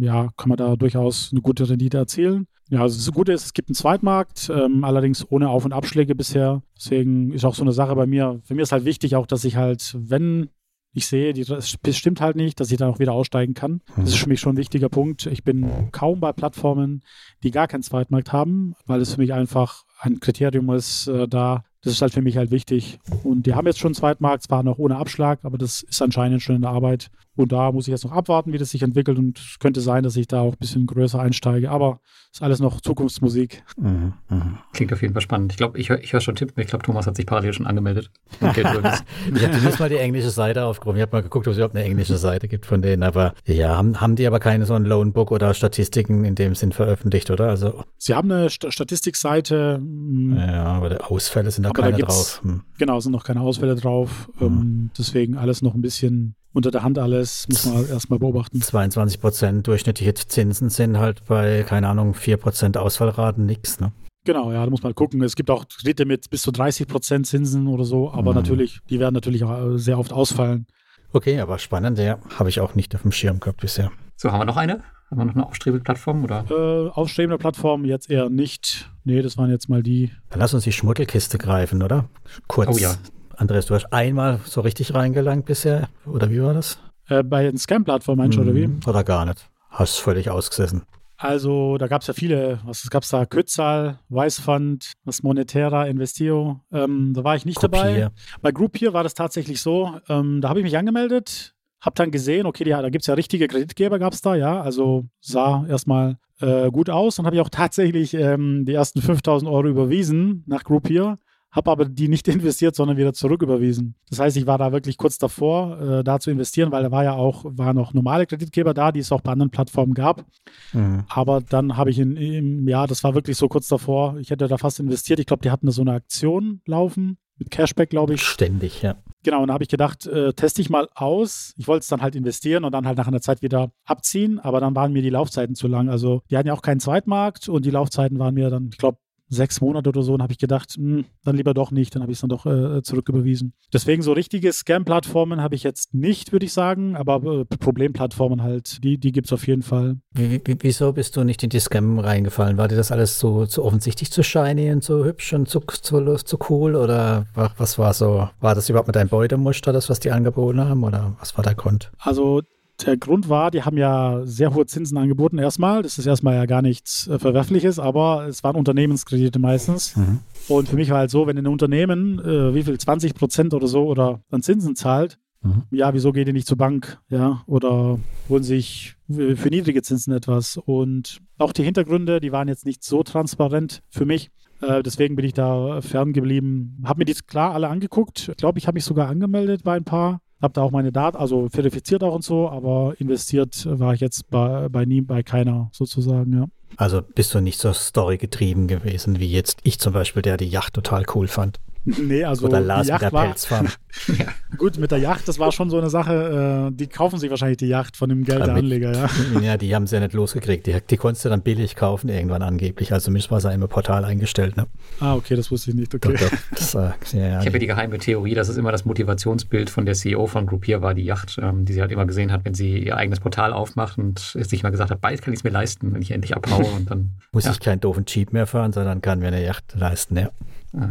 ja, 0.00 0.28
kann 0.36 0.48
man 0.48 0.58
da 0.58 0.76
durchaus 0.76 1.30
eine 1.32 1.40
gute 1.40 1.68
Rendite 1.68 1.98
erzielen. 1.98 2.46
Ja, 2.70 2.82
also 2.82 2.96
das 2.98 3.12
Gute 3.14 3.32
ist, 3.32 3.46
es 3.46 3.54
gibt 3.54 3.70
einen 3.70 3.74
Zweitmarkt, 3.74 4.50
ähm, 4.54 4.84
allerdings 4.84 5.26
ohne 5.30 5.48
Auf- 5.48 5.64
und 5.64 5.72
Abschläge 5.72 6.14
bisher. 6.14 6.62
Deswegen 6.76 7.32
ist 7.32 7.46
auch 7.46 7.54
so 7.54 7.62
eine 7.62 7.72
Sache 7.72 7.94
bei 7.96 8.06
mir. 8.06 8.40
Für 8.44 8.54
mich 8.54 8.64
ist 8.64 8.72
halt 8.72 8.84
wichtig 8.84 9.16
auch, 9.16 9.26
dass 9.26 9.44
ich 9.44 9.56
halt, 9.56 9.96
wenn 9.98 10.50
ich 10.92 11.06
sehe, 11.06 11.32
die, 11.32 11.44
das 11.44 11.96
stimmt 11.96 12.20
halt 12.20 12.36
nicht, 12.36 12.60
dass 12.60 12.70
ich 12.70 12.78
dann 12.78 12.90
auch 12.90 12.98
wieder 12.98 13.12
aussteigen 13.12 13.54
kann. 13.54 13.82
Das 13.96 14.10
ist 14.10 14.18
für 14.18 14.28
mich 14.28 14.40
schon 14.40 14.54
ein 14.54 14.58
wichtiger 14.58 14.88
Punkt. 14.88 15.26
Ich 15.26 15.44
bin 15.44 15.90
kaum 15.92 16.20
bei 16.20 16.32
Plattformen, 16.32 17.02
die 17.42 17.50
gar 17.50 17.68
keinen 17.68 17.82
Zweitmarkt 17.82 18.32
haben, 18.32 18.74
weil 18.86 19.00
es 19.00 19.14
für 19.14 19.20
mich 19.20 19.32
einfach 19.32 19.84
ein 20.00 20.20
Kriterium 20.20 20.70
ist, 20.70 21.08
äh, 21.08 21.28
da 21.28 21.64
das 21.82 21.92
ist 21.92 22.02
halt 22.02 22.12
für 22.12 22.22
mich 22.22 22.36
halt 22.36 22.50
wichtig. 22.50 22.98
Und 23.22 23.46
die 23.46 23.54
haben 23.54 23.66
jetzt 23.66 23.78
schon 23.78 23.90
einen 23.90 23.94
Zweitmarkt, 23.94 24.42
zwar 24.42 24.62
noch 24.62 24.78
ohne 24.78 24.96
Abschlag, 24.96 25.38
aber 25.44 25.58
das 25.58 25.82
ist 25.82 26.02
anscheinend 26.02 26.42
schon 26.42 26.56
in 26.56 26.62
der 26.62 26.70
Arbeit. 26.70 27.08
Und 27.36 27.52
da 27.52 27.70
muss 27.70 27.86
ich 27.86 27.92
jetzt 27.92 28.04
noch 28.04 28.10
abwarten, 28.10 28.52
wie 28.52 28.58
das 28.58 28.70
sich 28.70 28.82
entwickelt. 28.82 29.16
Und 29.16 29.38
es 29.38 29.60
könnte 29.60 29.80
sein, 29.80 30.02
dass 30.02 30.16
ich 30.16 30.26
da 30.26 30.40
auch 30.40 30.54
ein 30.54 30.58
bisschen 30.58 30.86
größer 30.86 31.20
einsteige. 31.20 31.70
Aber 31.70 32.00
ist 32.32 32.42
alles 32.42 32.58
noch 32.58 32.80
Zukunftsmusik. 32.80 33.62
Mhm, 33.76 34.12
mh. 34.28 34.58
Klingt 34.72 34.92
auf 34.92 35.00
jeden 35.02 35.14
Fall 35.14 35.22
spannend. 35.22 35.52
Ich 35.52 35.56
glaube, 35.56 35.78
ich 35.78 35.88
höre 35.88 36.00
ich 36.02 36.12
hör 36.12 36.20
schon 36.20 36.34
Tippen. 36.34 36.60
Ich 36.60 36.66
glaube, 36.66 36.84
Thomas 36.84 37.06
hat 37.06 37.14
sich 37.14 37.26
parallel 37.26 37.52
schon 37.52 37.68
angemeldet. 37.68 38.10
ich 38.40 38.46
habe 38.48 38.92
zumindest 39.30 39.78
mal 39.78 39.88
die 39.88 39.98
englische 39.98 40.30
Seite 40.30 40.64
aufgerufen. 40.64 40.96
Ich 40.96 41.02
habe 41.02 41.16
mal 41.16 41.22
geguckt, 41.22 41.46
ob 41.46 41.52
es 41.52 41.58
überhaupt 41.58 41.76
eine 41.76 41.84
englische 41.84 42.16
Seite 42.18 42.48
gibt 42.48 42.66
von 42.66 42.82
denen. 42.82 43.04
Aber 43.04 43.34
ja, 43.46 43.76
haben, 43.76 44.00
haben 44.00 44.16
die 44.16 44.26
aber 44.26 44.40
keine 44.40 44.66
so 44.66 44.74
ein 44.74 44.84
Loanbook 44.84 45.30
oder 45.30 45.54
Statistiken 45.54 46.24
in 46.24 46.34
dem 46.34 46.56
Sinn 46.56 46.72
veröffentlicht, 46.72 47.30
oder? 47.30 47.48
Also, 47.48 47.84
Sie 47.98 48.14
haben 48.14 48.32
eine 48.32 48.50
St 48.50 48.66
Statistikseite. 48.68 49.80
Hm. 49.88 50.36
Ja, 50.36 50.64
aber 50.64 50.90
die 50.90 51.00
Ausfälle 51.00 51.50
sind 51.50 51.64
da 51.64 51.70
keine 51.70 51.96
da 51.96 52.06
drauf. 52.06 52.40
Hm. 52.42 52.62
Genau, 52.78 53.00
sind 53.00 53.12
noch 53.12 53.24
keine 53.24 53.40
Ausfälle 53.40 53.74
drauf. 53.74 54.30
Hm. 54.38 54.90
deswegen 54.96 55.36
alles 55.36 55.62
noch 55.62 55.74
ein 55.74 55.80
bisschen 55.80 56.34
unter 56.52 56.70
der 56.70 56.82
Hand 56.82 56.98
alles, 56.98 57.46
muss 57.48 57.66
man 57.66 57.88
erstmal 57.88 58.18
beobachten. 58.18 58.60
22 58.60 59.20
Prozent 59.20 59.66
durchschnittliche 59.66 60.14
Zinsen 60.14 60.70
sind 60.70 60.98
halt 60.98 61.24
bei, 61.26 61.64
keine 61.66 61.88
Ahnung, 61.88 62.14
4 62.14 62.36
Prozent 62.36 62.76
Ausfallraten 62.76 63.46
nichts, 63.46 63.80
ne? 63.80 63.92
Genau, 64.24 64.52
ja, 64.52 64.64
da 64.64 64.70
muss 64.70 64.82
man 64.82 64.94
gucken. 64.94 65.22
Es 65.22 65.36
gibt 65.36 65.50
auch 65.50 65.66
Kredite 65.68 66.04
mit 66.04 66.28
bis 66.30 66.42
zu 66.42 66.50
30 66.50 66.86
Prozent 66.86 67.26
Zinsen 67.26 67.66
oder 67.66 67.84
so, 67.84 68.10
aber 68.10 68.32
mhm. 68.32 68.38
natürlich, 68.38 68.80
die 68.90 68.98
werden 68.98 69.14
natürlich 69.14 69.44
auch 69.44 69.76
sehr 69.76 69.98
oft 69.98 70.12
ausfallen. 70.12 70.66
Okay, 71.12 71.40
aber 71.40 71.58
spannend, 71.58 71.98
ja, 71.98 72.18
habe 72.38 72.50
ich 72.50 72.60
auch 72.60 72.74
nicht 72.74 72.94
auf 72.94 73.02
dem 73.02 73.12
Schirm 73.12 73.40
gehabt 73.40 73.60
bisher. 73.60 73.90
So, 74.16 74.32
haben 74.32 74.40
wir 74.40 74.44
noch 74.44 74.56
eine? 74.56 74.82
Haben 75.10 75.18
wir 75.18 75.24
noch 75.24 75.34
eine 75.34 75.46
aufstrebende 75.46 75.82
Plattform? 75.82 76.24
Oder? 76.24 76.44
Äh, 76.50 76.90
aufstrebende 76.90 77.38
Plattform 77.38 77.84
jetzt 77.84 78.10
eher 78.10 78.28
nicht. 78.28 78.90
Nee, 79.04 79.22
das 79.22 79.38
waren 79.38 79.50
jetzt 79.50 79.68
mal 79.68 79.82
die. 79.82 80.10
Dann 80.30 80.40
lass 80.40 80.52
uns 80.52 80.64
die 80.64 80.72
Schmuddelkiste 80.72 81.38
greifen, 81.38 81.82
oder? 81.82 82.08
Kurz. 82.46 82.76
Oh 82.76 82.78
ja. 82.78 82.94
Andreas, 83.36 83.66
du 83.66 83.74
hast 83.74 83.92
einmal 83.92 84.40
so 84.44 84.60
richtig 84.60 84.94
reingelangt 84.94 85.46
bisher, 85.46 85.88
oder 86.04 86.30
wie 86.30 86.42
war 86.42 86.52
das? 86.54 86.78
Äh, 87.08 87.22
bei 87.22 87.44
den 87.44 87.56
Scam-Plattformen 87.56 88.18
meinst 88.18 88.36
du, 88.36 88.42
oder 88.42 88.54
wie? 88.54 88.64
Hm, 88.64 88.80
oder 88.86 89.04
gar 89.04 89.24
nicht. 89.24 89.48
Hast 89.70 89.98
völlig 89.98 90.28
ausgesessen. 90.28 90.82
Also, 91.16 91.78
da 91.78 91.88
gab 91.88 92.02
es 92.02 92.08
ja 92.08 92.14
viele. 92.14 92.60
Was 92.64 92.88
gab 92.90 93.02
es 93.02 93.08
da? 93.08 93.26
Kützal, 93.26 93.98
Weißfund, 94.08 94.92
was 95.04 95.22
Monetera, 95.22 95.86
Investio. 95.86 96.60
Ähm, 96.70 97.12
da 97.14 97.24
war 97.24 97.34
ich 97.34 97.44
nicht 97.44 97.58
Groupier. 97.58 97.78
dabei. 97.80 98.10
Bei 98.40 98.52
Groupier 98.52 98.92
war 98.92 99.02
das 99.02 99.14
tatsächlich 99.14 99.60
so. 99.60 99.98
Ähm, 100.08 100.40
da 100.40 100.48
habe 100.48 100.60
ich 100.60 100.64
mich 100.64 100.76
angemeldet 100.76 101.54
Hab 101.80 101.94
dann 101.94 102.10
gesehen, 102.10 102.46
okay, 102.46 102.64
die, 102.64 102.70
da 102.70 102.88
gibt 102.88 103.02
es 103.02 103.06
ja 103.06 103.14
richtige 103.14 103.46
Kreditgeber, 103.46 103.98
gab 103.98 104.12
es 104.12 104.20
da, 104.20 104.34
ja. 104.34 104.60
Also 104.60 105.06
sah 105.20 105.64
erstmal 105.68 106.18
äh, 106.40 106.70
gut 106.70 106.90
aus. 106.90 107.16
Dann 107.16 107.26
habe 107.26 107.36
ich 107.36 107.42
auch 107.42 107.50
tatsächlich 107.50 108.14
ähm, 108.14 108.64
die 108.64 108.74
ersten 108.74 109.00
5000 109.00 109.50
Euro 109.50 109.68
überwiesen 109.68 110.44
nach 110.46 110.64
Groupier 110.64 111.18
habe 111.50 111.70
aber 111.70 111.84
die 111.86 112.08
nicht 112.08 112.28
investiert, 112.28 112.74
sondern 112.74 112.96
wieder 112.96 113.12
zurücküberwiesen. 113.12 113.94
Das 114.08 114.20
heißt, 114.20 114.36
ich 114.36 114.46
war 114.46 114.58
da 114.58 114.72
wirklich 114.72 114.96
kurz 114.96 115.18
davor, 115.18 115.80
äh, 115.80 116.04
da 116.04 116.20
zu 116.20 116.30
investieren, 116.30 116.72
weil 116.72 116.82
da 116.82 116.90
war 116.90 117.04
ja 117.04 117.12
auch, 117.14 117.44
waren 117.44 117.76
noch 117.76 117.94
normale 117.94 118.26
Kreditgeber 118.26 118.74
da, 118.74 118.92
die 118.92 119.00
es 119.00 119.12
auch 119.12 119.20
bei 119.20 119.32
anderen 119.32 119.50
Plattformen 119.50 119.94
gab. 119.94 120.24
Mhm. 120.72 121.04
Aber 121.08 121.40
dann 121.40 121.76
habe 121.76 121.90
ich 121.90 121.98
in, 121.98 122.16
im 122.16 122.68
Jahr, 122.68 122.86
das 122.86 123.04
war 123.04 123.14
wirklich 123.14 123.36
so 123.36 123.48
kurz 123.48 123.68
davor, 123.68 124.16
ich 124.18 124.30
hätte 124.30 124.48
da 124.48 124.58
fast 124.58 124.80
investiert. 124.80 125.20
Ich 125.20 125.26
glaube, 125.26 125.42
die 125.42 125.50
hatten 125.50 125.66
da 125.66 125.72
so 125.72 125.82
eine 125.82 125.92
Aktion 125.92 126.60
laufen 126.66 127.18
mit 127.38 127.50
Cashback, 127.50 127.90
glaube 127.90 128.14
ich. 128.14 128.22
Ständig, 128.22 128.82
ja. 128.82 128.96
Genau, 129.24 129.42
und 129.42 129.48
da 129.48 129.54
habe 129.54 129.64
ich 129.64 129.68
gedacht, 129.68 130.06
äh, 130.06 130.32
teste 130.32 130.60
ich 130.60 130.70
mal 130.70 130.88
aus. 130.94 131.52
Ich 131.56 131.66
wollte 131.66 131.82
es 131.82 131.88
dann 131.88 132.02
halt 132.02 132.14
investieren 132.14 132.64
und 132.64 132.72
dann 132.72 132.86
halt 132.86 132.98
nach 132.98 133.08
einer 133.08 133.20
Zeit 133.20 133.42
wieder 133.42 133.72
abziehen, 133.84 134.38
aber 134.38 134.60
dann 134.60 134.76
waren 134.76 134.92
mir 134.92 135.02
die 135.02 135.10
Laufzeiten 135.10 135.54
zu 135.56 135.66
lang. 135.66 135.88
Also 135.88 136.22
die 136.30 136.36
hatten 136.36 136.48
ja 136.48 136.54
auch 136.54 136.62
keinen 136.62 136.80
Zweitmarkt 136.80 137.48
und 137.48 137.64
die 137.64 137.70
Laufzeiten 137.70 138.18
waren 138.18 138.34
mir 138.34 138.48
dann, 138.50 138.70
ich 138.72 138.78
glaube, 138.78 138.98
sechs 139.28 139.60
Monate 139.60 139.88
oder 139.88 140.02
so 140.02 140.14
und 140.14 140.22
habe 140.22 140.32
ich 140.32 140.38
gedacht, 140.38 140.74
mh, 140.78 140.98
hm, 140.98 141.04
dann 141.24 141.36
lieber 141.36 141.54
doch 141.54 141.70
nicht, 141.70 141.94
dann 141.94 142.02
habe 142.02 142.12
ich 142.12 142.16
es 142.16 142.20
dann 142.20 142.30
doch 142.30 142.46
äh, 142.46 142.82
zurücküberwiesen. 142.82 143.52
Deswegen 143.72 144.02
so 144.02 144.12
richtige 144.12 144.52
Scam-Plattformen 144.52 145.42
habe 145.42 145.54
ich 145.54 145.62
jetzt 145.62 145.94
nicht, 145.94 146.32
würde 146.32 146.46
ich 146.46 146.52
sagen, 146.52 146.96
aber 146.96 147.22
äh, 147.22 147.44
Problemplattformen 147.44 148.42
halt, 148.42 148.82
die, 148.84 148.98
die 148.98 149.12
gibt 149.12 149.26
es 149.26 149.32
auf 149.32 149.46
jeden 149.46 149.62
Fall. 149.62 149.96
Wie, 150.12 150.40
wie, 150.44 150.56
wieso 150.60 150.92
bist 150.92 151.16
du 151.16 151.24
nicht 151.24 151.42
in 151.42 151.50
die 151.50 151.60
Scam 151.60 151.98
reingefallen? 151.98 152.56
War 152.56 152.68
dir 152.68 152.76
das 152.76 152.92
alles 152.92 153.18
so 153.18 153.46
zu 153.46 153.64
offensichtlich 153.64 154.10
zu 154.10 154.22
shiny 154.22 154.72
und 154.72 154.82
so 154.82 155.04
hübsch 155.04 155.32
und 155.32 155.48
zu, 155.48 155.60
zu, 155.60 156.16
zu 156.16 156.38
cool 156.48 156.74
oder 156.74 157.26
was 157.56 157.78
war 157.78 157.94
so, 157.94 158.28
war 158.40 158.54
das 158.54 158.68
überhaupt 158.68 158.88
mit 158.88 158.96
deinem 158.96 159.08
Beutemuster, 159.08 159.72
das, 159.72 159.88
was 159.88 160.00
die 160.00 160.10
angeboten 160.10 160.60
haben 160.60 160.84
oder 160.84 161.16
was 161.18 161.36
war 161.36 161.44
der 161.44 161.54
Grund? 161.54 161.90
Also 161.98 162.42
der 162.86 162.96
Grund 162.96 163.28
war, 163.28 163.50
die 163.50 163.62
haben 163.62 163.76
ja 163.76 164.20
sehr 164.24 164.54
hohe 164.54 164.66
Zinsen 164.66 164.96
angeboten 164.98 165.38
erstmal. 165.38 165.82
Das 165.82 165.98
ist 165.98 166.06
erstmal 166.06 166.34
ja 166.34 166.46
gar 166.46 166.62
nichts 166.62 167.08
äh, 167.08 167.18
Verwerfliches, 167.18 167.78
aber 167.78 168.26
es 168.28 168.44
waren 168.44 168.56
Unternehmenskredite 168.56 169.38
meistens. 169.38 169.96
Mhm. 169.96 170.20
Und 170.48 170.68
für 170.68 170.76
mich 170.76 170.90
war 170.90 170.98
halt 170.98 171.10
so, 171.10 171.26
wenn 171.26 171.38
ein 171.38 171.46
Unternehmen, 171.46 172.18
äh, 172.20 172.54
wie 172.54 172.62
viel, 172.62 172.78
20 172.78 173.14
Prozent 173.14 173.54
oder 173.54 173.66
so 173.66 173.86
oder 173.86 174.20
an 174.30 174.42
Zinsen 174.42 174.76
zahlt, 174.76 175.18
mhm. 175.42 175.64
ja, 175.70 175.92
wieso 175.92 176.12
geht 176.12 176.28
ihr 176.28 176.32
nicht 176.32 176.46
zur 176.46 176.56
Bank? 176.56 177.00
Ja, 177.08 177.42
oder 177.46 177.98
holen 178.28 178.44
sich 178.44 178.94
für 179.08 179.48
niedrige 179.48 179.82
Zinsen 179.82 180.12
etwas? 180.12 180.56
Und 180.56 181.18
auch 181.38 181.52
die 181.52 181.64
Hintergründe, 181.64 182.20
die 182.20 182.32
waren 182.32 182.48
jetzt 182.48 182.64
nicht 182.64 182.84
so 182.84 183.02
transparent 183.02 183.82
für 183.90 184.06
mich. 184.06 184.30
Äh, 184.60 184.82
deswegen 184.82 185.16
bin 185.16 185.24
ich 185.24 185.34
da 185.34 185.80
ferngeblieben. 185.80 186.82
Habe 186.84 186.98
mir 187.00 187.04
die 187.06 187.14
klar 187.14 187.54
alle 187.54 187.68
angeguckt. 187.68 188.28
Ich 188.28 188.36
glaube, 188.36 188.58
ich 188.58 188.66
habe 188.66 188.76
mich 188.76 188.84
sogar 188.84 189.08
angemeldet 189.08 189.64
bei 189.64 189.76
ein 189.76 189.84
paar 189.84 190.20
habe 190.40 190.54
da 190.54 190.62
auch 190.62 190.70
meine 190.70 190.92
Daten, 190.92 191.16
also 191.16 191.48
verifiziert 191.48 192.02
auch 192.02 192.14
und 192.14 192.24
so, 192.24 192.48
aber 192.48 192.94
investiert 192.98 193.66
war 193.68 193.94
ich 193.94 194.00
jetzt 194.00 194.30
bei, 194.30 194.68
bei 194.68 194.84
nie, 194.84 195.00
bei 195.00 195.22
keiner 195.22 195.70
sozusagen, 195.72 196.32
ja. 196.32 196.46
Also 196.76 197.00
bist 197.02 197.34
du 197.34 197.40
nicht 197.40 197.58
so 197.58 197.72
storygetrieben 197.72 198.68
gewesen 198.68 199.18
wie 199.18 199.32
jetzt 199.32 199.60
ich 199.64 199.80
zum 199.80 199.94
Beispiel, 199.94 200.22
der 200.22 200.36
die 200.36 200.48
Yacht 200.48 200.74
total 200.74 201.04
cool 201.14 201.26
fand. 201.26 201.60
Nee, 201.96 202.24
also 202.24 202.46
Oder 202.46 202.60
Lars 202.60 202.86
die 202.86 202.90
Yacht 202.90 203.02
mit 203.02 203.12
der 203.12 203.50
war, 203.50 203.64
ja. 204.18 204.26
Gut, 204.58 204.78
mit 204.78 204.90
der 204.90 204.98
Yacht, 204.98 205.26
das 205.26 205.38
war 205.38 205.52
schon 205.52 205.70
so 205.70 205.78
eine 205.78 205.88
Sache, 205.88 206.68
äh, 206.68 206.74
die 206.74 206.86
kaufen 206.86 207.18
sich 207.18 207.30
wahrscheinlich 207.30 207.56
die 207.56 207.68
Yacht 207.68 207.96
von 207.96 208.10
dem 208.10 208.24
Geld 208.24 208.44
der 208.44 208.54
Anleger, 208.54 208.92
ja. 208.92 209.08
Ja, 209.40 209.56
die 209.56 209.74
haben 209.74 209.86
sie 209.86 209.96
ja 209.96 210.00
nicht 210.00 210.12
losgekriegt. 210.12 210.66
Die, 210.66 210.76
die 210.88 210.96
konntest 210.96 211.24
du 211.24 211.30
dann 211.30 211.40
billig 211.40 211.76
kaufen 211.76 212.08
irgendwann 212.08 212.42
angeblich. 212.42 212.92
Also 212.92 213.10
mich 213.10 213.30
war 213.30 213.38
es 213.38 213.44
im 213.44 213.66
Portal 213.68 214.04
eingestellt, 214.04 214.56
ne? 214.56 214.66
Ah, 215.00 215.14
okay, 215.14 215.34
das 215.34 215.50
wusste 215.50 215.70
ich 215.70 215.76
nicht, 215.76 215.94
okay. 215.94 216.12
Doch, 216.12 216.28
doch. 216.28 216.38
Das, 216.50 216.74
äh, 216.74 216.78
ja, 217.18 217.40
ich 217.40 217.46
habe 217.46 217.52
ja 217.52 217.58
die 217.58 217.66
geheime 217.66 217.98
Theorie, 217.98 218.34
dass 218.34 218.48
es 218.48 218.56
immer 218.58 218.72
das 218.72 218.84
Motivationsbild 218.84 219.70
von 219.70 219.86
der 219.86 219.94
CEO 219.94 220.26
von 220.26 220.46
Groupier 220.46 220.82
war, 220.82 220.94
die 220.94 221.04
Yacht, 221.04 221.38
ähm, 221.42 221.64
die 221.64 221.72
sie 221.72 221.80
halt 221.80 221.92
immer 221.92 222.06
gesehen 222.06 222.32
hat, 222.32 222.44
wenn 222.44 222.54
sie 222.54 222.78
ihr 222.78 222.96
eigenes 222.96 223.20
Portal 223.20 223.52
aufmacht 223.52 223.96
und 223.98 224.18
sich 224.18 224.62
mal 224.62 224.70
gesagt 224.70 224.90
hat, 224.90 225.00
bald 225.00 225.22
kann 225.22 225.32
ich 225.32 225.40
es 225.40 225.44
mir 225.44 225.50
leisten, 225.50 225.94
wenn 225.94 226.02
ich 226.02 226.10
endlich 226.10 226.36
abhaue 226.36 226.66
und 226.76 226.90
dann... 226.90 227.14
Muss 227.32 227.44
ja. 227.44 227.52
ich 227.52 227.60
keinen 227.60 227.80
doofen 227.80 228.04
Jeep 228.06 228.32
mehr 228.32 228.46
fahren, 228.46 228.72
sondern 228.72 229.00
kann 229.00 229.20
mir 229.20 229.28
eine 229.28 229.42
Yacht 229.42 229.74
leisten, 229.74 230.16
ja. 230.18 230.30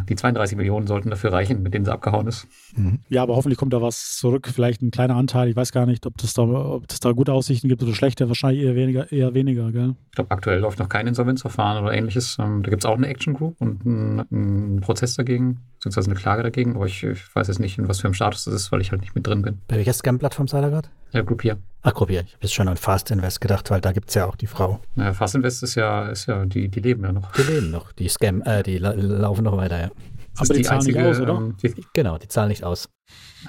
Die 0.09 0.15
32 0.15 0.57
Millionen 0.57 0.88
sollten 0.88 1.09
dafür 1.09 1.33
reichen, 1.33 1.63
mit 1.63 1.73
denen 1.73 1.85
sie 1.85 1.91
abgehauen 1.91 2.27
ist. 2.27 2.47
Mhm. 2.78 2.99
Ja, 3.09 3.23
aber 3.23 3.36
hoffentlich 3.36 3.57
kommt 3.57 3.73
da 3.73 3.82
was 3.82 4.17
zurück. 4.17 4.47
Vielleicht 4.53 4.82
ein 4.82 4.91
kleiner 4.91 5.15
Anteil. 5.15 5.49
Ich 5.49 5.55
weiß 5.55 5.71
gar 5.71 5.86
nicht, 5.86 6.05
ob 6.05 6.17
das 6.17 6.34
da, 6.34 6.43
ob 6.43 6.88
das 6.88 6.99
da 6.99 7.11
gute 7.11 7.34
Aussichten 7.34 7.67
gibt 7.67 7.84
oder 7.84 7.93
schlechte. 7.93 8.28
Wahrscheinlich 8.28 8.63
eher 8.63 8.75
weniger, 8.75 9.11
eher 9.11 9.34
weniger, 9.34 9.71
gell? 9.71 9.95
Ich 10.09 10.15
glaube, 10.15 10.32
aktuell 10.32 10.59
läuft 10.59 10.80
noch 10.80 10.89
kein 10.89 11.07
Insolvenzverfahren 11.07 11.84
oder 11.84 11.93
ähnliches. 11.93 12.38
Ähm, 12.39 12.63
da 12.63 12.69
gibt 12.69 12.84
es 12.84 12.86
auch 12.86 12.95
eine 12.95 13.07
Action 13.07 13.34
Group 13.34 13.55
und 13.59 13.86
einen, 13.86 14.19
einen, 14.32 14.82
Prozess 14.82 15.15
dagegen, 15.15 15.59
beziehungsweise 15.75 16.11
eine 16.11 16.19
Klage 16.19 16.43
dagegen. 16.43 16.75
Aber 16.75 16.86
ich, 16.86 17.03
ich, 17.03 17.36
weiß 17.36 17.47
jetzt 17.47 17.59
nicht, 17.59 17.78
in 17.78 17.88
was 17.88 17.99
für 17.99 18.07
einem 18.07 18.13
Status 18.13 18.45
das 18.45 18.53
ist, 18.53 18.71
weil 18.71 18.82
ich 18.82 18.91
halt 18.91 19.01
nicht 19.01 19.15
mit 19.15 19.25
drin 19.25 19.41
bin. 19.41 19.59
Bei 19.67 19.78
welcher 19.78 19.93
Scam-Plattform 19.93 20.47
seid 20.47 20.63
ihr 20.63 20.69
gerade? 20.69 20.89
Ja, 21.11 21.21
Groupier. 21.21 21.57
Ach, 21.82 21.93
Groupier. 21.93 22.21
Ich 22.21 22.34
habe 22.34 22.43
jetzt 22.43 22.53
schon 22.53 22.67
an 22.67 22.78
Fast 22.78 23.11
Invest 23.11 23.41
gedacht, 23.41 23.69
weil 23.71 23.82
da 23.82 23.91
gibt 23.91 24.09
es 24.09 24.15
ja 24.15 24.25
auch 24.25 24.36
die 24.36 24.47
Frau. 24.47 24.80
Ja, 24.95 25.13
Fast 25.13 25.36
Invest 25.36 25.63
ist 25.63 25.75
ja, 25.75 26.07
ist 26.09 26.28
ja 26.28 26.45
die, 26.45 26.67
die 26.67 26.80
leben 26.80 27.03
ja 27.03 27.11
noch. 27.11 27.32
Die 27.32 27.43
leben 27.43 27.71
noch. 27.71 27.91
Die 27.93 28.09
Scam, 28.09 28.41
äh, 28.43 28.61
die 28.63 28.78
la 28.78 28.91
laufen 28.91 29.43
noch 29.43 29.57
weiter, 29.57 29.80
ja. 29.80 29.91
Aber 30.38 30.53
die, 30.53 30.59
die 30.59 30.63
zahlen 30.63 30.79
einzige, 30.79 30.99
nicht 30.99 31.09
aus, 31.09 31.19
oder? 31.19 31.35
Ähm, 31.35 31.57
die, 31.61 31.85
genau, 31.93 32.17
die 32.17 32.27
zahlen 32.27 32.49
nicht 32.49 32.63
aus. 32.63 32.89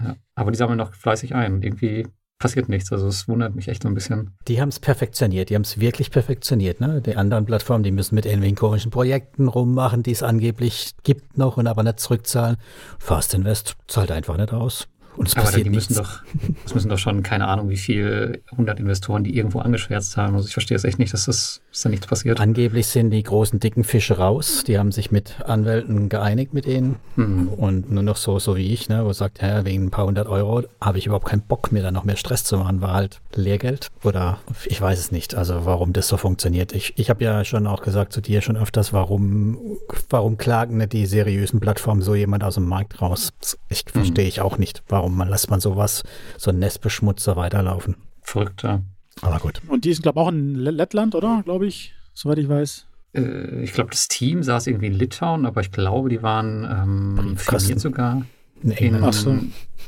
Ja, 0.03 0.17
aber 0.35 0.51
die 0.51 0.59
sammeln 0.59 0.79
noch 0.79 0.95
fleißig 0.95 1.35
ein. 1.35 1.63
Irgendwie 1.63 2.07
passiert 2.39 2.69
nichts. 2.69 2.93
Also 2.93 3.09
es 3.09 3.29
wundert 3.29 3.55
mich 3.55 3.69
echt 3.69 3.83
so 3.83 3.89
ein 3.89 3.95
bisschen. 3.95 4.37
Die 4.47 4.61
haben 4.61 4.69
es 4.69 4.79
perfektioniert. 4.81 5.51
Die 5.51 5.55
haben 5.55 5.63
es 5.63 5.81
wirklich 5.81 6.11
perfektionioniert. 6.11 6.81
Ne? 6.81 7.03
Die 7.03 7.17
anderen 7.17 7.45
Plattformen, 7.45 7.83
die 7.83 7.91
müssen 7.91 8.15
mit 8.15 8.27
irgendwelchen 8.27 8.57
komischen 8.57 8.91
Projekten 8.91 9.49
rummachen, 9.49 10.03
die 10.03 10.13
es 10.13 10.23
angeblich 10.23 10.95
gibt 11.03 11.37
noch 11.37 11.57
und 11.57 11.67
aber 11.67 11.83
nicht 11.83 12.01
zurückzahlen. 12.01 12.57
Fast 12.99 13.35
Invest 13.35 13.77
zahlt 13.87 14.11
einfach 14.11 14.37
nicht 14.37 14.53
aus. 14.53 14.89
Und 15.17 15.27
es 15.27 15.35
passiert 15.35 15.67
die 15.67 15.71
nichts. 15.71 15.91
müssen 15.91 16.01
doch, 16.01 16.23
es 16.65 16.75
müssen 16.75 16.89
doch 16.89 16.99
schon, 16.99 17.25
keine 17.25 17.49
Ahnung, 17.49 17.69
wie 17.71 17.77
viel 17.77 18.41
100 18.53 18.79
Investoren, 18.79 19.25
die 19.25 19.37
irgendwo 19.37 19.59
angeschwärzt 19.59 20.17
haben. 20.17 20.37
Also 20.37 20.47
ich 20.47 20.53
verstehe 20.53 20.77
es 20.77 20.85
echt 20.85 21.01
nicht, 21.01 21.13
dass, 21.13 21.25
das, 21.25 21.61
dass 21.71 21.83
da 21.83 21.89
nichts 21.89 22.07
passiert. 22.07 22.41
Angeblich 22.41 22.87
sind 22.87 23.11
die 23.11 23.23
großen, 23.23 23.59
dicken 23.59 23.85
Fische 23.85 24.19
raus. 24.19 24.65
Die 24.67 24.79
haben 24.79 24.93
sich 24.93 25.11
mit 25.11 25.41
Anwälten 25.43 26.09
geeinigt 26.09 26.55
mit 26.55 26.67
denen. 26.67 26.97
Mhm. 27.17 27.49
Und 27.49 27.91
nur 27.91 28.03
noch 28.03 28.17
so, 28.17 28.39
so 28.39 28.57
wie 28.57 28.73
ich, 28.73 28.89
ne, 28.89 29.05
wo 29.05 29.13
sagt, 29.13 29.43
ja, 29.43 29.65
wegen 29.65 29.85
ein 29.85 29.91
paar 29.91 30.07
hundert 30.07 30.29
Euro 30.29 30.63
habe 30.81 30.99
ich 30.99 31.07
überhaupt 31.07 31.27
keinen 31.27 31.43
Bock 31.43 31.73
mir 31.73 31.83
da 31.83 31.91
noch 31.91 32.05
mehr 32.05 32.17
Stress 32.17 32.45
zu 32.45 32.59
machen. 32.59 32.81
War 32.81 32.93
halt 32.93 33.21
Lehrgeld 33.35 33.89
oder 34.05 34.39
ich 34.67 34.81
weiß 34.81 34.99
es 34.99 35.13
nicht. 35.13 35.35
Also 35.35 35.65
warum 35.65 35.93
das 35.93 36.09
so 36.09 36.17
funktioniert. 36.17 36.73
Ich, 36.73 36.95
ich 36.97 37.11
habe 37.11 37.25
ja 37.25 37.45
schon 37.45 37.67
auch 37.67 37.83
gesagt 37.83 38.13
zu 38.13 38.21
dir 38.21 38.41
schon 38.41 38.57
öfters, 38.57 38.93
warum, 38.93 39.79
warum 40.11 40.39
klagen 40.39 40.77
nicht 40.77 40.93
die 40.93 41.07
seriösen 41.07 41.61
Plattformen 41.61 42.03
so 42.03 42.15
jemand 42.15 42.45
aus 42.45 42.55
dem 42.55 42.67
Markt 42.67 43.03
raus? 43.03 43.33
Ich 43.69 43.85
mhm. 43.87 43.91
verstehe 43.91 44.29
ich 44.29 44.41
auch 44.41 44.59
nicht, 44.59 44.83
warum 44.89 45.09
warum 45.09 45.17
man 45.17 45.29
lässt 45.29 45.49
man 45.49 45.61
sowas, 45.61 46.03
so 46.37 46.51
ein 46.51 46.59
Nestbeschmutzer 46.59 47.37
weiterlaufen. 47.37 47.97
Verrückt, 48.21 48.63
ja. 48.63 48.83
Aber 49.23 49.39
gut. 49.39 49.61
Und 49.69 49.85
die 49.85 49.93
sind, 49.93 50.03
glaube 50.03 50.21
ich, 50.21 50.25
auch 50.25 50.29
in 50.29 50.55
Lettland, 50.55 51.15
oder? 51.15 51.43
Glaube 51.45 51.67
ich, 51.67 51.95
soweit 52.15 52.39
ich 52.39 52.49
weiß. 52.49 52.87
Äh, 53.15 53.63
ich 53.63 53.73
glaube, 53.73 53.91
das 53.91 54.09
Team 54.09 54.43
saß 54.43 54.67
irgendwie 54.67 54.87
in 54.87 54.95
Litauen, 54.95 55.47
aber 55.47 55.61
ich 55.61 55.73
glaube, 55.73 56.09
die 56.09 56.23
waren 56.23 56.65
ähm, 56.71 57.37
firmiert 57.37 57.81
sogar 57.81 58.23
in, 58.63 58.71
in, 58.73 59.13
so. 59.13 59.39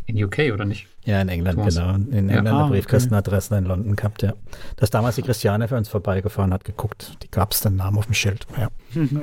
in, 0.07 0.25
UK, 0.25 0.53
oder 0.53 0.65
nicht? 0.65 0.87
Ja, 1.05 1.21
in 1.21 1.29
England, 1.29 1.59
Thomas. 1.59 1.75
genau. 1.75 1.95
In 1.95 2.29
ja. 2.29 2.37
England 2.37 2.49
ah, 2.49 2.69
Briefkastenadressen 2.69 3.57
okay. 3.57 3.65
in 3.65 3.69
London 3.69 3.97
gehabt, 3.97 4.23
ja. 4.23 4.35
Dass 4.77 4.91
damals 4.91 5.17
die 5.17 5.23
Christiane 5.23 5.69
für 5.69 5.77
uns 5.77 5.89
vorbeigefahren 5.89 6.53
hat, 6.53 6.65
geguckt. 6.65 7.17
Die 7.23 7.31
gab 7.31 7.53
es 7.53 7.61
den 7.61 7.77
Namen 7.77 7.99
auf 7.99 8.07
dem 8.07 8.15
Schild. 8.15 8.47
Ja. 8.59 8.69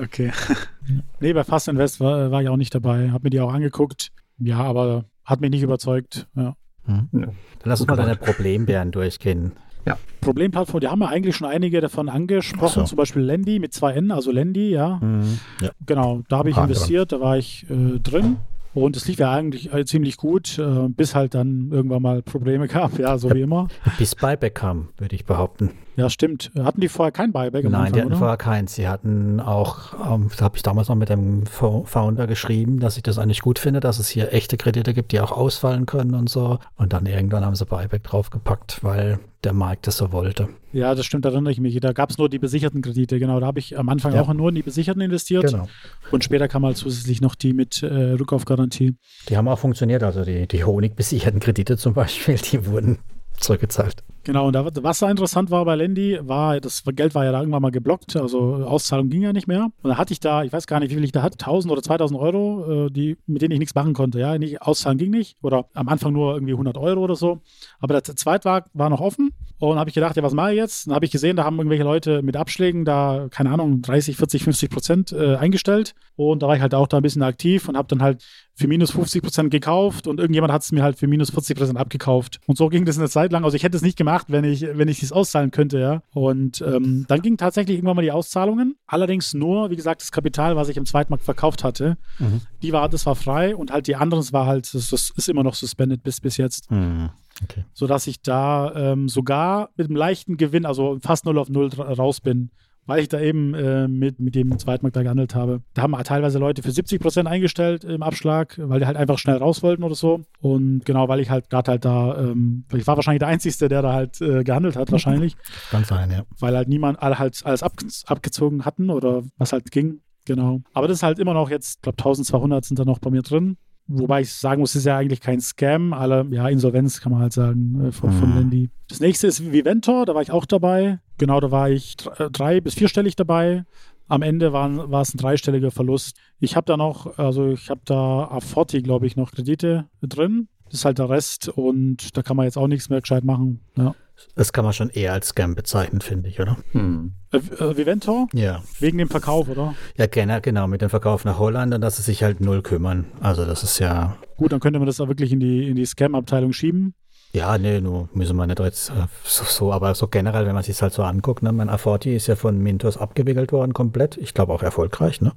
Okay. 0.03 0.31
nee, 1.19 1.33
bei 1.33 1.43
Fast 1.43 1.67
Invest 1.67 1.99
war, 1.99 2.31
war 2.31 2.41
ich 2.41 2.49
auch 2.49 2.57
nicht 2.57 2.73
dabei. 2.75 3.11
Hab 3.11 3.23
mir 3.23 3.29
die 3.29 3.39
auch 3.39 3.53
angeguckt. 3.53 4.11
Ja, 4.39 4.59
aber 4.59 5.05
hat 5.23 5.41
mich 5.41 5.49
nicht 5.49 5.63
überzeugt. 5.63 6.27
Ja. 6.35 6.55
Hm. 6.85 7.09
Dann 7.11 7.35
lass 7.63 7.81
uns 7.81 7.89
mal 7.89 7.95
deine 7.95 8.15
Problembären 8.15 8.91
durchgehen. 8.91 9.53
Ja. 9.87 9.97
Problemplattform, 10.21 10.81
die 10.81 10.87
haben 10.87 10.99
wir 10.99 11.09
eigentlich 11.09 11.35
schon 11.35 11.47
einige 11.47 11.79
davon 11.79 12.09
angesprochen, 12.09 12.81
so. 12.81 12.83
zum 12.83 12.97
Beispiel 12.97 13.21
Lendi 13.21 13.59
mit 13.59 13.73
zwei 13.73 13.93
N, 13.93 14.11
also 14.11 14.31
Lendi, 14.31 14.69
ja. 14.71 14.99
Mhm. 15.01 15.39
ja. 15.61 15.69
Genau, 15.85 16.23
da 16.27 16.39
habe 16.39 16.49
ich 16.49 16.57
investiert, 16.57 17.11
da 17.11 17.21
war 17.21 17.37
ich 17.37 17.65
äh, 17.69 17.99
drin. 17.99 18.37
Und 18.73 18.95
es 18.95 19.07
lief 19.07 19.17
ja 19.17 19.31
eigentlich 19.31 19.73
äh, 19.73 19.85
ziemlich 19.85 20.17
gut, 20.17 20.59
äh, 20.59 20.87
bis 20.89 21.15
halt 21.15 21.33
dann 21.33 21.69
irgendwann 21.71 22.01
mal 22.01 22.21
Probleme 22.21 22.67
gab, 22.67 22.99
ja, 22.99 23.17
so 23.17 23.31
wie 23.31 23.41
immer. 23.41 23.69
Bis 23.97 24.13
Buyback 24.13 24.53
kam, 24.53 24.89
würde 24.97 25.15
ich 25.15 25.25
behaupten. 25.25 25.71
Ja, 25.95 26.11
stimmt. 26.11 26.51
Hatten 26.59 26.79
die 26.79 26.89
vorher 26.89 27.11
kein 27.11 27.31
Buyback? 27.31 27.63
Nein, 27.63 27.73
Anfang, 27.73 27.93
die 27.93 27.99
hatten 28.01 28.07
oder? 28.09 28.17
vorher 28.17 28.37
keins. 28.37 28.75
Sie 28.75 28.87
hatten 28.87 29.39
auch, 29.39 29.93
ähm, 29.93 30.29
da 30.37 30.45
habe 30.45 30.57
ich 30.57 30.61
damals 30.61 30.89
noch 30.89 30.95
mit 30.95 31.09
dem 31.09 31.47
Founder 31.47 32.27
geschrieben, 32.27 32.79
dass 32.79 32.97
ich 32.97 33.03
das 33.03 33.17
eigentlich 33.17 33.41
gut 33.41 33.57
finde, 33.57 33.79
dass 33.79 33.97
es 33.97 34.09
hier 34.09 34.31
echte 34.31 34.57
Kredite 34.57 34.93
gibt, 34.93 35.11
die 35.11 35.21
auch 35.21 35.31
ausfallen 35.31 35.87
können 35.87 36.13
und 36.13 36.29
so. 36.29 36.59
Und 36.75 36.93
dann 36.93 37.07
irgendwann 37.07 37.43
haben 37.43 37.55
sie 37.55 37.65
Buyback 37.65 38.03
draufgepackt, 38.03 38.83
weil 38.83 39.17
der 39.47 39.53
Markt 39.53 39.87
das 39.87 39.95
so 39.95 40.11
wollte. 40.11 40.49
Ja, 40.73 40.93
das 40.93 41.05
stimmt, 41.05 41.23
da 41.23 41.29
erinnere 41.29 41.53
ich 41.53 41.61
mich. 41.61 41.79
Da 41.79 41.93
gab 41.93 42.09
es 42.09 42.17
nur 42.17 42.27
die 42.27 42.37
besicherten 42.37 42.81
Kredite, 42.81 43.17
genau. 43.17 43.39
Da 43.39 43.45
habe 43.45 43.59
ich 43.59 43.79
am 43.79 43.87
Anfang 43.87 44.13
ja. 44.13 44.21
auch 44.21 44.33
nur 44.33 44.49
in 44.49 44.55
die 44.55 44.61
besicherten 44.61 45.01
investiert. 45.01 45.45
Genau. 45.45 45.69
Und 46.11 46.25
später 46.25 46.49
kam 46.49 46.65
halt 46.65 46.75
zusätzlich 46.75 47.21
noch 47.21 47.35
die 47.35 47.53
mit 47.53 47.81
äh, 47.81 47.85
Rückkaufgarantie. 47.85 48.95
Die 49.29 49.37
haben 49.37 49.47
auch 49.47 49.57
funktioniert, 49.57 50.03
also 50.03 50.25
die, 50.25 50.49
die 50.49 50.65
Honig-besicherten 50.65 51.39
Kredite 51.39 51.77
zum 51.77 51.93
Beispiel, 51.93 52.35
die 52.35 52.65
wurden 52.65 52.99
zurückgezahlt. 53.37 54.03
Genau, 54.27 54.47
und 54.47 54.51
da, 54.51 54.65
was 54.83 54.99
da 54.99 55.09
interessant 55.09 55.51
war 55.51 55.63
bei 55.63 55.75
Lendi, 55.75 56.19
war, 56.21 56.59
das 56.59 56.83
Geld 56.85 57.15
war 57.15 57.23
ja 57.23 57.31
da 57.31 57.39
irgendwann 57.39 57.61
mal 57.61 57.71
geblockt, 57.71 58.17
also 58.17 58.55
Auszahlung 58.55 59.07
ging 59.07 59.21
ja 59.21 59.31
nicht 59.31 59.47
mehr. 59.47 59.69
Und 59.81 59.89
da 59.89 59.97
hatte 59.97 60.11
ich 60.11 60.19
da, 60.19 60.43
ich 60.43 60.51
weiß 60.51 60.67
gar 60.67 60.81
nicht, 60.81 60.89
wie 60.89 60.95
viel 60.95 61.03
ich 61.05 61.13
da 61.13 61.21
hatte, 61.21 61.37
1000 61.39 61.71
oder 61.71 61.81
2000 61.81 62.19
Euro, 62.19 62.87
äh, 62.87 62.91
die, 62.91 63.15
mit 63.25 63.41
denen 63.41 63.53
ich 63.53 63.59
nichts 63.59 63.73
machen 63.73 63.93
konnte. 63.93 64.19
Ja, 64.19 64.37
nicht, 64.37 64.61
Auszahlen 64.61 64.97
ging 64.97 65.11
nicht 65.11 65.37
oder 65.41 65.69
am 65.73 65.87
Anfang 65.87 66.11
nur 66.11 66.33
irgendwie 66.33 66.51
100 66.51 66.77
Euro 66.77 67.05
oder 67.05 67.15
so. 67.15 67.39
Aber 67.79 67.93
der 67.93 68.03
zweite 68.03 68.43
war, 68.43 68.65
war 68.73 68.89
noch 68.89 68.99
offen 68.99 69.31
und 69.59 69.79
habe 69.79 69.89
ich 69.89 69.93
gedacht, 69.93 70.17
ja, 70.17 70.23
was 70.23 70.33
mache 70.33 70.51
ich 70.51 70.57
jetzt? 70.57 70.87
Dann 70.87 70.95
habe 70.95 71.05
ich 71.05 71.11
gesehen, 71.11 71.37
da 71.37 71.45
haben 71.45 71.57
irgendwelche 71.57 71.85
Leute 71.85 72.21
mit 72.21 72.35
Abschlägen 72.35 72.83
da, 72.83 73.27
keine 73.31 73.51
Ahnung, 73.51 73.81
30, 73.81 74.17
40, 74.17 74.43
50 74.43 74.69
Prozent 74.69 75.11
äh, 75.13 75.37
eingestellt. 75.37 75.95
Und 76.17 76.43
da 76.43 76.47
war 76.47 76.55
ich 76.57 76.61
halt 76.61 76.75
auch 76.75 76.87
da 76.87 76.97
ein 76.97 77.03
bisschen 77.03 77.23
aktiv 77.23 77.69
und 77.69 77.77
habe 77.77 77.87
dann 77.87 78.01
halt 78.01 78.23
für 78.57 78.67
minus 78.67 78.89
50 78.91 79.21
Prozent 79.21 79.51
gekauft 79.51 80.07
und 80.07 80.19
irgendjemand 80.19 80.51
hat 80.51 80.63
es 80.63 80.71
mir 80.71 80.81
halt 80.81 80.97
für 80.97 81.05
minus 81.05 81.29
40 81.29 81.55
Prozent 81.55 81.77
abgekauft. 81.77 82.39
Und 82.47 82.57
so 82.57 82.69
ging 82.69 82.85
das 82.85 82.97
eine 82.97 83.07
Zeit 83.07 83.31
lang. 83.31 83.43
Also 83.45 83.55
ich 83.55 83.61
hätte 83.61 83.77
es 83.77 83.83
nicht 83.83 83.97
gemacht, 83.97 84.16
wenn 84.27 84.43
ich, 84.43 84.61
wenn 84.61 84.87
ich 84.87 85.01
es 85.03 85.11
auszahlen 85.11 85.51
könnte, 85.51 85.79
ja. 85.79 86.01
Und 86.13 86.61
ähm, 86.61 87.05
dann 87.07 87.21
ging 87.21 87.37
tatsächlich 87.37 87.77
irgendwann 87.77 87.95
mal 87.95 88.01
die 88.01 88.11
Auszahlungen. 88.11 88.75
Allerdings 88.85 89.33
nur, 89.33 89.69
wie 89.69 89.75
gesagt, 89.75 90.01
das 90.01 90.11
Kapital, 90.11 90.55
was 90.55 90.69
ich 90.69 90.77
im 90.77 90.85
Zweitmarkt 90.85 91.23
verkauft 91.23 91.63
hatte, 91.63 91.97
mhm. 92.19 92.41
die 92.61 92.73
war, 92.73 92.89
das 92.89 93.05
war 93.05 93.15
frei 93.15 93.55
und 93.55 93.71
halt 93.71 93.87
die 93.87 93.95
anderen, 93.95 94.21
das 94.21 94.33
war 94.33 94.45
halt, 94.45 94.73
das, 94.73 94.89
das 94.89 95.11
ist 95.15 95.29
immer 95.29 95.43
noch 95.43 95.55
suspended 95.55 96.03
bis, 96.03 96.21
bis 96.21 96.37
jetzt. 96.37 96.69
Mhm. 96.71 97.09
Okay. 97.43 97.65
Sodass 97.73 98.07
ich 98.07 98.21
da 98.21 98.73
ähm, 98.75 99.09
sogar 99.09 99.69
mit 99.75 99.87
einem 99.87 99.95
leichten 99.95 100.37
Gewinn, 100.37 100.65
also 100.65 100.97
fast 101.01 101.25
0 101.25 101.37
auf 101.37 101.49
0 101.49 101.69
raus 101.69 102.19
bin 102.19 102.49
weil 102.87 103.01
ich 103.01 103.09
da 103.09 103.19
eben 103.19 103.53
äh, 103.53 103.87
mit, 103.87 104.19
mit 104.19 104.33
dem 104.33 104.57
Zweitmarkt 104.57 104.95
da 104.95 105.03
gehandelt 105.03 105.35
habe. 105.35 105.61
Da 105.73 105.83
haben 105.83 105.93
teilweise 106.03 106.39
Leute 106.39 106.63
für 106.63 106.71
70 106.71 106.99
Prozent 106.99 107.27
eingestellt 107.27 107.83
im 107.83 108.01
Abschlag, 108.01 108.57
weil 108.57 108.79
die 108.79 108.85
halt 108.85 108.97
einfach 108.97 109.19
schnell 109.19 109.37
raus 109.37 109.61
wollten 109.61 109.83
oder 109.83 109.95
so. 109.95 110.21
Und 110.39 110.85
genau, 110.85 111.07
weil 111.07 111.19
ich 111.19 111.29
halt 111.29 111.49
gerade 111.49 111.71
halt 111.71 111.85
da, 111.85 112.17
ähm, 112.17 112.65
ich 112.73 112.87
war 112.87 112.95
wahrscheinlich 112.95 113.19
der 113.19 113.27
Einzige, 113.27 113.67
der 113.67 113.81
da 113.81 113.93
halt 113.93 114.19
äh, 114.21 114.43
gehandelt 114.43 114.75
hat, 114.75 114.91
wahrscheinlich. 114.91 115.35
Kann 115.69 115.83
sein, 115.83 116.09
ja. 116.09 116.23
Weil 116.39 116.55
halt 116.55 116.69
niemand 116.69 117.01
alle 117.01 117.19
halt 117.19 117.39
alles 117.45 117.61
ab, 117.61 117.73
abgezogen 118.05 118.65
hatten 118.65 118.89
oder 118.89 119.23
was 119.37 119.51
halt 119.51 119.69
ging. 119.71 119.99
Genau. 120.25 120.61
Aber 120.73 120.87
das 120.87 120.97
ist 120.97 121.03
halt 121.03 121.19
immer 121.19 121.33
noch 121.33 121.49
jetzt, 121.49 121.77
ich 121.77 121.81
glaube 121.81 121.97
1200 121.99 122.65
sind 122.65 122.79
da 122.79 122.85
noch 122.85 122.99
bei 122.99 123.09
mir 123.09 123.21
drin. 123.21 123.57
Wobei 123.87 124.21
ich 124.21 124.33
sagen 124.33 124.61
muss, 124.61 124.71
es 124.71 124.77
ist 124.77 124.85
ja 124.85 124.97
eigentlich 124.97 125.21
kein 125.21 125.39
Scam, 125.39 125.93
alle, 125.93 126.25
ja, 126.31 126.47
Insolvenz 126.49 126.99
kann 126.99 127.11
man 127.11 127.21
halt 127.21 127.33
sagen, 127.33 127.85
äh, 127.85 127.91
von, 127.91 128.13
mhm. 128.13 128.19
von 128.19 128.35
Landy. 128.35 128.69
Das 128.89 128.99
nächste 128.99 129.27
ist 129.27 129.51
Viventor, 129.51 130.05
da 130.05 130.13
war 130.13 130.21
ich 130.21 130.31
auch 130.31 130.45
dabei. 130.45 130.99
Genau, 131.17 131.39
da 131.39 131.51
war 131.51 131.69
ich 131.69 131.95
äh, 132.17 132.29
drei- 132.29 132.61
bis 132.61 132.73
vierstellig 132.75 133.15
dabei. 133.15 133.65
Am 134.09 134.21
Ende 134.21 134.53
waren, 134.53 134.91
war 134.91 135.01
es 135.01 135.13
ein 135.13 135.17
dreistelliger 135.17 135.71
Verlust. 135.71 136.17
Ich 136.39 136.55
habe 136.55 136.65
da 136.65 136.77
noch, 136.77 137.17
also 137.17 137.47
ich 137.49 137.69
habe 137.69 137.81
da 137.85 138.23
auf 138.25 138.43
40, 138.43 138.83
glaube 138.83 139.07
ich, 139.07 139.15
noch 139.15 139.31
Kredite 139.31 139.85
drin. 140.01 140.47
Das 140.65 140.75
ist 140.75 140.85
halt 140.85 140.97
der 140.99 141.09
Rest 141.09 141.49
und 141.49 142.15
da 142.17 142.23
kann 142.23 142.37
man 142.37 142.45
jetzt 142.45 142.57
auch 142.57 142.67
nichts 142.67 142.89
mehr 142.89 143.01
gescheit 143.01 143.23
machen. 143.23 143.61
Ja. 143.77 143.95
Das 144.35 144.53
kann 144.53 144.63
man 144.63 144.73
schon 144.73 144.89
eher 144.89 145.13
als 145.13 145.29
Scam 145.29 145.55
bezeichnen, 145.55 146.01
finde 146.01 146.29
ich, 146.29 146.39
oder? 146.39 146.57
Hm. 146.71 147.13
Äh, 147.31 147.37
äh, 147.37 147.77
Viventor? 147.77 148.27
Ja. 148.33 148.61
Wegen 148.79 148.97
dem 148.97 149.09
Verkauf, 149.09 149.49
oder? 149.49 149.75
Ja, 149.97 150.07
genau, 150.07 150.39
genau, 150.41 150.67
mit 150.67 150.81
dem 150.81 150.89
Verkauf 150.89 151.25
nach 151.25 151.39
Holland 151.39 151.73
und 151.73 151.81
dass 151.81 151.97
sie 151.97 152.03
sich 152.03 152.23
halt 152.23 152.41
null 152.41 152.61
kümmern. 152.61 153.05
Also 153.19 153.45
das 153.45 153.63
ist 153.63 153.79
ja. 153.79 154.17
Gut, 154.37 154.51
dann 154.51 154.59
könnte 154.59 154.79
man 154.79 154.85
das 154.85 154.99
auch 155.01 155.07
wirklich 155.07 155.31
in 155.31 155.39
die, 155.39 155.67
in 155.67 155.75
die 155.75 155.85
Scam-Abteilung 155.85 156.53
schieben. 156.53 156.93
Ja, 157.33 157.57
nee, 157.57 157.81
nur 157.81 158.09
müssen 158.13 158.37
wir 158.37 158.47
nicht 158.47 158.59
jetzt 158.59 158.89
äh, 158.89 159.07
so, 159.23 159.43
so, 159.43 159.73
aber 159.73 159.93
so 159.95 160.07
generell, 160.07 160.45
wenn 160.45 160.55
man 160.55 160.63
sich 160.63 160.81
halt 160.81 160.93
so 160.93 161.03
anguckt, 161.03 161.43
ne, 161.43 161.51
mein 161.51 161.69
A40 161.69 162.15
ist 162.15 162.27
ja 162.27 162.35
von 162.35 162.57
Mintos 162.57 162.97
abgewickelt 162.97 163.51
worden 163.51 163.73
komplett. 163.73 164.17
Ich 164.17 164.33
glaube 164.33 164.53
auch 164.53 164.63
erfolgreich, 164.63 165.21
ne? 165.21 165.33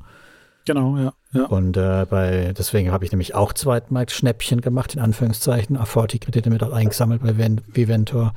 Genau, 0.67 0.97
ja. 0.97 1.13
ja. 1.33 1.45
Und 1.47 1.77
äh, 1.77 2.07
bei, 2.09 2.53
deswegen 2.57 2.93
habe 2.93 3.05
ich 3.05 3.13
nämlich 3.13 3.35
auch 3.35 3.53
Zweitmarkt-Schnäppchen 3.53 4.61
gemacht, 4.61 4.95
in 4.95 5.01
Anführungszeichen. 5.01 5.79
A40-Kredite 5.79 6.51
mit 6.51 6.63
eingesammelt 6.63 7.23
bei 7.23 7.37
Viventor. 7.73 8.33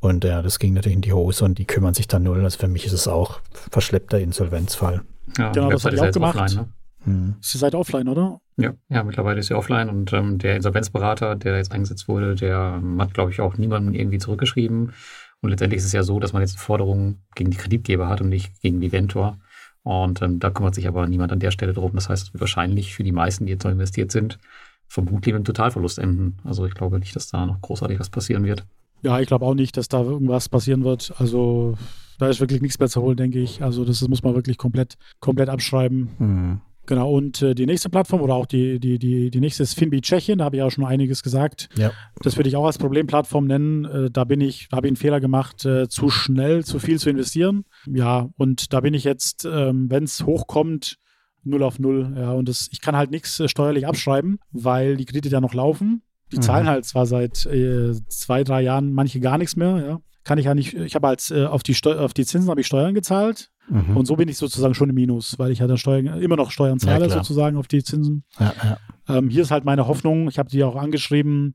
Und 0.00 0.24
ja, 0.24 0.42
das 0.42 0.58
ging 0.58 0.74
natürlich 0.74 0.96
in 0.96 1.02
die 1.02 1.12
Hose 1.12 1.44
und 1.44 1.58
die 1.58 1.64
kümmern 1.64 1.94
sich 1.94 2.08
dann 2.08 2.24
null. 2.24 2.42
Also 2.42 2.58
für 2.58 2.68
mich 2.68 2.86
ist 2.86 2.92
es 2.92 3.06
auch 3.06 3.40
verschleppter 3.70 4.18
Insolvenzfall. 4.18 5.02
Ja, 5.38 5.52
genau, 5.52 5.70
das 5.70 5.84
habe 5.84 5.94
ich 5.94 6.00
auch 6.02 6.10
gemacht. 6.10 6.36
Offline, 6.36 6.56
ne? 6.56 6.68
hm. 7.04 7.34
Ist 7.40 7.54
die 7.54 7.58
Seite 7.58 7.78
offline, 7.78 8.08
oder? 8.08 8.40
Ja, 8.56 8.72
ja, 8.88 9.04
mittlerweile 9.04 9.40
ist 9.40 9.46
sie 9.46 9.54
offline 9.54 9.88
und 9.88 10.12
ähm, 10.12 10.38
der 10.38 10.56
Insolvenzberater, 10.56 11.36
der 11.36 11.56
jetzt 11.56 11.72
eingesetzt 11.72 12.08
wurde, 12.08 12.34
der 12.34 12.80
ähm, 12.82 13.00
hat, 13.00 13.14
glaube 13.14 13.30
ich, 13.30 13.40
auch 13.40 13.56
niemanden 13.56 13.94
irgendwie 13.94 14.18
zurückgeschrieben. 14.18 14.92
Und 15.40 15.50
letztendlich 15.50 15.78
ist 15.78 15.86
es 15.86 15.92
ja 15.92 16.02
so, 16.02 16.20
dass 16.20 16.32
man 16.32 16.42
jetzt 16.42 16.58
Forderungen 16.58 17.22
gegen 17.34 17.50
die 17.50 17.56
Kreditgeber 17.56 18.08
hat 18.08 18.20
und 18.20 18.28
nicht 18.28 18.60
gegen 18.60 18.80
Viventor. 18.80 19.38
Und 19.84 20.22
ähm, 20.22 20.38
da 20.38 20.50
kümmert 20.50 20.74
sich 20.74 20.86
aber 20.86 21.06
niemand 21.06 21.32
an 21.32 21.40
der 21.40 21.50
Stelle 21.50 21.72
drum. 21.72 21.92
Das 21.94 22.08
heißt, 22.08 22.28
es 22.28 22.32
wird 22.32 22.40
wahrscheinlich 22.40 22.94
für 22.94 23.02
die 23.02 23.12
meisten, 23.12 23.46
die 23.46 23.52
jetzt 23.52 23.64
noch 23.64 23.72
investiert 23.72 24.12
sind, 24.12 24.38
vermutlich 24.86 25.32
mit 25.32 25.36
einem 25.36 25.44
Totalverlust 25.44 25.98
enden. 25.98 26.36
Also 26.44 26.66
ich 26.66 26.74
glaube 26.74 26.98
nicht, 26.98 27.16
dass 27.16 27.28
da 27.28 27.46
noch 27.46 27.60
großartig 27.60 27.98
was 27.98 28.10
passieren 28.10 28.44
wird. 28.44 28.64
Ja, 29.02 29.18
ich 29.18 29.26
glaube 29.26 29.44
auch 29.44 29.54
nicht, 29.54 29.76
dass 29.76 29.88
da 29.88 30.02
irgendwas 30.02 30.48
passieren 30.48 30.84
wird. 30.84 31.12
Also 31.18 31.76
da 32.18 32.28
ist 32.28 32.40
wirklich 32.40 32.62
nichts 32.62 32.78
mehr 32.78 32.88
zu 32.88 33.02
holen, 33.02 33.16
denke 33.16 33.40
ich. 33.40 33.62
Also 33.62 33.84
das, 33.84 33.98
das 33.98 34.08
muss 34.08 34.22
man 34.22 34.34
wirklich 34.34 34.58
komplett, 34.58 34.96
komplett 35.18 35.48
abschreiben. 35.48 36.10
Mhm. 36.18 36.60
Genau, 36.86 37.12
und 37.12 37.40
äh, 37.42 37.54
die 37.54 37.66
nächste 37.66 37.90
Plattform 37.90 38.22
oder 38.22 38.34
auch 38.34 38.46
die, 38.46 38.80
die, 38.80 38.98
die, 38.98 39.30
die 39.30 39.40
nächste 39.40 39.62
ist 39.62 39.74
Finbi 39.74 40.00
Tschechien, 40.00 40.38
da 40.38 40.46
habe 40.46 40.56
ich 40.56 40.62
auch 40.62 40.70
schon 40.70 40.84
einiges 40.84 41.22
gesagt. 41.22 41.68
Ja. 41.76 41.92
Das 42.22 42.36
würde 42.36 42.48
ich 42.48 42.56
auch 42.56 42.66
als 42.66 42.78
Problemplattform 42.78 43.46
nennen. 43.46 43.84
Äh, 43.84 44.10
da 44.10 44.24
bin 44.24 44.40
ich, 44.40 44.68
da 44.68 44.78
habe 44.78 44.88
ich 44.88 44.90
einen 44.90 44.96
Fehler 44.96 45.20
gemacht, 45.20 45.64
äh, 45.64 45.88
zu 45.88 46.10
schnell, 46.10 46.64
zu 46.64 46.80
viel 46.80 46.98
zu 46.98 47.08
investieren. 47.08 47.64
Ja, 47.86 48.28
und 48.36 48.72
da 48.72 48.80
bin 48.80 48.94
ich 48.94 49.04
jetzt, 49.04 49.44
ähm, 49.44 49.90
wenn 49.90 50.04
es 50.04 50.24
hochkommt, 50.24 50.96
null 51.44 51.62
auf 51.62 51.78
null. 51.78 52.14
Ja, 52.16 52.32
und 52.32 52.48
das, 52.48 52.68
ich 52.72 52.80
kann 52.80 52.96
halt 52.96 53.12
nichts 53.12 53.38
äh, 53.38 53.48
steuerlich 53.48 53.86
abschreiben, 53.86 54.38
weil 54.50 54.96
die 54.96 55.04
Kredite 55.04 55.28
ja 55.28 55.40
noch 55.40 55.54
laufen. 55.54 56.02
Die 56.32 56.36
mhm. 56.36 56.42
zahlen 56.42 56.66
halt 56.66 56.84
zwar 56.84 57.06
seit 57.06 57.46
äh, 57.46 57.92
zwei, 58.08 58.42
drei 58.42 58.62
Jahren 58.62 58.92
manche 58.92 59.20
gar 59.20 59.38
nichts 59.38 59.54
mehr, 59.54 59.78
ja. 59.86 60.00
Kann 60.24 60.38
ich 60.38 60.44
ja 60.46 60.54
nicht, 60.54 60.74
ich 60.74 60.94
habe 60.94 61.08
als 61.08 61.30
äh, 61.30 61.46
auf 61.46 61.62
die 61.62 61.76
auf 61.84 62.14
die 62.14 62.24
Zinsen 62.24 62.50
habe 62.50 62.60
ich 62.60 62.66
Steuern 62.66 62.94
gezahlt, 62.94 63.50
Mhm. 63.68 63.96
Und 63.96 64.06
so 64.06 64.16
bin 64.16 64.28
ich 64.28 64.36
sozusagen 64.36 64.74
schon 64.74 64.90
im 64.90 64.94
Minus, 64.94 65.38
weil 65.38 65.50
ich 65.50 65.60
ja 65.60 65.66
dann 65.66 65.78
Steuern, 65.78 66.20
immer 66.20 66.36
noch 66.36 66.50
Steuern 66.50 66.78
zahle, 66.78 67.06
ja, 67.06 67.10
sozusagen 67.10 67.56
auf 67.56 67.68
die 67.68 67.82
Zinsen. 67.82 68.24
Ja, 68.38 68.52
ja. 68.62 69.16
Ähm, 69.16 69.28
hier 69.28 69.42
ist 69.42 69.50
halt 69.50 69.64
meine 69.64 69.86
Hoffnung, 69.86 70.28
ich 70.28 70.38
habe 70.38 70.48
die 70.48 70.64
auch 70.64 70.76
angeschrieben, 70.76 71.54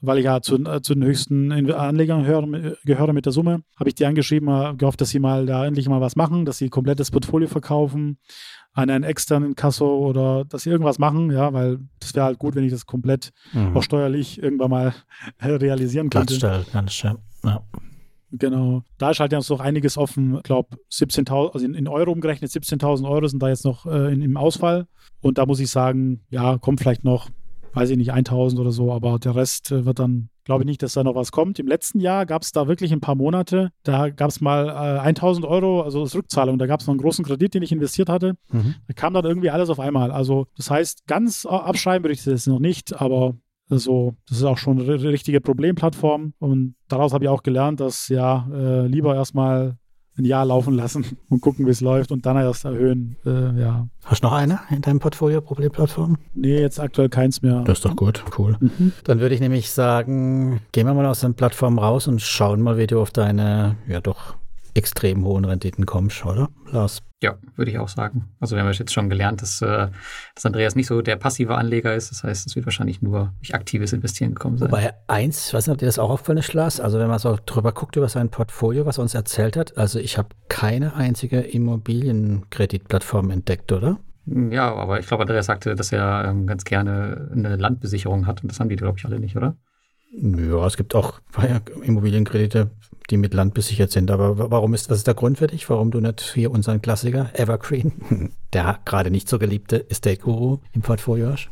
weil 0.00 0.18
ich 0.18 0.26
ja 0.26 0.42
zu, 0.42 0.56
äh, 0.64 0.82
zu 0.82 0.94
den 0.94 1.04
höchsten 1.04 1.50
Anlegern 1.72 2.26
höre, 2.26 2.76
gehöre 2.84 3.12
mit 3.12 3.24
der 3.24 3.32
Summe, 3.32 3.62
habe 3.78 3.88
ich 3.88 3.94
die 3.94 4.04
angeschrieben, 4.04 4.48
äh, 4.48 4.74
gehofft, 4.76 5.00
dass 5.00 5.10
sie 5.10 5.18
mal 5.18 5.46
da 5.46 5.66
endlich 5.66 5.88
mal 5.88 6.00
was 6.00 6.16
machen, 6.16 6.44
dass 6.44 6.58
sie 6.58 6.68
komplettes 6.68 7.10
Portfolio 7.10 7.48
verkaufen 7.48 8.18
an 8.72 8.90
einen 8.90 9.04
externen 9.04 9.54
Kasso 9.54 9.86
oder 10.06 10.44
dass 10.44 10.62
sie 10.62 10.70
irgendwas 10.70 10.98
machen, 10.98 11.30
ja, 11.32 11.54
weil 11.54 11.78
das 11.98 12.14
wäre 12.14 12.26
halt 12.26 12.38
gut, 12.38 12.54
wenn 12.54 12.64
ich 12.64 12.72
das 12.72 12.84
komplett 12.84 13.32
mhm. 13.54 13.74
auch 13.74 13.82
steuerlich 13.82 14.42
irgendwann 14.42 14.70
mal 14.70 14.94
realisieren 15.40 16.10
könnte. 16.10 16.38
Ganz, 16.38 16.70
ganz, 16.70 17.02
ja. 17.02 17.62
Genau. 18.32 18.82
Da 18.98 19.10
ist 19.10 19.20
halt 19.20 19.32
jetzt 19.32 19.50
noch 19.50 19.60
einiges 19.60 19.96
offen. 19.96 20.36
Ich 20.36 20.42
glaube, 20.42 20.76
17.000, 20.90 21.52
also 21.52 21.64
in, 21.64 21.74
in, 21.74 21.88
Euro 21.88 22.10
umgerechnet 22.12 22.50
17.000 22.50 23.08
Euro 23.08 23.26
sind 23.28 23.42
da 23.42 23.48
jetzt 23.48 23.64
noch 23.64 23.86
äh, 23.86 24.12
in, 24.12 24.22
im 24.22 24.36
Ausfall. 24.36 24.86
Und 25.20 25.38
da 25.38 25.46
muss 25.46 25.60
ich 25.60 25.70
sagen, 25.70 26.20
ja, 26.30 26.58
kommt 26.58 26.80
vielleicht 26.80 27.04
noch, 27.04 27.28
weiß 27.74 27.90
ich 27.90 27.96
nicht, 27.96 28.12
1.000 28.12 28.58
oder 28.58 28.72
so, 28.72 28.92
aber 28.92 29.18
der 29.18 29.36
Rest 29.36 29.70
äh, 29.70 29.84
wird 29.84 30.00
dann, 30.00 30.28
glaube 30.44 30.62
ich 30.62 30.66
nicht, 30.66 30.82
dass 30.82 30.94
da 30.94 31.04
noch 31.04 31.14
was 31.14 31.30
kommt. 31.30 31.58
Im 31.58 31.68
letzten 31.68 32.00
Jahr 32.00 32.26
gab 32.26 32.42
es 32.42 32.52
da 32.52 32.66
wirklich 32.66 32.92
ein 32.92 33.00
paar 33.00 33.14
Monate, 33.14 33.70
da 33.84 34.10
gab 34.10 34.30
es 34.30 34.40
mal 34.40 34.68
äh, 34.68 35.08
1.000 35.08 35.46
Euro, 35.46 35.82
also 35.82 36.02
als 36.02 36.14
Rückzahlung. 36.14 36.58
Da 36.58 36.66
gab 36.66 36.80
es 36.80 36.86
noch 36.86 36.92
einen 36.92 37.00
großen 37.00 37.24
Kredit, 37.24 37.54
den 37.54 37.62
ich 37.62 37.72
investiert 37.72 38.08
hatte. 38.08 38.36
Mhm. 38.50 38.74
Da 38.88 38.94
kam 38.94 39.14
dann 39.14 39.24
irgendwie 39.24 39.50
alles 39.50 39.70
auf 39.70 39.78
einmal. 39.78 40.10
Also, 40.10 40.46
das 40.56 40.70
heißt, 40.70 41.06
ganz 41.06 41.46
abschreiben 41.46 42.04
würde 42.04 42.14
ich 42.14 42.24
das 42.24 42.46
noch 42.46 42.60
nicht, 42.60 43.00
aber 43.00 43.36
also, 43.68 44.14
das 44.28 44.38
ist 44.38 44.44
auch 44.44 44.58
schon 44.58 44.80
eine 44.80 45.02
richtige 45.02 45.40
Problemplattform. 45.40 46.34
Und 46.38 46.74
daraus 46.88 47.12
habe 47.12 47.24
ich 47.24 47.28
auch 47.28 47.42
gelernt, 47.42 47.80
dass 47.80 48.08
ja 48.08 48.48
äh, 48.52 48.86
lieber 48.86 49.14
erstmal 49.14 49.76
ein 50.18 50.24
Jahr 50.24 50.44
laufen 50.44 50.74
lassen 50.74 51.04
und 51.28 51.40
gucken, 51.40 51.66
wie 51.66 51.70
es 51.70 51.80
läuft 51.80 52.10
und 52.12 52.24
dann 52.26 52.36
erst 52.36 52.64
erhöhen. 52.64 53.16
Äh, 53.24 53.60
ja. 53.60 53.88
Hast 54.04 54.22
du 54.22 54.28
noch 54.28 54.34
eine 54.34 54.60
in 54.70 54.82
deinem 54.82 54.98
Portfolio 54.98 55.40
Problemplattform? 55.40 56.16
Nee, 56.34 56.60
jetzt 56.60 56.80
aktuell 56.80 57.08
keins 57.08 57.42
mehr. 57.42 57.62
Das 57.64 57.78
ist 57.78 57.84
doch 57.84 57.96
gut, 57.96 58.24
cool. 58.38 58.56
Mhm. 58.60 58.92
Dann 59.04 59.20
würde 59.20 59.34
ich 59.34 59.40
nämlich 59.40 59.70
sagen, 59.70 60.60
gehen 60.72 60.86
wir 60.86 60.94
mal 60.94 61.06
aus 61.06 61.20
den 61.20 61.34
Plattformen 61.34 61.78
raus 61.78 62.08
und 62.08 62.22
schauen 62.22 62.62
mal, 62.62 62.78
wie 62.78 62.86
du 62.86 63.00
auf 63.00 63.10
deine, 63.10 63.76
ja 63.88 64.00
doch, 64.00 64.36
extrem 64.76 65.24
hohen 65.24 65.44
Renditen 65.44 65.86
kommst, 65.86 66.24
oder, 66.24 66.48
Lars? 66.70 67.02
Ja, 67.22 67.38
würde 67.56 67.70
ich 67.70 67.78
auch 67.78 67.88
sagen. 67.88 68.28
Also 68.40 68.56
wir 68.56 68.62
haben 68.62 68.70
jetzt 68.70 68.92
schon 68.92 69.08
gelernt, 69.08 69.40
dass, 69.40 69.62
äh, 69.62 69.88
dass 70.34 70.44
Andreas 70.44 70.74
nicht 70.74 70.86
so 70.86 71.00
der 71.00 71.16
passive 71.16 71.56
Anleger 71.56 71.94
ist. 71.94 72.10
Das 72.10 72.22
heißt, 72.22 72.46
es 72.46 72.54
wird 72.56 72.66
wahrscheinlich 72.66 73.00
nur 73.00 73.32
durch 73.38 73.54
aktives 73.54 73.94
Investieren 73.94 74.34
gekommen 74.34 74.58
sein. 74.58 74.70
Wobei 74.70 74.92
eins, 75.06 75.48
ich 75.48 75.54
weiß 75.54 75.66
nicht, 75.66 75.72
ob 75.72 75.78
dir 75.78 75.86
das 75.86 75.98
auch 75.98 76.10
auffällt, 76.10 76.52
Lars, 76.52 76.78
also 76.78 76.98
wenn 76.98 77.08
man 77.08 77.18
so 77.18 77.38
drüber 77.46 77.72
guckt 77.72 77.96
über 77.96 78.08
sein 78.08 78.30
Portfolio, 78.30 78.84
was 78.84 78.98
er 78.98 79.02
uns 79.02 79.14
erzählt 79.14 79.56
hat, 79.56 79.78
also 79.78 79.98
ich 79.98 80.18
habe 80.18 80.28
keine 80.48 80.94
einzige 80.94 81.40
Immobilienkreditplattform 81.40 83.30
entdeckt, 83.30 83.72
oder? 83.72 83.98
Ja, 84.26 84.74
aber 84.74 84.98
ich 84.98 85.06
glaube, 85.06 85.22
Andreas 85.22 85.46
sagte, 85.46 85.74
dass 85.74 85.92
er 85.92 86.26
ähm, 86.28 86.46
ganz 86.46 86.64
gerne 86.64 87.30
eine 87.32 87.56
Landbesicherung 87.56 88.26
hat 88.26 88.42
und 88.42 88.50
das 88.50 88.60
haben 88.60 88.68
die, 88.68 88.76
glaube 88.76 88.98
ich, 88.98 89.04
alle 89.04 89.20
nicht, 89.20 89.36
oder? 89.36 89.56
Ja, 90.12 90.66
es 90.66 90.76
gibt 90.76 90.94
auch 90.94 91.20
Immobilienkredite, 91.82 92.70
die 93.10 93.16
mit 93.16 93.34
Land 93.34 93.54
besichert 93.54 93.90
sind. 93.90 94.10
Aber 94.10 94.50
warum 94.50 94.74
ist, 94.74 94.90
was 94.90 94.98
ist 94.98 95.06
der 95.06 95.14
Grund 95.14 95.38
für 95.38 95.46
dich, 95.46 95.68
warum 95.70 95.90
du 95.90 96.00
nicht 96.00 96.20
hier 96.34 96.50
unseren 96.50 96.82
Klassiker 96.82 97.30
Evergreen, 97.34 98.32
der 98.52 98.78
gerade 98.84 99.10
nicht 99.10 99.28
so 99.28 99.38
geliebte 99.38 99.88
Estate 99.90 100.20
Guru 100.20 100.58
im 100.72 100.82
Portfolio 100.82 101.32
hast? 101.32 101.48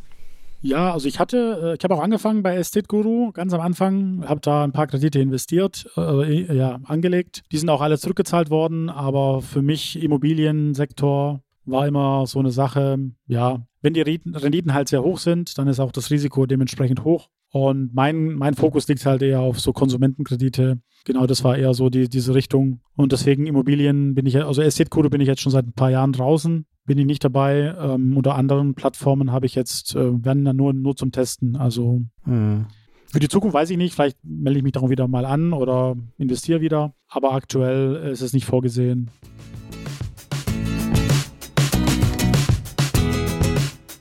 Ja, 0.64 0.94
also 0.94 1.08
ich 1.08 1.18
hatte, 1.18 1.60
äh, 1.62 1.76
ich 1.76 1.84
habe 1.84 1.94
auch 1.94 2.02
angefangen 2.02 2.42
bei 2.42 2.56
Estate 2.56 2.86
Guru, 2.86 3.32
ganz 3.32 3.52
am 3.52 3.60
Anfang, 3.60 4.24
habe 4.26 4.40
da 4.40 4.64
ein 4.64 4.72
paar 4.72 4.86
Kredite 4.86 5.20
investiert, 5.20 5.86
äh, 5.98 6.56
ja, 6.56 6.80
angelegt. 6.84 7.42
Die 7.52 7.58
sind 7.58 7.68
auch 7.68 7.82
alle 7.82 7.98
zurückgezahlt 7.98 8.48
worden, 8.48 8.88
aber 8.88 9.42
für 9.42 9.60
mich 9.60 10.02
Immobiliensektor 10.02 11.42
war 11.66 11.86
immer 11.86 12.26
so 12.26 12.38
eine 12.38 12.50
Sache, 12.50 12.98
ja, 13.26 13.66
wenn 13.82 13.92
die 13.92 14.00
Renditen 14.00 14.72
halt 14.72 14.88
sehr 14.88 15.02
hoch 15.02 15.18
sind, 15.18 15.58
dann 15.58 15.68
ist 15.68 15.80
auch 15.80 15.92
das 15.92 16.10
Risiko 16.10 16.46
dementsprechend 16.46 17.04
hoch. 17.04 17.28
Und 17.54 17.94
mein, 17.94 18.34
mein 18.34 18.54
Fokus 18.54 18.88
liegt 18.88 19.06
halt 19.06 19.22
eher 19.22 19.38
auf 19.38 19.60
so 19.60 19.72
Konsumentenkredite. 19.72 20.80
Genau, 21.04 21.26
das 21.28 21.44
war 21.44 21.56
eher 21.56 21.72
so 21.72 21.88
die, 21.88 22.08
diese 22.08 22.34
Richtung. 22.34 22.80
Und 22.96 23.12
deswegen 23.12 23.46
Immobilien 23.46 24.16
bin 24.16 24.26
ich, 24.26 24.42
also 24.42 24.60
Estate 24.60 24.90
Guru 24.90 25.08
bin 25.08 25.20
ich 25.20 25.28
jetzt 25.28 25.40
schon 25.40 25.52
seit 25.52 25.66
ein 25.66 25.72
paar 25.72 25.90
Jahren 25.90 26.12
draußen 26.12 26.66
bin 26.86 26.98
ich 26.98 27.06
nicht 27.06 27.24
dabei. 27.24 27.74
Ähm, 27.78 28.16
unter 28.16 28.34
anderen 28.34 28.74
Plattformen 28.74 29.32
habe 29.32 29.46
ich 29.46 29.54
jetzt, 29.54 29.94
äh, 29.94 30.24
werden 30.24 30.44
dann 30.44 30.56
nur, 30.56 30.72
nur 30.72 30.96
zum 30.96 31.12
Testen. 31.12 31.56
Also 31.56 32.02
hm. 32.24 32.66
für 33.06 33.20
die 33.20 33.28
Zukunft 33.28 33.54
weiß 33.54 33.70
ich 33.70 33.76
nicht. 33.76 33.94
Vielleicht 33.94 34.18
melde 34.22 34.58
ich 34.58 34.64
mich 34.64 34.72
darum 34.72 34.90
wieder 34.90 35.08
mal 35.08 35.24
an 35.24 35.52
oder 35.52 35.96
investiere 36.18 36.60
wieder. 36.60 36.94
Aber 37.08 37.32
aktuell 37.32 38.10
ist 38.10 38.20
es 38.20 38.32
nicht 38.32 38.46
vorgesehen. 38.46 39.10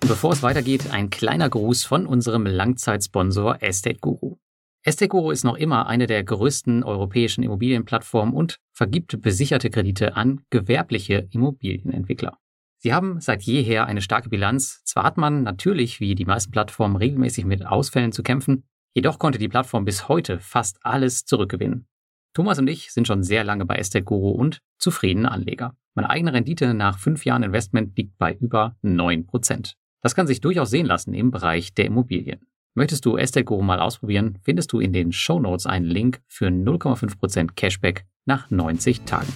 Bevor 0.05 0.33
es 0.33 0.43
weitergeht, 0.43 0.91
ein 0.91 1.09
kleiner 1.09 1.49
Gruß 1.49 1.85
von 1.85 2.05
unserem 2.05 2.45
Langzeitsponsor 2.45 3.63
Estate 3.63 3.99
Guru. 3.99 4.35
Estate 4.83 5.07
Guru 5.07 5.31
ist 5.31 5.45
noch 5.45 5.55
immer 5.55 5.87
eine 5.87 6.07
der 6.07 6.23
größten 6.25 6.83
europäischen 6.83 7.41
Immobilienplattformen 7.41 8.35
und 8.35 8.57
vergibt 8.73 9.21
besicherte 9.21 9.69
Kredite 9.69 10.17
an 10.17 10.41
gewerbliche 10.49 11.29
Immobilienentwickler. 11.31 12.37
Sie 12.79 12.93
haben 12.93 13.21
seit 13.21 13.43
jeher 13.43 13.85
eine 13.85 14.01
starke 14.01 14.27
Bilanz. 14.27 14.81
Zwar 14.83 15.05
hat 15.05 15.15
man 15.15 15.43
natürlich, 15.43 16.01
wie 16.01 16.15
die 16.15 16.25
meisten 16.25 16.51
Plattformen, 16.51 16.97
regelmäßig 16.97 17.45
mit 17.45 17.65
Ausfällen 17.65 18.11
zu 18.11 18.23
kämpfen, 18.23 18.65
jedoch 18.93 19.19
konnte 19.19 19.39
die 19.39 19.47
Plattform 19.47 19.85
bis 19.85 20.09
heute 20.09 20.37
fast 20.39 20.79
alles 20.81 21.23
zurückgewinnen. 21.23 21.87
Thomas 22.33 22.59
und 22.59 22.67
ich 22.67 22.91
sind 22.91 23.07
schon 23.07 23.23
sehr 23.23 23.45
lange 23.45 23.65
bei 23.65 23.75
Estate 23.75 24.03
Guru 24.03 24.31
und 24.31 24.59
zufriedene 24.79 25.31
Anleger. 25.31 25.77
Meine 25.95 26.09
eigene 26.09 26.33
Rendite 26.33 26.73
nach 26.73 26.99
fünf 26.99 27.23
Jahren 27.23 27.43
Investment 27.43 27.95
liegt 27.97 28.17
bei 28.17 28.33
über 28.33 28.75
9%. 28.83 29.75
Das 30.03 30.15
kann 30.15 30.27
sich 30.27 30.41
durchaus 30.41 30.69
sehen 30.69 30.85
lassen 30.85 31.13
im 31.13 31.31
Bereich 31.31 31.73
der 31.75 31.85
Immobilien. 31.85 32.41
Möchtest 32.73 33.05
du 33.05 33.15
Estate 33.15 33.45
Guru 33.45 33.61
mal 33.61 33.79
ausprobieren, 33.79 34.37
findest 34.43 34.73
du 34.73 34.81
in 34.81 34.91
den 34.91 35.13
Show 35.13 35.39
Notes 35.39 35.65
einen 35.65 35.85
Link 35.85 36.19
für 36.27 36.47
0,5% 36.47 37.51
Cashback 37.55 38.05
nach 38.25 38.51
90 38.51 39.03
Tagen. 39.03 39.31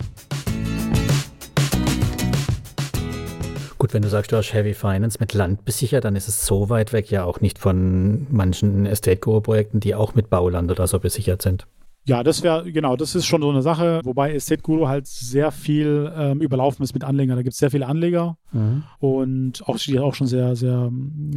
Gut, 3.77 3.93
wenn 3.93 4.01
du 4.01 4.09
sagst, 4.09 4.33
du 4.33 4.35
hast 4.35 4.53
Heavy 4.53 4.73
Finance 4.73 5.19
mit 5.21 5.33
Land 5.33 5.63
besichert, 5.63 6.03
dann 6.03 6.17
ist 6.17 6.27
es 6.27 6.45
so 6.45 6.69
weit 6.69 6.91
weg 6.91 7.09
ja 7.11 7.23
auch 7.23 7.39
nicht 7.39 7.59
von 7.59 8.27
manchen 8.29 8.85
Estate 8.85 9.21
Guru-Projekten, 9.21 9.79
die 9.79 9.95
auch 9.95 10.15
mit 10.15 10.29
Bauland 10.29 10.69
oder 10.69 10.85
so 10.87 10.99
besichert 10.99 11.41
sind. 11.41 11.65
Ja, 12.07 12.23
das 12.23 12.41
wäre, 12.41 12.71
genau, 12.71 12.95
das 12.95 13.15
ist 13.15 13.25
schon 13.25 13.41
so 13.41 13.49
eine 13.49 13.61
Sache, 13.61 13.99
wobei 14.05 14.33
Estate 14.33 14.61
Guru 14.61 14.87
halt 14.87 15.07
sehr 15.07 15.51
viel 15.51 16.11
ähm, 16.15 16.41
überlaufen 16.41 16.81
ist 16.83 16.93
mit 16.93 17.03
Anlegern. 17.03 17.35
Da 17.35 17.43
gibt 17.43 17.53
es 17.53 17.59
sehr 17.59 17.69
viele 17.69 17.85
Anleger 17.85 18.37
mhm. 18.53 18.83
und 18.99 19.67
auch, 19.67 19.77
auch 19.99 20.15
schon 20.15 20.27
sehr, 20.27 20.55
sehr, 20.55 20.89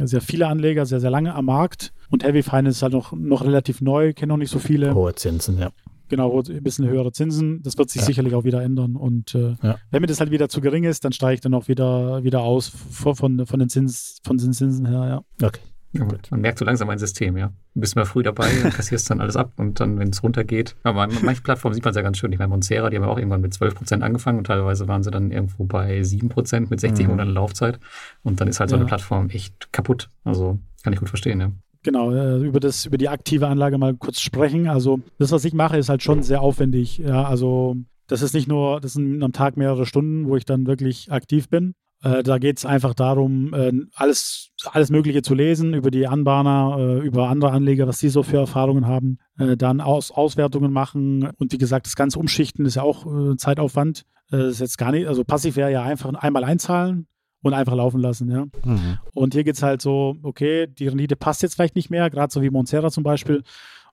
sehr 0.03 0.21
viele 0.21 0.47
Anleger, 0.47 0.85
sehr, 0.85 1.01
sehr 1.01 1.11
lange 1.11 1.35
am 1.35 1.45
Markt. 1.45 1.91
Und 2.09 2.23
Heavy 2.23 2.41
Finance 2.41 2.77
ist 2.77 2.83
halt 2.83 2.93
noch, 2.93 3.11
noch 3.11 3.43
relativ 3.43 3.81
neu, 3.81 4.13
kennen 4.13 4.29
noch 4.29 4.37
nicht 4.37 4.49
so 4.49 4.59
viele. 4.59 4.95
Hohe 4.95 5.13
Zinsen, 5.13 5.59
ja. 5.59 5.71
Genau, 6.07 6.41
ein 6.41 6.63
bisschen 6.63 6.87
höhere 6.87 7.13
Zinsen. 7.13 7.61
Das 7.63 7.77
wird 7.77 7.89
sich 7.89 8.01
ja. 8.01 8.05
sicherlich 8.05 8.33
auch 8.33 8.43
wieder 8.43 8.61
ändern. 8.61 8.97
Und 8.97 9.33
äh, 9.33 9.55
ja. 9.63 9.77
wenn 9.91 10.01
mir 10.01 10.07
das 10.07 10.19
halt 10.19 10.31
wieder 10.31 10.49
zu 10.49 10.59
gering 10.59 10.83
ist, 10.83 11.05
dann 11.05 11.13
steige 11.13 11.35
ich 11.35 11.41
dann 11.41 11.53
auch 11.53 11.69
wieder, 11.69 12.23
wieder 12.23 12.41
aus 12.41 12.67
von, 12.69 13.15
von, 13.15 13.59
den 13.59 13.69
Zins, 13.69 14.19
von 14.23 14.37
den 14.37 14.51
Zinsen 14.51 14.85
her, 14.85 15.23
ja. 15.39 15.47
Okay. 15.47 15.61
Ja, 15.93 16.07
man 16.29 16.41
merkt 16.41 16.57
so 16.57 16.63
langsam 16.63 16.89
ein 16.89 16.99
System, 16.99 17.37
ja. 17.37 17.47
Du 17.73 17.81
bist 17.81 17.95
mal 17.95 18.05
früh 18.05 18.23
dabei 18.23 18.49
und 18.63 18.73
kassierst 18.73 19.09
dann 19.09 19.19
alles 19.19 19.35
ab 19.35 19.51
und 19.57 19.79
dann, 19.79 19.99
wenn 19.99 20.09
es 20.09 20.23
runtergeht. 20.23 20.75
Aber 20.83 21.07
manche 21.21 21.41
Plattformen 21.41 21.73
sieht 21.73 21.83
man 21.83 21.91
es 21.91 21.97
ja 21.97 22.01
ganz 22.01 22.17
schön. 22.17 22.31
Ich 22.31 22.39
meine, 22.39 22.49
Moncera, 22.49 22.89
die 22.89 22.95
haben 22.95 23.03
ja 23.03 23.09
auch 23.09 23.17
irgendwann 23.17 23.41
mit 23.41 23.53
12% 23.53 24.01
angefangen 24.01 24.37
und 24.37 24.47
teilweise 24.47 24.87
waren 24.87 25.03
sie 25.03 25.11
dann 25.11 25.31
irgendwo 25.31 25.65
bei 25.65 25.99
7% 25.99 26.67
mit 26.69 26.79
60 26.79 27.05
mhm. 27.05 27.11
Monaten 27.11 27.31
Laufzeit. 27.31 27.79
Und 28.23 28.39
dann 28.39 28.47
ist 28.47 28.59
halt 28.59 28.69
so 28.69 28.77
eine 28.77 28.85
Plattform 28.85 29.29
echt 29.29 29.73
kaputt. 29.73 30.09
Also 30.23 30.59
kann 30.83 30.93
ich 30.93 30.99
gut 30.99 31.09
verstehen, 31.09 31.41
ja. 31.41 31.51
Genau, 31.83 32.11
äh, 32.11 32.37
über, 32.37 32.59
das, 32.59 32.85
über 32.85 32.97
die 32.97 33.09
aktive 33.09 33.47
Anlage 33.47 33.77
mal 33.77 33.95
kurz 33.95 34.21
sprechen. 34.21 34.67
Also 34.67 34.99
das, 35.17 35.31
was 35.31 35.43
ich 35.45 35.53
mache, 35.53 35.77
ist 35.77 35.89
halt 35.89 36.03
schon 36.03 36.23
sehr 36.23 36.41
aufwendig. 36.41 36.99
Ja, 36.99 37.23
also 37.23 37.75
das 38.07 38.21
ist 38.21 38.33
nicht 38.33 38.47
nur, 38.47 38.79
das 38.79 38.93
sind 38.93 39.23
am 39.23 39.31
Tag 39.31 39.57
mehrere 39.57 39.85
Stunden, 39.85 40.27
wo 40.27 40.35
ich 40.35 40.45
dann 40.45 40.67
wirklich 40.67 41.11
aktiv 41.11 41.49
bin. 41.49 41.73
Äh, 42.03 42.23
da 42.23 42.37
geht 42.37 42.57
es 42.57 42.65
einfach 42.65 42.93
darum, 42.93 43.53
äh, 43.53 43.71
alles, 43.95 44.51
alles 44.71 44.89
Mögliche 44.89 45.21
zu 45.21 45.35
lesen 45.35 45.73
über 45.73 45.91
die 45.91 46.07
Anbahner, 46.07 46.77
äh, 46.79 47.05
über 47.05 47.29
andere 47.29 47.51
Anleger, 47.51 47.87
was 47.87 47.99
sie 47.99 48.09
so 48.09 48.23
für 48.23 48.37
Erfahrungen 48.37 48.87
haben, 48.87 49.19
äh, 49.37 49.55
dann 49.55 49.81
Aus, 49.81 50.11
Auswertungen 50.11 50.73
machen 50.73 51.29
und 51.37 51.51
wie 51.53 51.57
gesagt, 51.57 51.85
das 51.85 51.95
ganze 51.95 52.19
Umschichten 52.19 52.65
ist 52.65 52.75
ja 52.75 52.83
auch 52.83 53.05
äh, 53.05 53.37
Zeitaufwand. 53.37 54.03
Ist 54.33 54.61
jetzt 54.61 54.77
gar 54.77 54.93
nicht, 54.93 55.09
also 55.09 55.25
passiv 55.25 55.57
wäre 55.57 55.73
ja 55.73 55.83
einfach 55.83 56.13
einmal 56.13 56.45
einzahlen, 56.45 57.05
und 57.41 57.53
einfach 57.53 57.75
laufen 57.75 57.99
lassen, 57.99 58.29
ja. 58.29 58.45
Mhm. 58.63 58.99
Und 59.13 59.33
hier 59.33 59.43
geht 59.43 59.55
es 59.55 59.63
halt 59.63 59.81
so, 59.81 60.15
okay, 60.23 60.67
die 60.67 60.87
Rendite 60.87 61.15
passt 61.15 61.41
jetzt 61.41 61.55
vielleicht 61.55 61.75
nicht 61.75 61.89
mehr, 61.89 62.09
gerade 62.09 62.31
so 62.31 62.41
wie 62.41 62.49
Monstera 62.49 62.91
zum 62.91 63.03
Beispiel. 63.03 63.43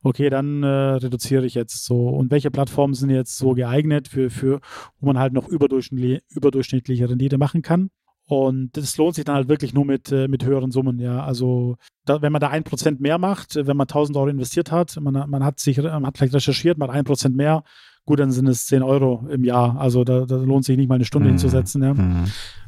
Okay, 0.02 0.30
dann 0.30 0.62
äh, 0.62 0.66
reduziere 0.66 1.44
ich 1.44 1.54
jetzt 1.54 1.84
so. 1.84 2.08
Und 2.08 2.30
welche 2.30 2.50
Plattformen 2.50 2.94
sind 2.94 3.10
jetzt 3.10 3.36
so 3.36 3.54
geeignet 3.54 4.06
für, 4.06 4.30
für 4.30 4.60
wo 5.00 5.06
man 5.06 5.18
halt 5.18 5.32
noch 5.32 5.48
überdurchschnittliche, 5.48 6.22
überdurchschnittliche 6.30 7.10
Rendite 7.10 7.36
machen 7.36 7.62
kann? 7.62 7.90
Und 8.28 8.76
das 8.76 8.98
lohnt 8.98 9.14
sich 9.14 9.24
dann 9.24 9.36
halt 9.36 9.48
wirklich 9.48 9.72
nur 9.72 9.86
mit, 9.86 10.12
äh, 10.12 10.28
mit 10.28 10.44
höheren 10.44 10.70
Summen, 10.70 10.98
ja. 10.98 11.24
Also 11.24 11.78
da, 12.04 12.20
wenn 12.20 12.30
man 12.30 12.40
da 12.40 12.48
ein 12.48 12.62
Prozent 12.62 13.00
mehr 13.00 13.16
macht, 13.16 13.56
wenn 13.56 13.76
man 13.76 13.86
1000 13.86 14.18
Euro 14.18 14.28
investiert 14.28 14.70
hat, 14.70 15.00
man, 15.00 15.14
man 15.30 15.42
hat 15.42 15.58
sich, 15.58 15.78
man 15.78 16.06
hat 16.06 16.18
vielleicht 16.18 16.34
recherchiert, 16.34 16.76
man 16.76 16.90
hat 16.90 16.96
ein 16.96 17.04
Prozent 17.04 17.34
mehr, 17.36 17.64
gut, 18.04 18.20
dann 18.20 18.30
sind 18.30 18.46
es 18.46 18.66
10 18.66 18.82
Euro 18.82 19.26
im 19.30 19.44
Jahr. 19.44 19.80
Also 19.80 20.04
da, 20.04 20.26
da 20.26 20.36
lohnt 20.36 20.66
sich 20.66 20.76
nicht 20.76 20.90
mal 20.90 20.96
eine 20.96 21.06
Stunde 21.06 21.28
mhm. 21.28 21.32
hinzusetzen. 21.32 21.82
Ja. 21.82 21.94
Mhm. 21.94 22.24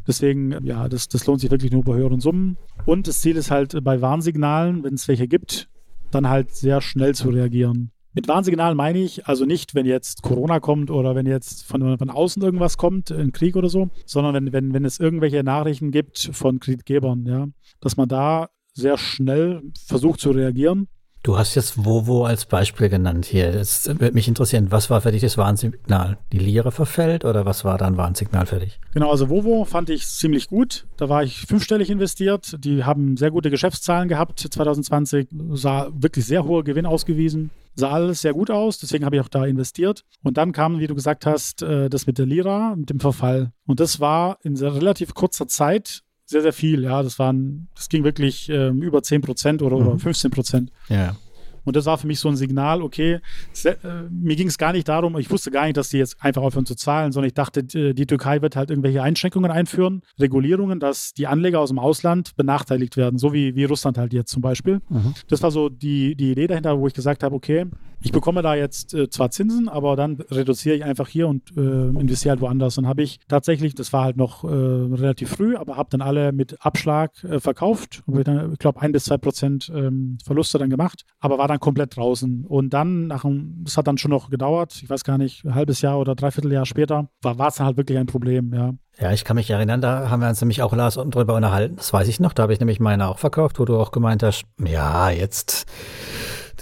Deswegen, 0.06 0.64
ja, 0.64 0.88
das, 0.88 1.08
das 1.08 1.26
lohnt 1.26 1.42
sich 1.42 1.50
wirklich 1.50 1.72
nur 1.72 1.84
bei 1.84 1.92
höheren 1.92 2.20
Summen. 2.20 2.56
Und 2.86 3.06
das 3.06 3.20
Ziel 3.20 3.36
ist 3.36 3.50
halt 3.50 3.84
bei 3.84 4.00
Warnsignalen, 4.00 4.82
wenn 4.82 4.94
es 4.94 5.08
welche 5.08 5.28
gibt, 5.28 5.68
dann 6.10 6.30
halt 6.30 6.54
sehr 6.54 6.80
schnell 6.80 7.14
zu 7.14 7.28
reagieren. 7.28 7.90
Mit 8.12 8.26
Warnsignalen 8.26 8.76
meine 8.76 8.98
ich 8.98 9.26
also 9.26 9.44
nicht, 9.44 9.74
wenn 9.74 9.86
jetzt 9.86 10.22
Corona 10.22 10.58
kommt 10.58 10.90
oder 10.90 11.14
wenn 11.14 11.26
jetzt 11.26 11.64
von, 11.64 11.96
von 11.96 12.10
außen 12.10 12.42
irgendwas 12.42 12.76
kommt, 12.76 13.10
ein 13.12 13.32
Krieg 13.32 13.54
oder 13.54 13.68
so, 13.68 13.90
sondern 14.04 14.34
wenn, 14.34 14.52
wenn, 14.52 14.74
wenn 14.74 14.84
es 14.84 14.98
irgendwelche 14.98 15.44
Nachrichten 15.44 15.92
gibt 15.92 16.30
von 16.32 16.58
Kreditgebern, 16.58 17.24
ja, 17.26 17.46
dass 17.80 17.96
man 17.96 18.08
da 18.08 18.48
sehr 18.72 18.98
schnell 18.98 19.62
versucht 19.86 20.20
zu 20.20 20.30
reagieren 20.30 20.88
Du 21.22 21.36
hast 21.36 21.54
jetzt 21.54 21.84
Vovo 21.84 22.24
als 22.24 22.46
Beispiel 22.46 22.88
genannt 22.88 23.26
hier. 23.26 23.52
Das 23.52 23.86
würde 23.86 24.12
mich 24.12 24.26
interessieren, 24.26 24.68
was 24.70 24.88
war 24.88 25.02
für 25.02 25.12
dich 25.12 25.20
das 25.20 25.36
Warnsignal? 25.36 26.16
Die 26.32 26.38
Lira 26.38 26.70
verfällt 26.70 27.26
oder 27.26 27.44
was 27.44 27.62
war 27.62 27.76
da 27.76 27.86
ein 27.86 27.98
Warnsignal 27.98 28.46
für 28.46 28.58
dich? 28.58 28.80
Genau, 28.94 29.10
also 29.10 29.28
Vovo 29.28 29.66
fand 29.66 29.90
ich 29.90 30.06
ziemlich 30.06 30.48
gut. 30.48 30.86
Da 30.96 31.10
war 31.10 31.22
ich 31.22 31.42
fünfstellig 31.42 31.90
investiert. 31.90 32.56
Die 32.64 32.84
haben 32.84 33.18
sehr 33.18 33.30
gute 33.30 33.50
Geschäftszahlen 33.50 34.08
gehabt 34.08 34.40
2020, 34.40 35.28
sah 35.50 35.90
wirklich 35.92 36.24
sehr 36.24 36.44
hohe 36.44 36.64
Gewinn 36.64 36.86
ausgewiesen. 36.86 37.50
Sah 37.74 37.90
alles 37.90 38.22
sehr 38.22 38.32
gut 38.32 38.50
aus, 38.50 38.78
deswegen 38.78 39.04
habe 39.04 39.16
ich 39.16 39.22
auch 39.22 39.28
da 39.28 39.44
investiert. 39.44 40.04
Und 40.22 40.38
dann 40.38 40.52
kam, 40.52 40.80
wie 40.80 40.86
du 40.86 40.94
gesagt 40.94 41.26
hast, 41.26 41.62
äh, 41.62 41.90
das 41.90 42.06
mit 42.06 42.16
der 42.16 42.26
Lira, 42.26 42.74
mit 42.76 42.88
dem 42.88 42.98
Verfall. 42.98 43.52
Und 43.66 43.78
das 43.78 44.00
war 44.00 44.38
in 44.42 44.56
relativ 44.56 45.14
kurzer 45.14 45.46
Zeit 45.48 46.02
sehr, 46.30 46.42
sehr 46.42 46.52
viel. 46.52 46.84
Ja, 46.84 47.02
das 47.02 47.18
waren, 47.18 47.68
das 47.74 47.88
ging 47.88 48.04
wirklich 48.04 48.48
ähm, 48.48 48.82
über 48.82 49.02
10 49.02 49.20
Prozent 49.20 49.62
oder, 49.62 49.76
mhm. 49.76 49.86
oder 49.88 49.98
15 49.98 50.30
Prozent. 50.30 50.72
Ja. 50.88 51.16
Und 51.64 51.76
das 51.76 51.86
war 51.86 51.98
für 51.98 52.06
mich 52.06 52.20
so 52.20 52.28
ein 52.28 52.36
Signal, 52.36 52.82
okay, 52.82 53.20
äh, 53.64 53.74
mir 54.10 54.36
ging 54.36 54.48
es 54.48 54.58
gar 54.58 54.72
nicht 54.72 54.88
darum, 54.88 55.16
ich 55.18 55.30
wusste 55.30 55.50
gar 55.50 55.64
nicht, 55.64 55.76
dass 55.76 55.90
die 55.90 55.98
jetzt 55.98 56.16
einfach 56.20 56.42
aufhören 56.42 56.66
zu 56.66 56.74
zahlen, 56.74 57.12
sondern 57.12 57.28
ich 57.28 57.34
dachte, 57.34 57.62
die 57.62 58.06
Türkei 58.06 58.42
wird 58.42 58.56
halt 58.56 58.70
irgendwelche 58.70 59.02
Einschränkungen 59.02 59.50
einführen, 59.50 60.02
Regulierungen, 60.18 60.80
dass 60.80 61.12
die 61.14 61.26
Anleger 61.26 61.60
aus 61.60 61.68
dem 61.68 61.78
Ausland 61.78 62.36
benachteiligt 62.36 62.96
werden, 62.96 63.18
so 63.18 63.32
wie, 63.32 63.54
wie 63.54 63.64
Russland 63.64 63.98
halt 63.98 64.12
jetzt 64.12 64.30
zum 64.30 64.42
Beispiel. 64.42 64.80
Mhm. 64.88 65.14
Das 65.28 65.42
war 65.42 65.50
so 65.50 65.68
die, 65.68 66.14
die 66.14 66.32
Idee 66.32 66.46
dahinter, 66.46 66.78
wo 66.78 66.86
ich 66.86 66.94
gesagt 66.94 67.22
habe, 67.22 67.34
okay, 67.34 67.66
ich 68.02 68.12
bekomme 68.12 68.40
da 68.40 68.54
jetzt 68.54 68.94
äh, 68.94 69.10
zwar 69.10 69.30
Zinsen, 69.30 69.68
aber 69.68 69.94
dann 69.94 70.18
reduziere 70.30 70.74
ich 70.74 70.84
einfach 70.84 71.06
hier 71.06 71.28
und 71.28 71.54
äh, 71.56 71.60
investiere 71.60 72.30
halt 72.30 72.40
woanders. 72.40 72.78
Und 72.78 72.86
habe 72.86 73.02
ich 73.02 73.20
tatsächlich, 73.28 73.74
das 73.74 73.92
war 73.92 74.04
halt 74.04 74.16
noch 74.16 74.42
äh, 74.44 74.46
relativ 74.46 75.30
früh, 75.30 75.54
aber 75.56 75.76
habe 75.76 75.90
dann 75.90 76.00
alle 76.00 76.32
mit 76.32 76.64
Abschlag 76.64 77.12
äh, 77.24 77.40
verkauft. 77.40 78.02
Ich 78.06 78.58
glaube, 78.58 78.80
ein 78.80 78.92
bis 78.92 79.04
zwei 79.04 79.18
Prozent 79.18 79.70
ähm, 79.74 80.16
Verluste 80.24 80.58
dann 80.58 80.70
gemacht, 80.70 81.04
aber 81.18 81.36
war 81.36 81.48
dann 81.50 81.60
komplett 81.60 81.96
draußen. 81.96 82.46
Und 82.46 82.70
dann, 82.70 83.06
nach 83.08 83.24
einem, 83.24 83.62
das 83.64 83.76
hat 83.76 83.86
dann 83.86 83.98
schon 83.98 84.10
noch 84.10 84.30
gedauert, 84.30 84.80
ich 84.82 84.88
weiß 84.88 85.04
gar 85.04 85.18
nicht, 85.18 85.44
ein 85.44 85.54
halbes 85.54 85.82
Jahr 85.82 85.98
oder 85.98 86.14
dreiviertel 86.14 86.52
Jahr 86.52 86.66
später, 86.66 87.08
war 87.22 87.48
es 87.48 87.56
dann 87.56 87.66
halt 87.66 87.76
wirklich 87.76 87.98
ein 87.98 88.06
Problem, 88.06 88.54
ja. 88.54 88.72
Ja, 88.98 89.12
ich 89.12 89.24
kann 89.24 89.36
mich 89.36 89.48
erinnern, 89.48 89.80
da 89.80 90.10
haben 90.10 90.20
wir 90.20 90.28
uns 90.28 90.40
nämlich 90.40 90.62
auch 90.62 90.74
Lars 90.74 90.94
drüber 90.94 91.34
unterhalten. 91.34 91.76
Das 91.76 91.92
weiß 91.92 92.06
ich 92.08 92.20
noch. 92.20 92.34
Da 92.34 92.42
habe 92.42 92.52
ich 92.52 92.60
nämlich 92.60 92.80
meine 92.80 93.08
auch 93.08 93.18
verkauft, 93.18 93.58
wo 93.58 93.64
du 93.64 93.78
auch 93.78 93.92
gemeint 93.92 94.22
hast, 94.22 94.44
ja, 94.62 95.08
jetzt 95.08 95.66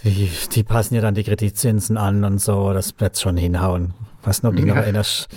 die, 0.05 0.31
die 0.53 0.63
passen 0.63 0.95
ja 0.95 1.01
dann 1.01 1.15
die 1.15 1.25
Kreditzinsen 1.25 1.97
an 1.97 2.25
und 2.25 2.39
so, 2.41 2.73
das 2.73 2.95
wird 2.99 3.19
schon 3.19 3.37
hinhauen. 3.37 3.95
Was 4.23 4.43
noch, 4.43 4.55
ja. 4.55 4.65
noch 4.65 4.77
erinnerst. 4.77 5.29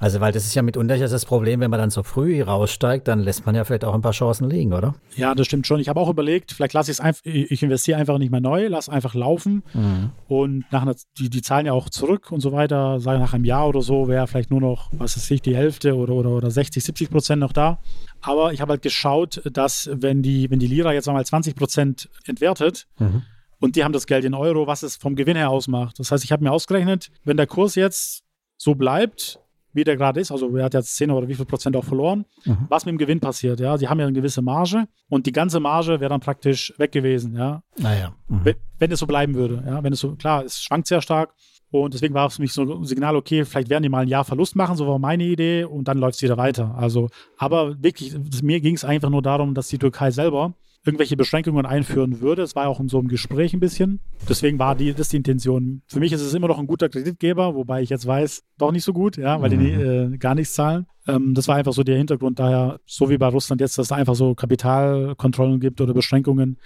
Also, 0.00 0.18
weil 0.20 0.32
das 0.32 0.46
ist 0.46 0.54
ja 0.54 0.62
mitunter 0.62 0.96
das 0.96 1.26
Problem, 1.26 1.60
wenn 1.60 1.70
man 1.70 1.78
dann 1.78 1.90
so 1.90 2.02
früh 2.02 2.42
raussteigt, 2.42 3.06
dann 3.06 3.20
lässt 3.20 3.44
man 3.44 3.54
ja 3.54 3.64
vielleicht 3.64 3.84
auch 3.84 3.92
ein 3.92 4.00
paar 4.00 4.12
Chancen 4.12 4.48
liegen, 4.48 4.72
oder? 4.72 4.94
Ja, 5.14 5.34
das 5.34 5.46
stimmt 5.46 5.66
schon. 5.66 5.78
Ich 5.78 5.90
habe 5.90 6.00
auch 6.00 6.08
überlegt, 6.08 6.52
vielleicht 6.52 6.72
lasse 6.72 6.90
ich 6.90 6.96
es 6.96 7.00
einfach, 7.00 7.20
ich 7.24 7.62
investiere 7.62 7.98
einfach 7.98 8.16
nicht 8.16 8.30
mehr 8.30 8.40
neu, 8.40 8.68
lasse 8.68 8.90
einfach 8.90 9.14
laufen 9.14 9.62
mhm. 9.74 10.10
und 10.26 10.64
nach 10.72 10.82
einer, 10.82 10.94
die, 11.18 11.28
die 11.28 11.42
zahlen 11.42 11.66
ja 11.66 11.74
auch 11.74 11.90
zurück 11.90 12.32
und 12.32 12.40
so 12.40 12.50
weiter. 12.52 12.98
Sage 12.98 13.18
nach 13.18 13.34
einem 13.34 13.44
Jahr 13.44 13.68
oder 13.68 13.82
so 13.82 14.08
wäre 14.08 14.26
vielleicht 14.26 14.50
nur 14.50 14.62
noch, 14.62 14.88
was 14.92 15.18
weiß 15.18 15.30
ich, 15.32 15.42
die 15.42 15.54
Hälfte 15.54 15.94
oder, 15.94 16.14
oder, 16.14 16.30
oder 16.30 16.50
60, 16.50 16.82
70 16.82 17.10
Prozent 17.10 17.40
noch 17.40 17.52
da. 17.52 17.78
Aber 18.22 18.54
ich 18.54 18.62
habe 18.62 18.70
halt 18.70 18.82
geschaut, 18.82 19.42
dass 19.52 19.90
wenn 19.92 20.22
die, 20.22 20.50
wenn 20.50 20.58
die 20.58 20.66
Lira 20.66 20.94
jetzt 20.94 21.08
einmal 21.08 21.26
20 21.26 21.54
Prozent 21.54 22.08
entwertet, 22.24 22.86
mhm. 22.98 23.22
und 23.58 23.76
die 23.76 23.84
haben 23.84 23.92
das 23.92 24.06
Geld 24.06 24.24
in 24.24 24.32
Euro, 24.32 24.66
was 24.66 24.82
es 24.82 24.96
vom 24.96 25.14
Gewinn 25.14 25.36
her 25.36 25.50
ausmacht. 25.50 25.98
Das 25.98 26.10
heißt, 26.10 26.24
ich 26.24 26.32
habe 26.32 26.42
mir 26.42 26.52
ausgerechnet, 26.52 27.10
wenn 27.24 27.36
der 27.36 27.46
Kurs 27.46 27.74
jetzt 27.74 28.22
so 28.56 28.74
bleibt, 28.74 29.38
wie 29.72 29.84
der 29.84 29.96
gerade 29.96 30.20
ist, 30.20 30.30
also 30.30 30.56
er 30.56 30.64
hat 30.64 30.74
jetzt 30.74 30.96
10 30.96 31.10
oder 31.10 31.28
wie 31.28 31.34
viel 31.34 31.44
Prozent 31.44 31.76
auch 31.76 31.84
verloren, 31.84 32.24
mhm. 32.44 32.66
was 32.68 32.84
mit 32.84 32.92
dem 32.92 32.98
Gewinn 32.98 33.20
passiert, 33.20 33.60
ja, 33.60 33.76
die 33.76 33.88
haben 33.88 34.00
ja 34.00 34.06
eine 34.06 34.14
gewisse 34.14 34.42
Marge 34.42 34.86
und 35.08 35.26
die 35.26 35.32
ganze 35.32 35.60
Marge 35.60 36.00
wäre 36.00 36.08
dann 36.08 36.20
praktisch 36.20 36.72
weg 36.78 36.92
gewesen, 36.92 37.36
ja. 37.36 37.62
Naja. 37.78 38.14
Mhm. 38.28 38.40
Wenn, 38.44 38.54
wenn, 38.78 38.92
es 38.92 38.98
so 38.98 39.06
bleiben 39.06 39.34
würde, 39.34 39.62
ja, 39.66 39.82
wenn 39.82 39.92
es 39.92 40.00
so, 40.00 40.14
klar, 40.16 40.44
es 40.44 40.62
schwankt 40.62 40.86
sehr 40.86 41.02
stark 41.02 41.34
und 41.70 41.94
deswegen 41.94 42.14
war 42.14 42.26
es 42.26 42.36
für 42.36 42.42
mich 42.42 42.52
so 42.52 42.62
ein 42.62 42.84
Signal, 42.84 43.16
okay, 43.16 43.44
vielleicht 43.44 43.70
werden 43.70 43.82
die 43.82 43.88
mal 43.88 44.02
ein 44.02 44.08
Jahr 44.08 44.24
Verlust 44.24 44.56
machen, 44.56 44.76
so 44.76 44.86
war 44.86 44.98
meine 44.98 45.24
Idee 45.24 45.64
und 45.64 45.88
dann 45.88 45.98
läuft 45.98 46.16
es 46.16 46.22
wieder 46.22 46.36
weiter, 46.36 46.74
also, 46.76 47.08
aber 47.36 47.82
wirklich, 47.82 48.14
mir 48.42 48.60
ging 48.60 48.74
es 48.74 48.84
einfach 48.84 49.10
nur 49.10 49.22
darum, 49.22 49.54
dass 49.54 49.68
die 49.68 49.78
Türkei 49.78 50.10
selber 50.10 50.54
irgendwelche 50.84 51.16
Beschränkungen 51.16 51.66
einführen 51.66 52.20
würde. 52.20 52.42
Es 52.42 52.56
war 52.56 52.68
auch 52.68 52.80
in 52.80 52.88
so 52.88 52.98
einem 52.98 53.08
Gespräch 53.08 53.52
ein 53.52 53.60
bisschen. 53.60 54.00
Deswegen 54.28 54.58
war 54.58 54.74
die, 54.74 54.94
das 54.94 55.10
die 55.10 55.18
Intention. 55.18 55.82
Für 55.86 56.00
mich 56.00 56.12
ist 56.12 56.22
es 56.22 56.32
immer 56.32 56.48
noch 56.48 56.58
ein 56.58 56.66
guter 56.66 56.88
Kreditgeber, 56.88 57.54
wobei 57.54 57.82
ich 57.82 57.90
jetzt 57.90 58.06
weiß, 58.06 58.42
doch 58.58 58.72
nicht 58.72 58.84
so 58.84 58.92
gut, 58.92 59.16
ja, 59.16 59.40
weil 59.42 59.50
mhm. 59.50 59.60
die 59.60 59.70
äh, 59.70 60.16
gar 60.16 60.34
nichts 60.34 60.54
zahlen. 60.54 60.86
Ähm, 61.06 61.34
das 61.34 61.48
war 61.48 61.56
einfach 61.56 61.72
so 61.72 61.82
der 61.82 61.98
Hintergrund. 61.98 62.38
Daher, 62.38 62.80
so 62.86 63.10
wie 63.10 63.18
bei 63.18 63.28
Russland 63.28 63.60
jetzt, 63.60 63.76
dass 63.76 63.88
es 63.88 63.92
einfach 63.92 64.14
so 64.14 64.34
Kapitalkontrollen 64.34 65.60
gibt 65.60 65.80
oder 65.80 65.92
Beschränkungen, 65.92 66.58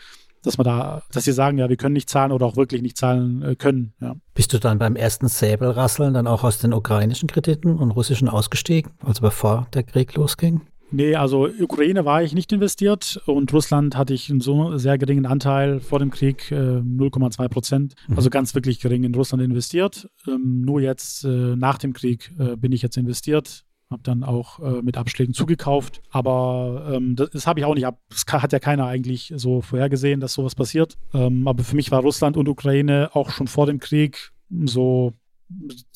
dass 0.45 0.59
man 0.59 0.65
da, 0.65 1.03
dass 1.11 1.25
sie 1.25 1.33
sagen, 1.33 1.59
ja, 1.59 1.69
wir 1.69 1.77
können 1.77 1.95
nicht 1.95 2.11
zahlen 2.11 2.31
oder 2.31 2.47
auch 2.47 2.57
wirklich 2.57 2.83
nicht 2.83 2.97
zahlen 2.97 3.43
äh, 3.43 3.57
können. 3.57 3.95
Ja. 4.01 4.15
Bist 4.35 4.53
du 4.53 4.59
dann 4.59 4.79
beim 4.79 4.95
ersten 4.95 5.27
Säbelrasseln 5.27 6.15
dann 6.15 6.27
auch 6.27 6.45
aus 6.45 6.59
den 6.59 6.73
ukrainischen 6.73 7.29
Krediten 7.29 7.79
und 7.79 7.91
russischen 7.91 8.29
ausgestiegen, 8.29 8.93
also 9.03 9.23
bevor 9.23 9.67
der 9.75 9.83
Krieg 9.83 10.15
losging? 10.15 10.61
Nee, 10.95 11.17
also 11.17 11.49
Ukraine 11.49 12.05
war 12.05 12.23
ich 12.23 12.35
nicht 12.35 12.53
investiert 12.53 13.21
und 13.27 13.53
Russland 13.53 13.97
hatte 13.97 14.15
ich 14.15 14.31
einen 14.31 14.41
so 14.41 14.79
sehr 14.79 14.97
geringen 14.97 15.27
Anteil 15.27 15.81
vor 15.81 15.99
dem 15.99 16.13
Krieg, 16.13 16.53
äh, 16.53 16.55
0,2 16.55 17.49
Prozent. 17.49 17.95
Mhm. 18.07 18.17
Also 18.17 18.31
ganz 18.31 18.55
wirklich 18.55 18.79
gering 18.79 19.03
in 19.03 19.13
Russland 19.13 19.43
investiert. 19.43 20.09
Ähm, 20.29 20.61
nur 20.61 20.81
jetzt 20.81 21.25
äh, 21.25 21.57
nach 21.57 21.79
dem 21.79 21.95
Krieg 21.95 22.31
äh, 22.39 22.55
bin 22.55 22.71
ich 22.71 22.81
jetzt 22.81 22.97
investiert. 22.97 23.65
Habe 23.91 24.05
dann 24.05 24.23
auch 24.23 24.61
äh, 24.61 24.83
mit 24.83 24.97
Abschlägen 24.97 25.35
zugekauft. 25.35 26.01
Aber 26.11 26.89
ähm, 26.95 27.17
das, 27.17 27.31
das 27.31 27.49
habe 27.49 27.59
ich 27.59 27.67
auch 27.67 27.75
nicht 27.75 27.87
ab. 27.87 27.99
Das 28.09 28.25
hat 28.41 28.53
ja 28.53 28.61
keiner 28.61 28.87
eigentlich 28.87 29.33
so 29.35 29.63
vorhergesehen, 29.63 30.21
dass 30.21 30.35
sowas 30.35 30.55
passiert. 30.55 30.97
Ähm, 31.13 31.49
aber 31.49 31.65
für 31.65 31.75
mich 31.75 31.91
war 31.91 32.03
Russland 32.03 32.37
und 32.37 32.49
Ukraine 32.49 33.11
auch 33.15 33.31
schon 33.31 33.49
vor 33.49 33.67
dem 33.67 33.81
Krieg 33.81 34.31
so 34.65 35.13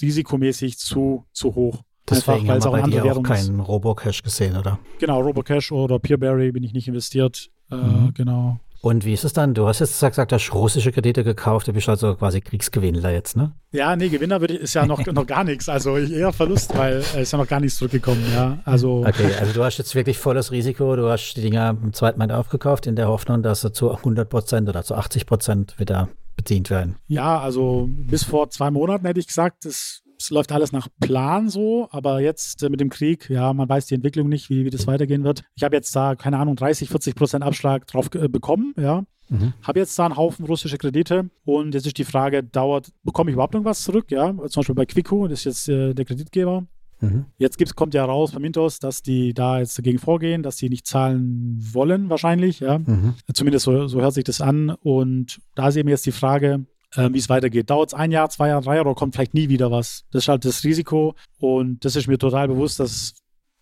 risikomäßig 0.03 0.77
zu, 0.77 1.25
zu 1.33 1.55
hoch. 1.55 1.85
Deswegen 2.10 2.51
Einfach, 2.51 2.72
haben 2.72 2.93
wir 2.93 3.02
bei 3.02 3.12
auch 3.12 3.22
keinen 3.22 3.60
Robocash 3.60 4.22
gesehen, 4.22 4.56
oder? 4.56 4.78
Genau, 4.98 5.20
Robocash 5.20 5.72
oder 5.72 5.98
Peerberry 5.98 6.52
bin 6.52 6.62
ich 6.62 6.72
nicht 6.72 6.89
investiert. 6.89 7.51
Äh, 7.70 7.76
mhm. 7.76 8.14
Genau. 8.14 8.59
Und 8.80 9.05
wie 9.05 9.12
ist 9.12 9.24
es 9.24 9.32
dann? 9.32 9.55
Du 9.55 9.66
hast 9.66 9.80
jetzt 9.80 10.01
gesagt, 10.01 10.30
du 10.30 10.36
hast 10.36 10.55
russische 10.55 10.93
Kredite 10.93 11.24
gekauft, 11.24 11.66
du 11.66 11.72
bist 11.72 11.89
also 11.89 12.14
quasi 12.14 12.40
Kriegsgewinnler 12.40 13.10
jetzt, 13.10 13.36
ne? 13.36 13.52
Ja, 13.72 13.97
nee, 13.97 14.09
Gewinner 14.09 14.40
ich, 14.43 14.51
ist 14.51 14.74
ja 14.74 14.86
noch, 14.86 15.05
noch 15.12 15.26
gar 15.26 15.43
nichts. 15.43 15.68
Also 15.68 15.97
eher 15.97 16.32
Verlust, 16.32 16.76
weil 16.76 16.98
es 16.98 17.14
ist 17.14 17.32
ja 17.32 17.39
noch 17.39 17.48
gar 17.48 17.59
nichts 17.59 17.78
zurückgekommen, 17.78 18.24
ja. 18.32 18.59
Also 18.64 19.05
okay, 19.05 19.32
also 19.40 19.52
du 19.52 19.64
hast 19.64 19.78
jetzt 19.78 19.94
wirklich 19.97 20.18
volles 20.18 20.52
Risiko, 20.52 20.94
du 20.94 21.10
hast 21.10 21.35
die 21.35 21.40
Dinger 21.40 21.70
im 21.70 21.93
zweiten 21.93 22.18
Mal 22.20 22.30
aufgekauft, 22.30 22.86
in 22.86 22.94
der 22.94 23.09
Hoffnung, 23.09 23.43
dass 23.43 23.62
sie 23.62 23.72
zu 23.72 23.90
100 23.90 24.30
Prozent 24.30 24.68
oder 24.68 24.85
zu 24.85 24.94
80 24.94 25.26
Prozent 25.26 25.78
wieder 25.80 26.09
bedient 26.36 26.70
werden. 26.70 26.97
Ja, 27.09 27.40
also 27.40 27.89
bis 27.90 28.22
vor 28.22 28.48
zwei 28.51 28.70
Monaten 28.70 29.06
hätte 29.06 29.18
ich 29.18 29.26
gesagt, 29.26 29.64
das 29.64 30.02
es 30.19 30.31
läuft 30.31 30.53
alles 30.53 30.73
nach 30.73 30.89
Plan 31.01 31.49
so, 31.49 31.89
aber 31.90 32.20
jetzt 32.20 32.62
äh, 32.62 32.69
mit 32.69 32.81
dem 32.81 32.90
Krieg, 32.90 33.31
ja, 33.31 33.53
man 33.53 33.69
weiß 33.69 33.86
die 33.86 33.95
Entwicklung 33.95 34.28
nicht, 34.28 34.51
wie, 34.51 34.65
wie 34.65 34.70
das 34.70 34.86
weitergehen 34.86 35.24
wird. 35.24 35.45
Ich 35.55 35.62
habe 35.62 35.77
jetzt 35.77 35.95
da, 35.95 36.16
keine 36.16 36.39
Ahnung, 36.39 36.57
30, 36.57 36.89
40 36.89 37.15
Prozent 37.15 37.45
Abschlag 37.45 37.86
drauf 37.86 38.11
äh, 38.15 38.28
bekommen, 38.28 38.74
ja. 38.77 39.05
Mhm. 39.31 39.53
Habe 39.62 39.78
jetzt 39.81 39.99
da 39.99 40.07
einen 40.07 40.16
Haufen 40.16 40.47
russische 40.47 40.78
Kredite 40.78 41.28
und 41.45 41.74
jetzt 41.74 41.86
ist 41.86 41.99
die 41.99 42.05
Frage, 42.05 42.43
dauert, 42.43 42.90
bekomme 43.03 43.31
ich 43.31 43.35
überhaupt 43.35 43.55
irgendwas 43.55 43.82
zurück, 43.82 44.11
ja? 44.11 44.35
Zum 44.49 44.61
Beispiel 44.61 44.74
bei 44.74 44.86
Quico, 44.86 45.28
das 45.28 45.40
ist 45.40 45.45
jetzt 45.45 45.69
äh, 45.69 45.95
der 45.95 46.05
Kreditgeber. 46.05 46.66
Mhm. 47.01 47.27
Jetzt 47.36 47.59
gibt's, 47.59 47.77
kommt 47.77 47.95
ja 47.95 48.05
raus 48.05 48.32
von 48.32 48.43
Mintos, 48.43 48.81
dass 48.81 49.03
die 49.03 49.35
da 49.35 49.59
jetzt 49.61 49.78
dagegen 49.78 49.99
vorgehen, 49.99 50.43
dass 50.43 50.57
sie 50.57 50.69
nicht 50.69 50.86
zahlen 50.86 51.59
wollen, 51.73 52.11
wahrscheinlich, 52.11 52.61
ja. 52.61 52.78
Mhm. 52.78 53.15
Zumindest 53.32 53.66
so, 53.66 53.86
so 53.86 54.01
hört 54.01 54.15
sich 54.15 54.24
das 54.24 54.40
an. 54.40 54.70
Und 54.70 55.40
da 55.55 55.69
ist 55.69 55.77
eben 55.77 55.89
jetzt 55.89 56.07
die 56.07 56.12
Frage, 56.12 56.66
äh, 56.94 57.09
wie 57.12 57.19
es 57.19 57.28
weitergeht. 57.28 57.70
Dauert 57.70 57.90
es 57.90 57.94
ein 57.94 58.10
Jahr, 58.10 58.31
zwei 58.31 58.48
Jahre, 58.48 58.62
drei 58.62 58.77
Jahre 58.77 58.89
oder 58.89 58.94
kommt 58.94 59.15
vielleicht 59.15 59.35
nie 59.35 59.48
wieder 59.48 59.70
was? 59.70 60.05
Das 60.10 60.24
ist 60.24 60.28
halt 60.28 60.44
das 60.44 60.65
Risiko 60.65 61.15
und 61.39 61.85
das 61.85 61.97
ist 61.97 62.06
mir 62.06 62.19
total 62.19 62.48
bewusst, 62.48 62.81
dass, 62.81 63.15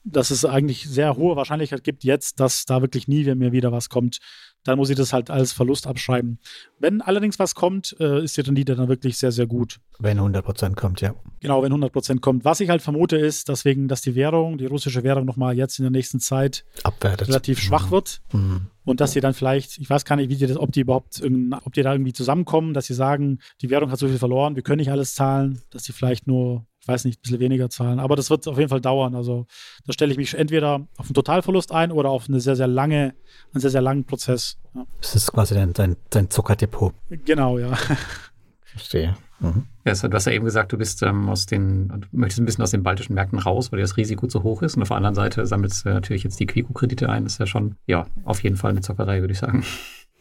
dass 0.05 0.31
es 0.31 0.45
eigentlich 0.45 0.89
sehr 0.89 1.17
hohe 1.17 1.37
Wahrscheinlichkeit 1.37 1.85
gibt 1.85 2.05
jetzt, 2.05 2.41
dass 2.41 2.65
da 2.65 2.83
wirklich 2.83 3.09
nie 3.09 3.25
mehr 3.35 3.53
wieder 3.53 3.73
was 3.73 3.89
kommt 3.89 4.19
dann 4.67 4.79
muss 4.79 4.91
ich 4.91 4.97
das 4.97 5.13
halt 5.13 5.31
als 5.31 5.53
Verlust 5.53 5.87
abschreiben. 5.87 6.39
Wenn 6.79 7.01
allerdings 7.01 7.39
was 7.39 7.55
kommt, 7.55 7.97
äh, 8.01 8.23
ist 8.23 8.37
die 8.37 8.43
Rendite 8.43 8.75
dann 8.75 8.89
wirklich 8.89 9.19
sehr, 9.19 9.33
sehr 9.33 9.47
gut. 9.47 9.79
Wenn 9.99 10.19
100% 10.19 10.75
kommt, 10.75 11.01
ja. 11.01 11.15
Genau, 11.41 11.63
wenn 11.63 11.73
100% 11.73 12.21
kommt. 12.21 12.45
Was 12.45 12.61
ich 12.61 12.69
halt 12.69 12.83
vermute 12.83 13.17
ist, 13.17 13.49
deswegen, 13.49 13.89
dass 13.89 14.03
die 14.03 14.15
Währung, 14.15 14.59
die 14.59 14.67
russische 14.67 15.03
Währung 15.03 15.25
nochmal 15.25 15.57
jetzt 15.57 15.79
in 15.79 15.85
der 15.85 15.91
nächsten 15.91 16.21
Zeit 16.21 16.65
Abwertet. 16.83 17.29
relativ 17.29 17.59
schwach 17.59 17.87
mhm. 17.87 17.91
wird. 17.91 18.21
Mhm. 18.33 18.67
Und 18.85 19.01
dass 19.01 19.13
sie 19.13 19.21
dann 19.21 19.35
vielleicht, 19.35 19.79
ich 19.79 19.91
weiß 19.91 20.05
gar 20.05 20.17
nicht, 20.17 20.31
wie 20.31 20.37
die 20.37 20.47
das, 20.47 20.57
ob 20.57 20.71
die 20.71 20.81
überhaupt, 20.81 21.21
ob 21.65 21.73
die 21.73 21.83
da 21.83 21.93
irgendwie 21.93 22.13
zusammenkommen, 22.13 22.73
dass 22.73 22.87
sie 22.87 22.95
sagen, 22.95 23.41
die 23.61 23.71
Währung 23.71 23.91
hat 23.91 23.99
so 23.99 24.07
viel 24.07 24.19
verloren, 24.19 24.55
wir 24.55 24.63
können 24.63 24.79
nicht 24.79 24.93
alles 24.93 25.15
zahlen, 25.15 25.61
dass 25.71 25.85
sie 25.85 25.93
vielleicht 25.93 26.27
nur 26.27 26.67
weiß 26.87 27.05
nicht, 27.05 27.19
ein 27.19 27.23
bisschen 27.23 27.41
weniger 27.41 27.71
zahlen. 27.71 27.99
Aber 27.99 28.17
das 28.17 28.31
wird 28.31 28.47
auf 28.49 28.59
jeden 28.59 28.69
Fall 28.69 28.81
dauern. 28.81 29.15
Also 29.15 29.47
da 29.87 29.93
stelle 29.93 30.13
ich 30.13 30.19
mich 30.19 30.35
entweder 30.35 30.87
auf 30.97 31.07
einen 31.07 31.15
Totalverlust 31.15 31.73
ein 31.73 31.93
oder 31.93 32.11
auf 32.11 32.29
eine 32.29 32.41
sehr, 32.41 32.57
sehr 32.57 32.69
lange, 32.69 33.15
einen 33.53 33.61
sehr, 33.61 33.71
sehr 33.71 33.83
langen 33.83 34.05
Prozess. 34.05 34.59
Ja. 34.75 34.87
Das 35.01 35.15
ist 35.15 35.33
quasi 35.33 35.55
dein, 35.55 35.73
dein, 35.73 35.97
dein 36.11 36.31
Zuckerdepot. 36.31 36.95
Genau, 37.25 37.59
ja. 37.59 37.77
Verstehe. 38.65 39.17
Mhm. 39.41 39.67
Ja, 39.85 39.93
du 39.95 40.15
hast 40.15 40.27
ja 40.27 40.33
eben 40.33 40.45
gesagt, 40.45 40.73
du 40.73 40.79
bist 40.79 41.03
ähm, 41.03 41.29
aus 41.29 41.47
den, 41.47 42.07
möchtest 42.11 42.41
ein 42.41 42.47
bisschen 42.47 42.63
aus 42.63 42.71
den 42.71 42.83
baltischen 42.83 43.15
Märkten 43.15 43.39
raus, 43.39 43.71
weil 43.71 43.81
das 43.81 43.97
Risiko 43.97 44.27
zu 44.27 44.43
hoch 44.43 44.63
ist. 44.63 44.77
Und 44.77 44.83
auf 44.83 44.89
der 44.89 44.97
anderen 44.97 45.15
Seite 45.15 45.47
sammelst 45.47 45.85
du 45.85 45.91
natürlich 45.91 46.25
jetzt 46.25 46.41
die 46.41 46.47
Quico-Kredite 46.47 47.09
ein. 47.09 47.25
Das 47.25 47.35
ist 47.35 47.39
ja 47.39 47.47
schon, 47.47 47.77
ja, 47.87 48.07
auf 48.25 48.43
jeden 48.43 48.57
Fall 48.57 48.71
eine 48.71 48.81
Zockerei, 48.81 49.21
würde 49.21 49.33
ich 49.33 49.39
sagen. 49.39 49.65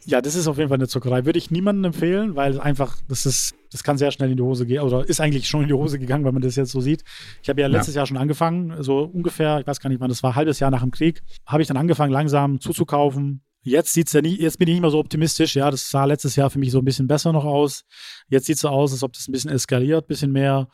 Ja, 0.07 0.21
das 0.21 0.35
ist 0.35 0.47
auf 0.47 0.57
jeden 0.57 0.69
Fall 0.69 0.77
eine 0.77 0.87
Zuckerei. 0.87 1.25
Würde 1.25 1.39
ich 1.39 1.49
niemandem 1.49 1.85
empfehlen, 1.85 2.35
weil 2.35 2.59
einfach, 2.59 2.97
das 3.07 3.25
ist, 3.25 3.55
das 3.71 3.83
kann 3.83 3.97
sehr 3.97 4.11
schnell 4.11 4.29
in 4.29 4.37
die 4.37 4.43
Hose 4.43 4.67
gehen, 4.67 4.81
oder 4.81 5.07
ist 5.07 5.19
eigentlich 5.19 5.47
schon 5.47 5.63
in 5.63 5.67
die 5.67 5.73
Hose 5.73 5.97
gegangen, 5.97 6.23
wenn 6.25 6.33
man 6.33 6.43
das 6.43 6.55
jetzt 6.55 6.71
so 6.71 6.79
sieht. 6.79 7.03
Ich 7.41 7.49
habe 7.49 7.59
ja 7.59 7.67
letztes 7.67 7.95
ja. 7.95 8.01
Jahr 8.01 8.05
schon 8.05 8.17
angefangen, 8.17 8.83
so 8.83 8.99
ungefähr, 8.99 9.59
ich 9.59 9.67
weiß 9.67 9.79
gar 9.79 9.89
nicht 9.89 9.99
wann, 9.99 10.09
das 10.09 10.21
war 10.21 10.31
ein 10.31 10.35
halbes 10.35 10.59
Jahr 10.59 10.69
nach 10.69 10.81
dem 10.81 10.91
Krieg, 10.91 11.23
habe 11.47 11.63
ich 11.63 11.67
dann 11.67 11.77
angefangen, 11.77 12.13
langsam 12.13 12.59
zuzukaufen. 12.59 13.41
Jetzt 13.63 13.93
sieht's 13.93 14.13
ja 14.13 14.21
nicht, 14.21 14.39
jetzt 14.39 14.59
bin 14.59 14.67
ich 14.67 14.75
nicht 14.75 14.81
mehr 14.81 14.91
so 14.91 14.99
optimistisch, 14.99 15.55
ja, 15.55 15.71
das 15.71 15.89
sah 15.89 16.05
letztes 16.05 16.35
Jahr 16.35 16.51
für 16.51 16.59
mich 16.59 16.69
so 16.69 16.77
ein 16.77 16.85
bisschen 16.85 17.07
besser 17.07 17.33
noch 17.33 17.45
aus. 17.45 17.83
Jetzt 18.27 18.45
sieht 18.45 18.57
es 18.57 18.61
so 18.61 18.69
aus, 18.69 18.91
als 18.91 19.01
ob 19.01 19.13
das 19.13 19.27
ein 19.27 19.31
bisschen 19.31 19.49
eskaliert, 19.49 20.05
ein 20.05 20.07
bisschen 20.07 20.31
mehr. 20.31 20.67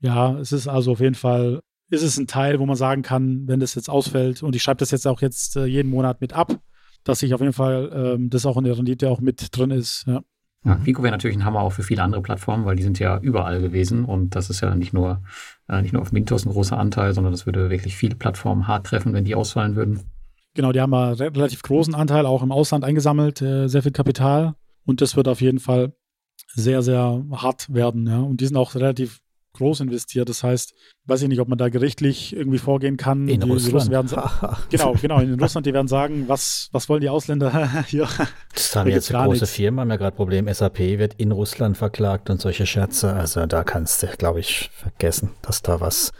Ja, 0.00 0.36
es 0.40 0.50
ist 0.50 0.66
also 0.66 0.90
auf 0.92 1.00
jeden 1.00 1.14
Fall, 1.14 1.60
ist 1.88 2.02
es 2.02 2.16
ein 2.16 2.26
Teil, 2.26 2.58
wo 2.58 2.66
man 2.66 2.74
sagen 2.74 3.02
kann, 3.02 3.46
wenn 3.46 3.60
das 3.60 3.76
jetzt 3.76 3.88
ausfällt, 3.88 4.42
und 4.42 4.56
ich 4.56 4.62
schreibe 4.64 4.78
das 4.78 4.90
jetzt 4.90 5.06
auch 5.06 5.20
jetzt 5.20 5.54
äh, 5.54 5.66
jeden 5.66 5.90
Monat 5.90 6.20
mit 6.20 6.32
ab, 6.32 6.58
dass 7.04 7.22
ich 7.22 7.34
auf 7.34 7.40
jeden 7.40 7.52
Fall 7.52 7.90
ähm, 7.94 8.30
das 8.30 8.46
auch 8.46 8.56
in 8.56 8.64
der 8.64 8.76
Rendite 8.76 9.10
auch 9.10 9.20
mit 9.20 9.56
drin 9.56 9.70
ist. 9.70 10.04
Ja. 10.06 10.22
Ja, 10.62 10.84
Vico 10.84 11.02
wäre 11.02 11.12
natürlich 11.12 11.38
ein 11.38 11.44
Hammer 11.46 11.60
auch 11.60 11.72
für 11.72 11.82
viele 11.82 12.02
andere 12.02 12.20
Plattformen, 12.20 12.66
weil 12.66 12.76
die 12.76 12.82
sind 12.82 12.98
ja 12.98 13.18
überall 13.18 13.62
gewesen 13.62 14.04
und 14.04 14.36
das 14.36 14.50
ist 14.50 14.60
ja 14.60 14.74
nicht 14.74 14.92
nur, 14.92 15.22
äh, 15.68 15.80
nicht 15.80 15.92
nur 15.92 16.02
auf 16.02 16.12
Mintos 16.12 16.44
ein 16.44 16.52
großer 16.52 16.76
Anteil, 16.76 17.14
sondern 17.14 17.32
das 17.32 17.46
würde 17.46 17.70
wirklich 17.70 17.96
viele 17.96 18.14
Plattformen 18.14 18.66
hart 18.66 18.86
treffen, 18.86 19.14
wenn 19.14 19.24
die 19.24 19.34
ausfallen 19.34 19.74
würden. 19.74 20.00
Genau, 20.52 20.72
die 20.72 20.80
haben 20.80 20.92
einen 20.92 21.14
relativ 21.14 21.62
großen 21.62 21.94
Anteil 21.94 22.26
auch 22.26 22.42
im 22.42 22.52
Ausland 22.52 22.84
eingesammelt, 22.84 23.40
äh, 23.40 23.68
sehr 23.68 23.82
viel 23.82 23.92
Kapital 23.92 24.54
und 24.84 25.00
das 25.00 25.16
wird 25.16 25.28
auf 25.28 25.40
jeden 25.40 25.60
Fall 25.60 25.94
sehr, 26.48 26.82
sehr 26.82 27.24
hart 27.32 27.72
werden. 27.72 28.06
Ja. 28.06 28.18
Und 28.18 28.40
die 28.40 28.46
sind 28.46 28.56
auch 28.56 28.74
relativ 28.74 29.20
groß 29.60 29.80
investiert. 29.80 30.28
Das 30.28 30.42
heißt, 30.42 30.74
weiß 31.06 31.22
ich 31.22 31.28
nicht, 31.28 31.40
ob 31.40 31.48
man 31.48 31.58
da 31.58 31.68
gerichtlich 31.68 32.34
irgendwie 32.34 32.58
vorgehen 32.58 32.96
kann. 32.96 33.28
In 33.28 33.40
die, 33.40 33.48
Russland. 33.48 33.86
Die 33.86 33.90
werden, 33.92 34.08
genau, 34.70 34.94
genau. 35.00 35.20
In 35.20 35.38
Russland, 35.38 35.66
die 35.66 35.72
werden 35.72 35.88
sagen, 35.88 36.24
was, 36.26 36.68
was 36.72 36.88
wollen 36.88 37.00
die 37.00 37.08
Ausländer 37.08 37.84
hier? 37.86 38.08
Das 38.54 38.74
haben 38.74 38.88
da 38.88 38.94
jetzt 38.94 39.10
große 39.10 39.28
nichts. 39.28 39.50
Firmen, 39.52 39.80
haben 39.80 39.90
ja 39.90 39.96
gerade 39.96 40.16
Problem. 40.16 40.52
SAP 40.52 40.78
wird 40.78 41.14
in 41.14 41.30
Russland 41.30 41.76
verklagt 41.76 42.30
und 42.30 42.40
solche 42.40 42.66
Scherze. 42.66 43.12
Also 43.12 43.46
da 43.46 43.62
kannst 43.62 44.02
du, 44.02 44.08
glaube 44.18 44.40
ich, 44.40 44.70
vergessen, 44.72 45.30
dass 45.42 45.62
da 45.62 45.80
was 45.80 46.12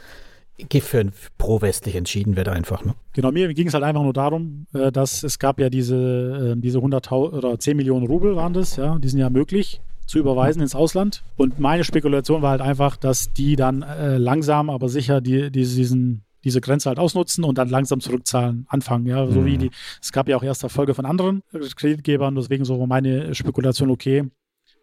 für 0.79 1.05
pro-westlich 1.39 1.95
entschieden 1.95 2.35
wird 2.35 2.47
einfach. 2.47 2.85
Ne? 2.85 2.93
Genau, 3.13 3.31
mir 3.31 3.51
ging 3.55 3.67
es 3.67 3.73
halt 3.73 3.83
einfach 3.83 4.03
nur 4.03 4.13
darum, 4.13 4.67
äh, 4.73 4.91
dass 4.91 5.23
es 5.23 5.39
gab 5.39 5.59
ja 5.59 5.71
diese, 5.71 6.53
äh, 6.55 6.61
diese 6.61 6.77
100 6.77 7.11
oder 7.11 7.57
10 7.57 7.75
Millionen 7.75 8.05
Rubel 8.05 8.35
waren 8.35 8.53
das, 8.53 8.75
ja, 8.75 8.99
die 8.99 9.09
sind 9.09 9.19
ja 9.19 9.31
möglich 9.31 9.81
zu 10.11 10.19
überweisen 10.19 10.61
ins 10.61 10.75
Ausland. 10.75 11.23
Und 11.37 11.59
meine 11.59 11.85
Spekulation 11.85 12.41
war 12.41 12.51
halt 12.51 12.61
einfach, 12.61 12.97
dass 12.97 13.31
die 13.31 13.55
dann 13.55 13.81
äh, 13.81 14.17
langsam, 14.17 14.69
aber 14.69 14.89
sicher 14.89 15.21
die, 15.21 15.49
die, 15.51 15.63
diesen 15.63 16.25
diese 16.43 16.59
Grenze 16.59 16.89
halt 16.89 16.97
ausnutzen 16.97 17.43
und 17.43 17.59
dann 17.59 17.69
langsam 17.69 17.99
zurückzahlen 17.99 18.65
anfangen. 18.67 19.05
Ja, 19.05 19.27
so 19.27 19.41
mhm. 19.41 19.45
wie 19.45 19.57
die, 19.59 19.71
es 20.01 20.11
gab 20.11 20.27
ja 20.27 20.35
auch 20.35 20.43
erste 20.43 20.65
Erfolge 20.65 20.95
von 20.95 21.05
anderen 21.05 21.43
Kreditgebern, 21.51 22.33
deswegen 22.33 22.65
so 22.65 22.83
meine 22.87 23.35
Spekulation, 23.35 23.91
okay, 23.91 24.27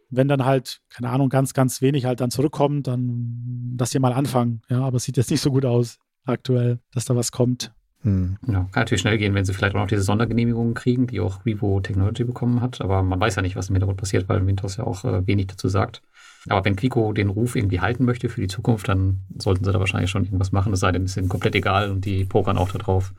wenn 0.08 0.28
dann 0.28 0.44
halt, 0.44 0.80
keine 0.88 1.10
Ahnung, 1.10 1.28
ganz, 1.28 1.52
ganz 1.52 1.82
wenig 1.82 2.04
halt 2.04 2.20
dann 2.20 2.30
zurückkommt, 2.30 2.86
dann, 2.86 3.74
dass 3.76 3.90
die 3.90 3.98
mal 3.98 4.12
anfangen. 4.12 4.62
Ja, 4.70 4.82
aber 4.82 4.98
es 4.98 5.04
sieht 5.04 5.16
jetzt 5.16 5.32
nicht 5.32 5.40
so 5.40 5.50
gut 5.50 5.64
aus 5.64 5.98
aktuell, 6.24 6.78
dass 6.92 7.04
da 7.04 7.16
was 7.16 7.32
kommt. 7.32 7.72
Hm. 8.02 8.36
Ja, 8.46 8.68
kann 8.70 8.82
natürlich 8.82 9.00
schnell 9.00 9.18
gehen, 9.18 9.34
wenn 9.34 9.44
sie 9.44 9.52
vielleicht 9.52 9.74
auch 9.74 9.80
noch 9.80 9.88
diese 9.88 10.02
Sondergenehmigungen 10.02 10.74
kriegen, 10.74 11.08
die 11.08 11.20
auch 11.20 11.44
Vivo 11.44 11.80
Technology 11.80 12.24
bekommen 12.24 12.60
hat. 12.60 12.80
Aber 12.80 13.02
man 13.02 13.18
weiß 13.18 13.36
ja 13.36 13.42
nicht, 13.42 13.56
was 13.56 13.68
im 13.68 13.74
Hintergrund 13.74 13.98
passiert, 13.98 14.28
weil 14.28 14.46
Windows 14.46 14.76
ja 14.76 14.84
auch 14.84 15.04
äh, 15.04 15.26
wenig 15.26 15.48
dazu 15.48 15.68
sagt. 15.68 16.02
Aber 16.48 16.64
wenn 16.64 16.76
Quico 16.76 17.12
den 17.12 17.28
Ruf 17.28 17.56
irgendwie 17.56 17.80
halten 17.80 18.04
möchte 18.04 18.28
für 18.28 18.40
die 18.40 18.46
Zukunft, 18.46 18.88
dann 18.88 19.20
sollten 19.36 19.64
sie 19.64 19.72
da 19.72 19.80
wahrscheinlich 19.80 20.10
schon 20.10 20.24
irgendwas 20.24 20.52
machen. 20.52 20.72
Es 20.72 20.80
sei 20.80 20.92
denn, 20.92 21.04
es 21.04 21.16
ist 21.16 21.28
komplett 21.28 21.56
egal 21.56 21.90
und 21.90 22.04
die 22.04 22.24
pokern 22.24 22.56
auch 22.56 22.70
darauf, 22.70 23.12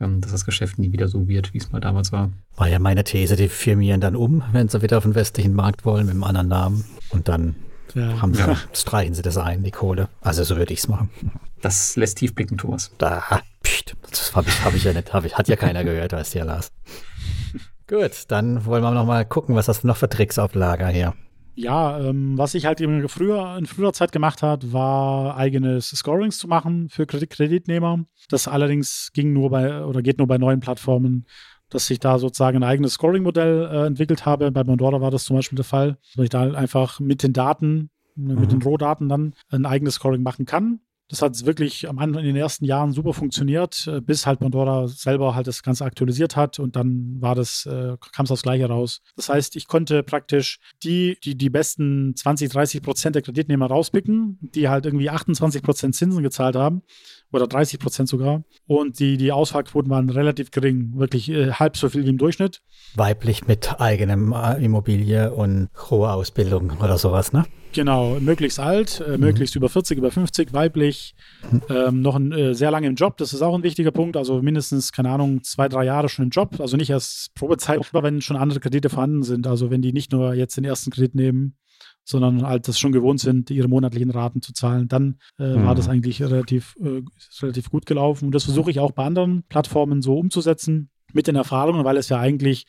ähm, 0.00 0.20
dass 0.20 0.32
das 0.32 0.44
Geschäft 0.44 0.78
nie 0.78 0.92
wieder 0.92 1.08
so 1.08 1.26
wird, 1.26 1.54
wie 1.54 1.58
es 1.58 1.72
mal 1.72 1.80
damals 1.80 2.12
war. 2.12 2.30
War 2.56 2.68
ja 2.68 2.78
meine 2.78 3.04
These, 3.04 3.36
die 3.36 3.48
firmieren 3.48 4.02
dann 4.02 4.14
um, 4.14 4.42
wenn 4.52 4.68
sie 4.68 4.82
wieder 4.82 4.98
auf 4.98 5.04
den 5.04 5.14
westlichen 5.14 5.54
Markt 5.54 5.86
wollen, 5.86 6.06
mit 6.06 6.14
einem 6.14 6.24
anderen 6.24 6.48
Namen. 6.48 6.84
Und 7.08 7.28
dann 7.28 7.56
ja. 7.96 8.20
haben 8.20 8.34
sie, 8.34 8.40
ja. 8.40 8.56
streichen 8.72 9.14
sie 9.14 9.22
das 9.22 9.36
ein, 9.38 9.64
die 9.64 9.70
Kohle. 9.70 10.08
Also 10.20 10.44
so 10.44 10.56
würde 10.56 10.72
ich 10.72 10.80
es 10.80 10.88
machen. 10.88 11.10
Das 11.60 11.96
lässt 11.96 12.18
tief 12.18 12.34
blicken, 12.34 12.58
Thomas. 12.58 12.92
Da, 12.98 13.22
pst, 13.64 13.96
das 14.10 14.36
habe 14.36 14.48
ich, 14.48 14.64
hab 14.64 14.74
ich 14.74 14.84
ja 14.84 14.92
nicht, 14.92 15.12
hab 15.12 15.24
ich, 15.24 15.36
hat 15.36 15.48
ja 15.48 15.56
keiner 15.56 15.82
gehört, 15.82 16.12
weißt 16.12 16.34
du 16.34 16.38
ja, 16.38 16.44
Lars. 16.44 16.70
Gut, 17.88 18.24
dann 18.28 18.64
wollen 18.64 18.82
wir 18.82 18.90
noch 18.90 19.06
mal 19.06 19.24
gucken, 19.24 19.54
was 19.54 19.68
hast 19.68 19.82
du 19.82 19.86
noch 19.86 19.96
für 19.96 20.08
Tricks 20.08 20.38
auf 20.38 20.54
Lager 20.54 20.88
hier? 20.88 21.14
Ja, 21.54 21.98
ähm, 22.00 22.36
was 22.36 22.54
ich 22.54 22.66
halt 22.66 22.82
eben 22.82 23.08
früher, 23.08 23.56
in 23.56 23.64
früherer 23.64 23.94
Zeit 23.94 24.12
gemacht 24.12 24.42
hat, 24.42 24.74
war 24.74 25.38
eigenes 25.38 25.88
Scorings 25.88 26.38
zu 26.38 26.48
machen 26.48 26.90
für 26.90 27.06
Kredit 27.06 27.30
Kreditnehmer. 27.30 28.04
Das 28.28 28.46
allerdings 28.46 29.10
ging 29.14 29.32
nur 29.32 29.48
bei 29.48 29.82
oder 29.82 30.02
geht 30.02 30.18
nur 30.18 30.26
bei 30.26 30.36
neuen 30.36 30.60
Plattformen, 30.60 31.24
dass 31.70 31.90
ich 31.90 31.98
da 31.98 32.18
sozusagen 32.18 32.58
ein 32.58 32.68
eigenes 32.68 32.94
Scoring-Modell 32.94 33.68
äh, 33.70 33.86
entwickelt 33.86 34.26
habe. 34.26 34.50
Bei 34.50 34.64
Mondora 34.64 35.00
war 35.00 35.10
das 35.10 35.24
zum 35.24 35.36
Beispiel 35.36 35.56
der 35.56 35.64
Fall, 35.64 35.98
dass 36.14 36.24
ich 36.24 36.30
da 36.30 36.40
halt 36.40 36.54
einfach 36.54 37.00
mit 37.00 37.22
den 37.22 37.32
Daten, 37.32 37.90
mhm. 38.14 38.40
mit 38.40 38.52
den 38.52 38.62
Rohdaten 38.62 39.08
dann 39.08 39.34
ein 39.50 39.66
eigenes 39.66 39.94
Scoring 39.94 40.22
machen 40.22 40.46
kann. 40.46 40.80
Das 41.08 41.22
hat 41.22 41.46
wirklich 41.46 41.88
am 41.88 42.00
Anfang 42.00 42.20
in 42.22 42.26
den 42.26 42.36
ersten 42.36 42.64
Jahren 42.64 42.90
super 42.90 43.12
funktioniert, 43.12 43.86
äh, 43.86 44.00
bis 44.00 44.26
halt 44.26 44.40
Pandora 44.40 44.88
selber 44.88 45.36
halt 45.36 45.46
das 45.46 45.62
Ganze 45.62 45.84
aktualisiert 45.84 46.34
hat 46.34 46.58
und 46.58 46.74
dann 46.74 47.20
war 47.20 47.36
das, 47.36 47.64
äh, 47.66 47.96
kam 48.12 48.24
es 48.24 48.32
aufs 48.32 48.42
Gleiche 48.42 48.66
raus. 48.66 49.02
Das 49.14 49.28
heißt, 49.28 49.54
ich 49.54 49.68
konnte 49.68 50.02
praktisch 50.02 50.58
die, 50.82 51.16
die 51.22 51.36
die 51.36 51.50
besten 51.50 52.16
20, 52.16 52.50
30 52.50 52.82
Prozent 52.82 53.14
der 53.14 53.22
Kreditnehmer 53.22 53.66
rauspicken, 53.66 54.38
die 54.40 54.68
halt 54.68 54.84
irgendwie 54.84 55.08
28 55.08 55.62
Prozent 55.62 55.94
Zinsen 55.94 56.24
gezahlt 56.24 56.56
haben 56.56 56.82
oder 57.32 57.46
30 57.46 57.78
Prozent 57.78 58.08
sogar. 58.08 58.42
Und 58.66 58.98
die, 58.98 59.16
die 59.16 59.32
Ausfallquoten 59.32 59.90
waren 59.90 60.10
relativ 60.10 60.50
gering, 60.50 60.92
wirklich 60.96 61.28
äh, 61.30 61.52
halb 61.52 61.76
so 61.76 61.88
viel 61.88 62.04
wie 62.04 62.10
im 62.10 62.18
Durchschnitt. 62.18 62.62
Weiblich 62.94 63.46
mit 63.46 63.80
eigenem 63.80 64.32
äh, 64.32 64.62
Immobilie 64.64 65.32
und 65.32 65.68
hoher 65.90 66.14
Ausbildung 66.14 66.72
oder 66.80 66.98
sowas, 66.98 67.32
ne? 67.32 67.44
Genau, 67.72 68.18
möglichst 68.20 68.58
alt, 68.58 69.02
äh, 69.06 69.12
mhm. 69.12 69.24
möglichst 69.24 69.54
über 69.54 69.68
40, 69.68 69.98
über 69.98 70.10
50, 70.10 70.54
weiblich, 70.54 71.14
mhm. 71.50 71.62
ähm, 71.68 72.00
noch 72.00 72.14
ein, 72.14 72.32
äh, 72.32 72.54
sehr 72.54 72.70
lange 72.70 72.86
im 72.86 72.94
Job, 72.94 73.18
das 73.18 73.34
ist 73.34 73.42
auch 73.42 73.54
ein 73.54 73.62
wichtiger 73.62 73.90
Punkt, 73.90 74.16
also 74.16 74.40
mindestens, 74.40 74.92
keine 74.92 75.10
Ahnung, 75.10 75.42
zwei, 75.42 75.68
drei 75.68 75.84
Jahre 75.84 76.08
schon 76.08 76.24
im 76.24 76.30
Job, 76.30 76.58
also 76.58 76.78
nicht 76.78 76.88
erst 76.88 77.34
Probezeit, 77.34 77.80
aber 77.92 78.02
wenn 78.02 78.22
schon 78.22 78.38
andere 78.38 78.60
Kredite 78.60 78.88
vorhanden 78.88 79.24
sind, 79.24 79.46
also 79.46 79.70
wenn 79.70 79.82
die 79.82 79.92
nicht 79.92 80.10
nur 80.10 80.32
jetzt 80.32 80.56
den 80.56 80.64
ersten 80.64 80.90
Kredit 80.90 81.14
nehmen, 81.14 81.56
sondern 82.06 82.46
halt 82.46 82.68
das 82.68 82.78
schon 82.78 82.92
gewohnt 82.92 83.20
sind, 83.20 83.50
ihre 83.50 83.68
monatlichen 83.68 84.10
Raten 84.10 84.40
zu 84.40 84.54
zahlen, 84.54 84.88
dann 84.88 85.16
äh, 85.38 85.56
mhm. 85.56 85.66
war 85.66 85.74
das 85.74 85.88
eigentlich 85.88 86.22
relativ, 86.22 86.76
äh, 86.80 87.02
relativ 87.42 87.70
gut 87.70 87.84
gelaufen 87.84 88.26
und 88.26 88.34
das 88.34 88.44
versuche 88.44 88.70
ich 88.70 88.80
auch 88.80 88.92
bei 88.92 89.04
anderen 89.04 89.42
Plattformen 89.48 90.00
so 90.00 90.16
umzusetzen, 90.16 90.88
mit 91.12 91.26
den 91.26 91.36
Erfahrungen, 91.36 91.84
weil 91.84 91.96
es 91.96 92.08
ja 92.08 92.18
eigentlich 92.18 92.66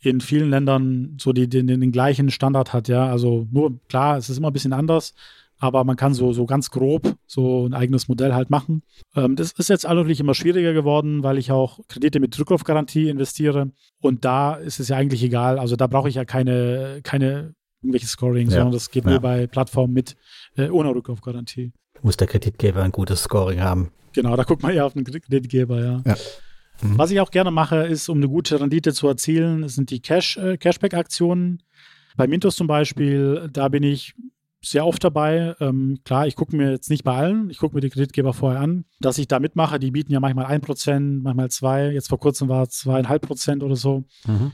in 0.00 0.20
vielen 0.20 0.50
Ländern 0.50 1.16
so 1.18 1.32
die, 1.32 1.48
den, 1.48 1.66
den 1.66 1.92
gleichen 1.92 2.30
Standard 2.30 2.72
hat, 2.74 2.88
ja. 2.88 3.06
Also 3.06 3.48
nur 3.50 3.80
klar, 3.88 4.18
es 4.18 4.28
ist 4.28 4.36
immer 4.36 4.50
ein 4.50 4.52
bisschen 4.52 4.74
anders, 4.74 5.14
aber 5.58 5.84
man 5.84 5.96
kann 5.96 6.12
so, 6.12 6.32
so 6.32 6.44
ganz 6.44 6.70
grob 6.70 7.16
so 7.26 7.66
ein 7.66 7.72
eigenes 7.72 8.08
Modell 8.08 8.34
halt 8.34 8.50
machen. 8.50 8.82
Ähm, 9.16 9.36
das 9.36 9.52
ist 9.52 9.70
jetzt 9.70 9.84
natürlich 9.84 10.20
immer 10.20 10.34
schwieriger 10.34 10.74
geworden, 10.74 11.22
weil 11.22 11.38
ich 11.38 11.50
auch 11.50 11.80
Kredite 11.88 12.20
mit 12.20 12.38
Rücklaufgarantie 12.38 13.08
investiere. 13.08 13.70
Und 14.02 14.24
da 14.26 14.54
ist 14.54 14.80
es 14.80 14.88
ja 14.88 14.96
eigentlich 14.96 15.22
egal. 15.22 15.58
Also 15.58 15.76
da 15.76 15.86
brauche 15.86 16.08
ich 16.08 16.16
ja 16.16 16.24
keine, 16.26 17.00
keine 17.02 17.54
irgendwelche 17.84 18.06
Scoring, 18.06 18.48
ja. 18.48 18.56
sondern 18.56 18.72
das 18.72 18.90
geht 18.90 19.04
nur 19.04 19.20
bei 19.20 19.46
Plattformen 19.46 19.92
mit 19.92 20.16
äh, 20.56 20.68
ohne 20.68 20.94
Rücklaufgarantie. 20.94 21.72
Muss 22.02 22.16
der 22.16 22.26
Kreditgeber 22.26 22.82
ein 22.82 22.92
gutes 22.92 23.22
Scoring 23.22 23.60
haben. 23.60 23.90
Genau, 24.12 24.36
da 24.36 24.44
guckt 24.44 24.62
man 24.62 24.74
ja 24.74 24.84
auf 24.84 24.94
den 24.94 25.04
Kreditgeber, 25.04 25.82
ja. 25.82 26.02
ja. 26.04 26.16
Mhm. 26.82 26.98
Was 26.98 27.10
ich 27.10 27.20
auch 27.20 27.30
gerne 27.30 27.50
mache, 27.50 27.84
ist, 27.86 28.08
um 28.08 28.18
eine 28.18 28.28
gute 28.28 28.60
Rendite 28.60 28.92
zu 28.92 29.08
erzielen, 29.08 29.68
sind 29.68 29.90
die 29.90 30.00
Cash, 30.00 30.36
äh, 30.36 30.56
Cashback-Aktionen. 30.56 31.62
Bei 32.16 32.26
Mintos 32.26 32.56
zum 32.56 32.66
Beispiel, 32.66 33.48
da 33.52 33.68
bin 33.68 33.82
ich 33.82 34.14
sehr 34.62 34.86
oft 34.86 35.02
dabei. 35.04 35.54
Ähm, 35.60 35.98
klar, 36.04 36.26
ich 36.26 36.36
gucke 36.36 36.56
mir 36.56 36.70
jetzt 36.70 36.90
nicht 36.90 37.04
bei 37.04 37.14
allen, 37.14 37.50
ich 37.50 37.58
gucke 37.58 37.74
mir 37.74 37.80
die 37.80 37.90
Kreditgeber 37.90 38.32
vorher 38.32 38.60
an, 38.60 38.84
dass 39.00 39.18
ich 39.18 39.28
da 39.28 39.40
mitmache. 39.40 39.78
Die 39.78 39.90
bieten 39.90 40.12
ja 40.12 40.20
manchmal 40.20 40.46
1%, 40.46 41.22
manchmal 41.22 41.46
2%, 41.46 41.90
jetzt 41.90 42.08
vor 42.08 42.18
kurzem 42.18 42.48
war 42.48 42.62
es 42.62 42.84
2,5% 42.84 43.62
oder 43.62 43.76
so. 43.76 44.04
Mhm. 44.26 44.52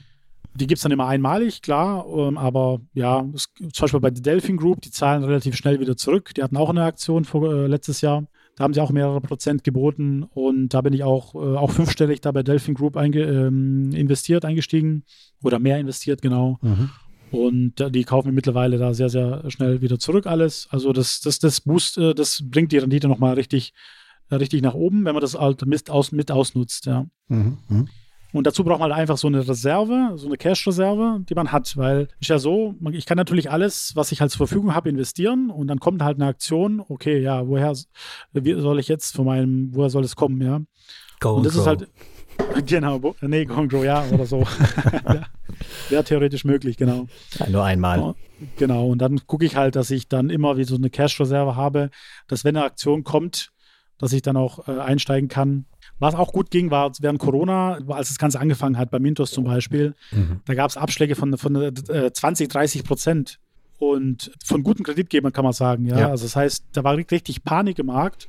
Die 0.54 0.66
gibt 0.66 0.78
es 0.78 0.82
dann 0.82 0.92
immer 0.92 1.06
einmalig, 1.06 1.62
klar, 1.62 2.04
ähm, 2.08 2.36
aber 2.36 2.80
ja, 2.92 3.24
es, 3.34 3.48
zum 3.72 3.84
Beispiel 3.84 4.00
bei 4.00 4.10
der 4.10 4.22
Delphin 4.22 4.56
Group, 4.56 4.80
die 4.80 4.90
zahlen 4.90 5.22
relativ 5.22 5.54
schnell 5.56 5.78
wieder 5.80 5.96
zurück. 5.96 6.34
Die 6.34 6.42
hatten 6.42 6.56
auch 6.56 6.70
eine 6.70 6.84
Aktion 6.84 7.24
vor, 7.24 7.52
äh, 7.52 7.66
letztes 7.66 8.00
Jahr. 8.00 8.26
Da 8.56 8.64
haben 8.64 8.74
sie 8.74 8.80
auch 8.80 8.90
mehrere 8.90 9.20
Prozent 9.20 9.64
geboten 9.64 10.22
und 10.22 10.74
da 10.74 10.80
bin 10.80 10.92
ich 10.92 11.04
auch, 11.04 11.34
äh, 11.34 11.56
auch 11.56 11.70
fünfstellig 11.70 12.20
da 12.20 12.32
bei 12.32 12.42
Delphin 12.42 12.74
Group 12.74 12.96
einge, 12.96 13.22
ähm, 13.22 13.92
investiert, 13.92 14.44
eingestiegen 14.44 15.04
oder 15.42 15.58
mehr 15.58 15.78
investiert, 15.78 16.20
genau. 16.20 16.58
Mhm. 16.62 16.90
Und 17.30 17.94
die 17.94 18.02
kaufen 18.02 18.34
mittlerweile 18.34 18.76
da 18.76 18.92
sehr, 18.92 19.08
sehr 19.08 19.48
schnell 19.50 19.80
wieder 19.82 20.00
zurück 20.00 20.26
alles. 20.26 20.66
Also 20.70 20.92
das, 20.92 21.20
das, 21.20 21.38
das 21.38 21.60
Boost, 21.60 21.96
äh, 21.96 22.12
das 22.12 22.42
bringt 22.44 22.72
die 22.72 22.78
Rendite 22.78 23.08
nochmal 23.08 23.34
richtig, 23.34 23.72
äh, 24.30 24.34
richtig 24.34 24.62
nach 24.62 24.74
oben, 24.74 25.04
wenn 25.04 25.14
man 25.14 25.20
das 25.20 25.38
halt 25.38 25.64
mit, 25.64 25.90
aus, 25.90 26.10
mit 26.10 26.30
ausnutzt, 26.30 26.86
ja. 26.86 27.06
Mhm. 27.28 27.88
Und 28.32 28.46
dazu 28.46 28.64
braucht 28.64 28.80
man 28.80 28.90
halt 28.90 29.00
einfach 29.00 29.18
so 29.18 29.26
eine 29.26 29.46
Reserve, 29.46 30.12
so 30.16 30.26
eine 30.26 30.36
Cash-Reserve, 30.36 31.24
die 31.28 31.34
man 31.34 31.50
hat, 31.52 31.76
weil 31.76 32.08
ist 32.20 32.28
ja 32.28 32.38
so, 32.38 32.74
ich 32.92 33.06
kann 33.06 33.16
natürlich 33.16 33.50
alles, 33.50 33.92
was 33.96 34.12
ich 34.12 34.20
halt 34.20 34.30
zur 34.30 34.46
Verfügung 34.46 34.74
habe, 34.74 34.88
investieren 34.88 35.50
und 35.50 35.66
dann 35.66 35.80
kommt 35.80 36.02
halt 36.02 36.18
eine 36.18 36.26
Aktion, 36.26 36.82
okay, 36.88 37.20
ja, 37.20 37.46
woher 37.48 37.74
wie 38.32 38.60
soll 38.60 38.78
ich 38.78 38.88
jetzt 38.88 39.14
von 39.16 39.26
meinem, 39.26 39.70
woher 39.72 39.90
soll 39.90 40.04
es 40.04 40.16
kommen, 40.16 40.40
ja? 40.40 40.60
Go 41.20 41.34
und 41.34 41.46
das 41.46 41.54
grow. 41.54 41.60
ist 41.62 41.66
halt, 41.66 41.88
genau, 42.66 43.14
nee, 43.20 43.44
Go 43.44 43.54
and 43.54 43.70
Grow, 43.70 43.84
ja, 43.84 44.04
oder 44.12 44.26
so. 44.26 44.40
ja, 45.04 45.26
Wäre 45.88 46.04
theoretisch 46.04 46.44
möglich, 46.44 46.76
genau. 46.76 47.06
Ja, 47.38 47.48
nur 47.48 47.64
einmal. 47.64 48.14
Genau, 48.56 48.88
und 48.88 48.98
dann 48.98 49.26
gucke 49.26 49.44
ich 49.44 49.56
halt, 49.56 49.76
dass 49.76 49.90
ich 49.90 50.08
dann 50.08 50.30
immer 50.30 50.56
wie 50.56 50.64
so 50.64 50.76
eine 50.76 50.88
Cash-Reserve 50.88 51.56
habe, 51.56 51.90
dass 52.28 52.44
wenn 52.44 52.56
eine 52.56 52.64
Aktion 52.64 53.04
kommt, 53.04 53.52
dass 54.00 54.12
ich 54.12 54.22
dann 54.22 54.36
auch 54.36 54.66
äh, 54.66 54.78
einsteigen 54.80 55.28
kann 55.28 55.66
was 56.00 56.14
auch 56.14 56.32
gut 56.32 56.50
ging, 56.50 56.70
war 56.70 56.90
während 57.00 57.20
Corona, 57.20 57.78
als 57.88 58.08
das 58.08 58.18
Ganze 58.18 58.40
angefangen 58.40 58.78
hat, 58.78 58.90
bei 58.90 58.98
Mintos 58.98 59.30
zum 59.30 59.44
Beispiel, 59.44 59.94
mhm. 60.10 60.40
da 60.46 60.54
gab 60.54 60.70
es 60.70 60.76
Abschläge 60.76 61.14
von, 61.14 61.36
von 61.36 61.54
äh, 61.56 62.12
20, 62.12 62.48
30 62.48 62.84
Prozent. 62.84 63.38
Und 63.78 64.32
von 64.44 64.62
guten 64.62 64.82
Kreditgebern 64.82 65.32
kann 65.32 65.44
man 65.44 65.54
sagen, 65.54 65.86
ja? 65.86 66.00
ja. 66.00 66.08
Also 66.08 66.24
das 66.24 66.36
heißt, 66.36 66.64
da 66.72 66.84
war 66.84 66.96
richtig 66.96 67.44
Panik 67.44 67.78
im 67.78 67.86
Markt 67.86 68.28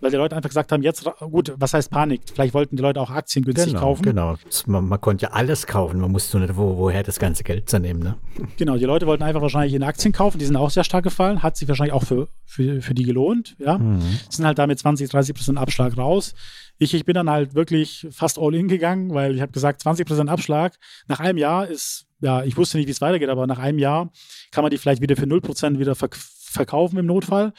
weil 0.00 0.10
die 0.10 0.16
Leute 0.16 0.36
einfach 0.36 0.48
gesagt 0.48 0.72
haben, 0.72 0.82
jetzt, 0.82 1.04
gut, 1.18 1.52
was 1.56 1.74
heißt 1.74 1.90
Panik? 1.90 2.22
Vielleicht 2.32 2.54
wollten 2.54 2.76
die 2.76 2.82
Leute 2.82 3.00
auch 3.00 3.10
Aktien 3.10 3.44
günstig 3.44 3.68
genau, 3.68 3.80
kaufen. 3.80 4.02
Genau, 4.02 4.36
man, 4.66 4.88
man, 4.88 5.00
konnte 5.00 5.26
ja 5.26 5.32
alles 5.32 5.66
kaufen, 5.66 6.00
man 6.00 6.10
musste 6.10 6.38
nur 6.38 6.46
nicht, 6.46 6.56
wo, 6.56 6.76
woher 6.76 7.02
das 7.02 7.18
ganze 7.18 7.44
Geld 7.44 7.68
zu 7.68 7.78
nehmen. 7.78 8.02
Ne? 8.02 8.16
Genau, 8.56 8.76
die 8.76 8.84
Leute 8.84 9.06
wollten 9.06 9.22
einfach 9.22 9.40
wahrscheinlich 9.40 9.74
in 9.74 9.82
Aktien 9.82 10.12
kaufen, 10.12 10.38
die 10.38 10.44
sind 10.44 10.56
auch 10.56 10.70
sehr 10.70 10.84
stark 10.84 11.04
gefallen, 11.04 11.42
hat 11.42 11.56
sich 11.56 11.68
wahrscheinlich 11.68 11.94
auch 11.94 12.04
für, 12.04 12.28
für, 12.44 12.82
für 12.82 12.94
die 12.94 13.04
gelohnt, 13.04 13.56
ja. 13.58 13.78
Mhm. 13.78 14.00
Sind 14.28 14.44
halt 14.44 14.58
damit 14.58 14.78
20, 14.78 15.08
30 15.08 15.34
Prozent 15.34 15.58
Abschlag 15.58 15.96
raus. 15.96 16.34
Ich, 16.78 16.94
ich 16.94 17.04
bin 17.04 17.14
dann 17.14 17.30
halt 17.30 17.54
wirklich 17.54 18.06
fast 18.10 18.38
all 18.38 18.54
in 18.54 18.68
gegangen, 18.68 19.14
weil 19.14 19.34
ich 19.34 19.40
habe 19.40 19.52
gesagt, 19.52 19.80
20 19.82 20.06
Prozent 20.06 20.30
Abschlag 20.30 20.76
nach 21.08 21.20
einem 21.20 21.38
Jahr 21.38 21.66
ist, 21.66 22.06
ja, 22.20 22.42
ich 22.42 22.56
wusste 22.56 22.76
nicht, 22.76 22.86
wie 22.86 22.92
es 22.92 23.00
weitergeht, 23.00 23.28
aber 23.28 23.46
nach 23.46 23.58
einem 23.58 23.78
Jahr 23.78 24.10
kann 24.50 24.62
man 24.62 24.70
die 24.70 24.78
vielleicht 24.78 25.00
wieder 25.00 25.16
für 25.16 25.26
0 25.26 25.40
Prozent 25.40 25.78
wieder 25.78 25.94
verk 25.94 26.16
verkaufen 26.16 26.98
im 26.98 27.06
Notfall 27.06 27.52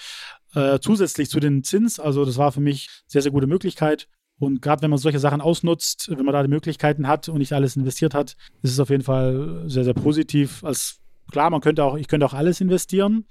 äh, 0.55 0.79
zusätzlich 0.79 1.29
zu 1.29 1.39
den 1.39 1.63
Zins. 1.63 1.99
Also 1.99 2.25
das 2.25 2.37
war 2.37 2.51
für 2.51 2.61
mich 2.61 2.89
sehr, 3.07 3.21
sehr 3.21 3.31
gute 3.31 3.47
Möglichkeit. 3.47 4.07
Und 4.39 4.61
gerade 4.61 4.81
wenn 4.81 4.89
man 4.89 4.97
solche 4.97 5.19
Sachen 5.19 5.39
ausnutzt, 5.39 6.09
wenn 6.09 6.25
man 6.25 6.33
da 6.33 6.41
die 6.41 6.49
Möglichkeiten 6.49 7.07
hat 7.07 7.29
und 7.29 7.37
nicht 7.37 7.53
alles 7.53 7.75
investiert 7.75 8.15
hat, 8.15 8.35
ist 8.63 8.71
es 8.71 8.79
auf 8.79 8.89
jeden 8.89 9.03
Fall 9.03 9.63
sehr, 9.67 9.83
sehr 9.83 9.93
positiv. 9.93 10.63
Als 10.63 10.99
klar, 11.29 11.49
man 11.51 11.61
könnte 11.61 11.83
auch, 11.83 11.95
ich 11.95 12.07
könnte 12.07 12.25
auch 12.25 12.33
alles 12.33 12.59
investieren 12.59 13.25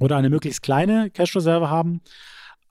oder 0.00 0.16
eine 0.16 0.30
möglichst 0.30 0.62
kleine 0.62 1.10
Cash-Reserve 1.10 1.70
haben, 1.70 2.00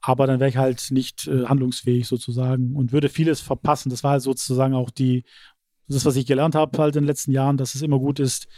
aber 0.02 0.26
dann 0.26 0.38
wäre 0.38 0.50
ich 0.50 0.58
halt 0.58 0.88
nicht 0.90 1.26
äh, 1.28 1.46
handlungsfähig 1.46 2.06
sozusagen 2.06 2.74
und 2.76 2.92
würde 2.92 3.08
vieles 3.08 3.40
verpassen. 3.40 3.88
Das 3.88 4.04
war 4.04 4.12
halt 4.12 4.22
sozusagen 4.22 4.74
auch 4.74 4.90
die, 4.90 5.24
das, 5.88 6.04
was 6.04 6.16
ich 6.16 6.26
gelernt 6.26 6.54
habe 6.54 6.76
halt 6.76 6.96
in 6.96 7.02
den 7.02 7.08
letzten 7.08 7.32
Jahren, 7.32 7.56
dass 7.56 7.74
es 7.74 7.82
immer 7.82 7.98
gut 7.98 8.20
ist, 8.20 8.48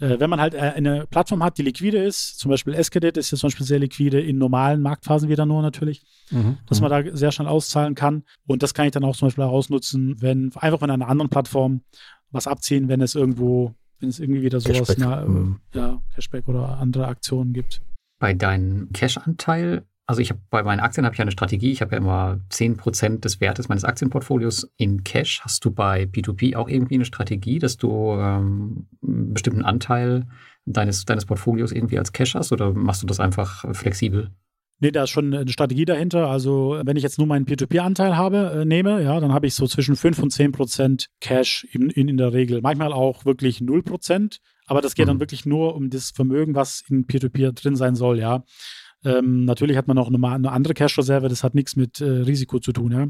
Äh, 0.00 0.20
wenn 0.20 0.30
man 0.30 0.40
halt 0.40 0.54
äh, 0.54 0.58
eine 0.58 1.06
Plattform 1.06 1.42
hat, 1.42 1.58
die 1.58 1.62
liquide 1.62 1.98
ist, 1.98 2.38
zum 2.38 2.50
Beispiel 2.50 2.74
Escadit 2.74 3.16
ist 3.16 3.30
ja 3.30 3.38
zum 3.38 3.48
Beispiel 3.48 3.66
sehr 3.66 3.78
liquide, 3.78 4.20
in 4.20 4.38
normalen 4.38 4.80
Marktphasen 4.80 5.28
wieder 5.28 5.44
nur 5.44 5.62
natürlich, 5.62 6.04
mhm. 6.30 6.58
dass 6.66 6.80
man 6.80 6.90
da 6.90 7.16
sehr 7.16 7.32
schnell 7.32 7.48
auszahlen 7.48 7.94
kann. 7.94 8.22
Und 8.46 8.62
das 8.62 8.74
kann 8.74 8.86
ich 8.86 8.92
dann 8.92 9.04
auch 9.04 9.16
zum 9.16 9.28
Beispiel 9.28 9.44
auch 9.44 9.52
ausnutzen, 9.52 10.20
wenn 10.20 10.52
einfach 10.56 10.78
von 10.78 10.90
einer 10.90 11.08
anderen 11.08 11.30
Plattform 11.30 11.82
was 12.30 12.46
abziehen, 12.46 12.88
wenn 12.88 13.00
es 13.00 13.14
irgendwo, 13.14 13.74
wenn 13.98 14.08
es 14.08 14.20
irgendwie 14.20 14.42
wieder 14.42 14.60
sowas, 14.60 14.96
na, 14.98 15.24
mhm. 15.24 15.60
ja, 15.74 16.00
Cashback 16.14 16.46
oder 16.48 16.78
andere 16.78 17.08
Aktionen 17.08 17.52
gibt. 17.52 17.82
Bei 18.20 18.34
deinem 18.34 18.92
Cash-Anteil 18.92 19.84
also 20.08 20.22
ich 20.22 20.30
habe 20.30 20.40
bei 20.48 20.62
meinen 20.62 20.80
Aktien 20.80 21.04
habe 21.04 21.14
ich 21.14 21.20
eine 21.20 21.30
Strategie. 21.30 21.70
Ich 21.70 21.82
habe 21.82 21.92
ja 21.92 21.98
immer 21.98 22.40
10% 22.50 23.20
des 23.20 23.42
Wertes 23.42 23.68
meines 23.68 23.84
Aktienportfolios 23.84 24.72
in 24.78 25.04
Cash. 25.04 25.42
Hast 25.42 25.62
du 25.66 25.70
bei 25.70 26.04
P2P 26.04 26.56
auch 26.56 26.66
irgendwie 26.66 26.94
eine 26.94 27.04
Strategie, 27.04 27.58
dass 27.58 27.76
du 27.76 28.14
ähm, 28.14 28.86
einen 29.06 29.34
bestimmten 29.34 29.66
Anteil 29.66 30.26
deines, 30.64 31.04
deines 31.04 31.26
Portfolios 31.26 31.72
irgendwie 31.72 31.98
als 31.98 32.12
Cash 32.12 32.34
hast 32.36 32.52
oder 32.52 32.72
machst 32.72 33.02
du 33.02 33.06
das 33.06 33.20
einfach 33.20 33.66
flexibel? 33.74 34.30
Nee, 34.80 34.92
da 34.92 35.02
ist 35.02 35.10
schon 35.10 35.34
eine 35.34 35.50
Strategie 35.50 35.84
dahinter. 35.84 36.28
Also 36.28 36.80
wenn 36.82 36.96
ich 36.96 37.02
jetzt 37.02 37.18
nur 37.18 37.26
meinen 37.26 37.44
P2P-Anteil 37.44 38.16
habe, 38.16 38.60
äh, 38.60 38.64
nehme, 38.64 39.02
ja, 39.02 39.20
dann 39.20 39.34
habe 39.34 39.46
ich 39.46 39.54
so 39.54 39.66
zwischen 39.66 39.94
5 39.94 40.20
und 40.20 40.30
10 40.30 40.52
Prozent 40.52 41.08
Cash 41.20 41.66
in, 41.70 41.90
in, 41.90 42.08
in 42.08 42.16
der 42.16 42.32
Regel. 42.32 42.62
Manchmal 42.62 42.94
auch 42.94 43.26
wirklich 43.26 43.60
0 43.60 43.82
Prozent. 43.82 44.40
Aber 44.66 44.80
das 44.80 44.94
geht 44.94 45.04
mhm. 45.04 45.10
dann 45.10 45.20
wirklich 45.20 45.44
nur 45.44 45.74
um 45.74 45.90
das 45.90 46.12
Vermögen, 46.12 46.54
was 46.54 46.82
in 46.88 47.06
P2P 47.06 47.52
drin 47.52 47.76
sein 47.76 47.94
soll, 47.94 48.18
ja. 48.18 48.44
Ähm, 49.04 49.44
natürlich 49.44 49.76
hat 49.76 49.88
man 49.88 49.98
auch 49.98 50.08
eine, 50.08 50.26
eine 50.28 50.52
andere 50.52 50.74
Cash-Reserve, 50.74 51.28
das 51.28 51.44
hat 51.44 51.54
nichts 51.54 51.76
mit 51.76 52.00
äh, 52.00 52.04
Risiko 52.04 52.58
zu 52.58 52.72
tun. 52.72 52.92
Ja? 52.92 53.06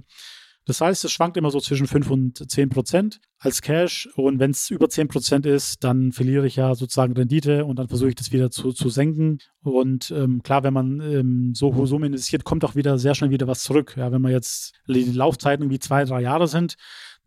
Das 0.69 0.82
heißt, 0.82 1.02
es 1.06 1.12
schwankt 1.12 1.39
immer 1.39 1.51
so 1.51 1.60
zwischen 1.60 1.86
5 1.86 2.10
und 2.10 2.51
10 2.51 2.69
Prozent 2.69 3.20
als 3.39 3.62
Cash. 3.62 4.06
Und 4.16 4.39
wenn 4.39 4.51
es 4.51 4.69
über 4.69 4.90
10 4.90 5.09
Prozent 5.09 5.47
ist, 5.47 5.82
dann 5.82 6.12
verliere 6.12 6.47
ich 6.47 6.56
ja 6.56 6.74
sozusagen 6.74 7.15
Rendite 7.15 7.65
und 7.65 7.78
dann 7.78 7.89
versuche 7.89 8.10
ich 8.10 8.16
das 8.16 8.32
wieder 8.32 8.51
zu, 8.51 8.73
zu 8.73 8.90
senken. 8.90 9.39
Und 9.62 10.10
ähm, 10.10 10.43
klar, 10.43 10.65
wenn 10.65 10.74
man 10.74 11.01
ähm, 11.01 11.52
so 11.55 11.74
hohe 11.74 11.86
Summen 11.86 12.12
investiert, 12.12 12.44
kommt 12.44 12.66
auch 12.66 12.74
wieder 12.74 12.98
sehr 12.98 13.15
schnell 13.15 13.31
wieder 13.31 13.47
was 13.47 13.62
zurück. 13.62 13.94
Ja, 13.97 14.12
wenn 14.12 14.20
man 14.20 14.31
jetzt 14.31 14.74
die 14.86 15.05
Laufzeiten 15.05 15.62
irgendwie 15.62 15.78
zwei, 15.78 16.05
drei 16.05 16.20
Jahre 16.20 16.48
sind, 16.48 16.77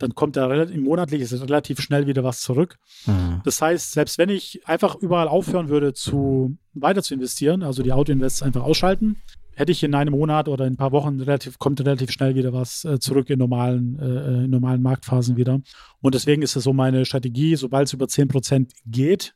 dann 0.02 0.16
kommt 0.16 0.36
da 0.36 0.48
relativ, 0.48 0.78
monatlich 0.78 1.22
ist 1.22 1.34
relativ 1.34 1.80
schnell 1.82 2.08
wieder 2.08 2.24
was 2.24 2.42
zurück. 2.42 2.78
Mhm. 3.06 3.42
Das 3.44 3.62
heißt, 3.62 3.92
selbst 3.92 4.18
wenn 4.18 4.30
ich 4.30 4.62
einfach 4.66 4.96
überall 4.96 5.28
aufhören 5.28 5.70
würde, 5.70 5.94
zu 5.94 6.58
weiter 6.74 7.04
zu 7.04 7.14
investieren, 7.14 7.64
also 7.64 7.84
die 7.84 7.94
Autoinvests 7.94 8.42
einfach 8.42 8.64
ausschalten, 8.64 9.18
hätte 9.54 9.72
ich 9.72 9.84
in 9.84 9.94
einem 9.94 10.14
Monat 10.14 10.48
oder 10.48 10.66
in 10.66 10.74
ein 10.74 10.78
paar 10.78 10.92
Wochen 10.92 11.20
relativ, 11.20 11.60
kommt 11.60 11.80
relativ 11.82 12.12
schnell 12.12 12.36
wieder 12.36 12.54
was 12.54 12.86
äh, 12.86 13.00
zurück 13.00 13.30
in 13.30 13.40
normalen, 13.40 14.00
äh, 14.00 14.46
in 14.46 14.50
normalen 14.50 14.82
Marktphasen 14.82 15.38
wieder. 15.38 15.62
Und 16.02 16.16
deswegen 16.16 16.42
ist 16.42 16.56
es 16.56 16.64
so 16.64 16.74
meine 16.74 17.06
Strategie, 17.06 17.56
sobald 17.56 17.88
es 17.88 17.94
über 17.94 18.06
10% 18.06 18.72
geht, 18.86 19.36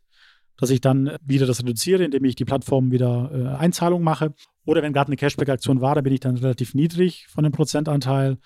dass 0.58 0.70
ich 0.70 0.82
dann 0.82 1.18
wieder 1.22 1.46
das 1.46 1.60
reduziere, 1.60 2.04
indem 2.04 2.24
ich 2.24 2.36
die 2.36 2.46
Plattform 2.46 2.92
wieder 2.92 3.30
äh, 3.34 3.58
Einzahlung 3.58 4.04
mache. 4.04 4.34
Oder 4.66 4.82
wenn 4.82 4.94
gerade 4.94 5.10
eine 5.10 5.18
Cashback-Aktion 5.18 5.82
war, 5.82 5.96
da 5.96 6.02
bin 6.02 6.14
ich 6.14 6.22
dann 6.22 6.38
relativ 6.38 6.74
niedrig 6.74 7.28
von 7.30 7.44
dem 7.44 7.52
Prozentanteil 7.52 8.38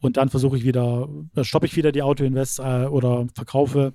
und 0.00 0.16
dann 0.16 0.28
versuche 0.28 0.56
ich 0.56 0.64
wieder, 0.64 1.08
äh, 1.34 1.44
stoppe 1.44 1.66
ich 1.66 1.76
wieder 1.76 1.92
die 1.92 2.02
Auto-Invest 2.02 2.60
äh, 2.60 2.86
oder 2.86 3.26
verkaufe, 3.34 3.94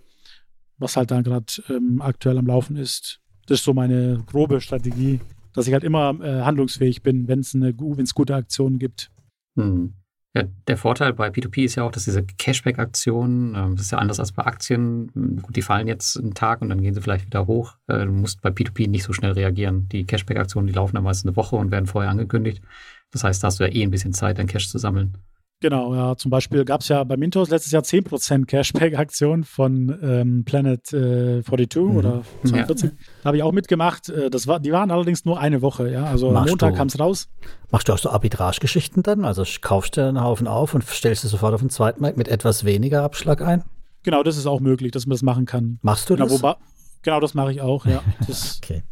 was 0.77 0.97
halt 0.97 1.11
dann 1.11 1.23
gerade 1.23 1.45
ähm, 1.69 2.01
aktuell 2.01 2.37
am 2.37 2.47
Laufen 2.47 2.75
ist. 2.75 3.21
Das 3.45 3.59
ist 3.59 3.65
so 3.65 3.73
meine 3.73 4.23
grobe 4.25 4.61
Strategie, 4.61 5.19
dass 5.53 5.67
ich 5.67 5.73
halt 5.73 5.83
immer 5.83 6.19
äh, 6.21 6.41
handlungsfähig 6.41 7.03
bin, 7.03 7.27
wenn 7.27 7.39
es 7.39 8.15
gute 8.15 8.35
Aktionen 8.35 8.79
gibt. 8.79 9.11
Hm. 9.55 9.93
Ja, 10.35 10.43
der 10.67 10.77
Vorteil 10.77 11.13
bei 11.13 11.27
P2P 11.27 11.63
ist 11.63 11.75
ja 11.75 11.83
auch, 11.83 11.91
dass 11.91 12.05
diese 12.05 12.23
Cashback-Aktionen, 12.23 13.53
äh, 13.53 13.75
das 13.75 13.81
ist 13.81 13.91
ja 13.91 13.99
anders 13.99 14.19
als 14.19 14.31
bei 14.31 14.43
Aktien, 14.43 15.11
gut, 15.41 15.55
die 15.55 15.61
fallen 15.61 15.87
jetzt 15.87 16.17
einen 16.17 16.33
Tag 16.33 16.61
und 16.61 16.69
dann 16.69 16.81
gehen 16.81 16.95
sie 16.95 17.01
vielleicht 17.01 17.27
wieder 17.27 17.45
hoch. 17.45 17.75
Äh, 17.87 18.05
du 18.05 18.11
musst 18.11 18.41
bei 18.41 18.49
P2P 18.49 18.89
nicht 18.89 19.03
so 19.03 19.13
schnell 19.13 19.33
reagieren. 19.33 19.87
Die 19.89 20.05
Cashback-Aktionen, 20.05 20.67
die 20.67 20.73
laufen 20.73 20.95
dann 20.95 21.03
meistens 21.03 21.29
eine 21.29 21.35
Woche 21.35 21.55
und 21.55 21.71
werden 21.71 21.85
vorher 21.85 22.09
angekündigt. 22.09 22.63
Das 23.11 23.23
heißt, 23.23 23.43
da 23.43 23.47
hast 23.47 23.59
du 23.59 23.63
ja 23.63 23.71
eh 23.71 23.83
ein 23.83 23.91
bisschen 23.91 24.13
Zeit, 24.13 24.39
dein 24.39 24.47
Cash 24.47 24.69
zu 24.69 24.79
sammeln. 24.79 25.17
Genau, 25.63 25.95
ja. 25.95 26.17
Zum 26.17 26.29
Beispiel 26.29 26.65
gab 26.65 26.81
es 26.81 26.89
ja 26.89 27.01
bei 27.05 27.15
Mintos 27.15 27.49
letztes 27.49 27.71
Jahr 27.71 27.83
10% 27.83 28.47
Cashback-Aktion 28.47 29.45
von 29.45 29.97
ähm, 30.03 30.43
Planet 30.43 30.91
äh, 30.91 31.41
42 31.41 31.81
mhm. 31.81 31.95
oder 31.95 32.21
42. 32.43 32.89
Ja. 32.89 32.97
Da 33.21 33.27
habe 33.27 33.37
ich 33.37 33.43
auch 33.43 33.53
mitgemacht. 33.53 34.09
Äh, 34.09 34.29
das 34.29 34.45
war, 34.45 34.59
die 34.59 34.73
waren 34.73 34.91
allerdings 34.91 35.23
nur 35.23 35.39
eine 35.39 35.61
Woche, 35.61 35.89
ja. 35.89 36.03
Also 36.03 36.31
machst 36.31 36.49
Montag 36.49 36.75
kam 36.75 36.87
es 36.87 36.99
raus. 36.99 37.29
Machst 37.71 37.87
du 37.87 37.93
auch 37.93 37.97
so 37.97 38.09
Arbitrage-Geschichten 38.09 39.03
dann? 39.03 39.23
Also 39.23 39.45
kaufst 39.61 39.95
du 39.95 40.05
einen 40.05 40.21
Haufen 40.21 40.49
auf 40.49 40.73
und 40.73 40.83
stellst 40.83 41.23
du 41.23 41.29
sofort 41.29 41.53
auf 41.53 41.61
den 41.61 41.69
zweiten 41.69 42.01
Markt 42.01 42.17
mit 42.17 42.27
etwas 42.27 42.65
weniger 42.65 43.01
Abschlag 43.01 43.41
ein? 43.41 43.63
Genau, 44.03 44.21
das 44.21 44.35
ist 44.35 44.47
auch 44.47 44.59
möglich, 44.59 44.91
dass 44.91 45.05
man 45.05 45.15
das 45.15 45.21
machen 45.21 45.45
kann. 45.45 45.79
Machst 45.81 46.09
du 46.09 46.15
genau, 46.15 46.25
das? 46.25 46.43
Wobei, 46.43 46.55
genau, 47.03 47.21
das 47.21 47.35
mache 47.35 47.53
ich 47.53 47.61
auch, 47.61 47.85
ja. 47.85 48.03
Das, 48.27 48.59
okay. 48.61 48.83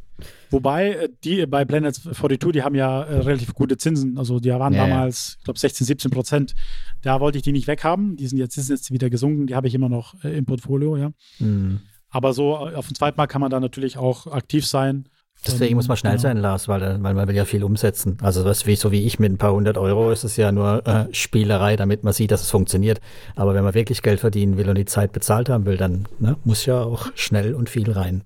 Wobei, 0.50 0.92
äh, 0.92 1.10
die 1.24 1.46
bei 1.46 1.66
Planet 1.66 1.96
42, 1.96 2.52
die 2.52 2.64
haben 2.64 2.76
ja 2.76 3.04
äh, 3.04 3.20
relativ 3.20 3.54
gute 3.54 3.78
Zinsen. 3.78 4.18
Also 4.18 4.40
die 4.40 4.50
waren 4.50 4.74
ja, 4.74 4.86
damals, 4.86 5.38
ich 5.40 5.44
glaube, 5.44 5.60
16, 5.60 5.88
17 5.88 6.12
Prozent. 6.12 6.56
Da 7.02 7.20
wollte 7.20 7.38
ich 7.38 7.44
die 7.44 7.52
nicht 7.52 7.68
weghaben. 7.68 8.16
Die 8.18 8.28
sind 8.28 8.38
jetzt, 8.38 8.56
sind 8.56 8.70
jetzt 8.70 8.92
wieder 8.92 9.10
gesunken. 9.10 9.48
Die 9.48 9.56
habe 9.56 9.68
ich 9.68 9.76
immer 9.76 9.90
noch 9.90 10.22
äh, 10.24 10.38
im 10.38 10.46
Portfolio, 10.46 10.98
ja. 10.98 11.12
Mhm. 11.40 11.82
Aber 12.10 12.34
so 12.34 12.54
äh, 12.68 12.76
auf 12.76 12.88
dem 12.88 12.96
Zweitmarkt 12.96 13.32
kann 13.32 13.42
man 13.42 13.50
da 13.50 13.60
natürlich 13.60 13.98
auch 13.98 14.28
aktiv 14.28 14.66
sein. 14.66 15.06
Deswegen 15.48 15.76
muss 15.76 15.88
man 15.88 15.98
schnell 15.98 16.14
genau. 16.14 16.22
sein, 16.22 16.38
Lars, 16.38 16.68
weil, 16.68 17.02
weil 17.02 17.16
man 17.16 17.28
will 17.28 17.36
ja 17.36 17.46
viel 17.46 17.64
umsetzen. 17.64 18.18
Also 18.22 18.44
das 18.44 18.68
wie 18.68 18.76
so 18.76 18.92
wie 18.92 19.02
ich 19.02 19.18
mit 19.18 19.32
ein 19.32 19.38
paar 19.40 19.54
hundert 19.54 19.76
Euro 19.76 20.12
ist 20.12 20.24
es 20.24 20.38
ja 20.38 20.52
nur 20.52 20.86
äh, 20.86 21.08
Spielerei, 21.14 21.76
damit 21.78 22.04
man 22.04 22.14
sieht, 22.14 22.30
dass 22.30 22.44
es 22.44 22.52
funktioniert. 22.52 23.02
Aber 23.36 23.56
wenn 23.56 23.64
man 23.64 23.74
wirklich 23.74 24.04
Geld 24.04 24.20
verdienen 24.20 24.58
will 24.58 24.70
und 24.70 24.78
die 24.78 24.86
Zeit 24.86 25.14
bezahlt 25.14 25.50
haben 25.50 25.66
will, 25.66 25.78
dann 25.78 26.08
ne, 26.20 26.38
muss 26.44 26.68
ja 26.68 26.84
auch 26.84 27.08
schnell 27.16 27.56
und 27.56 27.70
viel 27.70 27.92
rein. 27.92 28.24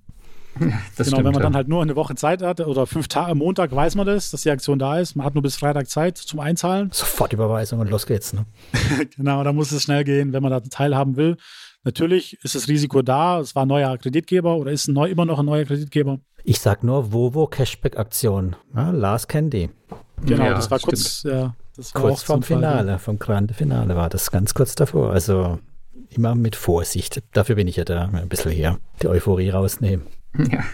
genau, 0.58 0.76
stimmt, 0.92 1.16
wenn 1.16 1.24
man 1.24 1.34
ja. 1.34 1.40
dann 1.40 1.54
halt 1.54 1.68
nur 1.68 1.82
eine 1.82 1.96
Woche 1.96 2.14
Zeit 2.14 2.42
hat 2.42 2.60
oder 2.60 2.86
fünf 2.86 3.08
Tage, 3.08 3.34
Montag 3.34 3.74
weiß 3.74 3.94
man 3.94 4.06
das, 4.06 4.30
dass 4.30 4.42
die 4.42 4.50
Aktion 4.50 4.78
da 4.78 4.98
ist. 4.98 5.16
Man 5.16 5.26
hat 5.26 5.34
nur 5.34 5.42
bis 5.42 5.56
Freitag 5.56 5.88
Zeit 5.88 6.18
zum 6.18 6.40
Einzahlen. 6.40 6.90
Sofort 6.92 7.32
Überweisung 7.32 7.80
und 7.80 7.90
los 7.90 8.06
geht's. 8.06 8.32
Ne? 8.32 8.46
genau, 9.16 9.42
da 9.44 9.52
muss 9.52 9.72
es 9.72 9.82
schnell 9.82 10.04
gehen, 10.04 10.32
wenn 10.32 10.42
man 10.42 10.50
da 10.50 10.60
teilhaben 10.60 11.16
will. 11.16 11.36
Natürlich 11.84 12.38
ist 12.42 12.54
das 12.54 12.68
Risiko 12.68 13.02
da. 13.02 13.38
Es 13.38 13.54
war 13.54 13.64
ein 13.64 13.68
neuer 13.68 13.96
Kreditgeber 13.96 14.56
oder 14.56 14.72
ist 14.72 14.88
neu, 14.88 15.08
immer 15.08 15.24
noch 15.24 15.38
ein 15.38 15.46
neuer 15.46 15.64
Kreditgeber. 15.64 16.18
Ich 16.42 16.60
sag 16.60 16.82
nur 16.82 17.12
Vovo 17.12 17.46
Cashback 17.46 17.98
Aktion. 17.98 18.56
Ja, 18.74 18.90
Lars 18.90 19.28
kennt 19.28 19.52
die. 19.52 19.70
Genau, 20.24 20.44
ja, 20.44 20.54
das 20.54 20.70
war 20.70 20.78
stimmt. 20.78 20.94
kurz, 20.94 21.22
ja, 21.24 21.54
das 21.76 21.94
war 21.94 22.02
kurz 22.02 22.22
vom 22.22 22.42
Finale, 22.42 22.92
Fall. 22.92 22.98
vom 22.98 23.18
Grande 23.18 23.54
Finale 23.54 23.94
war 23.96 24.08
das 24.08 24.30
ganz 24.30 24.54
kurz 24.54 24.74
davor. 24.74 25.12
Also 25.12 25.58
immer 26.10 26.34
mit 26.34 26.56
Vorsicht. 26.56 27.22
Dafür 27.32 27.56
bin 27.56 27.68
ich 27.68 27.76
ja 27.76 27.84
da, 27.84 28.06
ein 28.06 28.28
bisschen 28.28 28.50
hier 28.52 28.78
die 29.02 29.08
Euphorie 29.08 29.50
rausnehmen. 29.50 30.06
Ja. 30.52 30.64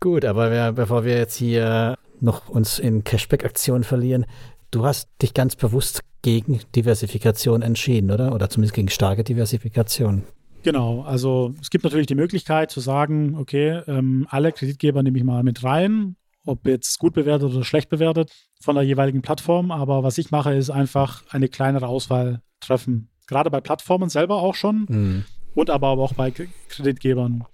Gut, 0.00 0.24
aber 0.24 0.50
wir, 0.50 0.72
bevor 0.72 1.04
wir 1.04 1.16
jetzt 1.16 1.36
hier 1.36 1.96
noch 2.20 2.48
uns 2.48 2.78
in 2.78 3.04
Cashback-Aktionen 3.04 3.84
verlieren, 3.84 4.26
du 4.70 4.84
hast 4.84 5.08
dich 5.22 5.34
ganz 5.34 5.56
bewusst 5.56 6.02
gegen 6.22 6.60
Diversifikation 6.74 7.62
entschieden, 7.62 8.10
oder? 8.10 8.34
Oder 8.34 8.50
zumindest 8.50 8.74
gegen 8.74 8.88
starke 8.88 9.24
Diversifikation. 9.24 10.24
Genau, 10.62 11.02
also 11.02 11.54
es 11.60 11.70
gibt 11.70 11.84
natürlich 11.84 12.08
die 12.08 12.16
Möglichkeit 12.16 12.72
zu 12.72 12.80
sagen, 12.80 13.36
okay, 13.38 13.82
ähm, 13.86 14.26
alle 14.30 14.50
Kreditgeber 14.50 15.04
nehme 15.04 15.16
ich 15.18 15.22
mal 15.22 15.44
mit 15.44 15.62
rein, 15.62 16.16
ob 16.44 16.66
jetzt 16.66 16.98
gut 16.98 17.14
bewertet 17.14 17.52
oder 17.52 17.64
schlecht 17.64 17.88
bewertet 17.88 18.32
von 18.60 18.74
der 18.74 18.82
jeweiligen 18.82 19.22
Plattform. 19.22 19.70
Aber 19.70 20.02
was 20.02 20.18
ich 20.18 20.32
mache, 20.32 20.54
ist 20.54 20.70
einfach 20.70 21.22
eine 21.30 21.48
kleinere 21.48 21.86
Auswahl 21.86 22.42
treffen. 22.58 23.10
Gerade 23.28 23.50
bei 23.50 23.60
Plattformen 23.60 24.08
selber 24.08 24.36
auch 24.36 24.56
schon 24.56 24.86
mhm. 24.88 25.24
und 25.54 25.70
aber 25.70 25.90
auch 25.90 26.14
bei 26.14 26.32
Kreditgebern. 26.68 27.44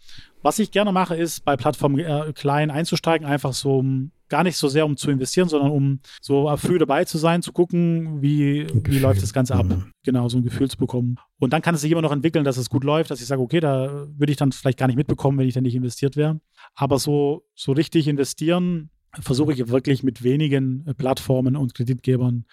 Was 0.43 0.59
ich 0.59 0.73
gerne 0.73 0.93
mache, 0.93 1.15
ist 1.15 1.45
bei 1.45 1.57
Plattformen 1.57 1.99
äh, 2.01 2.33
klein 2.35 2.71
einzusteigen, 2.71 3.27
einfach 3.27 3.53
so 3.53 3.79
um, 3.79 4.11
gar 4.29 4.43
nicht 4.43 4.57
so 4.57 4.67
sehr 4.69 4.85
um 4.85 4.97
zu 4.97 5.11
investieren, 5.11 5.49
sondern 5.49 5.71
um 5.71 6.01
so 6.21 6.55
früh 6.57 6.79
dabei 6.79 7.05
zu 7.05 7.17
sein, 7.19 7.43
zu 7.43 7.53
gucken, 7.53 8.21
wie, 8.23 8.67
wie 8.85 8.99
läuft 8.99 9.23
das 9.23 9.33
Ganze 9.33 9.55
ab. 9.55 9.67
Mhm. 9.67 9.93
Genau, 10.05 10.29
so 10.29 10.39
ein 10.39 10.43
Gefühl 10.43 10.69
zu 10.69 10.79
bekommen. 10.79 11.17
Und 11.39 11.53
dann 11.53 11.63
kann 11.63 11.77
es 11.77 11.83
sich 11.83 11.93
immer 11.93 12.03
noch 12.03 12.13
entwickeln, 12.13 12.45
dass 12.45 12.57
es 12.57 12.71
gut 12.71 12.83
läuft, 12.83 13.11
dass 13.11 13.21
ich 13.21 13.27
sage, 13.27 13.41
okay, 13.41 13.61
da 13.61 14.07
würde 14.17 14.33
ich 14.33 14.37
dann 14.37 14.51
vielleicht 14.51 14.79
gar 14.79 14.89
nicht 14.89 14.97
mitbekommen, 14.97 15.39
wenn 15.39 15.47
ich 15.47 15.55
dann 15.55 15.63
nicht 15.63 15.77
investiert 15.77 16.17
wäre. 16.17 16.41
Aber 16.75 16.99
so, 16.99 17.45
so 17.55 17.73
richtig 17.73 18.09
investieren 18.09 18.91
versuche 19.21 19.53
ich 19.53 19.69
wirklich 19.69 20.03
mit 20.03 20.25
wenigen 20.25 20.87
äh, 20.87 20.95
Plattformen 20.95 21.57
und 21.57 21.75
Kreditgebern 21.75 22.47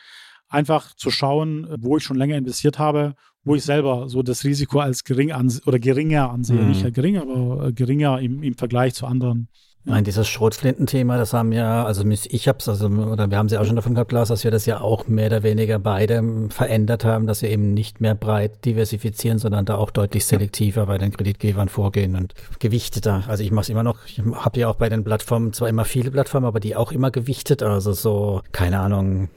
einfach 0.50 0.94
zu 0.96 1.12
schauen, 1.12 1.68
wo 1.80 1.98
ich 1.98 2.04
schon 2.04 2.18
länger 2.18 2.36
investiert 2.36 2.80
habe 2.80 3.16
wo 3.44 3.56
ich 3.56 3.64
selber 3.64 4.10
so 4.10 4.22
das 4.22 4.44
Risiko 4.44 4.80
als 4.80 5.04
gering 5.04 5.32
anse 5.32 5.62
oder 5.66 5.80
geringer 5.80 6.30
ansehe. 6.30 6.62
Mhm. 6.62 6.70
Nicht 6.70 6.84
halt 6.84 6.94
gering, 6.94 7.18
aber 7.18 7.68
äh, 7.68 7.74
geringer 7.74 8.20
im, 8.20 8.44
im 8.44 8.56
Vergleich 8.56 8.94
zu 8.94 9.06
anderen. 9.06 9.48
Nein, 9.86 10.04
dieses 10.04 10.28
Schrotflintenthema, 10.28 11.18
das 11.18 11.34
haben 11.34 11.54
ja, 11.54 11.86
also 11.86 12.06
ich 12.06 12.48
habe 12.48 12.60
es, 12.60 12.68
also, 12.68 12.88
oder 12.88 13.32
wir 13.32 13.38
haben 13.38 13.48
sie 13.48 13.58
auch 13.58 13.66
schon 13.66 13.78
davon 13.78 13.96
gehabt, 13.96 14.12
Lars, 14.12 14.28
dass 14.28 14.44
wir 14.44 14.52
das 14.52 14.66
ja 14.66 14.82
auch 14.82 15.08
mehr 15.08 15.28
oder 15.28 15.42
weniger 15.42 15.80
beide 15.80 16.16
ähm, 16.16 16.50
verändert 16.52 17.06
haben, 17.06 17.28
dass 17.28 17.42
wir 17.42 17.50
eben 17.50 17.74
nicht 17.74 18.02
mehr 18.02 18.14
breit 18.14 18.66
diversifizieren, 18.66 19.40
sondern 19.40 19.66
da 19.66 19.76
auch 19.76 19.90
deutlich 19.90 20.26
selektiver 20.26 20.86
bei 20.86 20.98
den 20.98 21.12
Kreditgebern 21.12 21.70
vorgehen 21.70 22.16
und 22.16 22.34
gewichteter. 22.60 23.24
Also 23.28 23.44
ich 23.44 23.52
mache 23.52 23.64
es 23.64 23.70
immer 23.70 23.84
noch, 23.84 24.06
ich 24.06 24.20
habe 24.20 24.60
ja 24.60 24.68
auch 24.68 24.76
bei 24.76 24.90
den 24.90 25.04
Plattformen 25.06 25.54
zwar 25.54 25.70
immer 25.70 25.86
viele 25.86 26.12
Plattformen, 26.12 26.46
aber 26.46 26.60
die 26.60 26.76
auch 26.76 26.92
immer 26.92 27.10
gewichtet, 27.10 27.64
also 27.64 27.94
so, 27.94 28.42
keine 28.52 28.80
Ahnung, 28.80 29.30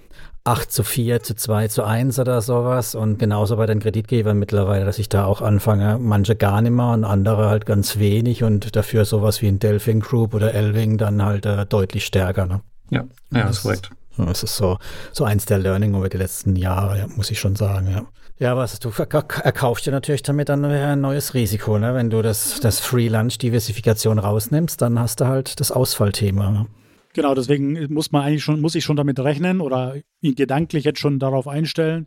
8 0.45 0.73
zu 0.73 0.83
4 0.83 1.23
zu 1.23 1.35
2 1.35 1.69
zu 1.69 1.85
1 1.85 2.19
oder 2.19 2.41
sowas. 2.43 2.95
Und 2.95 3.19
genauso 3.19 3.57
bei 3.57 3.67
den 3.67 3.81
Kreditgebern 3.81 4.39
mittlerweile, 4.39 4.85
dass 4.85 4.99
ich 4.99 5.09
da 5.09 5.25
auch 5.25 5.41
anfange, 5.41 5.99
manche 6.01 6.35
gar 6.35 6.61
nicht 6.63 6.73
mehr 6.73 6.89
und 6.89 7.05
andere 7.05 7.49
halt 7.49 7.67
ganz 7.67 7.99
wenig 7.99 8.43
und 8.43 8.75
dafür 8.75 9.05
sowas 9.05 9.43
wie 9.43 9.49
ein 9.49 9.59
Delphine 9.59 10.01
Group 10.01 10.35
oder 10.35 10.53
Elving 10.55 10.99
dann 10.99 11.25
halt 11.25 11.47
äh, 11.47 11.65
deutlich 11.67 12.05
stärker. 12.05 12.47
Ne? 12.47 12.61
Ja, 12.91 13.05
ja, 13.31 13.47
das 13.47 13.59
ist 13.59 13.63
korrekt. 13.63 13.91
Das 14.19 14.43
ist 14.43 14.57
so, 14.57 14.79
so 15.13 15.25
eins 15.25 15.47
der 15.47 15.59
Learning 15.59 15.95
über 15.95 16.09
die 16.09 16.19
letzten 16.19 16.55
Jahre, 16.55 16.99
ja, 16.99 17.07
muss 17.17 17.31
ich 17.31 17.41
schon 17.41 17.57
sagen, 17.57 17.91
ja. 17.91 18.03
Ja, 18.39 18.57
was 18.57 18.79
du 18.79 18.91
erkaufst 18.99 19.87
dir 19.87 19.93
natürlich 19.93 20.23
damit 20.23 20.49
dann 20.49 20.65
ein 20.65 21.01
neues 21.01 21.33
Risiko, 21.33 21.79
ne? 21.79 21.95
Wenn 21.95 22.11
du 22.11 22.23
das, 22.23 22.59
das 22.61 22.81
Free-Lunch-Diversifikation 22.81 24.19
rausnimmst, 24.19 24.83
dann 24.83 24.99
hast 24.99 25.21
du 25.21 25.27
halt 25.27 25.61
das 25.61 25.71
Ausfallthema. 25.71 26.67
Genau, 27.15 27.35
deswegen 27.35 27.93
muss 27.93 28.11
man 28.11 28.23
eigentlich 28.23 28.43
schon, 28.43 28.61
muss 28.61 28.75
ich 28.75 28.85
schon 28.85 28.97
damit 28.97 29.19
rechnen 29.21 29.61
oder 29.61 29.97
gedanklich 30.23 30.85
jetzt 30.85 30.99
schon 30.99 31.19
darauf 31.19 31.47
einstellen, 31.47 32.07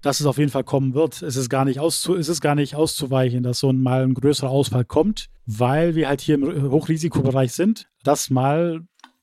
dass 0.00 0.20
es 0.20 0.26
auf 0.26 0.38
jeden 0.38 0.50
Fall 0.50 0.64
kommen 0.64 0.94
wird. 0.94 1.22
Es 1.22 1.36
ist 1.36 1.48
gar 1.48 1.64
nicht, 1.64 1.80
auszu, 1.80 2.14
es 2.14 2.28
ist 2.28 2.40
gar 2.40 2.54
nicht 2.54 2.76
auszuweichen, 2.76 3.42
dass 3.42 3.58
so 3.58 3.70
ein, 3.70 3.80
mal 3.80 4.04
ein 4.04 4.14
größerer 4.14 4.50
Ausfall 4.50 4.84
kommt, 4.84 5.28
weil 5.46 5.94
wir 5.94 6.08
halt 6.08 6.20
hier 6.20 6.36
im 6.36 6.70
Hochrisikobereich 6.70 7.52
sind, 7.52 7.88
dass 8.04 8.30
mal, 8.30 8.82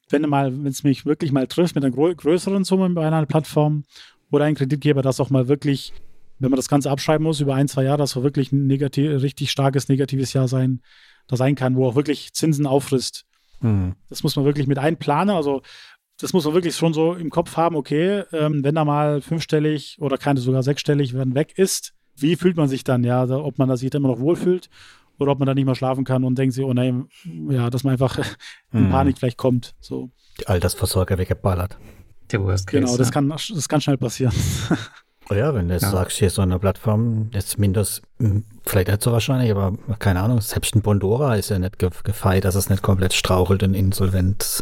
wenn 0.10 0.24
mal, 0.24 0.52
wenn 0.52 0.72
es 0.72 0.84
mich 0.84 1.06
wirklich 1.06 1.32
mal 1.32 1.48
trifft 1.48 1.76
mit 1.76 1.86
einer 1.86 1.94
größeren 1.94 2.64
Summe 2.66 2.90
bei 2.90 3.08
einer 3.08 3.26
Plattform 3.26 3.86
oder 4.32 4.46
ein 4.46 4.56
Kreditgeber, 4.56 5.02
das 5.02 5.20
auch 5.22 5.30
mal 5.30 5.48
wirklich, 5.48 5.94
wenn 6.40 6.50
man 6.50 6.58
das 6.58 6.68
Ganze 6.68 6.92
abschreiben 6.92 7.24
muss 7.24 7.40
über 7.40 7.56
ein, 7.56 7.70
zwei 7.70 7.84
Jahre, 7.84 8.00
dass 8.00 8.12
so 8.12 8.24
wirklich 8.24 8.52
ein 8.52 8.68
negativ, 8.68 9.22
richtig 9.22 9.52
starkes 9.52 9.88
negatives 9.88 10.34
Jahr 10.34 10.50
sein, 10.50 10.82
da 11.28 11.38
sein 11.38 11.56
kann, 11.56 11.76
wo 11.76 11.86
auch 11.86 11.96
wirklich 11.96 12.34
Zinsen 12.34 12.66
auffrisst 12.66 13.26
Mhm. 13.62 13.96
Das 14.10 14.24
muss 14.24 14.36
man 14.36 14.46
wirklich 14.46 14.68
mit 14.68 14.78
einplanen. 14.78 15.36
Also 15.36 15.62
das 16.20 16.34
muss 16.34 16.46
man 16.46 16.54
wirklich 16.54 16.76
schon 16.76 16.94
so 16.94 17.14
im 17.14 17.30
Kopf 17.30 17.58
haben, 17.58 17.76
okay, 17.76 18.24
ähm, 18.32 18.64
wenn 18.64 18.76
da 18.76 18.86
mal 18.86 19.22
fünfstellig 19.22 19.98
oder 20.00 20.18
keine 20.18 20.40
sogar 20.40 20.64
sechsstellig 20.64 21.14
wenn 21.14 21.36
weg 21.36 21.58
ist, 21.58 21.94
wie 22.16 22.36
fühlt 22.36 22.58
man 22.58 22.68
sich 22.68 22.84
dann, 22.84 23.04
ja, 23.04 23.28
ob 23.30 23.58
man 23.58 23.76
sich 23.76 23.94
immer 23.94 24.10
noch 24.10 24.20
wohlfühlt 24.20 24.70
oder 25.18 25.32
ob 25.32 25.40
man 25.40 25.48
da 25.48 25.54
nicht 25.54 25.66
mehr 25.66 25.76
schlafen 25.76 26.04
kann 26.04 26.24
und 26.24 26.38
denkt 26.38 26.54
sich, 26.54 26.64
oh 26.64 26.74
nein, 26.74 27.08
ja, 27.50 27.70
dass 27.70 27.84
man 27.84 27.94
einfach 27.94 28.20
in 28.72 28.88
mhm. 28.88 28.92
Panik 28.92 29.18
vielleicht 29.18 29.38
kommt. 29.38 29.74
So. 29.80 30.12
Die 30.40 30.48
Altersversorger 30.48 31.18
weggeballert. 31.18 31.78
Der 32.32 32.44
Worst 32.44 32.68
Case. 32.68 32.82
Genau, 32.82 32.98
das, 32.98 33.08
ja. 33.08 33.14
kann, 33.14 33.30
das 33.30 33.70
kann 33.70 33.82
schnell 33.82 33.98
passieren. 33.98 34.34
Ja, 35.30 35.54
wenn 35.54 35.68
du 35.68 35.74
jetzt 35.74 35.84
ja. 35.84 35.92
sagst, 35.92 36.18
hier 36.18 36.30
so 36.30 36.42
eine 36.42 36.60
Plattform, 36.60 37.30
jetzt 37.32 37.58
mindestens, 37.58 38.02
hm, 38.20 38.44
vielleicht 38.66 38.90
nicht 38.90 39.02
so 39.02 39.12
wahrscheinlich, 39.12 39.52
aber 39.52 39.78
keine 40.00 40.22
Ahnung, 40.22 40.42
selbst 40.42 40.76
ein 40.76 40.82
Bondora 40.82 41.36
ist 41.36 41.50
ja 41.50 41.60
nicht 41.60 41.78
gefeit, 41.80 42.44
dass 42.44 42.56
es 42.56 42.70
nicht 42.70 42.82
komplett 42.82 43.14
strauchelt 43.14 43.64
und 43.64 43.74
Insolvenz 43.74 44.62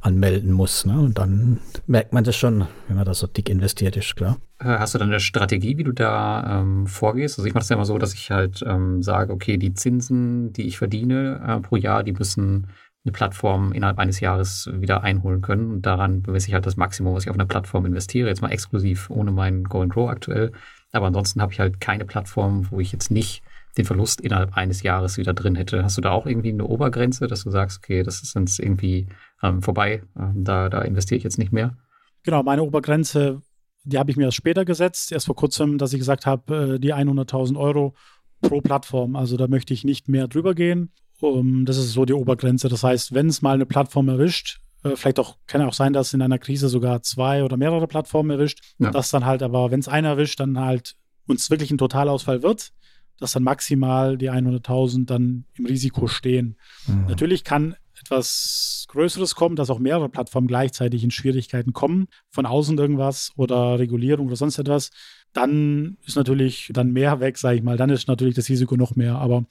anmelden 0.00 0.52
muss. 0.52 0.86
Ne? 0.86 0.98
Und 0.98 1.18
dann 1.18 1.58
merkt 1.86 2.12
man 2.12 2.24
das 2.24 2.36
schon, 2.36 2.66
wenn 2.88 2.96
man 2.96 3.04
da 3.04 3.14
so 3.14 3.26
dick 3.26 3.48
investiert 3.48 3.96
ist, 3.96 4.16
klar. 4.16 4.38
Äh, 4.58 4.78
hast 4.78 4.94
du 4.94 4.98
dann 4.98 5.08
eine 5.08 5.20
Strategie, 5.20 5.76
wie 5.78 5.84
du 5.84 5.92
da 5.92 6.60
ähm, 6.60 6.86
vorgehst? 6.86 7.38
Also 7.38 7.46
ich 7.46 7.54
mache 7.54 7.62
es 7.62 7.68
ja 7.68 7.76
immer 7.76 7.84
so, 7.84 7.98
dass 7.98 8.14
ich 8.14 8.30
halt 8.30 8.64
ähm, 8.66 9.02
sage, 9.02 9.32
okay, 9.32 9.58
die 9.58 9.74
Zinsen, 9.74 10.52
die 10.52 10.66
ich 10.66 10.78
verdiene 10.78 11.40
äh, 11.46 11.60
pro 11.60 11.76
Jahr, 11.76 12.02
die 12.02 12.12
müssen 12.12 12.68
eine 13.04 13.12
Plattform 13.12 13.72
innerhalb 13.72 13.98
eines 13.98 14.20
Jahres 14.20 14.68
wieder 14.72 15.02
einholen 15.02 15.40
können. 15.40 15.70
Und 15.70 15.86
daran 15.86 16.22
bemesse 16.22 16.48
ich 16.48 16.54
halt 16.54 16.66
das 16.66 16.76
Maximum, 16.76 17.14
was 17.14 17.24
ich 17.24 17.30
auf 17.30 17.36
eine 17.36 17.46
Plattform 17.46 17.86
investiere. 17.86 18.28
Jetzt 18.28 18.42
mal 18.42 18.50
exklusiv 18.50 19.08
ohne 19.10 19.32
meinen 19.32 19.64
Go 19.64 19.80
and 19.80 19.92
Grow 19.92 20.10
aktuell. 20.10 20.52
Aber 20.92 21.06
ansonsten 21.06 21.40
habe 21.40 21.52
ich 21.52 21.60
halt 21.60 21.80
keine 21.80 22.04
Plattform, 22.04 22.70
wo 22.70 22.80
ich 22.80 22.92
jetzt 22.92 23.10
nicht 23.10 23.42
den 23.78 23.84
Verlust 23.84 24.20
innerhalb 24.20 24.56
eines 24.56 24.82
Jahres 24.82 25.16
wieder 25.16 25.32
drin 25.32 25.54
hätte. 25.54 25.84
Hast 25.84 25.96
du 25.96 26.02
da 26.02 26.10
auch 26.10 26.26
irgendwie 26.26 26.50
eine 26.50 26.66
Obergrenze, 26.66 27.26
dass 27.26 27.44
du 27.44 27.50
sagst, 27.50 27.78
okay, 27.78 28.02
das 28.02 28.22
ist 28.22 28.34
jetzt 28.34 28.58
irgendwie 28.58 29.06
ähm, 29.42 29.62
vorbei, 29.62 30.02
ähm, 30.18 30.44
da, 30.44 30.68
da 30.68 30.82
investiere 30.82 31.18
ich 31.18 31.24
jetzt 31.24 31.38
nicht 31.38 31.52
mehr? 31.52 31.76
Genau, 32.24 32.42
meine 32.42 32.64
Obergrenze, 32.64 33.40
die 33.84 33.98
habe 33.98 34.10
ich 34.10 34.16
mir 34.16 34.24
erst 34.24 34.36
später 34.36 34.64
gesetzt, 34.64 35.12
erst 35.12 35.26
vor 35.26 35.36
kurzem, 35.36 35.78
dass 35.78 35.92
ich 35.92 36.00
gesagt 36.00 36.26
habe, 36.26 36.74
äh, 36.74 36.78
die 36.80 36.92
100.000 36.92 37.56
Euro 37.56 37.94
pro 38.40 38.60
Plattform. 38.60 39.16
Also 39.16 39.36
da 39.36 39.46
möchte 39.46 39.72
ich 39.72 39.84
nicht 39.84 40.08
mehr 40.08 40.26
drüber 40.26 40.54
gehen. 40.54 40.92
Um, 41.20 41.64
das 41.66 41.76
ist 41.76 41.92
so 41.92 42.04
die 42.04 42.12
Obergrenze. 42.12 42.68
Das 42.68 42.82
heißt, 42.82 43.12
wenn 43.14 43.28
es 43.28 43.42
mal 43.42 43.54
eine 43.54 43.66
Plattform 43.66 44.08
erwischt, 44.08 44.60
äh, 44.82 44.96
vielleicht 44.96 45.18
auch, 45.18 45.36
kann 45.46 45.62
auch 45.62 45.74
sein, 45.74 45.92
dass 45.92 46.14
in 46.14 46.22
einer 46.22 46.38
Krise 46.38 46.68
sogar 46.68 47.02
zwei 47.02 47.44
oder 47.44 47.56
mehrere 47.56 47.86
Plattformen 47.86 48.30
erwischt, 48.30 48.60
ja. 48.78 48.90
dass 48.90 49.10
dann 49.10 49.26
halt 49.26 49.42
aber, 49.42 49.70
wenn 49.70 49.80
es 49.80 49.88
einer 49.88 50.10
erwischt, 50.10 50.40
dann 50.40 50.58
halt 50.58 50.96
uns 51.26 51.50
wirklich 51.50 51.70
ein 51.70 51.78
Totalausfall 51.78 52.42
wird, 52.42 52.72
dass 53.18 53.32
dann 53.32 53.44
maximal 53.44 54.16
die 54.16 54.30
100.000 54.30 55.06
dann 55.06 55.44
im 55.54 55.66
Risiko 55.66 56.06
stehen. 56.06 56.56
Mhm. 56.86 57.06
Natürlich 57.08 57.44
kann 57.44 57.76
etwas 58.00 58.86
Größeres 58.88 59.34
kommen, 59.34 59.56
dass 59.56 59.68
auch 59.68 59.78
mehrere 59.78 60.08
Plattformen 60.08 60.48
gleichzeitig 60.48 61.04
in 61.04 61.10
Schwierigkeiten 61.10 61.74
kommen, 61.74 62.08
von 62.30 62.46
außen 62.46 62.78
irgendwas 62.78 63.32
oder 63.36 63.78
Regulierung 63.78 64.26
oder 64.26 64.36
sonst 64.36 64.58
etwas, 64.58 64.90
dann 65.32 65.98
ist 66.06 66.16
natürlich 66.16 66.70
dann 66.72 66.92
mehr 66.92 67.20
weg, 67.20 67.36
sage 67.38 67.56
ich 67.56 67.62
mal. 67.62 67.76
Dann 67.76 67.90
ist 67.90 68.08
natürlich 68.08 68.34
das 68.34 68.48
Risiko 68.48 68.76
noch 68.76 68.96
mehr. 68.96 69.16
Aber 69.16 69.44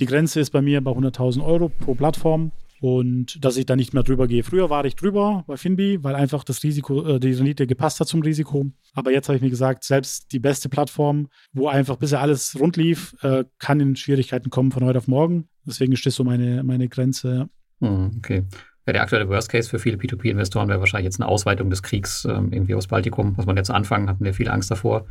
die 0.00 0.06
Grenze 0.06 0.40
ist 0.40 0.50
bei 0.50 0.62
mir 0.62 0.82
bei 0.82 0.90
100.000 0.90 1.44
Euro 1.44 1.68
pro 1.68 1.94
Plattform 1.94 2.52
und 2.82 3.44
dass 3.44 3.56
ich 3.56 3.64
da 3.64 3.76
nicht 3.76 3.94
mehr 3.94 4.02
drüber 4.02 4.26
gehe. 4.26 4.42
Früher 4.42 4.68
war 4.68 4.84
ich 4.84 4.96
drüber 4.96 5.44
bei 5.46 5.56
Finbi, 5.56 6.02
weil 6.02 6.16
einfach 6.16 6.42
das 6.42 6.64
Risiko, 6.64 7.06
äh, 7.06 7.20
die 7.20 7.32
Rendite 7.32 7.68
gepasst 7.68 8.00
hat 8.00 8.08
zum 8.08 8.22
Risiko. 8.22 8.66
Aber 8.94 9.12
jetzt 9.12 9.28
habe 9.28 9.36
ich 9.36 9.42
mir 9.42 9.50
gesagt, 9.50 9.84
selbst 9.84 10.32
die 10.32 10.40
beste 10.40 10.68
Plattform, 10.68 11.28
wo 11.52 11.68
einfach 11.68 11.96
bisher 11.96 12.20
alles 12.20 12.58
rund 12.58 12.76
lief, 12.76 13.14
äh, 13.22 13.44
kann 13.60 13.78
in 13.78 13.94
Schwierigkeiten 13.94 14.50
kommen 14.50 14.72
von 14.72 14.84
heute 14.84 14.98
auf 14.98 15.06
morgen. 15.06 15.48
Deswegen 15.64 15.92
ist 15.92 16.04
das 16.04 16.16
so 16.16 16.24
meine, 16.24 16.64
meine 16.64 16.88
Grenze. 16.88 17.48
Hm, 17.80 18.16
okay. 18.18 18.42
Ja, 18.84 18.92
der 18.92 19.02
aktuelle 19.02 19.28
Worst 19.28 19.48
Case 19.48 19.70
für 19.70 19.78
viele 19.78 19.96
P2P-Investoren 19.96 20.68
wäre 20.68 20.80
wahrscheinlich 20.80 21.04
jetzt 21.04 21.20
eine 21.20 21.28
Ausweitung 21.28 21.70
des 21.70 21.84
Kriegs 21.84 22.24
ähm, 22.24 22.52
irgendwie 22.52 22.74
aus 22.74 22.88
Baltikum. 22.88 23.36
Was 23.36 23.46
man 23.46 23.56
jetzt 23.56 23.70
anfangen, 23.70 24.08
hatten 24.08 24.24
wir 24.24 24.34
viel 24.34 24.48
Angst 24.48 24.72
davor. 24.72 25.06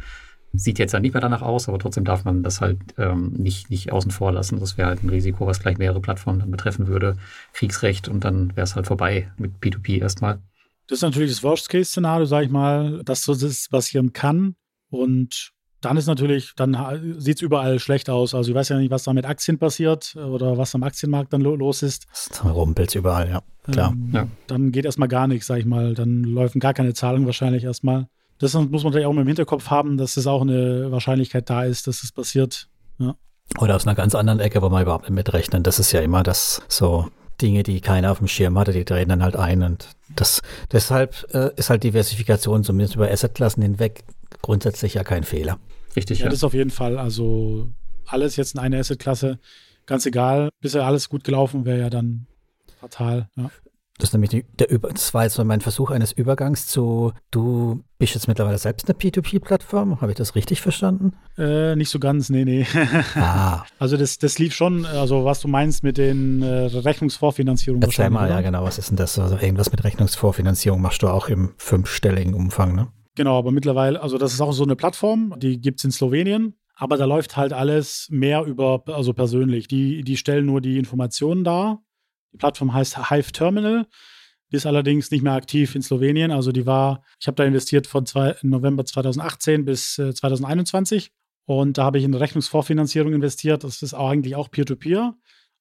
Sieht 0.53 0.79
jetzt 0.79 0.91
ja 0.91 0.99
nicht 0.99 1.13
mehr 1.13 1.21
danach 1.21 1.41
aus, 1.41 1.69
aber 1.69 1.79
trotzdem 1.79 2.03
darf 2.03 2.25
man 2.25 2.43
das 2.43 2.59
halt 2.59 2.79
ähm, 2.97 3.31
nicht, 3.37 3.69
nicht 3.69 3.91
außen 3.91 4.11
vor 4.11 4.33
lassen. 4.33 4.59
Das 4.59 4.77
wäre 4.77 4.89
halt 4.89 5.03
ein 5.03 5.09
Risiko, 5.09 5.47
was 5.47 5.61
gleich 5.61 5.77
mehrere 5.77 6.01
Plattformen 6.01 6.39
dann 6.39 6.51
betreffen 6.51 6.87
würde. 6.87 7.15
Kriegsrecht 7.53 8.07
und 8.09 8.25
dann 8.25 8.55
wäre 8.55 8.65
es 8.65 8.75
halt 8.75 8.87
vorbei 8.87 9.31
mit 9.37 9.53
P2P 9.61 10.01
erstmal. 10.01 10.39
Das 10.87 10.97
ist 10.97 11.03
natürlich 11.03 11.31
das 11.31 11.43
Worst-Case-Szenario, 11.43 12.25
sage 12.25 12.45
ich 12.45 12.51
mal, 12.51 13.01
dass 13.05 13.23
so 13.23 13.33
das 13.33 13.69
passieren 13.69 14.11
kann. 14.11 14.55
Und 14.89 15.53
dann 15.79 15.97
ist 15.97 16.05
natürlich, 16.05 16.53
dann 16.55 16.77
sieht 17.17 17.37
es 17.37 17.41
überall 17.41 17.79
schlecht 17.79 18.09
aus. 18.09 18.35
Also 18.35 18.51
ich 18.51 18.55
weiß 18.55 18.69
ja 18.69 18.77
nicht, 18.77 18.91
was 18.91 19.03
da 19.03 19.13
mit 19.13 19.25
Aktien 19.25 19.57
passiert 19.57 20.15
oder 20.15 20.57
was 20.57 20.75
am 20.75 20.83
Aktienmarkt 20.83 21.33
dann 21.33 21.41
lo 21.41 21.55
los 21.55 21.81
ist. 21.81 22.07
Dann 22.41 22.51
rumpelt 22.51 22.93
überall, 22.93 23.29
ja. 23.29 23.41
Klar. 23.63 23.91
Ähm, 23.91 24.09
ja. 24.13 24.27
Dann 24.47 24.71
geht 24.71 24.85
erstmal 24.85 25.07
gar 25.07 25.27
nichts, 25.27 25.47
sag 25.47 25.59
ich 25.59 25.65
mal. 25.65 25.93
Dann 25.93 26.23
laufen 26.23 26.59
gar 26.59 26.73
keine 26.73 26.93
Zahlungen 26.93 27.25
wahrscheinlich 27.25 27.63
erstmal. 27.63 28.07
Das 28.41 28.53
muss 28.55 28.83
man 28.83 28.91
natürlich 28.91 29.05
auch 29.05 29.11
im 29.15 29.27
Hinterkopf 29.27 29.69
haben, 29.69 29.97
dass 29.97 30.17
es 30.17 30.25
auch 30.25 30.41
eine 30.41 30.91
Wahrscheinlichkeit 30.91 31.49
da 31.49 31.63
ist, 31.63 31.85
dass 31.85 32.03
es 32.03 32.11
passiert. 32.11 32.67
Ja. 32.97 33.15
Oder 33.59 33.75
aus 33.75 33.85
einer 33.85 33.95
ganz 33.95 34.15
anderen 34.15 34.39
Ecke, 34.39 34.61
wo 34.61 34.69
man 34.69 34.81
überhaupt 34.81 35.03
nicht 35.03 35.13
mitrechnen. 35.13 35.61
Das 35.61 35.77
ist 35.77 35.91
ja 35.91 36.01
immer 36.01 36.23
das 36.23 36.63
so 36.67 37.07
Dinge, 37.39 37.61
die 37.61 37.81
keiner 37.81 38.11
auf 38.11 38.17
dem 38.17 38.27
Schirm 38.27 38.57
hatte, 38.57 38.71
die 38.71 38.83
drehen 38.83 39.09
dann 39.09 39.21
halt 39.21 39.35
ein. 39.35 39.61
Und 39.61 39.89
das, 40.15 40.41
deshalb 40.71 41.27
äh, 41.33 41.51
ist 41.55 41.69
halt 41.69 41.83
Diversifikation 41.83 42.63
zumindest 42.63 42.95
über 42.95 43.09
Assetklassen 43.11 43.61
hinweg 43.61 44.03
grundsätzlich 44.41 44.95
ja 44.95 45.03
kein 45.03 45.23
Fehler. 45.23 45.59
Richtig, 45.95 46.19
ja. 46.19 46.25
ja. 46.25 46.29
Das 46.29 46.39
ist 46.39 46.43
auf 46.43 46.55
jeden 46.55 46.71
Fall. 46.71 46.97
Also 46.97 47.69
alles 48.07 48.37
jetzt 48.37 48.55
in 48.55 48.59
einer 48.59 48.79
Assetklasse, 48.79 49.37
ganz 49.85 50.05
egal. 50.07 50.49
Bisher 50.61 50.85
alles 50.85 51.09
gut 51.09 51.23
gelaufen 51.23 51.65
wäre 51.65 51.79
ja 51.79 51.89
dann 51.91 52.25
fatal. 52.79 53.29
Ja. 53.35 53.51
Das 54.01 54.09
ist 54.09 54.13
nämlich 54.13 54.45
der 54.57 54.79
das 54.79 55.13
war 55.13 55.25
jetzt 55.25 55.37
mein 55.43 55.61
Versuch 55.61 55.91
eines 55.91 56.11
Übergangs 56.11 56.65
zu, 56.65 57.13
du 57.29 57.83
bist 57.99 58.15
jetzt 58.15 58.27
mittlerweile 58.27 58.57
selbst 58.57 58.89
eine 58.89 58.97
P2P-Plattform, 58.97 60.01
habe 60.01 60.11
ich 60.11 60.17
das 60.17 60.33
richtig 60.33 60.59
verstanden? 60.59 61.13
Äh, 61.37 61.75
nicht 61.75 61.89
so 61.89 61.99
ganz, 61.99 62.31
nee, 62.31 62.43
nee. 62.43 62.65
Ah. 63.15 63.63
Also 63.77 63.97
das, 63.97 64.17
das 64.17 64.39
lief 64.39 64.55
schon, 64.55 64.87
also 64.87 65.23
was 65.23 65.39
du 65.41 65.47
meinst 65.47 65.83
mit 65.83 65.99
den 65.99 66.41
äh, 66.41 66.65
Rechnungsvorfinanzierungen. 66.65 67.83
Erzähl 67.83 68.09
mal, 68.09 68.25
oder? 68.25 68.37
ja 68.37 68.41
genau, 68.41 68.63
was 68.63 68.79
ist 68.79 68.89
denn 68.89 68.97
das? 68.97 69.19
Also 69.19 69.37
irgendwas 69.37 69.71
mit 69.71 69.83
Rechnungsvorfinanzierung 69.83 70.81
machst 70.81 71.03
du 71.03 71.07
auch 71.07 71.29
im 71.29 71.53
fünfstelligen 71.57 72.33
Umfang, 72.33 72.73
ne? 72.73 72.87
Genau, 73.13 73.37
aber 73.37 73.51
mittlerweile, 73.51 74.01
also 74.01 74.17
das 74.17 74.33
ist 74.33 74.41
auch 74.41 74.53
so 74.53 74.63
eine 74.63 74.75
Plattform, 74.75 75.35
die 75.37 75.61
gibt 75.61 75.79
es 75.79 75.83
in 75.83 75.91
Slowenien. 75.91 76.55
Aber 76.73 76.97
da 76.97 77.05
läuft 77.05 77.37
halt 77.37 77.53
alles 77.53 78.07
mehr 78.09 78.43
über, 78.45 78.81
also 78.87 79.13
persönlich. 79.13 79.67
Die, 79.67 80.01
die 80.01 80.17
stellen 80.17 80.47
nur 80.47 80.59
die 80.59 80.79
Informationen 80.79 81.43
dar 81.43 81.83
die 82.33 82.37
Plattform 82.37 82.73
heißt 82.73 83.09
Hive 83.09 83.31
Terminal. 83.31 83.87
Die 84.51 84.57
ist 84.57 84.65
allerdings 84.65 85.11
nicht 85.11 85.21
mehr 85.21 85.33
aktiv 85.33 85.75
in 85.75 85.81
Slowenien. 85.81 86.31
Also 86.31 86.51
die 86.51 86.65
war, 86.65 87.03
ich 87.19 87.27
habe 87.27 87.35
da 87.35 87.45
investiert 87.45 87.87
von 87.87 88.05
zwei, 88.05 88.35
November 88.41 88.85
2018 88.85 89.65
bis 89.65 89.97
äh, 89.97 90.13
2021. 90.13 91.11
Und 91.45 91.77
da 91.77 91.85
habe 91.85 91.97
ich 91.97 92.03
in 92.03 92.13
Rechnungsvorfinanzierung 92.13 93.13
investiert. 93.13 93.63
Das 93.63 93.81
ist 93.81 93.93
auch 93.93 94.09
eigentlich 94.09 94.35
auch 94.35 94.51
Peer-to-Peer. 94.51 94.99
-Peer. 94.99 95.13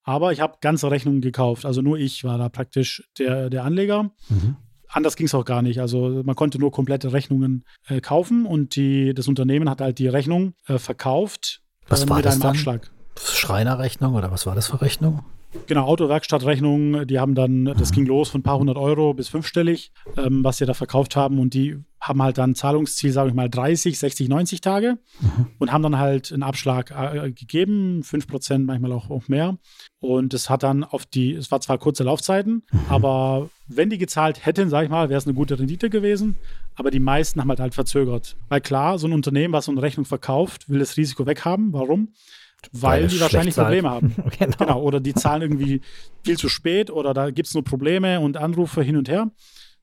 Aber 0.03 0.33
ich 0.33 0.41
habe 0.41 0.59
ganze 0.61 0.91
Rechnungen 0.91 1.21
gekauft. 1.21 1.65
Also 1.65 1.83
nur 1.83 1.99
ich 1.99 2.25
war 2.25 2.39
da 2.39 2.49
praktisch 2.49 3.09
der, 3.19 3.51
der 3.51 3.65
Anleger. 3.65 4.11
Mhm. 4.29 4.57
Anders 4.89 5.15
ging 5.15 5.27
es 5.27 5.35
auch 5.35 5.45
gar 5.45 5.63
nicht. 5.63 5.81
Also 5.81 6.23
man 6.25 6.35
konnte 6.35 6.59
nur 6.59 6.73
komplette 6.73 7.13
Rechnungen 7.13 7.65
äh, 7.87 8.01
kaufen 8.01 8.45
und 8.45 8.75
die, 8.75 9.15
das 9.15 9.29
Unternehmen 9.29 9.71
hat 9.71 9.81
halt 9.81 9.99
die 9.99 10.09
Rechnung 10.09 10.55
äh, 10.67 10.79
verkauft 10.79 11.63
was 11.91 12.05
äh, 12.05 12.09
war 12.09 12.17
mit 12.17 12.25
das 12.25 12.35
einem 12.35 12.43
dann? 12.43 12.51
Abschlag. 12.51 12.91
Schreinerrechnung 13.23 14.15
oder 14.15 14.31
was 14.31 14.47
war 14.47 14.55
das 14.55 14.69
für 14.69 14.81
Rechnung? 14.81 15.25
Genau, 15.67 15.87
Autowerkstattrechnung, 15.87 17.07
die 17.07 17.19
haben 17.19 17.35
dann, 17.35 17.65
das 17.65 17.91
ging 17.91 18.07
los 18.07 18.29
von 18.29 18.41
ein 18.41 18.45
paar 18.45 18.59
hundert 18.59 18.77
Euro 18.77 19.15
bis 19.15 19.29
fünfstellig, 19.29 19.93
ähm, 20.17 20.45
was 20.45 20.59
sie 20.59 20.67
da 20.67 20.75
verkauft 20.75 21.17
haben 21.17 21.39
und 21.41 21.55
die 21.55 21.77
haben 22.01 22.23
halt 22.23 22.39
dann 22.39 22.55
Zahlungsziel, 22.55 23.13
sage 23.13 23.31
ich 23.31 23.35
mal, 23.35 23.51
30, 23.51 23.99
60, 23.99 24.29
90 24.29 24.61
Tage 24.61 24.99
mhm. 25.21 25.47
und 25.59 25.73
haben 25.73 25.83
dann 25.83 25.99
halt 25.99 26.33
einen 26.33 26.45
Abschlag 26.45 26.91
äh, 26.93 27.33
gegeben, 27.33 28.03
5 28.03 28.27
Prozent, 28.27 28.67
manchmal 28.67 28.93
auch, 28.93 29.11
auch 29.11 29.29
mehr. 29.29 29.59
Und 29.99 30.33
es 30.33 30.49
hat 30.49 30.63
dann 30.63 30.83
auf 30.83 31.05
die, 31.05 31.35
es 31.35 31.51
war 31.51 31.61
zwar 31.61 31.79
kurze 31.79 32.05
Laufzeiten, 32.05 32.63
mhm. 32.71 32.81
aber 32.89 33.51
wenn 33.67 33.91
die 33.91 33.99
gezahlt 33.99 34.47
hätten, 34.47 34.71
sage 34.71 34.85
ich 34.85 34.91
mal, 34.91 35.09
wäre 35.09 35.19
es 35.19 35.27
eine 35.27 35.35
gute 35.35 35.59
Rendite 35.59 35.91
gewesen. 35.91 36.37
Aber 36.75 36.91
die 36.91 37.01
meisten 37.01 37.41
haben 37.41 37.49
halt, 37.49 37.61
halt 37.61 37.75
verzögert. 37.75 38.37
Weil 38.49 38.61
klar, 38.61 38.99
so 38.99 39.07
ein 39.07 39.13
Unternehmen, 39.13 39.53
was 39.53 39.67
so 39.67 39.73
eine 39.73 39.83
Rechnung 39.83 40.07
verkauft, 40.07 40.71
will 40.71 40.79
das 40.79 40.97
Risiko 40.97 41.27
weghaben. 41.27 41.73
Warum? 41.73 42.15
Weil, 42.73 43.03
weil 43.03 43.09
die 43.09 43.21
wahrscheinlich 43.21 43.55
Probleme 43.55 43.91
haben. 43.91 44.15
genau. 44.39 44.57
genau. 44.59 44.83
Oder 44.83 45.01
die 45.01 45.15
zahlen 45.15 45.43
irgendwie 45.43 45.81
viel 46.25 46.37
zu 46.37 46.49
spät 46.49 46.91
oder 46.91 47.15
da 47.15 47.31
gibt 47.31 47.49
es 47.49 47.55
nur 47.55 47.65
Probleme 47.65 48.21
und 48.21 48.37
Anrufe 48.37 48.83
hin 48.83 48.97
und 48.97 49.09
her. 49.09 49.31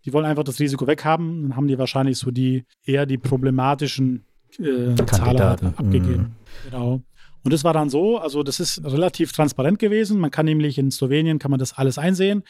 Die 0.06 0.14
wollen 0.14 0.26
einfach 0.26 0.44
das 0.44 0.60
Risiko 0.60 0.88
weghaben. 0.88 1.44
Dann 1.44 1.56
haben 1.56 1.68
die 1.68 1.78
wahrscheinlich 1.78 2.18
so 2.18 2.32
die 2.32 2.66
eher 2.86 3.06
die 3.06 3.18
problematischen 3.18 4.26
äh, 4.60 4.96
Zahler 5.06 5.58
abgegeben. 5.76 6.36
Mm. 6.66 6.70
Genau. 6.70 7.02
Und 7.48 7.54
das 7.54 7.64
war 7.64 7.72
dann 7.72 7.90
so, 7.90 8.18
also 8.18 8.44
das 8.44 8.60
ist 8.60 8.84
relativ 8.84 9.32
transparent 9.32 9.80
gewesen. 9.80 10.20
Man 10.20 10.32
kann 10.32 10.46
nämlich 10.46 10.78
in 10.78 10.92
Slowenien 10.92 11.40
kann 11.40 11.50
man 11.50 11.60
das 11.60 11.78
alles 11.78 11.98
einsehen. 11.98 12.44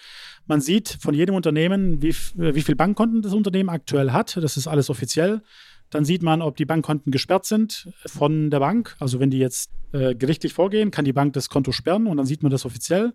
Man 0.48 0.60
sieht 0.60 0.98
von 1.00 1.14
jedem 1.14 1.36
Unternehmen, 1.36 2.02
wie, 2.02 2.16
wie 2.36 2.62
viel 2.62 2.76
Bankkonten 2.76 3.22
das 3.22 3.34
Unternehmen 3.34 3.70
aktuell 3.70 4.12
hat. 4.12 4.38
Das 4.38 4.58
ist 4.58 4.66
alles 4.66 4.90
offiziell. 4.90 5.42
Dann 5.90 6.06
sieht 6.06 6.24
man, 6.24 6.42
ob 6.42 6.58
die 6.58 6.66
Bankkonten 6.66 7.12
gesperrt 7.12 7.46
sind 7.46 7.90
von 8.06 8.50
der 8.50 8.60
Bank. 8.60 8.96
Also 9.00 9.20
wenn 9.20 9.30
die 9.30 9.40
jetzt 9.40 9.72
äh, 9.94 10.16
gerichtlich 10.16 10.54
vorgehen, 10.54 10.92
kann 10.92 11.06
die 11.06 11.14
Bank 11.14 11.34
das 11.34 11.50
Konto 11.50 11.72
sperren 11.72 12.08
und 12.08 12.18
dann 12.18 12.26
sieht 12.26 12.44
man 12.44 12.52
das 12.52 12.66
offiziell. 12.66 13.14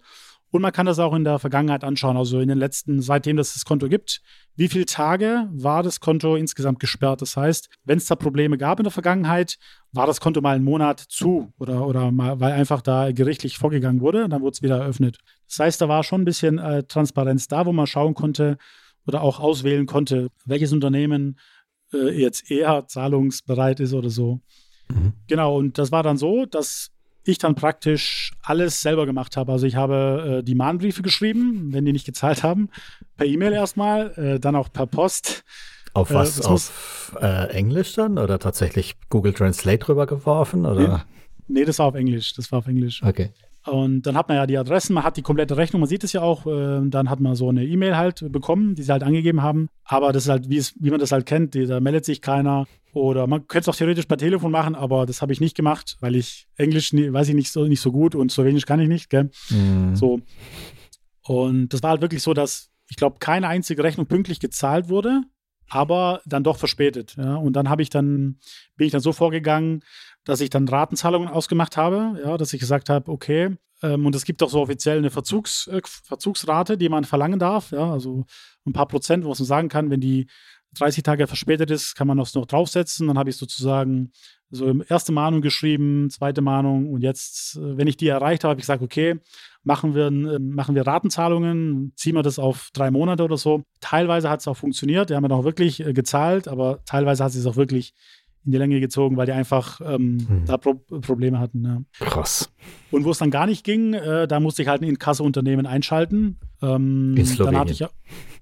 Und 0.53 0.61
man 0.61 0.73
kann 0.73 0.85
das 0.85 0.99
auch 0.99 1.15
in 1.15 1.25
der 1.25 1.39
Vergangenheit 1.39 1.83
anschauen, 1.83 2.19
also 2.19 2.39
in 2.39 2.49
den 2.49 2.59
letzten, 2.59 3.01
seitdem 3.01 3.39
es 3.39 3.55
das 3.55 3.65
Konto 3.65 3.89
gibt, 3.89 4.21
wie 4.55 4.69
viele 4.69 4.85
Tage 4.85 5.49
war 5.51 5.83
das 5.83 5.99
Konto 5.99 6.37
insgesamt 6.37 6.79
gesperrt. 6.79 7.23
Das 7.23 7.39
heißt, 7.39 7.71
wenn 7.85 7.97
es 7.97 8.05
da 8.05 8.17
Probleme 8.17 8.59
gab 8.59 8.79
in 8.79 8.85
der 8.85 8.91
Vergangenheit, 8.91 9.57
war 9.93 10.07
das 10.07 10.21
Konto 10.21 10.43
mal 10.43 10.55
einen 10.55 10.65
Monat 10.65 11.01
zu 11.01 11.55
oder, 11.59 11.87
oder 11.87 12.13
mal, 12.13 12.39
weil 12.39 12.53
einfach 12.53 12.83
da 12.83 13.13
gerichtlich 13.13 13.57
vorgegangen 13.57 14.03
wurde, 14.03 14.29
dann 14.29 14.43
wurde 14.43 14.53
es 14.53 14.63
wieder 14.63 14.79
eröffnet. 14.79 15.19
Das 15.49 15.59
heißt, 15.59 15.81
da 15.81 15.89
war 15.89 16.05
schon 16.05 16.21
ein 16.21 16.27
bisschen 16.27 16.59
äh, 16.59 16.83
Transparenz 16.83 17.49
da, 17.49 17.65
wo 17.65 17.73
man 17.73 17.87
schauen 17.87 18.13
konnte 18.13 18.59
oder 19.07 19.23
auch 19.23 19.41
auswählen 19.41 19.87
konnte, 19.87 20.29
welches 20.45 20.73
Unternehmen 20.73 21.39
äh, 21.93 22.11
jetzt 22.11 22.51
eher 22.51 22.87
zahlungsbereit 22.87 23.81
ist 23.81 23.93
oder 23.93 24.11
so. 24.11 24.41
Mhm. 24.89 25.13
Genau, 25.29 25.57
und 25.57 25.79
das 25.79 25.93
war 25.93 26.03
dann 26.03 26.17
so, 26.17 26.47
dass 26.47 26.91
ich 27.25 27.39
dann 27.39 27.55
praktisch 27.55 28.33
alles 28.43 28.83
selber 28.83 29.07
gemacht 29.07 29.37
habe. 29.37 29.53
Also 29.53 29.67
ich 29.67 29.77
habe 29.77 30.39
äh, 30.39 30.43
die 30.43 30.55
Mahnbriefe 30.55 31.03
geschrieben, 31.03 31.73
wenn 31.73 31.85
die 31.85 31.93
nicht 31.93 32.07
gezahlt 32.07 32.43
haben, 32.43 32.69
per 33.17 33.27
E-Mail 33.27 33.53
erstmal, 33.53 34.13
äh, 34.19 34.41
dann 34.41 34.57
auch 34.57 34.73
per 34.73 34.87
Post. 34.87 35.45
Auf 35.95 36.11
äh, 36.11 36.15
was? 36.15 36.41
auf 36.41 37.17
äh, 37.21 37.51
Englisch 37.51 37.95
dann 37.95 38.19
oder 38.19 38.39
tatsächlich 38.39 38.97
Google 39.09 39.35
Translate 39.35 39.79
drüber 39.79 40.07
geworfen? 40.07 40.67
Oder? 40.67 41.05
Nee, 41.47 41.61
nee, 41.61 41.65
das 41.65 41.79
war 41.79 41.87
auf 41.87 41.95
Englisch. 41.95 42.35
Das 42.35 42.51
war 42.51 42.61
auf 42.61 42.67
Englisch. 42.67 43.03
Okay. 43.03 43.31
Und 43.65 44.03
dann 44.03 44.17
hat 44.17 44.29
man 44.29 44.37
ja 44.37 44.47
die 44.47 44.59
Adressen, 44.59 44.95
man 44.95 45.05
hat 45.05 45.17
die 45.17 45.23
komplette 45.23 45.57
Rechnung, 45.57 45.81
man 45.81 45.89
sieht 45.89 46.03
es 46.03 46.13
ja 46.13 46.21
auch. 46.21 46.47
Äh, 46.47 46.81
dann 46.85 47.09
hat 47.09 47.21
man 47.21 47.37
so 47.37 47.49
eine 47.49 47.65
E-Mail 47.65 47.97
halt 47.97 48.31
bekommen, 48.33 48.75
die 48.75 48.83
sie 48.83 48.91
halt 48.91 49.03
angegeben 49.03 49.43
haben. 49.43 49.69
Aber 49.85 50.13
das 50.13 50.25
ist 50.25 50.29
halt, 50.31 50.49
wie, 50.49 50.57
es, 50.57 50.75
wie 50.81 50.91
man 50.91 50.99
das 50.99 51.13
halt 51.13 51.27
kennt, 51.27 51.55
da 51.55 51.81
meldet 51.81 52.05
sich 52.05 52.21
keiner. 52.21 52.67
Oder 52.93 53.27
man 53.27 53.47
könnte 53.47 53.69
es 53.71 53.75
auch 53.75 53.79
theoretisch 53.79 54.07
per 54.07 54.19
Telefon 54.19 54.51
machen, 54.51 54.75
aber 54.75 55.07
das 55.07 55.23
habe 55.23 55.33
ich 55.33 55.41
nicht 55.41 55.57
gemacht, 55.57 55.97
weil 56.01 56.15
ich 56.15 56.47
Englisch 56.57 56.93
weiß 56.93 57.29
ich 57.29 57.35
nicht 57.35 57.51
so, 57.51 57.65
nicht 57.65 57.81
so 57.81 57.91
gut 57.91 58.15
und 58.15 58.31
Slowenisch 58.31 58.67
kann 58.67 58.81
ich 58.81 58.89
nicht, 58.89 59.09
gell? 59.09 59.31
Mhm. 59.49 59.97
So. 59.97 60.21
Und 61.25 61.73
das 61.73 61.83
war 61.83 61.91
halt 61.91 62.03
wirklich 62.03 62.23
so, 62.23 62.35
dass 62.35 62.71
ich 62.91 62.97
glaube, 62.97 63.17
keine 63.21 63.49
einzige 63.49 63.83
Rechnung 63.83 64.07
pünktlich 64.07 64.41
gezahlt 64.41 64.91
wurde, 64.91 65.23
aber 65.71 66.21
dann 66.27 66.45
doch 66.45 66.59
verspätet. 66.59 67.15
Ja? 67.17 67.37
Und 67.37 67.55
dann 67.55 67.71
habe 67.71 67.81
ich 67.81 67.89
dann, 67.89 68.39
bin 68.77 68.87
ich 68.87 68.93
dann 68.93 69.01
so 69.01 69.13
vorgegangen, 69.13 69.83
dass 70.25 70.41
ich 70.41 70.51
dann 70.51 70.69
Ratenzahlungen 70.69 71.29
ausgemacht 71.29 71.77
habe, 71.77 72.21
ja, 72.25 72.37
dass 72.37 72.53
ich 72.53 72.61
gesagt 72.61 72.89
habe, 72.89 73.11
okay, 73.11 73.57
ähm, 73.83 74.07
und 74.07 74.15
es 74.15 74.25
gibt 74.25 74.43
auch 74.43 74.51
so 74.51 74.61
offiziell 74.61 74.99
eine 74.99 75.11
Verzugs, 75.11 75.67
äh, 75.67 75.81
Verzugsrate, 75.85 76.79
die 76.79 76.89
man 76.89 77.05
verlangen 77.05 77.39
darf, 77.39 77.73
ja, 77.73 77.91
also 77.91 78.25
ein 78.65 78.73
paar 78.73 78.87
Prozent, 78.87 79.25
wo 79.25 79.29
man 79.29 79.37
sagen 79.37 79.69
kann, 79.69 79.91
wenn 79.91 80.01
die 80.01 80.29
30 80.75 81.03
Tage 81.03 81.27
verspätet 81.27 81.71
ist, 81.71 81.95
kann 81.95 82.07
man 82.07 82.17
das 82.17 82.35
noch 82.35 82.47
draufsetzen. 82.47 83.07
Dann 83.07 83.19
habe 83.19 83.31
ich 83.31 83.37
sozusagen 83.37 84.13
so 84.51 84.83
erste 84.83 85.13
Mahnung 85.13 85.41
geschrieben, 85.41 86.11
zweite 86.11 86.41
Mahnung 86.43 86.91
und 86.93 87.03
jetzt, 87.03 87.57
äh, 87.57 87.77
wenn 87.77 87.87
ich 87.87 87.97
die 87.97 88.09
erreicht 88.09 88.45
habe, 88.45 88.51
habe 88.51 88.61
ich 88.61 88.65
gesagt, 88.65 88.83
okay, 88.83 89.19
machen 89.65 89.95
wir, 89.95 90.07
äh, 90.07 90.39
machen 90.39 90.75
wir 90.75 90.87
Ratenzahlungen, 90.87 91.93
ziehen 91.97 92.15
wir 92.15 92.23
das 92.23 92.39
auf 92.39 92.71
drei 92.73 92.91
Monate 92.91 93.25
oder 93.25 93.37
so. 93.37 93.63
Teilweise 93.81 94.29
hat 94.31 94.41
es 94.41 94.49
auch 94.49 94.57
funktioniert, 94.57 95.11
die 95.11 95.15
haben 95.15 95.23
dann 95.23 95.33
auch 95.33 95.45
wirklich 95.45 95.81
äh, 95.81 95.93
gezahlt, 95.93 96.49
aber 96.49 96.85
teilweise 96.85 97.25
hat 97.25 97.35
es 97.35 97.47
auch 97.47 97.57
wirklich 97.57 97.95
in 98.45 98.53
die 98.53 98.59
Länge 98.59 98.81
gezogen, 98.81 99.17
weil 99.17 99.27
die 99.27 99.33
einfach 99.33 99.81
ähm, 99.81 100.19
hm. 100.27 100.45
da 100.47 100.57
Pro 100.57 100.75
Probleme 100.75 101.39
hatten. 101.39 101.65
Ja. 101.65 102.07
Krass. 102.07 102.53
Und 102.91 103.05
wo 103.05 103.11
es 103.11 103.19
dann 103.19 103.31
gar 103.31 103.47
nicht 103.47 103.65
ging, 103.65 103.95
äh, 103.95 104.27
da 104.27 104.41
musste 104.41 104.63
ich 104.63 104.69
halt 104.69 104.83
ein 104.83 104.89
Inkasso-Unternehmen 104.89 105.67
einschalten. 105.67 106.39
Ähm, 106.61 107.15
in 107.17 107.25
Slowenien. 107.27 107.53
Dann 107.53 107.61
hatte 107.61 107.73
ich, 107.73 107.85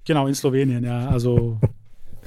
genau, 0.05 0.27
in 0.27 0.33
Slowenien, 0.33 0.83
ja. 0.83 1.07
Also 1.07 1.59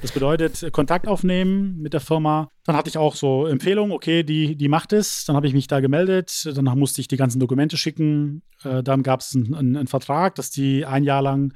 das 0.01 0.11
bedeutet 0.11 0.71
Kontakt 0.71 1.07
aufnehmen 1.07 1.77
mit 1.81 1.93
der 1.93 1.99
Firma. 2.01 2.49
Dann 2.63 2.75
hatte 2.75 2.89
ich 2.89 2.97
auch 2.97 3.15
so 3.15 3.45
Empfehlungen, 3.45 3.91
okay, 3.91 4.23
die, 4.23 4.55
die 4.55 4.67
macht 4.67 4.93
es. 4.93 5.25
Dann 5.25 5.35
habe 5.35 5.47
ich 5.47 5.53
mich 5.53 5.67
da 5.67 5.79
gemeldet. 5.79 6.47
Danach 6.53 6.75
musste 6.75 7.01
ich 7.01 7.07
die 7.07 7.17
ganzen 7.17 7.39
Dokumente 7.39 7.77
schicken. 7.77 8.41
Äh, 8.63 8.83
dann 8.83 9.03
gab 9.03 9.21
es 9.21 9.35
einen, 9.35 9.53
einen, 9.53 9.75
einen 9.75 9.87
Vertrag, 9.87 10.35
dass 10.35 10.51
die 10.51 10.85
ein 10.85 11.03
Jahr 11.03 11.21
lang 11.21 11.53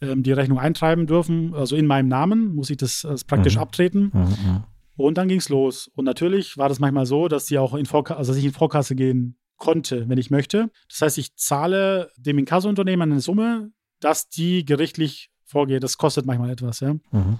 ähm, 0.00 0.22
die 0.22 0.32
Rechnung 0.32 0.58
eintreiben 0.58 1.06
dürfen. 1.06 1.54
Also 1.54 1.76
in 1.76 1.86
meinem 1.86 2.08
Namen 2.08 2.54
muss 2.54 2.70
ich 2.70 2.76
das, 2.76 3.02
das 3.02 3.24
praktisch 3.24 3.56
mhm. 3.56 3.62
abtreten. 3.62 4.10
Mhm. 4.14 4.64
Und 5.02 5.18
dann 5.18 5.28
ging 5.28 5.38
es 5.38 5.48
los. 5.48 5.90
Und 5.94 6.04
natürlich 6.04 6.58
war 6.58 6.68
das 6.68 6.78
manchmal 6.78 7.06
so, 7.06 7.28
dass 7.28 7.46
die 7.46 7.58
auch 7.58 7.74
in 7.74 7.86
Vorkasse, 7.86 8.18
also 8.18 8.32
dass 8.32 8.38
ich 8.38 8.44
in 8.44 8.52
Vorkasse 8.52 8.94
gehen 8.94 9.36
konnte, 9.56 10.08
wenn 10.08 10.18
ich 10.18 10.30
möchte. 10.30 10.70
Das 10.88 11.02
heißt, 11.02 11.18
ich 11.18 11.36
zahle 11.36 12.10
dem 12.16 12.38
Inkasso-Unternehmen 12.38 13.12
eine 13.12 13.20
Summe, 13.20 13.70
dass 14.00 14.28
die 14.28 14.64
gerichtlich 14.64 15.30
vorgeht. 15.44 15.82
Das 15.82 15.98
kostet 15.98 16.26
manchmal 16.26 16.50
etwas, 16.50 16.80
ja. 16.80 16.94
Mhm. 17.12 17.38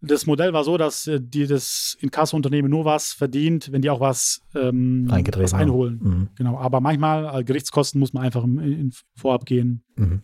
Das 0.00 0.26
Modell 0.26 0.52
war 0.52 0.64
so, 0.64 0.76
dass 0.76 1.06
äh, 1.06 1.18
die 1.20 1.46
das 1.46 1.96
Inkasso-Unternehmen 2.00 2.68
nur 2.68 2.84
was 2.84 3.12
verdient, 3.12 3.72
wenn 3.72 3.80
die 3.80 3.88
auch 3.88 4.00
was, 4.00 4.42
ähm, 4.54 5.06
was 5.08 5.54
einholen. 5.54 6.00
Mhm. 6.02 6.28
Genau. 6.36 6.58
Aber 6.58 6.80
manchmal 6.80 7.40
äh, 7.40 7.44
Gerichtskosten 7.44 7.98
muss 7.98 8.12
man 8.12 8.22
einfach 8.22 8.44
im, 8.44 8.58
in, 8.58 8.92
vorab 9.14 9.46
gehen. 9.46 9.82
Mhm. 9.96 10.20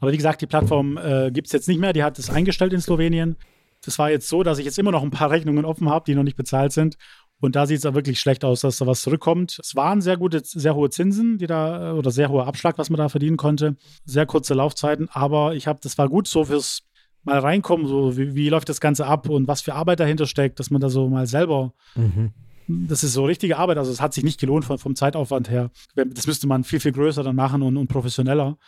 Aber 0.00 0.12
wie 0.12 0.16
gesagt, 0.16 0.40
die 0.40 0.46
Plattform 0.46 0.96
äh, 0.96 1.30
gibt 1.30 1.48
es 1.48 1.52
jetzt 1.52 1.68
nicht 1.68 1.80
mehr. 1.80 1.92
Die 1.92 2.02
hat 2.02 2.18
es 2.18 2.30
eingestellt 2.30 2.72
in 2.72 2.80
Slowenien. 2.80 3.36
Das 3.84 3.98
war 3.98 4.10
jetzt 4.10 4.28
so, 4.28 4.42
dass 4.42 4.58
ich 4.58 4.64
jetzt 4.64 4.78
immer 4.78 4.90
noch 4.90 5.02
ein 5.02 5.10
paar 5.10 5.30
Rechnungen 5.30 5.64
offen 5.64 5.88
habe, 5.88 6.04
die 6.06 6.14
noch 6.14 6.22
nicht 6.22 6.36
bezahlt 6.36 6.72
sind. 6.72 6.96
Und 7.40 7.54
da 7.54 7.66
sieht 7.66 7.78
es 7.78 7.86
auch 7.86 7.94
wirklich 7.94 8.18
schlecht 8.18 8.44
aus, 8.44 8.62
dass 8.62 8.78
da 8.78 8.86
was 8.86 9.00
zurückkommt. 9.02 9.58
Es 9.62 9.76
waren 9.76 10.00
sehr 10.00 10.16
gute, 10.16 10.42
sehr 10.44 10.74
hohe 10.74 10.90
Zinsen, 10.90 11.38
die 11.38 11.46
da, 11.46 11.94
oder 11.94 12.10
sehr 12.10 12.30
hoher 12.30 12.46
Abschlag, 12.46 12.78
was 12.78 12.90
man 12.90 12.98
da 12.98 13.08
verdienen 13.08 13.36
konnte. 13.36 13.76
Sehr 14.04 14.26
kurze 14.26 14.54
Laufzeiten. 14.54 15.08
Aber 15.10 15.54
ich 15.54 15.68
habe, 15.68 15.78
das 15.80 15.96
war 15.98 16.08
gut 16.08 16.26
so 16.26 16.44
fürs 16.44 16.82
mal 17.24 17.38
reinkommen, 17.38 17.86
so 17.86 18.16
wie, 18.16 18.34
wie, 18.34 18.48
läuft 18.48 18.68
das 18.68 18.80
Ganze 18.80 19.06
ab 19.06 19.28
und 19.28 19.48
was 19.48 19.60
für 19.60 19.74
Arbeit 19.74 20.00
dahinter 20.00 20.26
steckt, 20.26 20.58
dass 20.58 20.70
man 20.70 20.80
da 20.80 20.88
so 20.88 21.08
mal 21.08 21.26
selber. 21.26 21.74
Mhm. 21.94 22.32
Das 22.66 23.02
ist 23.02 23.12
so 23.12 23.24
richtige 23.24 23.56
Arbeit, 23.56 23.78
also 23.78 23.90
es 23.90 24.00
hat 24.00 24.14
sich 24.14 24.24
nicht 24.24 24.40
gelohnt 24.40 24.64
vom, 24.64 24.78
vom 24.78 24.94
Zeitaufwand 24.94 25.48
her. 25.48 25.70
Das 25.94 26.26
müsste 26.26 26.46
man 26.46 26.64
viel, 26.64 26.80
viel 26.80 26.92
größer 26.92 27.22
dann 27.22 27.36
machen 27.36 27.62
und, 27.62 27.76
und 27.76 27.88
professioneller. 27.88 28.58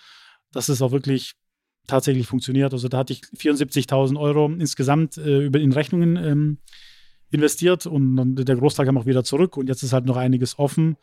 Das 0.53 0.69
ist 0.69 0.83
auch 0.83 0.91
wirklich 0.91 1.35
tatsächlich 1.91 2.27
funktioniert. 2.27 2.73
Also 2.73 2.89
da 2.89 2.99
hatte 2.99 3.13
ich 3.13 3.21
74.000 3.21 4.19
Euro 4.19 4.47
insgesamt 4.47 5.17
äh, 5.19 5.45
über 5.45 5.61
in 5.61 5.73
Rechnungen 5.73 6.17
ähm, 6.17 6.59
investiert 7.31 7.87
und 7.87 8.17
dann 8.17 8.35
der 8.35 8.57
Großteil 8.57 8.87
kam 8.87 8.99
auch 8.99 9.07
wieder 9.07 9.25
zurück 9.25 9.57
und 9.57 9.69
jetzt 9.69 9.83
ist 9.83 9.93
halt 9.93 10.07
noch 10.07 10.17
einiges 10.17 10.59
offen. 10.59 10.97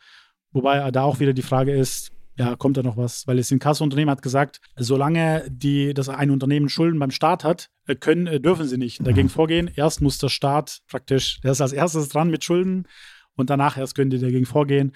Wobei 0.52 0.90
da 0.90 1.02
auch 1.02 1.20
wieder 1.20 1.32
die 1.32 1.42
Frage 1.42 1.72
ist, 1.72 2.10
ja, 2.38 2.54
kommt 2.54 2.76
da 2.76 2.82
noch 2.82 2.96
was? 2.96 3.26
Weil 3.26 3.36
das 3.36 3.50
Inkassounternehmen 3.50 4.10
hat 4.10 4.22
gesagt, 4.22 4.60
solange 4.76 5.44
die, 5.50 5.92
das 5.92 6.08
ein 6.08 6.30
Unternehmen 6.30 6.68
Schulden 6.68 6.98
beim 6.98 7.10
Staat 7.10 7.42
hat, 7.42 7.68
äh, 7.86 7.96
können, 7.96 8.26
äh, 8.26 8.40
dürfen 8.40 8.66
sie 8.66 8.78
nicht 8.78 9.04
dagegen 9.04 9.26
mhm. 9.26 9.32
vorgehen. 9.32 9.70
Erst 9.74 10.00
muss 10.00 10.18
der 10.18 10.28
Staat 10.28 10.80
praktisch, 10.88 11.40
der 11.40 11.52
ist 11.52 11.60
als 11.60 11.72
erstes 11.72 12.08
dran 12.08 12.30
mit 12.30 12.44
Schulden 12.44 12.86
und 13.34 13.50
danach 13.50 13.76
erst 13.76 13.96
können 13.96 14.10
die 14.10 14.20
dagegen 14.20 14.46
vorgehen. 14.46 14.92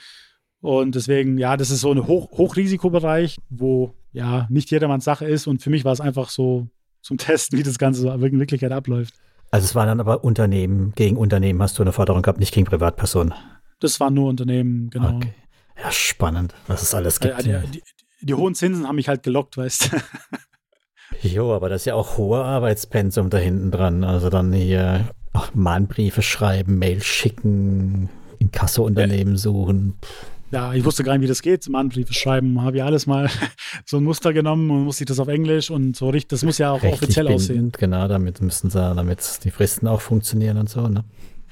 Und 0.61 0.95
deswegen, 0.95 1.39
ja, 1.39 1.57
das 1.57 1.71
ist 1.71 1.81
so 1.81 1.91
ein 1.91 2.07
Hoch 2.07 2.31
Hochrisikobereich, 2.31 3.39
wo 3.51 3.95
ja 4.13 4.47
nicht 4.51 4.71
jedermanns 4.71 5.05
Sache 5.05 5.27
ist. 5.27 5.47
Und 5.47 5.63
für 5.63 5.71
mich 5.71 5.85
war 5.85 5.93
es 5.93 6.01
einfach 6.01 6.31
so 6.31 6.69
zum 7.01 7.19
Testen, 7.19 7.59
wie 7.59 7.63
das 7.63 7.79
Ganze 7.79 8.03
so 8.03 8.11
in 8.13 8.39
Wirklichkeit 8.39 8.73
abläuft. 8.73 9.15
Also 9.51 9.67
es 9.67 9.75
waren 9.75 9.87
dann 9.87 10.01
aber 10.01 10.25
Unternehmen 10.25 10.93
gegen 10.95 11.17
Unternehmen, 11.17 11.61
hast 11.61 11.79
du 11.79 11.83
eine 11.83 11.93
Forderung 11.93 12.23
gehabt, 12.23 12.39
nicht 12.39 12.55
gegen 12.55 12.67
Privatpersonen? 12.67 13.35
Das 13.81 14.01
waren 14.01 14.15
nur 14.15 14.29
Unternehmen, 14.29 14.89
genau. 14.89 15.17
Okay. 15.17 15.35
Ja, 15.83 15.91
spannend, 15.91 16.55
was 16.69 16.83
es 16.83 16.95
alles 16.95 17.21
gibt. 17.21 17.45
Ja, 17.45 17.61
die, 17.61 17.71
die, 17.71 17.83
die, 18.23 18.35
hohen 18.35 18.55
Zinsen 18.55 18.87
haben 18.87 18.97
mich 18.97 19.09
halt 19.09 19.23
gelockt, 19.23 19.57
weißt 19.57 19.93
du. 19.93 19.97
Jo, 21.29 21.53
aber 21.55 21.69
das 21.69 21.83
ist 21.83 21.87
ja 21.87 21.95
auch 21.95 22.17
hohe 22.17 22.43
Arbeitspensum 22.43 23.29
da 23.29 23.39
hinten 23.39 23.71
dran. 23.71 24.05
Also 24.05 24.31
dann 24.31 24.53
hier 24.53 25.09
Mahnbriefe 25.55 26.23
schreiben, 26.23 26.79
Mail 26.79 27.03
schicken, 27.03 28.09
Inkasso-Unternehmen 28.39 29.33
ja. 29.33 29.39
suchen. 29.39 29.99
Ja, 30.53 30.75
ich 30.75 30.85
wusste 30.85 31.03
gar 31.03 31.15
nicht, 31.15 31.23
wie 31.23 31.29
das 31.29 31.41
geht, 31.41 31.67
Mahnbriefe 31.69 32.13
schreiben. 32.13 32.61
Habe 32.63 32.77
ich 32.77 32.83
alles 32.83 33.07
mal 33.07 33.31
so 33.87 33.97
ein 33.97 34.05
Muster 34.05 34.33
genommen 34.33 34.71
und 34.71 34.85
musste 34.85 35.05
ich 35.05 35.09
das 35.09 35.19
auf 35.19 35.29
Englisch 35.29 35.71
und 35.71 35.97
so 35.97 36.11
richtig, 36.11 36.29
das 36.29 36.45
muss 36.45 36.59
ja 36.59 36.71
auch 36.71 36.83
Rechtlich 36.83 37.03
offiziell 37.03 37.27
bindend, 37.27 37.43
aussehen. 37.43 37.73
Genau, 37.73 38.07
damit 38.07 38.41
müssen 38.43 38.71
sie, 38.71 38.95
damit 38.95 39.45
die 39.45 39.51
Fristen 39.51 39.89
auch 39.89 40.01
funktionieren 40.01 40.59
und 40.59 40.69
so, 40.69 40.87
ne? 40.89 41.05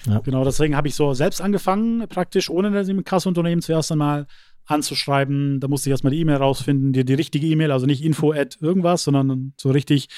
Ja. 0.07 0.19
Genau, 0.21 0.45
deswegen 0.45 0.77
habe 0.77 0.89
ich 0.89 0.95
so 0.95 1.13
selbst 1.13 1.43
angefangen, 1.43 2.07
praktisch 2.09 2.49
ohne 2.49 2.71
das 2.71 2.89
Kassunternehmen 3.05 3.61
zuerst 3.61 3.93
einmal 3.93 4.27
anzuschreiben. 4.65 5.61
Da 5.61 5.69
musste 5.69 5.89
ich 5.89 5.93
erstmal 5.93 6.13
die 6.13 6.21
E-Mail 6.21 6.37
rausfinden, 6.37 6.93
die, 6.93 7.05
die 7.05 7.15
richtige 7.15 7.47
E-Mail, 7.47 7.73
also 7.73 7.87
nicht 7.87 8.03
info 8.03 8.33
at 8.33 8.57
irgendwas, 8.61 9.05
sondern 9.05 9.53
so 9.57 9.71
richtig 9.71 10.09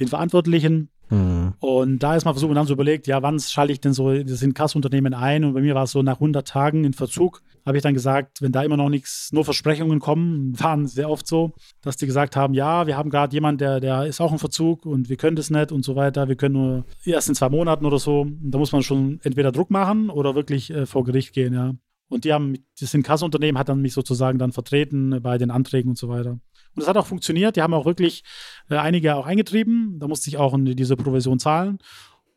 den 0.00 0.08
Verantwortlichen. 0.08 0.90
Hm. 1.08 1.54
Und 1.60 2.02
da 2.02 2.16
ist 2.16 2.24
mal 2.24 2.32
versucht 2.32 2.50
und 2.50 2.56
dann 2.56 2.66
so 2.66 2.74
überlegt, 2.74 3.06
ja, 3.06 3.22
wann 3.22 3.40
schalte 3.40 3.72
ich 3.72 3.80
denn 3.80 3.92
so 3.92 4.12
das 4.22 4.42
Inkassunternehmen 4.42 5.14
ein? 5.14 5.44
Und 5.44 5.54
bei 5.54 5.60
mir 5.60 5.74
war 5.74 5.84
es 5.84 5.92
so 5.92 6.02
nach 6.02 6.16
100 6.16 6.46
Tagen 6.46 6.84
in 6.84 6.92
Verzug, 6.92 7.42
habe 7.64 7.76
ich 7.76 7.82
dann 7.82 7.94
gesagt, 7.94 8.40
wenn 8.40 8.52
da 8.52 8.62
immer 8.62 8.76
noch 8.76 8.88
nichts, 8.88 9.30
nur 9.32 9.44
Versprechungen 9.44 10.00
kommen, 10.00 10.58
waren 10.60 10.86
sehr 10.86 11.10
oft 11.10 11.26
so, 11.26 11.52
dass 11.82 11.96
die 11.96 12.06
gesagt 12.06 12.36
haben, 12.36 12.54
ja, 12.54 12.86
wir 12.86 12.96
haben 12.96 13.10
gerade 13.10 13.34
jemanden, 13.34 13.58
der, 13.58 13.80
der 13.80 14.06
ist 14.06 14.20
auch 14.20 14.32
in 14.32 14.38
Verzug 14.38 14.86
und 14.86 15.08
wir 15.08 15.16
können 15.16 15.36
das 15.36 15.50
nicht 15.50 15.72
und 15.72 15.84
so 15.84 15.96
weiter. 15.96 16.28
Wir 16.28 16.36
können 16.36 16.54
nur 16.54 16.84
erst 17.04 17.28
in 17.28 17.34
zwei 17.34 17.48
Monaten 17.48 17.86
oder 17.86 17.98
so. 17.98 18.26
Da 18.40 18.58
muss 18.58 18.72
man 18.72 18.82
schon 18.82 19.20
entweder 19.22 19.52
Druck 19.52 19.70
machen 19.70 20.10
oder 20.10 20.34
wirklich 20.34 20.70
äh, 20.70 20.86
vor 20.86 21.04
Gericht 21.04 21.32
gehen, 21.32 21.54
ja. 21.54 21.74
Und 22.10 22.24
die 22.24 22.32
haben, 22.32 22.54
das 22.80 22.94
Inkassunternehmen 22.94 23.58
hat 23.58 23.68
dann 23.68 23.82
mich 23.82 23.92
sozusagen 23.92 24.38
dann 24.38 24.52
vertreten 24.52 25.20
bei 25.22 25.36
den 25.36 25.50
Anträgen 25.50 25.90
und 25.90 25.98
so 25.98 26.08
weiter. 26.08 26.40
Und 26.78 26.82
das 26.82 26.88
hat 26.88 26.96
auch 26.96 27.06
funktioniert. 27.06 27.56
Die 27.56 27.62
haben 27.62 27.74
auch 27.74 27.84
wirklich 27.86 28.22
äh, 28.70 28.76
einige 28.76 29.16
auch 29.16 29.26
eingetrieben. 29.26 29.98
Da 29.98 30.06
musste 30.08 30.30
ich 30.30 30.36
auch 30.36 30.56
diese 30.58 30.96
Provision 30.96 31.38
zahlen. 31.38 31.78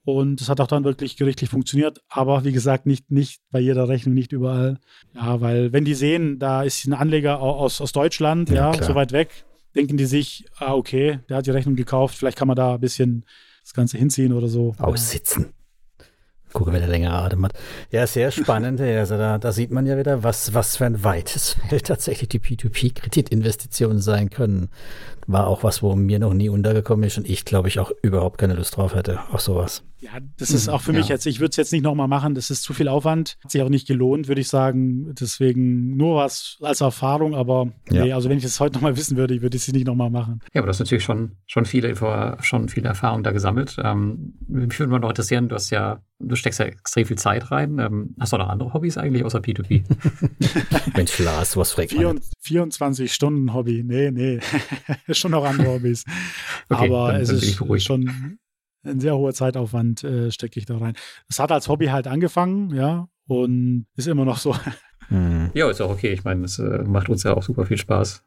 Und 0.03 0.41
das 0.41 0.49
hat 0.49 0.59
auch 0.59 0.65
dann 0.68 0.84
wirklich 0.84 1.15
gerichtlich 1.15 1.49
funktioniert. 1.51 2.01
Aber 2.09 2.43
wie 2.43 2.51
gesagt, 2.51 2.88
nicht, 2.88 3.11
nicht 3.11 3.39
bei 3.51 3.59
jeder 3.59 3.88
Rechnung, 3.88 4.15
nicht 4.15 4.31
überall. 4.31 4.80
Ja, 5.13 5.41
weil 5.41 5.72
wenn 5.73 5.85
die 5.85 5.93
sehen, 5.93 6.39
da 6.39 6.63
ist 6.63 6.85
ein 6.88 6.93
Anleger 6.93 7.39
au- 7.39 7.51
aus, 7.57 7.81
aus 7.81 7.91
Deutschland, 7.91 8.49
Ja, 8.49 8.73
ja, 8.73 8.81
so 8.81 8.95
weit 8.95 9.11
weg, 9.11 9.45
denken 9.76 9.97
die 9.97 10.05
sich, 10.05 10.45
ah, 10.57 10.73
okay, 10.73 11.19
der 11.30 11.38
hat 11.38 11.45
die 11.45 11.51
Rechnung 11.51 11.76
gekauft, 11.76 12.15
vielleicht 12.15 12.38
kann 12.38 12.47
man 12.47 12.57
da 12.57 12.73
ein 12.73 12.80
bisschen 12.81 13.26
das 13.63 13.73
Ganze 13.76 13.99
hinziehen 13.99 14.34
oder 14.34 14.47
so. 14.47 14.73
Aussitzen. 14.80 15.53
Gucken, 16.53 16.73
wer 16.73 16.80
der 16.80 16.90
längere 16.90 17.14
Atem 17.14 17.45
hat. 17.45 17.53
Ja, 17.91 18.06
sehr 18.07 18.32
spannend. 18.32 18.82
Also 18.82 19.18
da, 19.18 19.38
da 19.38 19.52
sieht 19.52 19.72
man 19.72 19.86
ja 19.86 19.98
wieder, 19.98 20.23
was, 20.23 20.53
was 20.53 20.78
für 20.78 20.86
ein 20.86 21.03
weites 21.03 21.56
Feld 21.69 21.88
tatsächlich 21.88 22.30
die 22.30 22.40
P2P-Kreditinvestitionen 22.40 23.99
sein 23.99 24.30
können. 24.30 24.69
War 25.28 25.48
auch 25.48 25.64
was, 25.64 25.82
wo 25.82 25.95
mir 25.95 26.19
noch 26.19 26.34
nie 26.34 26.49
untergekommen 26.49 27.06
ist 27.06 27.18
und 27.18 27.30
ich 27.30 27.45
glaube 27.45 27.68
ich 27.68 27.80
auch 27.80 27.91
überhaupt 28.02 28.38
keine 28.38 28.56
Lust 28.56 28.78
drauf 28.78 28.95
hätte 28.95 29.19
auf 29.32 29.41
sowas. 29.41 29.84
Ja, 30.02 30.14
das 30.38 30.49
ist 30.49 30.68
auch 30.68 30.82
für 30.82 30.94
mich 30.94 31.10
Ja. 31.10 31.15
jetzt, 31.15 31.28
ich 31.28 31.40
würde 31.40 31.52
es 31.52 31.57
jetzt 31.57 31.72
nicht 31.72 31.84
nochmal 31.84 32.07
machen, 32.07 32.34
das 32.34 32.49
ist 32.49 32.64
zu 32.64 32.73
viel 32.73 32.88
Aufwand. 32.88 33.38
Hat 33.44 33.52
sich 33.52 33.61
auch 33.61 33.69
nicht 33.69 33.88
gelohnt, 33.88 34.28
würde 34.28 34.41
ich 34.41 34.48
sagen. 34.48 35.14
Deswegen 35.14 35.95
nur 35.95 36.15
was 36.15 36.57
als 36.61 36.82
Erfahrung, 36.82 37.36
aber 37.36 37.72
Ja. 37.91 38.03
nee, 38.06 38.11
also 38.14 38.28
wenn 38.28 38.38
ich 38.38 38.44
das 38.44 38.60
heute 38.60 38.73
nochmal 38.73 38.98
wissen 38.98 39.15
würde, 39.15 39.36
ich 39.36 39.41
würde 39.44 39.57
es 39.57 39.68
nicht 39.72 39.86
nochmal 39.86 40.10
machen. 40.10 40.40
Ja, 40.53 40.61
aber 40.61 40.65
du 40.65 40.69
hast 40.69 40.80
natürlich 40.80 41.03
schon, 41.03 41.34
schon 41.45 41.65
viele 41.65 41.95
schon 42.41 42.68
viele 42.69 42.88
Erfahrungen 42.88 43.23
da 43.23 43.32
gesammelt. 43.32 43.78
Ähm, 43.84 44.34
mich 44.48 44.80
würde 44.80 44.91
mal 44.91 44.99
noch 44.99 45.10
interessieren, 45.10 45.49
du 45.49 45.56
hast 45.56 45.69
ja, 45.69 46.02
du 46.19 46.36
steckst 46.36 46.60
ja 46.60 46.65
extrem 46.65 47.06
viel 47.06 47.18
Zeit 47.19 47.52
rein. 47.52 47.78
Ähm, 47.78 48.15
hast 48.19 48.34
du 48.34 48.38
noch 48.38 48.49
andere 48.49 48.73
Hobbys 48.73 48.98
eigentlich 48.98 49.23
außer 49.23 49.40
P2P? 49.40 49.84
Mensch, 50.95 51.19
Lars, 51.19 51.56
was 51.57 51.73
fragt 51.73 51.94
man? 51.95 52.19
24 52.41 53.14
Stunden 53.14 53.53
Hobby, 53.53 53.84
nee, 53.84 54.10
nee, 54.11 54.40
schon 55.11 55.32
noch 55.32 55.45
andere 55.45 55.73
Hobbys. 55.73 56.06
Okay, 56.69 56.86
aber 56.88 57.11
dann- 57.14 57.22
es 57.22 57.28
dann 57.30 57.38
ist 57.38 57.84
schon 57.84 58.38
ein 58.84 58.99
sehr 58.99 59.16
hoher 59.16 59.34
Zeitaufwand, 59.34 60.03
äh, 60.03 60.32
stecke 60.32 60.60
ich 60.60 60.66
da 60.66 60.78
rein. 60.78 60.94
Es 61.30 61.40
hat 61.40 61.52
als 61.52 61.68
Hobby 61.68 61.88
halt 61.88 62.08
angefangen, 62.08 62.74
ja, 62.76 63.08
und 63.28 63.86
ist 63.95 64.08
immer 64.08 64.26
noch 64.26 64.38
so. 64.38 64.56
Hm. 65.08 65.52
ja, 65.53 65.70
ist 65.70 65.82
auch 65.82 65.90
okay. 65.90 66.14
Ich 66.14 66.24
meine, 66.24 66.45
es 66.45 66.58
äh, 66.58 66.84
macht 66.84 67.10
uns 67.10 67.24
ja 67.24 67.34
auch 67.36 67.44
super 67.44 67.66
viel 67.66 67.78
Spaß. 67.78 68.24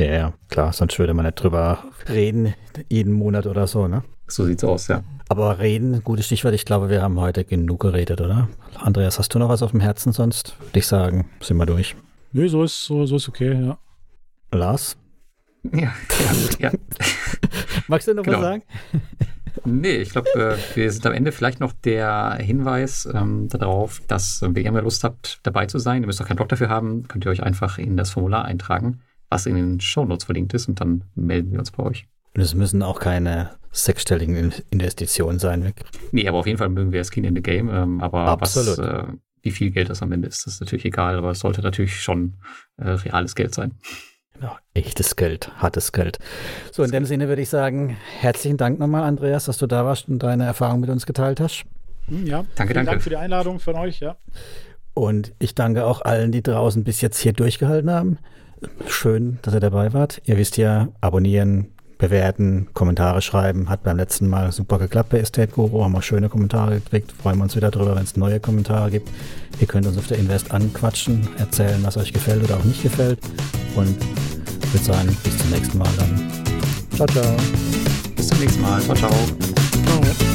Ja, 0.00 0.06
ja, 0.06 0.32
klar, 0.48 0.72
sonst 0.72 0.98
würde 0.98 1.12
man 1.12 1.26
nicht 1.26 1.34
drüber 1.42 1.84
reden, 2.08 2.54
jeden 2.88 3.12
Monat 3.12 3.44
oder 3.46 3.66
so, 3.66 3.86
ne? 3.86 4.02
So 4.26 4.46
sieht's 4.46 4.64
aus, 4.64 4.88
ja. 4.88 5.02
Aber 5.28 5.58
reden, 5.58 6.02
gutes 6.02 6.24
Stichwort. 6.24 6.54
Ich 6.54 6.64
glaube, 6.64 6.88
wir 6.88 7.02
haben 7.02 7.20
heute 7.20 7.44
genug 7.44 7.80
geredet, 7.80 8.22
oder? 8.22 8.48
Andreas, 8.76 9.18
hast 9.18 9.34
du 9.34 9.38
noch 9.38 9.50
was 9.50 9.62
auf 9.62 9.72
dem 9.72 9.80
Herzen 9.80 10.12
sonst? 10.12 10.56
Würde 10.60 10.78
ich 10.78 10.86
sagen, 10.86 11.28
sind 11.42 11.58
wir 11.58 11.66
durch. 11.66 11.94
Nö, 12.32 12.48
so 12.48 12.62
ist, 12.62 12.82
so, 12.82 13.04
so 13.04 13.16
ist 13.16 13.28
okay, 13.28 13.52
ja. 13.62 13.76
Lars, 14.52 14.96
Ja, 15.70 15.80
ja, 15.82 15.92
ja. 16.60 16.72
magst 17.88 18.08
du 18.08 18.14
noch 18.14 18.22
Genau. 18.22 18.38
was 18.38 18.42
sagen? 18.44 18.62
Nee, 19.64 19.96
ich 19.96 20.10
glaube, 20.10 20.28
äh, 20.34 20.76
wir 20.76 20.90
sind 20.92 21.04
am 21.06 21.12
Ende 21.12 21.32
vielleicht 21.32 21.60
noch 21.60 21.72
der 21.72 22.38
Hinweis 22.40 23.08
ähm, 23.12 23.48
darauf, 23.48 24.00
dass, 24.08 24.42
äh, 24.42 24.48
wenn 24.54 24.64
ihr 24.64 24.72
mal 24.72 24.82
Lust 24.82 25.04
habt, 25.04 25.40
dabei 25.42 25.66
zu 25.66 25.78
sein, 25.78 26.02
ihr 26.02 26.06
müsst 26.06 26.20
auch 26.22 26.26
keinen 26.26 26.36
Blog 26.36 26.48
dafür 26.48 26.68
haben, 26.68 27.06
könnt 27.08 27.24
ihr 27.24 27.30
euch 27.30 27.42
einfach 27.42 27.78
in 27.78 27.96
das 27.96 28.10
Formular 28.10 28.44
eintragen, 28.44 29.00
was 29.28 29.46
in 29.46 29.54
den 29.56 29.80
Shownotes 29.80 30.24
verlinkt 30.24 30.54
ist 30.54 30.68
und 30.68 30.80
dann 30.80 31.04
melden 31.14 31.52
wir 31.52 31.58
uns 31.58 31.70
bei 31.70 31.82
euch. 31.84 32.06
Und 32.34 32.42
es 32.42 32.54
müssen 32.54 32.82
auch 32.82 33.00
keine 33.00 33.50
sechsstelligen 33.72 34.36
In- 34.36 34.52
Investitionen 34.70 35.38
sein. 35.38 35.72
Nee, 36.12 36.28
aber 36.28 36.38
auf 36.38 36.46
jeden 36.46 36.58
Fall 36.58 36.68
mögen 36.68 36.92
wir 36.92 37.04
Skin 37.04 37.24
in 37.24 37.34
the 37.36 37.42
Game, 37.42 37.68
ähm, 37.68 38.00
aber 38.00 38.20
Absolut. 38.28 38.78
was, 38.78 38.86
äh, 38.86 39.04
wie 39.42 39.50
viel 39.52 39.70
Geld 39.70 39.88
das 39.88 40.02
am 40.02 40.12
Ende 40.12 40.28
ist, 40.28 40.46
ist 40.46 40.60
natürlich 40.60 40.84
egal, 40.84 41.16
aber 41.16 41.30
es 41.30 41.38
sollte 41.40 41.62
natürlich 41.62 42.00
schon 42.00 42.34
äh, 42.76 42.90
reales 42.90 43.34
Geld 43.34 43.54
sein. 43.54 43.72
Genau, 44.40 44.56
echtes 44.72 45.16
Geld, 45.16 45.52
hartes 45.58 45.92
Geld. 45.92 46.18
So, 46.72 46.82
in 46.82 46.90
dem 46.90 47.04
Sinne 47.04 47.28
würde 47.28 47.42
ich 47.42 47.50
sagen, 47.50 47.98
herzlichen 48.20 48.56
Dank 48.56 48.78
nochmal, 48.78 49.02
Andreas, 49.02 49.44
dass 49.44 49.58
du 49.58 49.66
da 49.66 49.84
warst 49.84 50.08
und 50.08 50.22
deine 50.22 50.46
Erfahrung 50.46 50.80
mit 50.80 50.88
uns 50.88 51.04
geteilt 51.04 51.40
hast. 51.40 51.64
Hm, 52.06 52.26
ja. 52.26 52.44
Danke, 52.54 52.72
Vielen 52.72 52.74
danke. 52.74 52.90
Dank 52.90 53.02
für 53.02 53.10
die 53.10 53.16
Einladung 53.16 53.60
von 53.60 53.74
euch, 53.76 54.00
ja. 54.00 54.16
Und 54.94 55.34
ich 55.40 55.54
danke 55.54 55.84
auch 55.84 56.00
allen, 56.00 56.32
die 56.32 56.42
draußen 56.42 56.84
bis 56.84 57.02
jetzt 57.02 57.18
hier 57.18 57.34
durchgehalten 57.34 57.90
haben. 57.90 58.18
Schön, 58.86 59.38
dass 59.42 59.52
ihr 59.52 59.60
dabei 59.60 59.92
wart. 59.92 60.22
Ihr 60.24 60.38
wisst 60.38 60.56
ja, 60.56 60.88
abonnieren, 61.02 61.72
bewerten, 62.00 62.66
Kommentare 62.74 63.22
schreiben. 63.22 63.68
Hat 63.68 63.84
beim 63.84 63.96
letzten 63.96 64.28
Mal 64.28 64.50
super 64.50 64.78
geklappt 64.78 65.10
bei 65.10 65.18
Estate 65.18 65.52
Guru. 65.52 65.84
Haben 65.84 65.92
wir 65.92 66.02
schöne 66.02 66.28
Kommentare 66.28 66.80
gekriegt. 66.80 67.12
Freuen 67.12 67.38
wir 67.38 67.44
uns 67.44 67.54
wieder 67.54 67.70
drüber, 67.70 67.94
wenn 67.94 68.02
es 68.02 68.16
neue 68.16 68.40
Kommentare 68.40 68.90
gibt. 68.90 69.08
Ihr 69.60 69.66
könnt 69.66 69.86
uns 69.86 69.96
auf 69.98 70.08
der 70.08 70.18
Invest 70.18 70.50
anquatschen, 70.50 71.28
erzählen, 71.38 71.78
was 71.82 71.96
euch 71.96 72.12
gefällt 72.12 72.42
oder 72.42 72.56
auch 72.56 72.64
nicht 72.64 72.82
gefällt. 72.82 73.20
Und 73.76 73.96
ich 74.62 74.72
würde 74.72 74.84
sagen, 74.84 75.16
bis 75.22 75.38
zum 75.38 75.50
nächsten 75.50 75.78
Mal 75.78 75.88
dann. 75.96 76.30
Ciao, 76.96 77.06
ciao. 77.06 77.36
Bis 78.16 78.28
zum 78.28 78.40
nächsten 78.40 78.62
Mal. 78.62 78.80
Ciao, 78.80 78.96
ciao. 78.96 80.29